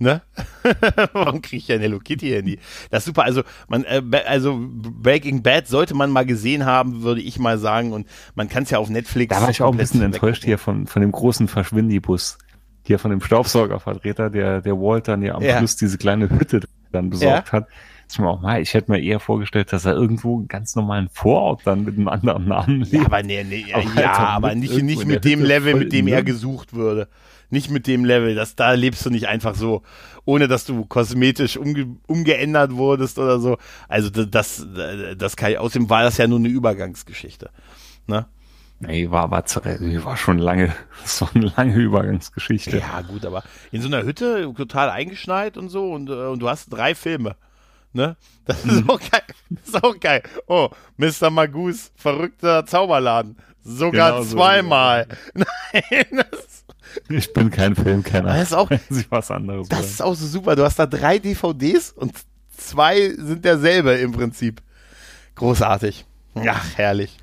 Ne? 0.00 0.22
Warum 1.12 1.42
kriege 1.42 1.56
ich 1.56 1.72
ein 1.72 1.80
Hello 1.80 1.98
Kitty 1.98 2.28
Handy? 2.30 2.58
Das 2.90 3.00
ist 3.00 3.06
super. 3.06 3.24
Also 3.24 3.42
man, 3.68 3.84
äh, 3.84 4.00
also 4.26 4.56
Breaking 4.60 5.42
Bad 5.42 5.66
sollte 5.66 5.94
man 5.94 6.10
mal 6.10 6.24
gesehen 6.24 6.64
haben, 6.64 7.02
würde 7.02 7.20
ich 7.20 7.38
mal 7.38 7.58
sagen. 7.58 7.92
Und 7.92 8.06
man 8.34 8.48
kann 8.48 8.62
es 8.62 8.70
ja 8.70 8.78
auf 8.78 8.88
Netflix. 8.90 9.34
Da 9.34 9.42
war 9.42 9.50
ich 9.50 9.60
auch 9.62 9.72
ein 9.72 9.78
bisschen 9.78 10.02
enttäuscht 10.02 10.44
hier 10.44 10.58
von, 10.58 10.86
von 10.86 11.02
dem 11.02 11.10
großen 11.12 11.48
Verschwindibus. 11.48 12.38
Hier 12.84 12.98
von 12.98 13.10
dem 13.10 13.20
Staubsaugervertreter, 13.20 14.30
der, 14.30 14.60
der 14.62 14.76
Walt 14.76 15.08
dann 15.08 15.22
ja 15.22 15.34
am 15.34 15.42
Ja. 15.42 15.58
Schluss 15.58 15.76
diese 15.76 15.98
kleine 15.98 16.30
Hütte 16.30 16.60
dann 16.92 17.10
besorgt 17.10 17.52
hat. 17.52 17.66
Ich 18.10 18.18
mir 18.18 18.28
auch 18.30 18.40
mal, 18.40 18.62
ich 18.62 18.72
hätte 18.72 18.90
mir 18.90 19.02
eher 19.02 19.20
vorgestellt, 19.20 19.70
dass 19.74 19.84
er 19.84 19.92
irgendwo 19.92 20.38
einen 20.38 20.48
ganz 20.48 20.74
normalen 20.74 21.10
Vorort 21.12 21.60
dann 21.66 21.84
mit 21.84 21.96
einem 21.98 22.08
anderen 22.08 22.48
Namen 22.48 22.82
Ja, 22.84 22.92
lebt. 22.92 23.04
aber 23.06 23.22
nee, 23.22 23.44
nee, 23.44 23.66
ja, 23.68 23.76
Aber 23.76 23.84
ja 24.00 24.10
Alter, 24.12 24.28
aber 24.30 24.54
nicht, 24.54 24.82
nicht 24.82 25.04
mit 25.04 25.26
dem 25.26 25.42
Level, 25.42 25.74
mit 25.74 25.92
dem 25.92 26.06
er 26.08 26.14
nirgends. 26.16 26.32
gesucht 26.40 26.72
würde. 26.72 27.08
Nicht 27.50 27.70
mit 27.70 27.86
dem 27.86 28.04
Level. 28.04 28.34
Das, 28.34 28.56
da 28.56 28.72
lebst 28.72 29.04
du 29.06 29.10
nicht 29.10 29.26
einfach 29.28 29.54
so, 29.54 29.82
ohne 30.24 30.48
dass 30.48 30.64
du 30.66 30.84
kosmetisch 30.84 31.56
umge 31.56 31.96
umgeändert 32.06 32.72
wurdest 32.72 33.18
oder 33.18 33.40
so. 33.40 33.56
Also 33.88 34.10
das, 34.10 34.66
das, 35.16 35.36
kann 35.36 35.52
ich, 35.52 35.58
außerdem 35.58 35.88
war 35.88 36.02
das 36.02 36.18
ja 36.18 36.26
nur 36.26 36.38
eine 36.38 36.48
Übergangsgeschichte. 36.48 37.50
Ne? 38.06 38.26
Nee, 38.80 39.10
war, 39.10 39.30
war, 39.30 39.42
war 39.44 40.16
schon 40.16 40.38
lange, 40.38 40.74
war 41.20 41.30
eine 41.34 41.52
lange 41.56 41.74
Übergangsgeschichte. 41.74 42.78
Ja, 42.78 43.00
gut, 43.00 43.24
aber 43.24 43.42
in 43.72 43.80
so 43.82 43.88
einer 43.88 44.02
Hütte 44.04 44.52
total 44.56 44.90
eingeschneit 44.90 45.56
und 45.56 45.68
so 45.70 45.90
und, 45.92 46.10
äh, 46.10 46.12
und 46.12 46.40
du 46.40 46.48
hast 46.48 46.68
drei 46.72 46.94
Filme. 46.94 47.36
Ne? 47.92 48.16
Das 48.44 48.64
ist 48.64 48.82
Mhm. 48.84 48.90
auch 48.90 49.00
geil. 49.00 49.22
Das 49.50 49.68
ist 49.68 49.82
auch 49.84 49.98
geil. 50.00 50.22
Oh, 50.46 50.68
Mr. 50.96 51.30
Magus, 51.30 51.92
verrückter 51.96 52.64
Zauberladen. 52.66 53.36
Sogar 53.62 54.12
Genau 54.12 54.22
so. 54.22 54.36
zweimal. 54.36 55.06
Nein, 55.34 56.24
das, 56.30 56.64
Ich 57.08 57.32
bin 57.32 57.50
kein 57.50 57.74
Filmkenner. 57.76 58.34
Das 58.34 58.42
ist 58.48 58.54
auch- 58.54 58.70
was 59.10 59.30
anderes 59.30 59.68
das 59.68 59.86
ist 59.86 60.02
auch 60.02 60.14
so 60.14 60.26
super. 60.26 60.56
Du 60.56 60.64
hast 60.64 60.78
da 60.78 60.86
drei 60.86 61.18
DVDs 61.18 61.92
und 61.92 62.12
zwei 62.56 63.10
sind 63.10 63.44
derselbe 63.44 63.92
im 63.94 64.12
Prinzip. 64.12 64.62
Großartig. 65.34 66.04
Ach, 66.34 66.64
herrlich. 66.76 67.16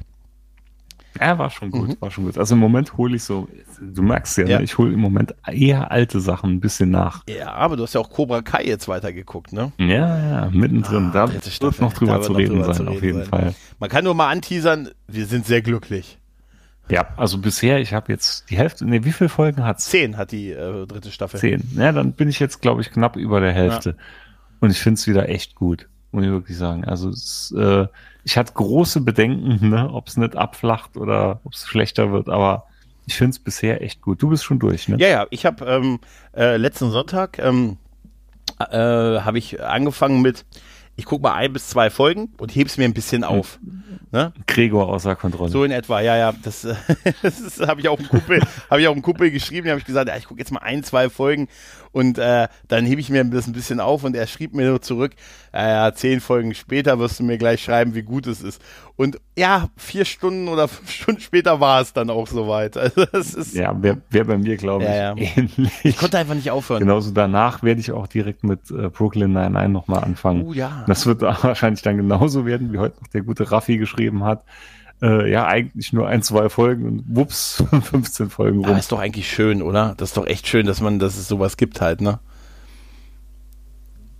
Ja, 1.19 1.37
war 1.39 1.49
schon 1.49 1.71
gut, 1.71 1.95
war 2.01 2.11
schon 2.11 2.25
gut. 2.25 2.37
Also 2.37 2.55
im 2.55 2.59
Moment 2.59 2.97
hole 2.97 3.15
ich 3.15 3.23
so, 3.23 3.47
du 3.79 4.01
merkst 4.01 4.37
ja, 4.37 4.43
Mhm. 4.43 4.49
Ja. 4.49 4.57
Ne, 4.57 4.63
ich 4.65 4.77
hole 4.77 4.91
im 4.93 4.99
Moment 4.99 5.33
eher 5.49 5.89
alte 5.89 6.19
Sachen 6.19 6.51
ein 6.51 6.59
bisschen 6.59 6.91
nach. 6.91 7.23
Ja, 7.29 7.53
aber 7.53 7.77
du 7.77 7.83
hast 7.83 7.93
ja 7.93 8.01
auch 8.01 8.09
Cobra 8.09 8.41
Kai 8.41 8.65
jetzt 8.65 8.89
weitergeguckt, 8.89 9.53
ne? 9.53 9.71
Ja, 9.77 9.85
ja, 10.45 10.49
mittendrin. 10.51 11.05
Ah, 11.07 11.11
da 11.13 11.33
wird 11.33 11.45
Staffel. 11.45 11.85
noch 11.85 11.93
drüber 11.93 12.21
zu 12.21 12.33
reden 12.33 12.55
drüber 12.59 12.65
sein, 12.65 12.75
zu 12.75 12.83
auf 12.83 12.89
reden 12.95 13.05
jeden 13.05 13.19
sein. 13.19 13.29
Fall. 13.29 13.55
Man 13.79 13.89
kann 13.89 14.03
nur 14.03 14.13
mal 14.13 14.29
anteasern, 14.29 14.89
wir 15.07 15.25
sind 15.25 15.45
sehr 15.45 15.61
glücklich. 15.61 16.17
Ja, 16.89 17.07
also 17.17 17.39
bisher, 17.39 17.79
ich 17.79 17.93
habe 17.93 18.11
jetzt 18.11 18.49
die 18.49 18.57
Hälfte, 18.57 18.85
nee, 18.85 19.03
wie 19.03 19.11
viele 19.11 19.29
Folgen 19.29 19.63
hat's? 19.63 19.89
Zehn 19.89 20.17
hat 20.17 20.31
die 20.31 20.51
äh, 20.51 20.85
dritte 20.85 21.11
Staffel. 21.11 21.39
Zehn. 21.39 21.63
Ja, 21.75 21.91
dann 21.91 22.13
bin 22.13 22.29
ich 22.29 22.39
jetzt, 22.39 22.61
glaube 22.61 22.81
ich, 22.81 22.91
knapp 22.91 23.15
über 23.15 23.39
der 23.39 23.53
Hälfte. 23.53 23.97
Und 24.59 24.69
ich 24.69 24.79
finde 24.79 24.99
es 24.99 25.07
wieder 25.07 25.27
echt 25.29 25.55
gut, 25.55 25.87
muss 26.11 26.23
ich 26.23 26.29
wirklich 26.29 26.57
sagen. 26.57 26.85
Also 26.85 27.09
es, 27.09 27.53
äh, 27.57 27.87
ich 28.23 28.37
hatte 28.37 28.53
große 28.53 29.01
Bedenken, 29.01 29.69
ne, 29.69 29.89
ob 29.91 30.07
es 30.07 30.17
nicht 30.17 30.35
abflacht 30.35 30.95
oder 30.97 31.39
ob 31.43 31.53
es 31.53 31.65
schlechter 31.65 32.11
wird, 32.11 32.29
aber 32.29 32.65
ich 33.07 33.15
finde 33.15 33.31
es 33.31 33.39
bisher 33.39 33.81
echt 33.81 34.01
gut. 34.01 34.21
Du 34.21 34.29
bist 34.29 34.43
schon 34.43 34.59
durch, 34.59 34.87
ne? 34.87 34.97
Ja, 34.99 35.07
ja, 35.07 35.27
ich 35.29 35.45
habe 35.45 35.65
ähm, 35.65 35.99
äh, 36.35 36.57
letzten 36.57 36.91
Sonntag 36.91 37.39
ähm, 37.39 37.77
äh, 38.59 38.77
habe 38.77 39.37
ich 39.37 39.61
angefangen 39.61 40.21
mit, 40.21 40.45
ich 40.97 41.05
guck 41.05 41.21
mal 41.21 41.33
ein 41.33 41.51
bis 41.51 41.67
zwei 41.67 41.89
Folgen 41.89 42.33
und 42.37 42.55
heb's 42.55 42.77
mir 42.77 42.85
ein 42.85 42.93
bisschen 42.93 43.23
auf. 43.23 43.59
Ne? 44.11 44.31
Gregor 44.47 44.87
außer 44.87 45.15
Kontrolle. 45.15 45.51
So 45.51 45.63
in 45.63 45.71
etwa, 45.71 45.99
ja, 45.99 46.15
ja. 46.15 46.33
Das, 46.43 46.61
das 47.21 47.59
habe 47.59 47.81
ich 47.81 47.89
auch 47.89 47.99
einem 47.99 48.07
Kumpel, 48.07 48.41
habe 48.69 48.81
ich 48.81 48.87
auch 48.87 48.93
einem 48.93 49.01
Kumpel 49.01 49.29
geschrieben, 49.31 49.69
habe 49.69 49.79
ich 49.79 49.85
gesagt, 49.85 50.07
ja, 50.07 50.15
ich 50.15 50.25
gucke 50.25 50.39
jetzt 50.39 50.51
mal 50.51 50.61
ein, 50.61 50.83
zwei 50.83 51.09
Folgen 51.09 51.49
und 51.95 52.17
äh, 52.17 52.49
dann 52.67 52.85
hebe 52.85 52.99
ich 52.99 53.09
mir 53.09 53.23
das 53.23 53.47
ein 53.47 53.53
bisschen 53.53 53.79
auf 53.79 54.03
und 54.03 54.17
er 54.17 54.27
schrieb 54.27 54.53
mir 54.53 54.67
nur 54.67 54.81
zurück, 54.81 55.13
ja, 55.53 55.85
ja, 55.85 55.93
zehn 55.95 56.19
Folgen 56.19 56.53
später 56.53 56.99
wirst 56.99 57.21
du 57.21 57.23
mir 57.23 57.37
gleich 57.37 57.63
schreiben, 57.63 57.95
wie 57.95 58.01
gut 58.01 58.27
es 58.27 58.41
ist. 58.41 58.61
Und 58.97 59.21
ja, 59.37 59.69
vier 59.77 60.03
Stunden 60.03 60.49
oder 60.49 60.67
fünf 60.67 60.91
Stunden 60.91 61.21
später 61.21 61.61
war 61.61 61.79
es 61.79 61.93
dann 61.93 62.09
auch 62.09 62.27
soweit. 62.27 62.75
Also 62.85 63.05
das 63.05 63.33
ist, 63.33 63.55
Ja, 63.55 63.81
wäre 63.81 64.01
wär 64.09 64.25
bei 64.25 64.37
mir, 64.37 64.57
glaube 64.57 64.83
ich, 64.83 64.89
Ja, 64.89 65.15
ja. 65.15 65.15
ähnlich. 65.15 65.71
ich 65.85 65.95
konnte 65.95 66.17
einfach 66.17 66.35
nicht 66.35 66.51
aufhören. 66.51 66.81
Genauso 66.81 67.11
danach 67.11 67.63
werde 67.63 67.79
ich 67.79 67.93
auch 67.93 68.07
direkt 68.07 68.43
mit 68.43 68.69
äh, 68.71 68.89
Brooklyn 68.89 69.31
99 69.31 69.71
nochmal 69.71 70.03
anfangen. 70.03 70.43
Oh 70.47 70.51
ja. 70.51 70.83
Das 70.87 71.05
wird 71.05 71.21
wahrscheinlich 71.43 71.81
dann 71.81 71.95
genauso 71.95 72.45
werden, 72.45 72.73
wie 72.73 72.77
heute 72.77 72.97
noch 72.99 73.07
der 73.07 73.21
gute 73.21 73.49
Raffi 73.53 73.77
geschrieben 73.77 74.25
hat. 74.25 74.43
Äh, 75.05 75.29
ja, 75.31 75.45
eigentlich 75.45 75.93
nur 75.93 76.07
ein, 76.07 76.21
zwei 76.23 76.49
Folgen 76.49 76.85
und 76.85 77.03
wups, 77.07 77.63
15 77.81 78.29
Folgen 78.29 78.59
Aber 78.59 78.69
rum. 78.69 78.77
ist 78.79 78.91
doch 78.91 78.99
eigentlich 78.99 79.29
schön, 79.29 79.61
oder? 79.61 79.93
Das 79.97 80.09
ist 80.09 80.17
doch 80.17 80.25
echt 80.25 80.47
schön, 80.47 80.65
dass 80.65 80.81
man, 80.81 80.99
dass 80.99 81.15
es 81.17 81.27
sowas 81.27 81.57
gibt 81.57 81.81
halt, 81.81 82.01
ne? 82.01 82.19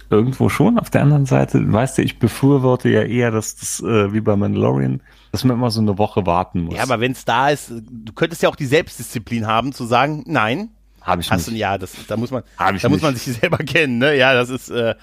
Irgendwo 0.09 0.49
schon. 0.49 0.77
Auf 0.77 0.91
der 0.91 1.01
anderen 1.01 1.25
Seite, 1.25 1.59
weißt 1.73 1.97
du, 1.97 2.03
ich 2.03 2.19
befürworte 2.19 2.89
ja 2.89 3.01
eher, 3.01 3.31
dass 3.31 3.55
das, 3.55 3.79
äh, 3.81 4.13
wie 4.13 4.21
bei 4.21 4.35
Mandalorian, 4.35 5.01
dass 5.31 5.43
man 5.43 5.57
immer 5.57 5.71
so 5.71 5.81
eine 5.81 5.97
Woche 5.97 6.25
warten 6.27 6.61
muss. 6.65 6.75
Ja, 6.75 6.83
aber 6.83 6.99
wenn 6.99 7.13
es 7.13 7.25
da 7.25 7.49
ist, 7.49 7.71
du 7.71 8.13
könntest 8.13 8.43
ja 8.43 8.49
auch 8.49 8.55
die 8.55 8.67
Selbstdisziplin 8.67 9.47
haben, 9.47 9.73
zu 9.73 9.85
sagen, 9.85 10.23
nein, 10.27 10.69
Habe 11.01 11.21
ich 11.21 11.31
hast 11.31 11.47
du, 11.47 11.51
nicht. 11.51 11.59
ja, 11.61 11.79
das, 11.79 11.93
da 12.07 12.17
muss 12.17 12.29
man, 12.29 12.43
da 12.57 12.71
muss 12.89 13.01
man 13.01 13.13
nicht. 13.13 13.23
sich 13.23 13.37
selber 13.37 13.57
kennen, 13.65 13.97
ne? 13.97 14.15
Ja, 14.15 14.35
das 14.35 14.49
ist, 14.49 14.69
äh, 14.69 14.93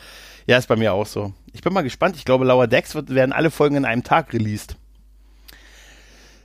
ja, 0.46 0.56
ist 0.56 0.68
bei 0.68 0.76
mir 0.76 0.92
auch 0.92 1.06
so. 1.06 1.32
Ich 1.52 1.62
bin 1.62 1.72
mal 1.72 1.82
gespannt. 1.82 2.14
Ich 2.16 2.24
glaube, 2.24 2.44
Lower 2.44 2.68
Decks 2.68 2.94
wird, 2.94 3.12
werden 3.12 3.32
alle 3.32 3.50
Folgen 3.50 3.76
in 3.76 3.84
einem 3.84 4.04
Tag 4.04 4.32
released. 4.32 4.76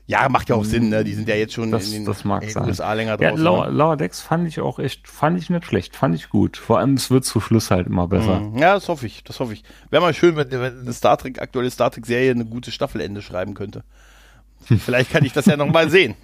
Ja, 0.09 0.29
macht 0.29 0.47
ja 0.47 0.55
auch 0.55 0.63
Sinn, 0.63 0.87
ne? 0.87 1.03
Die 1.03 1.13
sind 1.13 1.27
ja 1.27 1.35
jetzt 1.35 1.53
schon 1.53 1.69
Das- 1.69 1.87
in 1.87 1.91
den, 1.91 2.05
das 2.05 2.23
mag 2.23 2.49
sein. 2.49 2.63
USA 2.65 2.93
länger 2.93 3.19
Ja, 3.21 3.29
draußen. 3.31 3.43
Lower, 3.43 3.65
ne? 3.65 3.71
Lower 3.73 3.97
Decks 3.97 4.21
fand 4.21 4.47
ich 4.47 4.61
auch 4.61 4.79
echt, 4.79 5.05
fand 5.05 5.37
ich 5.37 5.49
nicht 5.49 5.65
schlecht, 5.65 5.97
fand 5.97 6.15
ich 6.15 6.29
gut. 6.29 6.55
Vor 6.55 6.79
allem, 6.79 6.93
es 6.93 7.11
wird 7.11 7.25
zu 7.25 7.41
Schluss 7.41 7.71
halt 7.71 7.87
immer 7.87 8.07
besser. 8.07 8.39
Mhm. 8.39 8.57
Ja, 8.57 8.73
das 8.75 8.87
hoffe 8.87 9.05
ich, 9.05 9.25
das 9.25 9.41
hoffe 9.41 9.51
ich. 9.51 9.63
Wäre 9.89 10.01
mal 10.01 10.13
schön, 10.13 10.37
wenn, 10.37 10.49
wenn 10.49 10.79
eine 10.79 10.93
Star 10.93 11.17
Trek, 11.17 11.41
aktuelle 11.41 11.69
Star 11.69 11.91
Trek 11.91 12.05
Serie 12.05 12.31
eine 12.31 12.45
gute 12.45 12.71
Staffelende 12.71 13.21
schreiben 13.21 13.53
könnte. 13.53 13.83
Vielleicht 14.79 15.11
kann 15.11 15.25
ich 15.25 15.33
das 15.33 15.45
ja 15.45 15.57
noch 15.57 15.67
mal 15.67 15.89
sehen. 15.89 16.15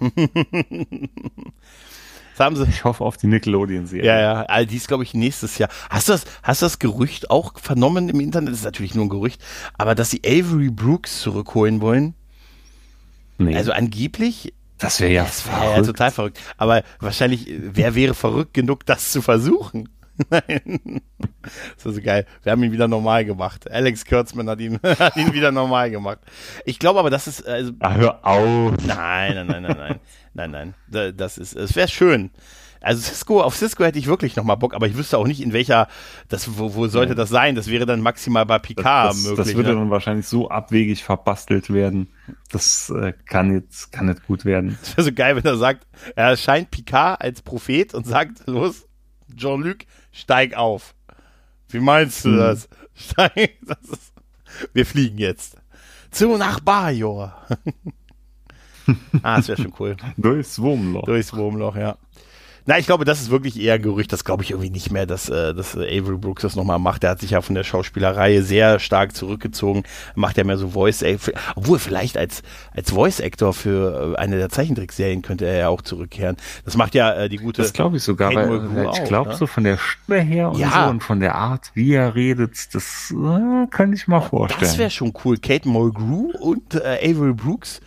das 2.36 2.40
haben 2.40 2.56
sie. 2.56 2.64
Ich 2.64 2.84
hoffe 2.84 3.04
auf 3.04 3.16
die 3.18 3.26
Nickelodeon-Serie. 3.26 4.06
Ja, 4.06 4.18
ja, 4.20 4.42
all 4.44 4.66
dies 4.66 4.86
glaube 4.86 5.04
ich 5.04 5.14
nächstes 5.14 5.58
Jahr. 5.58 5.68
Hast 5.90 6.08
du 6.08 6.12
das, 6.12 6.24
hast 6.42 6.62
du 6.62 6.66
das 6.66 6.78
Gerücht 6.78 7.30
auch 7.30 7.58
vernommen 7.60 8.08
im 8.08 8.18
Internet? 8.20 8.50
Das 8.52 8.60
ist 8.60 8.64
natürlich 8.64 8.94
nur 8.94 9.04
ein 9.04 9.10
Gerücht, 9.10 9.42
aber 9.78 9.94
dass 9.94 10.10
sie 10.10 10.22
Avery 10.26 10.70
Brooks 10.70 11.20
zurückholen 11.20 11.80
wollen? 11.80 12.14
Nee, 13.38 13.56
Also 13.56 13.72
angeblich, 13.72 14.54
das 14.78 15.00
wäre 15.00 15.12
ja, 15.12 15.24
das 15.24 15.46
wäre 15.46 15.56
ja 15.56 15.62
verrückt. 15.70 15.86
total 15.86 16.10
verrückt. 16.10 16.40
Aber 16.56 16.82
wahrscheinlich, 17.00 17.46
wer 17.48 17.94
wäre 17.94 18.14
verrückt 18.14 18.54
genug, 18.54 18.86
das 18.86 19.10
zu 19.12 19.22
versuchen? 19.22 19.88
Nein. 20.30 21.00
Das 21.76 21.86
ist 21.86 21.94
so 21.96 22.00
geil. 22.02 22.24
Wir 22.44 22.52
haben 22.52 22.62
ihn 22.62 22.70
wieder 22.70 22.86
normal 22.86 23.24
gemacht. 23.24 23.68
Alex 23.70 24.04
Kurtzman 24.04 24.48
hat 24.48 24.60
ihn, 24.60 24.78
hat 24.98 25.16
ihn 25.16 25.32
wieder 25.32 25.50
normal 25.50 25.90
gemacht. 25.90 26.20
Ich 26.64 26.78
glaube 26.78 27.00
aber, 27.00 27.10
das 27.10 27.26
ist, 27.26 27.44
also, 27.46 27.72
Ah, 27.80 27.94
hör 27.94 28.24
auf. 28.24 28.74
nein, 28.86 29.34
nein, 29.34 29.46
nein, 29.46 29.62
nein, 29.62 29.76
nein, 29.76 30.00
nein, 30.34 30.50
nein. 30.52 30.74
Da- 30.88 31.10
Das 31.12 31.36
ist, 31.38 31.56
es 31.56 31.74
wäre 31.74 31.88
schön. 31.88 32.30
Also 32.84 33.00
Cisco, 33.00 33.40
auf 33.40 33.56
Cisco 33.56 33.84
hätte 33.84 33.98
ich 33.98 34.06
wirklich 34.06 34.36
nochmal 34.36 34.56
Bock, 34.56 34.74
aber 34.74 34.86
ich 34.86 34.96
wüsste 34.96 35.18
auch 35.18 35.26
nicht, 35.26 35.40
in 35.40 35.52
welcher, 35.52 35.88
das, 36.28 36.58
wo, 36.58 36.74
wo 36.74 36.86
sollte 36.86 37.14
das 37.14 37.30
sein? 37.30 37.54
Das 37.54 37.68
wäre 37.68 37.86
dann 37.86 38.00
maximal 38.00 38.46
bei 38.46 38.58
Picard 38.58 39.10
das, 39.10 39.16
das, 39.16 39.24
möglich. 39.24 39.46
Das 39.46 39.56
würde 39.56 39.70
ne? 39.70 39.76
dann 39.76 39.90
wahrscheinlich 39.90 40.26
so 40.26 40.50
abwegig 40.50 41.02
verbastelt 41.02 41.72
werden. 41.72 42.08
Das 42.50 42.90
äh, 42.90 43.12
kann 43.26 43.52
jetzt, 43.52 43.90
kann 43.92 44.06
nicht 44.06 44.26
gut 44.26 44.44
werden. 44.44 44.78
Das 44.80 44.96
wäre 44.96 45.04
so 45.04 45.12
geil, 45.12 45.36
wenn 45.36 45.44
er 45.44 45.56
sagt, 45.56 45.86
er 46.14 46.28
erscheint 46.28 46.70
Picard 46.70 47.20
als 47.20 47.42
Prophet 47.42 47.94
und 47.94 48.06
sagt, 48.06 48.46
los, 48.46 48.86
Jean-Luc, 49.34 49.78
steig 50.12 50.54
auf. 50.54 50.94
Wie 51.68 51.80
meinst 51.80 52.24
du 52.24 52.30
Hm. 52.30 52.36
das? 52.36 52.68
Steig, 52.96 53.58
das 53.62 53.78
ist, 53.90 54.12
wir 54.72 54.86
fliegen 54.86 55.18
jetzt. 55.18 55.56
Zu 56.12 56.36
nach 56.36 56.60
Bajor. 56.60 57.34
ah, 59.22 59.36
das 59.38 59.48
wäre 59.48 59.60
schon 59.60 59.74
cool. 59.80 59.96
Durchs 60.16 60.60
Wurmloch. 60.60 61.04
Durchs 61.04 61.34
Wurmloch, 61.34 61.74
ja. 61.74 61.96
Na, 62.66 62.78
ich 62.78 62.86
glaube, 62.86 63.04
das 63.04 63.20
ist 63.20 63.30
wirklich 63.30 63.60
eher 63.60 63.74
ein 63.74 63.82
Gerücht. 63.82 64.10
Das 64.10 64.24
glaube 64.24 64.42
ich 64.42 64.50
irgendwie 64.52 64.70
nicht 64.70 64.90
mehr, 64.90 65.04
dass, 65.04 65.28
äh, 65.28 65.52
dass 65.52 65.74
äh, 65.74 65.80
Avery 66.00 66.16
Brooks 66.16 66.42
das 66.42 66.56
nochmal 66.56 66.78
macht. 66.78 67.02
Der 67.02 67.10
hat 67.10 67.20
sich 67.20 67.32
ja 67.32 67.42
von 67.42 67.54
der 67.54 67.62
Schauspielerei 67.62 68.40
sehr 68.40 68.78
stark 68.78 69.14
zurückgezogen. 69.14 69.82
Macht 70.14 70.38
ja 70.38 70.44
mehr 70.44 70.56
so 70.56 70.70
Voice, 70.70 71.02
äh, 71.02 71.18
obwohl 71.56 71.78
vielleicht 71.78 72.16
als, 72.16 72.42
als 72.74 72.90
Voice 72.90 73.20
Actor 73.20 73.52
für 73.52 74.14
äh, 74.14 74.18
eine 74.18 74.38
der 74.38 74.48
Zeichentrickserien 74.48 75.20
könnte 75.20 75.44
er 75.44 75.58
ja 75.58 75.68
auch 75.68 75.82
zurückkehren. 75.82 76.36
Das 76.64 76.76
macht 76.78 76.94
ja 76.94 77.12
äh, 77.12 77.28
die 77.28 77.36
gute. 77.36 77.60
Das 77.60 77.74
glaube 77.74 77.98
ich 77.98 78.02
sogar, 78.02 78.30
Kate 78.30 78.48
weil, 78.48 78.60
Mulgrew 78.60 78.92
ich 78.94 79.04
glaube 79.04 79.30
ne? 79.30 79.36
so 79.36 79.46
von 79.46 79.64
der 79.64 79.76
Stimme 79.76 80.20
her 80.22 80.50
und 80.50 80.58
Ja. 80.58 80.84
so 80.86 80.90
und 80.90 81.02
von 81.02 81.20
der 81.20 81.34
Art, 81.34 81.70
wie 81.74 81.92
er 81.92 82.14
redet, 82.14 82.74
das 82.74 83.12
äh, 83.14 83.66
kann 83.68 83.92
ich 83.92 84.08
mal 84.08 84.22
vorstellen. 84.22 84.62
Das 84.62 84.78
wäre 84.78 84.90
schon 84.90 85.12
cool. 85.24 85.36
Kate 85.36 85.68
Mulgrew 85.68 86.30
und 86.40 86.74
äh, 86.76 86.98
Avery 87.02 87.34
Brooks, 87.34 87.82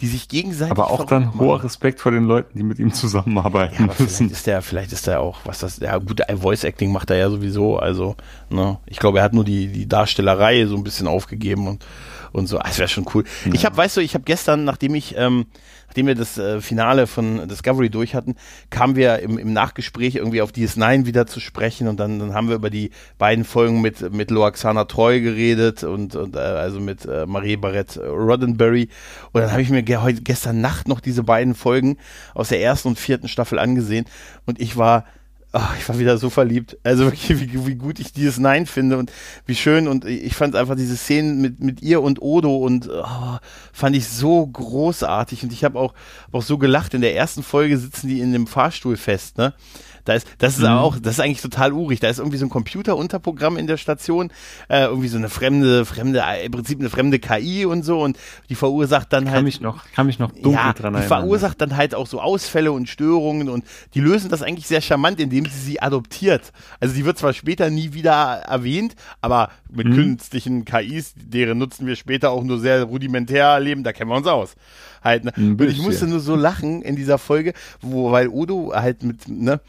die 0.00 0.06
sich 0.08 0.28
gegenseitig. 0.28 0.72
Aber 0.72 0.90
auch 0.90 1.04
dann 1.04 1.26
machen. 1.26 1.40
hoher 1.40 1.62
Respekt 1.62 2.00
vor 2.00 2.12
den 2.12 2.24
Leuten, 2.24 2.58
die 2.58 2.64
mit 2.64 2.78
ihm 2.78 2.92
zusammenarbeiten 2.92 3.74
Ja, 3.78 3.84
aber 3.84 3.92
vielleicht 3.94 4.10
müssen. 4.20 4.30
ist 4.30 4.46
der, 4.46 4.60
vielleicht 4.62 4.92
ist 4.92 5.06
der 5.06 5.20
auch, 5.20 5.38
was 5.44 5.60
das, 5.60 5.78
ja, 5.78 5.96
gut, 5.98 6.20
Voice 6.40 6.64
Acting 6.64 6.90
macht 6.92 7.10
er 7.10 7.16
ja 7.16 7.30
sowieso, 7.30 7.78
also, 7.78 8.16
ne, 8.50 8.78
ich 8.86 8.98
glaube, 8.98 9.18
er 9.18 9.24
hat 9.24 9.32
nur 9.34 9.44
die, 9.44 9.68
die 9.68 9.86
Darstellerei 9.88 10.66
so 10.66 10.76
ein 10.76 10.84
bisschen 10.84 11.06
aufgegeben 11.06 11.68
und, 11.68 11.84
und 12.32 12.46
so, 12.48 12.58
Ah, 12.58 12.64
das 12.66 12.78
wäre 12.78 12.88
schon 12.88 13.06
cool. 13.14 13.24
Ich 13.52 13.64
habe, 13.64 13.76
weißt 13.76 13.96
du, 13.96 14.00
ich 14.00 14.14
habe 14.14 14.24
gestern, 14.24 14.64
nachdem 14.64 14.94
ich, 14.94 15.14
ähm, 15.16 15.46
nachdem 15.94 16.08
wir 16.08 16.16
das 16.16 16.38
äh, 16.38 16.60
Finale 16.60 17.06
von 17.06 17.46
Discovery 17.46 17.88
durch 17.88 18.16
hatten, 18.16 18.34
kamen 18.68 18.96
wir 18.96 19.20
im, 19.20 19.38
im 19.38 19.52
Nachgespräch 19.52 20.16
irgendwie 20.16 20.42
auf 20.42 20.50
DS9 20.50 21.06
wieder 21.06 21.28
zu 21.28 21.38
sprechen 21.38 21.86
und 21.86 22.00
dann, 22.00 22.18
dann 22.18 22.34
haben 22.34 22.48
wir 22.48 22.56
über 22.56 22.68
die 22.68 22.90
beiden 23.16 23.44
Folgen 23.44 23.80
mit, 23.80 24.12
mit 24.12 24.32
Loaxana 24.32 24.86
Treu 24.86 25.20
geredet 25.20 25.84
und, 25.84 26.16
und 26.16 26.34
äh, 26.34 26.40
also 26.40 26.80
mit 26.80 27.06
äh, 27.06 27.26
Marie 27.26 27.56
Barrett 27.56 27.96
Roddenberry. 27.96 28.88
Und 29.30 29.42
dann 29.42 29.52
habe 29.52 29.62
ich 29.62 29.70
mir 29.70 29.84
ge 29.84 29.98
heute, 29.98 30.22
gestern 30.22 30.60
Nacht 30.60 30.88
noch 30.88 30.98
diese 30.98 31.22
beiden 31.22 31.54
Folgen 31.54 31.96
aus 32.34 32.48
der 32.48 32.60
ersten 32.60 32.88
und 32.88 32.98
vierten 32.98 33.28
Staffel 33.28 33.60
angesehen 33.60 34.06
und 34.46 34.60
ich 34.60 34.76
war 34.76 35.04
ach, 35.54 35.76
ich 35.78 35.88
war 35.88 35.98
wieder 35.98 36.18
so 36.18 36.30
verliebt. 36.30 36.76
Also 36.82 37.04
wirklich, 37.04 37.28
wie, 37.40 37.66
wie 37.66 37.74
gut 37.76 38.00
ich 38.00 38.12
dieses 38.12 38.38
Nein 38.38 38.66
finde 38.66 38.98
und 38.98 39.12
wie 39.46 39.54
schön. 39.54 39.86
Und 39.86 40.04
ich 40.04 40.34
fand 40.34 40.56
einfach 40.56 40.74
diese 40.74 40.96
Szenen 40.96 41.40
mit, 41.40 41.60
mit 41.60 41.80
ihr 41.80 42.02
und 42.02 42.20
Odo 42.20 42.56
und 42.56 42.88
oh, 42.90 43.38
fand 43.72 43.96
ich 43.96 44.08
so 44.08 44.46
großartig. 44.46 45.44
Und 45.44 45.52
ich 45.52 45.64
habe 45.64 45.78
auch, 45.78 45.94
auch 46.32 46.42
so 46.42 46.58
gelacht. 46.58 46.92
In 46.94 47.00
der 47.00 47.14
ersten 47.14 47.42
Folge 47.42 47.78
sitzen 47.78 48.08
die 48.08 48.20
in 48.20 48.32
dem 48.32 48.46
Fahrstuhl 48.46 48.96
fest, 48.96 49.38
ne? 49.38 49.54
Da 50.04 50.12
ist, 50.14 50.26
das 50.38 50.54
ist 50.54 50.60
Mhm. 50.62 50.66
auch, 50.68 50.98
das 50.98 51.14
ist 51.14 51.20
eigentlich 51.20 51.40
total 51.42 51.72
urig. 51.72 52.00
Da 52.00 52.08
ist 52.08 52.18
irgendwie 52.18 52.36
so 52.38 52.46
ein 52.46 52.50
Computerunterprogramm 52.50 53.56
in 53.56 53.66
der 53.66 53.76
Station, 53.76 54.30
äh, 54.68 54.84
irgendwie 54.84 55.08
so 55.08 55.16
eine 55.16 55.28
fremde, 55.28 55.84
fremde, 55.84 56.22
im 56.44 56.52
Prinzip 56.52 56.78
eine 56.78 56.90
fremde 56.90 57.18
KI 57.18 57.64
und 57.66 57.82
so 57.84 58.00
und 58.02 58.18
die 58.48 58.54
verursacht 58.54 59.12
dann 59.12 59.24
Kann 59.24 59.34
halt 59.34 59.44
mich 59.44 59.60
noch, 59.60 59.84
kann 59.94 60.06
mich 60.06 60.18
noch 60.18 60.30
dunkel 60.32 60.52
ja, 60.52 60.72
dran 60.72 60.92
die 60.94 61.00
erinnern. 61.00 61.02
verursacht 61.20 61.60
dann 61.60 61.76
halt 61.76 61.94
auch 61.94 62.06
so 62.06 62.20
Ausfälle 62.20 62.72
und 62.72 62.88
Störungen 62.88 63.48
und 63.48 63.64
die 63.94 64.00
lösen 64.00 64.28
das 64.30 64.42
eigentlich 64.42 64.66
sehr 64.66 64.80
charmant, 64.80 65.20
indem 65.20 65.46
sie 65.46 65.58
sie 65.58 65.80
adoptiert. 65.82 66.52
Also 66.80 66.94
die 66.94 67.04
wird 67.04 67.18
zwar 67.18 67.32
später 67.32 67.70
nie 67.70 67.92
wieder 67.94 68.14
erwähnt, 68.46 68.94
aber 69.20 69.50
mit 69.72 69.86
Mhm. 69.88 69.94
künstlichen 69.94 70.64
KIs, 70.64 71.14
deren 71.16 71.58
Nutzen 71.58 71.86
wir 71.86 71.96
später 71.96 72.30
auch 72.30 72.44
nur 72.44 72.58
sehr 72.60 72.84
rudimentär 72.84 73.46
erleben, 73.46 73.82
da 73.84 73.92
kennen 73.92 74.10
wir 74.10 74.16
uns 74.16 74.26
aus. 74.26 74.54
Halt, 75.02 75.24
ne? 75.24 75.32
Und 75.36 75.60
ich 75.62 75.80
musste 75.82 76.06
nur 76.06 76.20
so 76.20 76.34
lachen 76.36 76.80
in 76.82 76.96
dieser 76.96 77.18
Folge, 77.18 77.52
wo, 77.82 78.10
weil 78.12 78.28
Odo 78.28 78.72
halt 78.74 79.02
mit, 79.02 79.28
ne, 79.28 79.60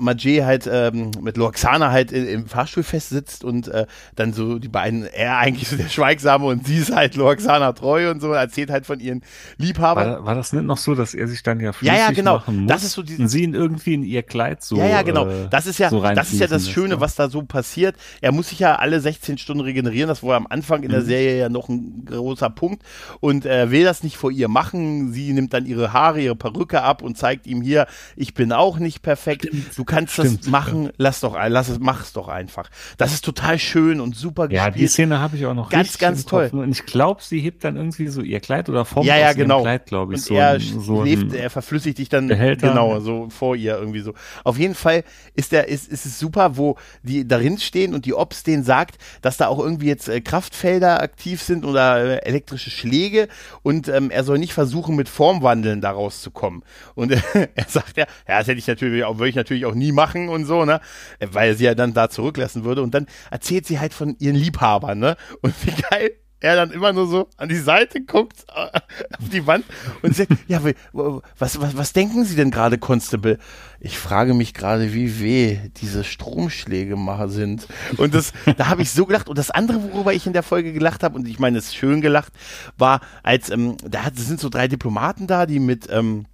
Majé 0.00 0.44
halt 0.44 0.68
ähm, 0.70 1.10
mit 1.20 1.36
Loxana 1.36 1.90
halt 1.90 2.12
in, 2.12 2.26
im 2.26 2.46
Fahrstuhl 2.46 2.82
festsitzt 2.82 3.44
und 3.44 3.68
äh, 3.68 3.86
dann 4.16 4.32
so 4.32 4.58
die 4.58 4.68
beiden, 4.68 5.04
er 5.04 5.38
eigentlich 5.38 5.68
so 5.68 5.76
der 5.76 5.88
Schweigsame 5.88 6.46
und 6.46 6.66
sie 6.66 6.78
ist 6.78 6.94
halt 6.94 7.14
Loxana 7.16 7.72
treu 7.72 8.10
und 8.10 8.20
so, 8.20 8.32
erzählt 8.32 8.70
halt 8.70 8.86
von 8.86 9.00
ihren 9.00 9.22
Liebhabern. 9.58 10.10
War, 10.10 10.24
war 10.24 10.34
das 10.34 10.52
nicht 10.52 10.64
noch 10.64 10.76
so, 10.78 10.94
dass 10.94 11.14
er 11.14 11.28
sich 11.28 11.42
dann 11.42 11.60
ja 11.60 11.66
Ja, 11.66 11.72
flüssig 11.72 11.98
ja, 11.98 12.10
genau. 12.10 12.34
machen 12.38 12.56
muss 12.62 12.68
Das 12.68 12.82
ist 12.84 12.92
so 12.92 13.02
die- 13.02 13.16
und 13.16 13.28
sie 13.28 13.42
ihn 13.44 13.54
irgendwie 13.54 13.94
in 13.94 14.02
ihr 14.02 14.22
Kleid 14.22 14.62
so 14.62 14.76
ja, 14.76 14.86
ja, 14.86 15.02
genau. 15.02 15.26
äh, 15.28 15.48
Das 15.50 15.66
ist 15.66 15.78
ja, 15.78 15.90
so 15.90 16.00
das 16.02 16.32
ist 16.32 16.40
ja 16.40 16.46
das 16.46 16.68
Schöne, 16.68 16.88
lässt, 16.94 17.00
was 17.00 17.14
da 17.14 17.28
so 17.28 17.42
passiert. 17.42 17.96
Er 18.20 18.32
muss 18.32 18.48
sich 18.48 18.58
ja 18.58 18.76
alle 18.76 19.00
16 19.00 19.38
Stunden 19.38 19.62
regenerieren. 19.62 20.08
Das 20.08 20.22
war 20.22 20.36
am 20.36 20.46
Anfang 20.48 20.78
Mhm. 20.80 20.84
in 20.86 20.90
der 20.90 21.02
Serie 21.02 21.38
ja 21.38 21.48
noch 21.48 21.68
ein 21.68 22.04
großer 22.06 22.50
Punkt. 22.50 22.82
Und 23.20 23.44
er 23.44 23.70
will 23.70 23.84
das 23.84 24.02
nicht 24.02 24.16
vor 24.16 24.30
ihr 24.30 24.48
machen. 24.48 25.12
Sie 25.12 25.32
nimmt 25.32 25.52
dann 25.52 25.66
ihre 25.66 25.92
Haare, 25.92 26.20
ihre 26.20 26.36
Perücke 26.36 26.82
ab 26.82 27.02
und 27.02 27.16
zeigt 27.18 27.46
ihm 27.46 27.60
hier, 27.62 27.86
ich 28.16 28.34
bin 28.34 28.52
auch 28.52 28.78
nicht 28.78 29.02
perfekt. 29.02 29.48
Du 29.76 29.84
kannst 29.84 30.18
das 30.18 30.26
Stimmt, 30.26 30.48
machen. 30.48 30.90
Lass 30.96 31.20
doch, 31.20 31.34
ein- 31.34 31.52
lass 31.52 31.68
es, 31.68 31.78
mach 31.78 32.02
es 32.02 32.12
doch 32.12 32.28
einfach. 32.28 32.70
Das 32.98 33.12
ist 33.12 33.24
total 33.24 33.58
schön 33.58 34.00
und 34.00 34.16
super 34.16 34.50
Ja, 34.50 34.66
die 34.66 34.72
gespielt. 34.72 34.90
Szene 34.90 35.18
habe 35.20 35.36
ich 35.36 35.46
auch 35.46 35.54
noch 35.54 35.68
Ganz, 35.70 35.84
richtig 35.88 36.00
ganz 36.00 36.24
toll. 36.26 36.48
Und 36.52 36.70
ich 36.70 36.84
glaube, 36.86 37.22
sie 37.22 37.40
hebt 37.40 37.64
dann 37.64 37.76
irgendwie 37.76 38.08
so 38.08 38.22
ihr 38.22 38.40
Kleid 38.40 38.68
oder 38.68 38.84
formt 38.84 39.06
ja, 39.06 39.16
ja, 39.18 39.32
genau. 39.32 39.62
Kleid, 39.62 39.86
glaube 39.86 40.14
ich. 40.14 40.20
und 40.20 40.24
so 40.26 40.34
er 40.34 40.50
ein, 40.52 40.60
so 40.60 41.02
lebt, 41.02 41.34
er 41.34 41.50
verflüssigt 41.50 41.98
dich 41.98 42.08
dann 42.08 42.28
Behälter. 42.28 42.68
genau 42.68 43.00
so 43.00 43.28
vor 43.30 43.56
ihr 43.56 43.76
irgendwie 43.78 44.00
so. 44.00 44.14
Auf 44.44 44.58
jeden 44.58 44.74
Fall 44.74 45.04
ist 45.34 45.52
der 45.52 45.68
ist, 45.68 45.88
ist 45.90 46.06
es 46.06 46.18
super, 46.18 46.56
wo 46.56 46.76
die 47.02 47.26
darin 47.26 47.58
stehen 47.58 47.94
und 47.94 48.06
die 48.06 48.14
Ops 48.14 48.42
denen 48.42 48.64
sagt, 48.64 48.98
dass 49.22 49.36
da 49.36 49.46
auch 49.48 49.58
irgendwie 49.58 49.86
jetzt 49.86 50.08
äh, 50.08 50.20
Kraftfelder 50.20 51.02
aktiv 51.02 51.42
sind 51.42 51.64
oder 51.64 52.22
äh, 52.22 52.28
elektrische 52.28 52.70
Schläge 52.70 53.28
und 53.62 53.88
ähm, 53.88 54.10
er 54.10 54.24
soll 54.24 54.38
nicht 54.38 54.52
versuchen 54.52 54.96
mit 54.96 55.08
Formwandeln 55.08 55.80
da 55.80 55.90
rauszukommen. 55.90 56.62
Und 56.94 57.12
äh, 57.12 57.20
er 57.54 57.66
sagt 57.68 57.96
ja, 57.96 58.04
ja, 58.28 58.38
das 58.38 58.46
hätte 58.48 58.58
ich 58.58 58.66
natürlich 58.66 59.04
auch 59.04 59.18
würde 59.18 59.28
ich 59.28 59.34
natürlich 59.34 59.49
auch 59.66 59.74
nie 59.74 59.92
machen 59.92 60.28
und 60.28 60.44
so, 60.44 60.64
ne? 60.64 60.80
Weil 61.20 61.56
sie 61.56 61.64
ja 61.64 61.74
dann 61.74 61.94
da 61.94 62.08
zurücklassen 62.08 62.64
würde 62.64 62.82
und 62.82 62.94
dann 62.94 63.06
erzählt 63.30 63.66
sie 63.66 63.80
halt 63.80 63.94
von 63.94 64.16
ihren 64.18 64.36
Liebhabern, 64.36 64.98
ne? 64.98 65.16
Und 65.42 65.54
wie 65.64 65.82
geil 65.90 66.10
er 66.40 66.56
dann 66.56 66.70
immer 66.70 66.92
nur 66.92 67.06
so 67.06 67.28
an 67.36 67.48
die 67.48 67.56
Seite 67.56 68.00
guckt, 68.00 68.46
auf 68.54 69.28
die 69.30 69.46
Wand 69.46 69.64
und 70.02 70.16
sagt, 70.16 70.32
ja, 70.48 70.60
was, 70.92 71.60
was, 71.60 71.76
was 71.76 71.92
denken 71.92 72.24
Sie 72.24 72.34
denn 72.34 72.50
gerade, 72.50 72.78
Constable? 72.78 73.38
Ich 73.78 73.98
frage 73.98 74.34
mich 74.34 74.54
gerade, 74.54 74.94
wie 74.94 75.20
weh 75.20 75.58
diese 75.76 76.02
Stromschläge 76.02 76.96
mal 76.96 77.28
sind. 77.28 77.68
Und 77.98 78.14
das, 78.14 78.32
da 78.56 78.68
habe 78.68 78.82
ich 78.82 78.90
so 78.90 79.06
gelacht. 79.06 79.28
Und 79.28 79.38
das 79.38 79.50
andere, 79.50 79.92
worüber 79.92 80.14
ich 80.14 80.26
in 80.26 80.32
der 80.32 80.42
Folge 80.42 80.72
gelacht 80.72 81.02
habe, 81.02 81.16
und 81.16 81.28
ich 81.28 81.38
meine, 81.38 81.58
es 81.58 81.66
ist 81.66 81.76
schön 81.76 82.00
gelacht, 82.00 82.32
war, 82.78 83.00
als, 83.22 83.50
ähm, 83.50 83.76
da 83.82 84.04
sind 84.14 84.40
so 84.40 84.48
drei 84.48 84.66
Diplomaten 84.66 85.26
da, 85.26 85.46
die 85.46 85.60
mit, 85.60 85.88
ähm, 85.90 86.26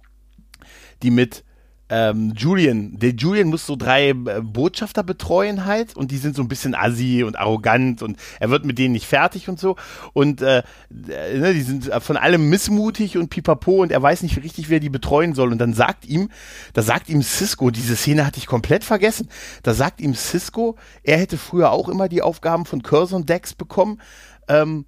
die 1.03 1.11
mit 1.11 1.43
ähm, 1.89 2.33
Julian, 2.35 2.99
der 2.99 3.11
Julian 3.11 3.47
muss 3.47 3.65
so 3.65 3.77
drei 3.77 4.09
äh, 4.09 4.13
Botschafter 4.41 5.03
betreuen 5.03 5.63
halt 5.63 5.95
und 5.95 6.11
die 6.11 6.17
sind 6.17 6.35
so 6.35 6.41
ein 6.41 6.49
bisschen 6.49 6.75
assi 6.75 7.23
und 7.23 7.37
arrogant 7.37 8.01
und 8.01 8.17
er 8.41 8.49
wird 8.49 8.65
mit 8.65 8.77
denen 8.77 8.91
nicht 8.91 9.07
fertig 9.07 9.47
und 9.47 9.57
so. 9.57 9.77
Und 10.11 10.41
äh, 10.41 10.63
äh, 10.89 11.37
ne, 11.37 11.53
die 11.53 11.61
sind 11.61 11.89
von 11.99 12.17
allem 12.17 12.49
missmutig 12.49 13.17
und 13.17 13.29
pipapo 13.29 13.81
und 13.81 13.91
er 13.91 14.01
weiß 14.01 14.21
nicht 14.23 14.43
richtig, 14.43 14.69
wer 14.69 14.81
die 14.81 14.89
betreuen 14.89 15.33
soll. 15.33 15.51
Und 15.51 15.59
dann 15.59 15.73
sagt 15.73 16.05
ihm, 16.05 16.29
da 16.73 16.81
sagt 16.81 17.07
ihm 17.07 17.21
Cisco, 17.21 17.71
diese 17.71 17.95
Szene 17.95 18.25
hatte 18.25 18.39
ich 18.39 18.47
komplett 18.47 18.83
vergessen, 18.83 19.29
da 19.63 19.73
sagt 19.73 20.01
ihm 20.01 20.13
Cisco, 20.13 20.75
er 21.03 21.17
hätte 21.17 21.37
früher 21.37 21.71
auch 21.71 21.87
immer 21.87 22.09
die 22.09 22.21
Aufgaben 22.21 22.65
von 22.65 22.83
Curzon 22.83 23.25
Dex 23.25 23.53
bekommen, 23.53 24.01
ähm, 24.49 24.85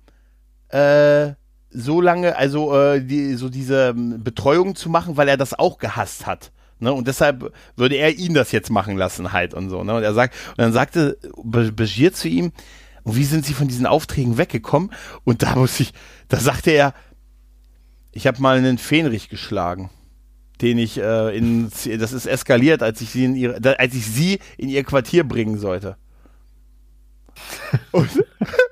äh, 0.68 1.34
so 1.72 2.02
lange, 2.02 2.36
also 2.36 2.76
äh, 2.76 3.02
die, 3.02 3.36
so 3.36 3.47
diese 3.47 3.89
ähm, 3.89 4.22
Betreuung 4.24 4.76
zu 4.76 4.89
machen, 4.89 5.16
weil 5.18 5.30
er 5.30 5.38
das 5.38 5.58
auch 5.58 5.78
gehasst 5.78 6.26
hat. 6.26 6.52
Ne? 6.80 6.93
Und 6.93 7.07
deshalb 7.07 7.53
würde 7.75 7.95
er 7.95 8.15
ihn 8.17 8.34
das 8.34 8.51
jetzt 8.51 8.69
machen 8.69 8.97
lassen 8.97 9.32
halt 9.34 9.53
und 9.53 9.69
so. 9.69 9.84
Ne? 9.84 9.93
Und 9.95 10.03
er 10.03 10.13
sagt, 10.13 10.36
und 10.49 10.59
dann 10.59 10.73
sagte 10.73 11.17
Be- 11.43 11.71
Begier 11.71 12.13
zu 12.13 12.27
ihm, 12.27 12.51
wie 13.05 13.23
sind 13.23 13.45
sie 13.45 13.53
von 13.53 13.67
diesen 13.67 13.86
Aufträgen 13.86 14.38
weggekommen? 14.38 14.91
Und 15.23 15.43
da 15.43 15.55
muss 15.55 15.80
ich, 15.80 15.93
da 16.27 16.38
sagte 16.38 16.71
er, 16.71 16.93
ich 18.11 18.27
habe 18.27 18.41
mal 18.41 18.57
einen 18.57 18.77
Fähnrich 18.77 19.30
geschlagen, 19.30 19.89
den 20.61 20.77
ich 20.77 20.97
äh, 20.97 21.38
in, 21.38 21.69
das 21.99 22.11
ist 22.11 22.25
eskaliert, 22.25 22.84
als 22.84 23.01
ich 23.01 23.09
sie 23.09 23.25
in 23.25 23.36
ihre, 23.36 23.80
als 23.80 23.93
ich 23.93 24.05
sie 24.05 24.39
in 24.57 24.69
ihr 24.69 24.84
Quartier 24.84 25.23
bringen 25.23 25.57
sollte. 25.57 25.97
Und, 27.91 28.09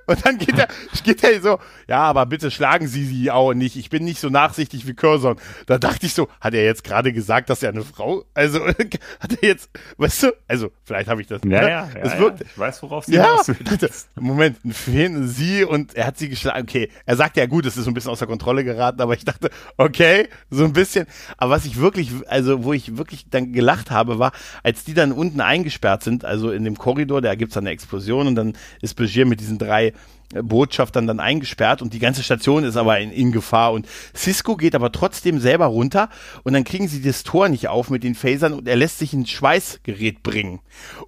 Und 0.07 0.25
dann 0.25 0.37
geht 0.37 0.57
er, 0.57 0.67
geht 1.03 1.23
er 1.23 1.41
so, 1.41 1.59
ja, 1.87 1.99
aber 1.99 2.25
bitte 2.25 2.49
schlagen 2.49 2.87
Sie 2.87 3.05
sie 3.05 3.29
auch 3.29 3.53
nicht. 3.53 3.75
Ich 3.75 3.89
bin 3.89 4.05
nicht 4.05 4.19
so 4.19 4.29
nachsichtig 4.29 4.87
wie 4.87 4.93
Curzon. 4.93 5.35
Da 5.65 5.77
dachte 5.77 6.05
ich 6.05 6.13
so, 6.13 6.29
hat 6.39 6.53
er 6.53 6.63
jetzt 6.63 6.85
gerade 6.85 7.11
gesagt, 7.11 7.49
dass 7.49 7.61
er 7.61 7.69
eine 7.69 7.83
Frau, 7.83 8.23
also 8.33 8.65
hat 8.67 9.41
er 9.41 9.47
jetzt, 9.47 9.69
weißt 9.97 10.23
du, 10.23 10.27
also 10.47 10.71
vielleicht 10.83 11.09
habe 11.09 11.21
ich 11.21 11.27
das. 11.27 11.41
Ja, 11.43 11.49
ne? 11.49 11.55
ja, 11.55 11.89
ja, 11.93 12.05
ja. 12.05 12.19
wirkt, 12.19 12.41
Ich 12.41 12.57
weiß, 12.57 12.81
worauf 12.83 13.05
sie 13.05 13.15
ja, 13.15 13.37
dachte, 13.63 13.89
Moment, 14.15 14.63
ein 14.63 14.71
Fan, 14.71 15.27
sie 15.27 15.65
und 15.65 15.93
er 15.95 16.07
hat 16.07 16.17
sie 16.17 16.29
geschlagen. 16.29 16.61
Okay, 16.63 16.89
er 17.05 17.17
sagt 17.17 17.35
ja 17.35 17.45
gut, 17.45 17.65
es 17.65 17.75
ist 17.75 17.83
so 17.83 17.91
ein 17.91 17.93
bisschen 17.93 18.11
außer 18.11 18.27
Kontrolle 18.27 18.63
geraten, 18.63 19.01
aber 19.01 19.13
ich 19.13 19.25
dachte, 19.25 19.49
okay, 19.75 20.29
so 20.49 20.63
ein 20.63 20.73
bisschen. 20.73 21.05
Aber 21.35 21.51
was 21.51 21.65
ich 21.65 21.77
wirklich, 21.77 22.11
also 22.27 22.63
wo 22.63 22.71
ich 22.71 22.97
wirklich 22.97 23.29
dann 23.29 23.51
gelacht 23.51 23.91
habe, 23.91 24.19
war, 24.19 24.31
als 24.63 24.85
die 24.85 24.93
dann 24.93 25.11
unten 25.11 25.41
eingesperrt 25.41 26.03
sind, 26.03 26.23
also 26.23 26.51
in 26.51 26.63
dem 26.63 26.77
Korridor, 26.77 27.21
da 27.21 27.35
gibt's 27.35 27.55
dann 27.55 27.65
eine 27.65 27.71
Explosion 27.71 28.27
und 28.27 28.35
dann 28.35 28.53
ist 28.81 28.95
Begier 28.95 29.25
mit 29.25 29.41
diesen 29.41 29.57
drei 29.57 29.93
Botschaftern 30.33 31.07
dann 31.07 31.19
eingesperrt 31.19 31.81
und 31.81 31.93
die 31.93 31.99
ganze 31.99 32.21
Station 32.21 32.63
ist 32.63 32.75
aber 32.75 32.99
in, 32.99 33.11
in 33.11 33.31
Gefahr 33.31 33.71
und 33.71 33.87
Cisco 34.13 34.57
geht 34.57 34.75
aber 34.75 34.91
trotzdem 34.91 35.39
selber 35.39 35.67
runter 35.67 36.09
und 36.43 36.53
dann 36.53 36.65
kriegen 36.65 36.87
sie 36.87 37.01
das 37.01 37.23
Tor 37.23 37.47
nicht 37.47 37.69
auf 37.69 37.89
mit 37.89 38.03
den 38.03 38.15
Phasern 38.15 38.53
und 38.53 38.67
er 38.67 38.75
lässt 38.75 38.99
sich 38.99 39.13
ein 39.13 39.25
Schweißgerät 39.25 40.23
bringen 40.23 40.59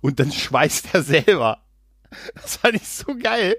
und 0.01 0.19
dann 0.19 0.31
schweißt 0.31 0.89
er 0.93 1.03
selber. 1.03 1.59
Das 2.41 2.55
fand 2.57 2.73
ich 2.75 2.87
so 2.87 3.15
geil, 3.21 3.55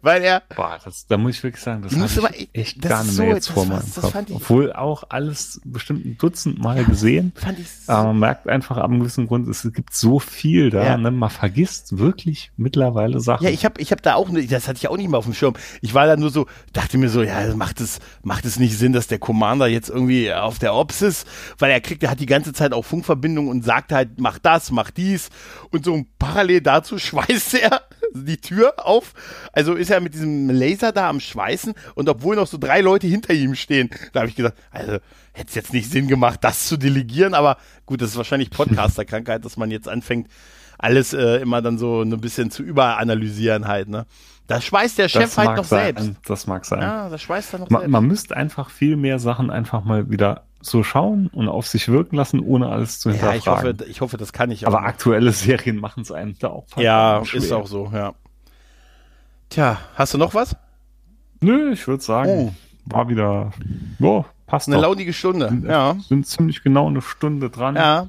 weil 0.00 0.22
er 0.22 0.42
Boah, 0.56 0.78
das, 0.82 1.06
da 1.06 1.18
muss 1.18 1.32
ich 1.36 1.42
wirklich 1.42 1.62
sagen, 1.62 1.82
das 1.82 1.92
habe 1.94 2.34
ich 2.34 2.48
echt 2.54 2.82
das 2.84 2.88
gar 2.90 3.04
nicht 3.04 3.12
so- 3.14 3.22
mehr 3.22 3.34
jetzt 3.34 3.48
vor 3.50 3.66
meinem 3.66 3.80
Kopf. 3.94 4.14
ich- 4.28 4.34
Obwohl 4.36 4.72
auch 4.72 5.04
alles 5.10 5.60
bestimmt 5.64 6.06
ein 6.06 6.16
Dutzend 6.18 6.58
Mal 6.60 6.84
gesehen. 6.84 7.32
fand 7.36 7.58
ich 7.58 7.66
Aber 7.88 8.08
man 8.08 8.18
merkt 8.20 8.48
einfach 8.48 8.78
am 8.78 9.00
gewissen 9.00 9.26
Grund, 9.26 9.46
es 9.48 9.68
gibt 9.74 9.94
so 9.94 10.18
viel 10.18 10.70
da, 10.70 10.82
Ja. 10.84 10.96
ne? 10.96 11.10
man 11.10 11.28
vergisst 11.30 11.98
wirklich 11.98 12.52
mittlerweile 12.56 13.20
Sachen. 13.20 13.44
Ja, 13.44 13.50
ich 13.50 13.64
habe 13.64 13.80
ich 13.80 13.92
hab 13.92 14.02
da 14.02 14.14
auch, 14.14 14.30
ne- 14.30 14.46
das 14.46 14.66
hatte 14.66 14.78
ich 14.78 14.88
auch 14.88 14.96
nicht 14.96 15.08
mal 15.10 15.18
auf 15.18 15.24
dem 15.26 15.34
Schirm. 15.34 15.54
Ich 15.82 15.92
war 15.94 16.06
da 16.06 16.16
nur 16.16 16.30
so, 16.30 16.46
dachte 16.72 16.96
mir 16.96 17.10
so, 17.10 17.22
ja, 17.22 17.54
macht 17.54 17.80
es, 17.80 17.98
macht 18.22 18.44
es 18.46 18.58
nicht 18.58 18.78
Sinn, 18.78 18.92
dass 18.94 19.08
der 19.08 19.18
Commander 19.18 19.66
jetzt 19.66 19.90
irgendwie 19.90 20.32
auf 20.32 20.58
der 20.58 20.74
Ops 20.74 21.02
ist, 21.02 21.26
weil 21.58 21.70
er 21.70 21.80
kriegt, 21.80 22.02
er 22.02 22.10
hat 22.10 22.20
die 22.20 22.26
ganze 22.26 22.52
Zeit 22.54 22.72
auch 22.72 22.84
Funkverbindung 22.84 23.48
und 23.48 23.62
sagt 23.64 23.92
halt, 23.92 24.18
mach 24.20 24.38
das, 24.38 24.70
mach 24.70 24.90
dies 24.90 25.28
und 25.70 25.84
so 25.84 26.04
parallel 26.18 26.62
dazu 26.62 26.98
schweißt 26.98 27.54
er 27.54 27.82
die 28.14 28.36
Tür 28.38 28.74
auf. 28.86 29.14
Also 29.52 29.74
ist 29.74 29.90
er 29.90 30.00
mit 30.00 30.14
diesem 30.14 30.50
Laser 30.50 30.92
da 30.92 31.08
am 31.08 31.20
Schweißen 31.20 31.74
und 31.94 32.08
obwohl 32.08 32.36
noch 32.36 32.46
so 32.46 32.58
drei 32.58 32.80
Leute 32.80 33.06
hinter 33.06 33.32
ihm 33.34 33.54
stehen, 33.54 33.90
da 34.12 34.20
habe 34.20 34.28
ich 34.30 34.36
gesagt, 34.36 34.58
also 34.70 34.92
hätte 35.32 35.48
es 35.48 35.54
jetzt 35.54 35.72
nicht 35.72 35.90
Sinn 35.90 36.08
gemacht, 36.08 36.40
das 36.42 36.66
zu 36.66 36.76
delegieren, 36.76 37.34
aber 37.34 37.56
gut, 37.86 38.02
das 38.02 38.10
ist 38.10 38.16
wahrscheinlich 38.16 38.50
Podcaster-Krankheit, 38.50 39.44
dass 39.44 39.56
man 39.56 39.70
jetzt 39.70 39.88
anfängt, 39.88 40.28
alles 40.78 41.12
äh, 41.12 41.36
immer 41.36 41.60
dann 41.62 41.78
so 41.78 42.02
ein 42.02 42.20
bisschen 42.20 42.50
zu 42.50 42.62
überanalysieren 42.62 43.68
halt, 43.68 43.88
ne? 43.88 44.06
Da 44.46 44.60
schweißt 44.60 44.98
der 44.98 45.08
Chef 45.08 45.22
das 45.22 45.38
halt 45.38 45.56
noch 45.56 45.64
sein. 45.64 45.94
selbst. 45.96 46.12
Das 46.24 46.46
mag 46.48 46.64
sein. 46.64 46.80
Ja, 46.80 47.08
das 47.08 47.22
schweißt 47.22 47.52
er 47.52 47.58
noch 47.60 47.70
Man, 47.70 47.82
selbst. 47.82 47.92
man 47.92 48.04
müsste 48.06 48.36
einfach 48.36 48.70
viel 48.70 48.96
mehr 48.96 49.20
Sachen 49.20 49.48
einfach 49.50 49.84
mal 49.84 50.10
wieder 50.10 50.46
so 50.62 50.82
schauen 50.82 51.28
und 51.32 51.48
auf 51.48 51.66
sich 51.66 51.88
wirken 51.88 52.16
lassen, 52.16 52.40
ohne 52.40 52.68
alles 52.68 53.00
zu 53.00 53.10
ja, 53.10 53.14
ich 53.34 53.46
hoffe, 53.46 53.66
hinterfragen. 53.68 53.90
ich 53.90 54.00
hoffe, 54.00 54.16
das 54.16 54.32
kann 54.32 54.50
ich 54.50 54.66
auch. 54.66 54.72
Aber 54.74 54.82
aktuelle 54.82 55.32
Serien 55.32 55.76
machen 55.76 56.02
es 56.02 56.12
einem 56.12 56.36
da 56.38 56.48
auch 56.48 56.66
ja, 56.76 57.22
schwer. 57.24 57.40
ist 57.42 57.52
auch 57.52 57.66
so, 57.66 57.90
ja. 57.94 58.12
Tja, 59.48 59.78
hast 59.96 60.14
du 60.14 60.18
noch 60.18 60.34
was? 60.34 60.56
Nö, 61.40 61.72
ich 61.72 61.86
würde 61.88 62.02
sagen, 62.02 62.30
Oh. 62.30 62.52
war 62.94 63.08
wieder, 63.08 63.52
ja, 63.98 64.24
passt 64.46 64.68
Eine 64.68 64.76
doch. 64.76 64.82
launige 64.82 65.12
Stunde. 65.12 65.62
Ja. 65.66 65.96
Sind 66.08 66.26
ziemlich 66.26 66.62
genau 66.62 66.88
eine 66.88 67.00
Stunde 67.02 67.50
dran. 67.50 67.76
Ja. 67.76 68.08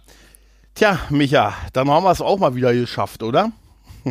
Tja, 0.76 1.00
Micha, 1.10 1.54
dann 1.74 1.90
haben 1.90 2.04
wir 2.04 2.12
es 2.12 2.22
auch 2.22 2.40
mal 2.40 2.56
wieder 2.56 2.74
geschafft, 2.74 3.24
oder? 3.24 3.52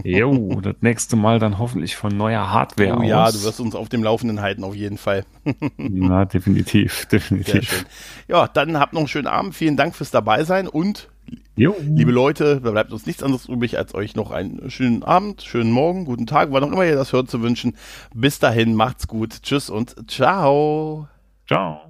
Jo, 0.04 0.60
das 0.60 0.76
nächste 0.80 1.16
Mal 1.16 1.38
dann 1.38 1.58
hoffentlich 1.58 1.96
von 1.96 2.16
neuer 2.16 2.50
Hardware 2.50 2.94
Oh 2.96 3.00
aus. 3.00 3.06
ja, 3.08 3.30
du 3.30 3.42
wirst 3.42 3.60
uns 3.60 3.74
auf 3.74 3.88
dem 3.88 4.02
Laufenden 4.02 4.40
halten, 4.40 4.64
auf 4.64 4.74
jeden 4.74 4.98
Fall. 4.98 5.24
Na, 5.76 6.24
definitiv, 6.24 7.06
definitiv. 7.06 7.84
Ja, 8.28 8.48
dann 8.48 8.78
habt 8.78 8.92
noch 8.92 9.00
einen 9.00 9.08
schönen 9.08 9.26
Abend. 9.26 9.54
Vielen 9.54 9.76
Dank 9.76 9.94
fürs 9.94 10.10
dabei 10.10 10.44
sein 10.44 10.68
und 10.68 11.08
Jo, 11.56 11.76
liebe 11.80 12.10
Leute, 12.10 12.60
da 12.60 12.70
bleibt 12.70 12.92
uns 12.92 13.06
nichts 13.06 13.22
anderes 13.22 13.46
übrig, 13.46 13.76
als 13.78 13.94
euch 13.94 14.16
noch 14.16 14.30
einen 14.30 14.70
schönen 14.70 15.02
Abend, 15.02 15.42
schönen 15.42 15.70
Morgen, 15.70 16.04
guten 16.04 16.26
Tag, 16.26 16.48
wann 16.52 16.64
auch 16.64 16.72
immer 16.72 16.84
ihr 16.86 16.96
das 16.96 17.12
hört, 17.12 17.30
zu 17.30 17.42
wünschen. 17.42 17.76
Bis 18.14 18.38
dahin, 18.38 18.74
macht's 18.74 19.06
gut. 19.06 19.42
Tschüss 19.42 19.70
und 19.70 20.10
ciao. 20.10 21.06
ciao. 21.46 21.89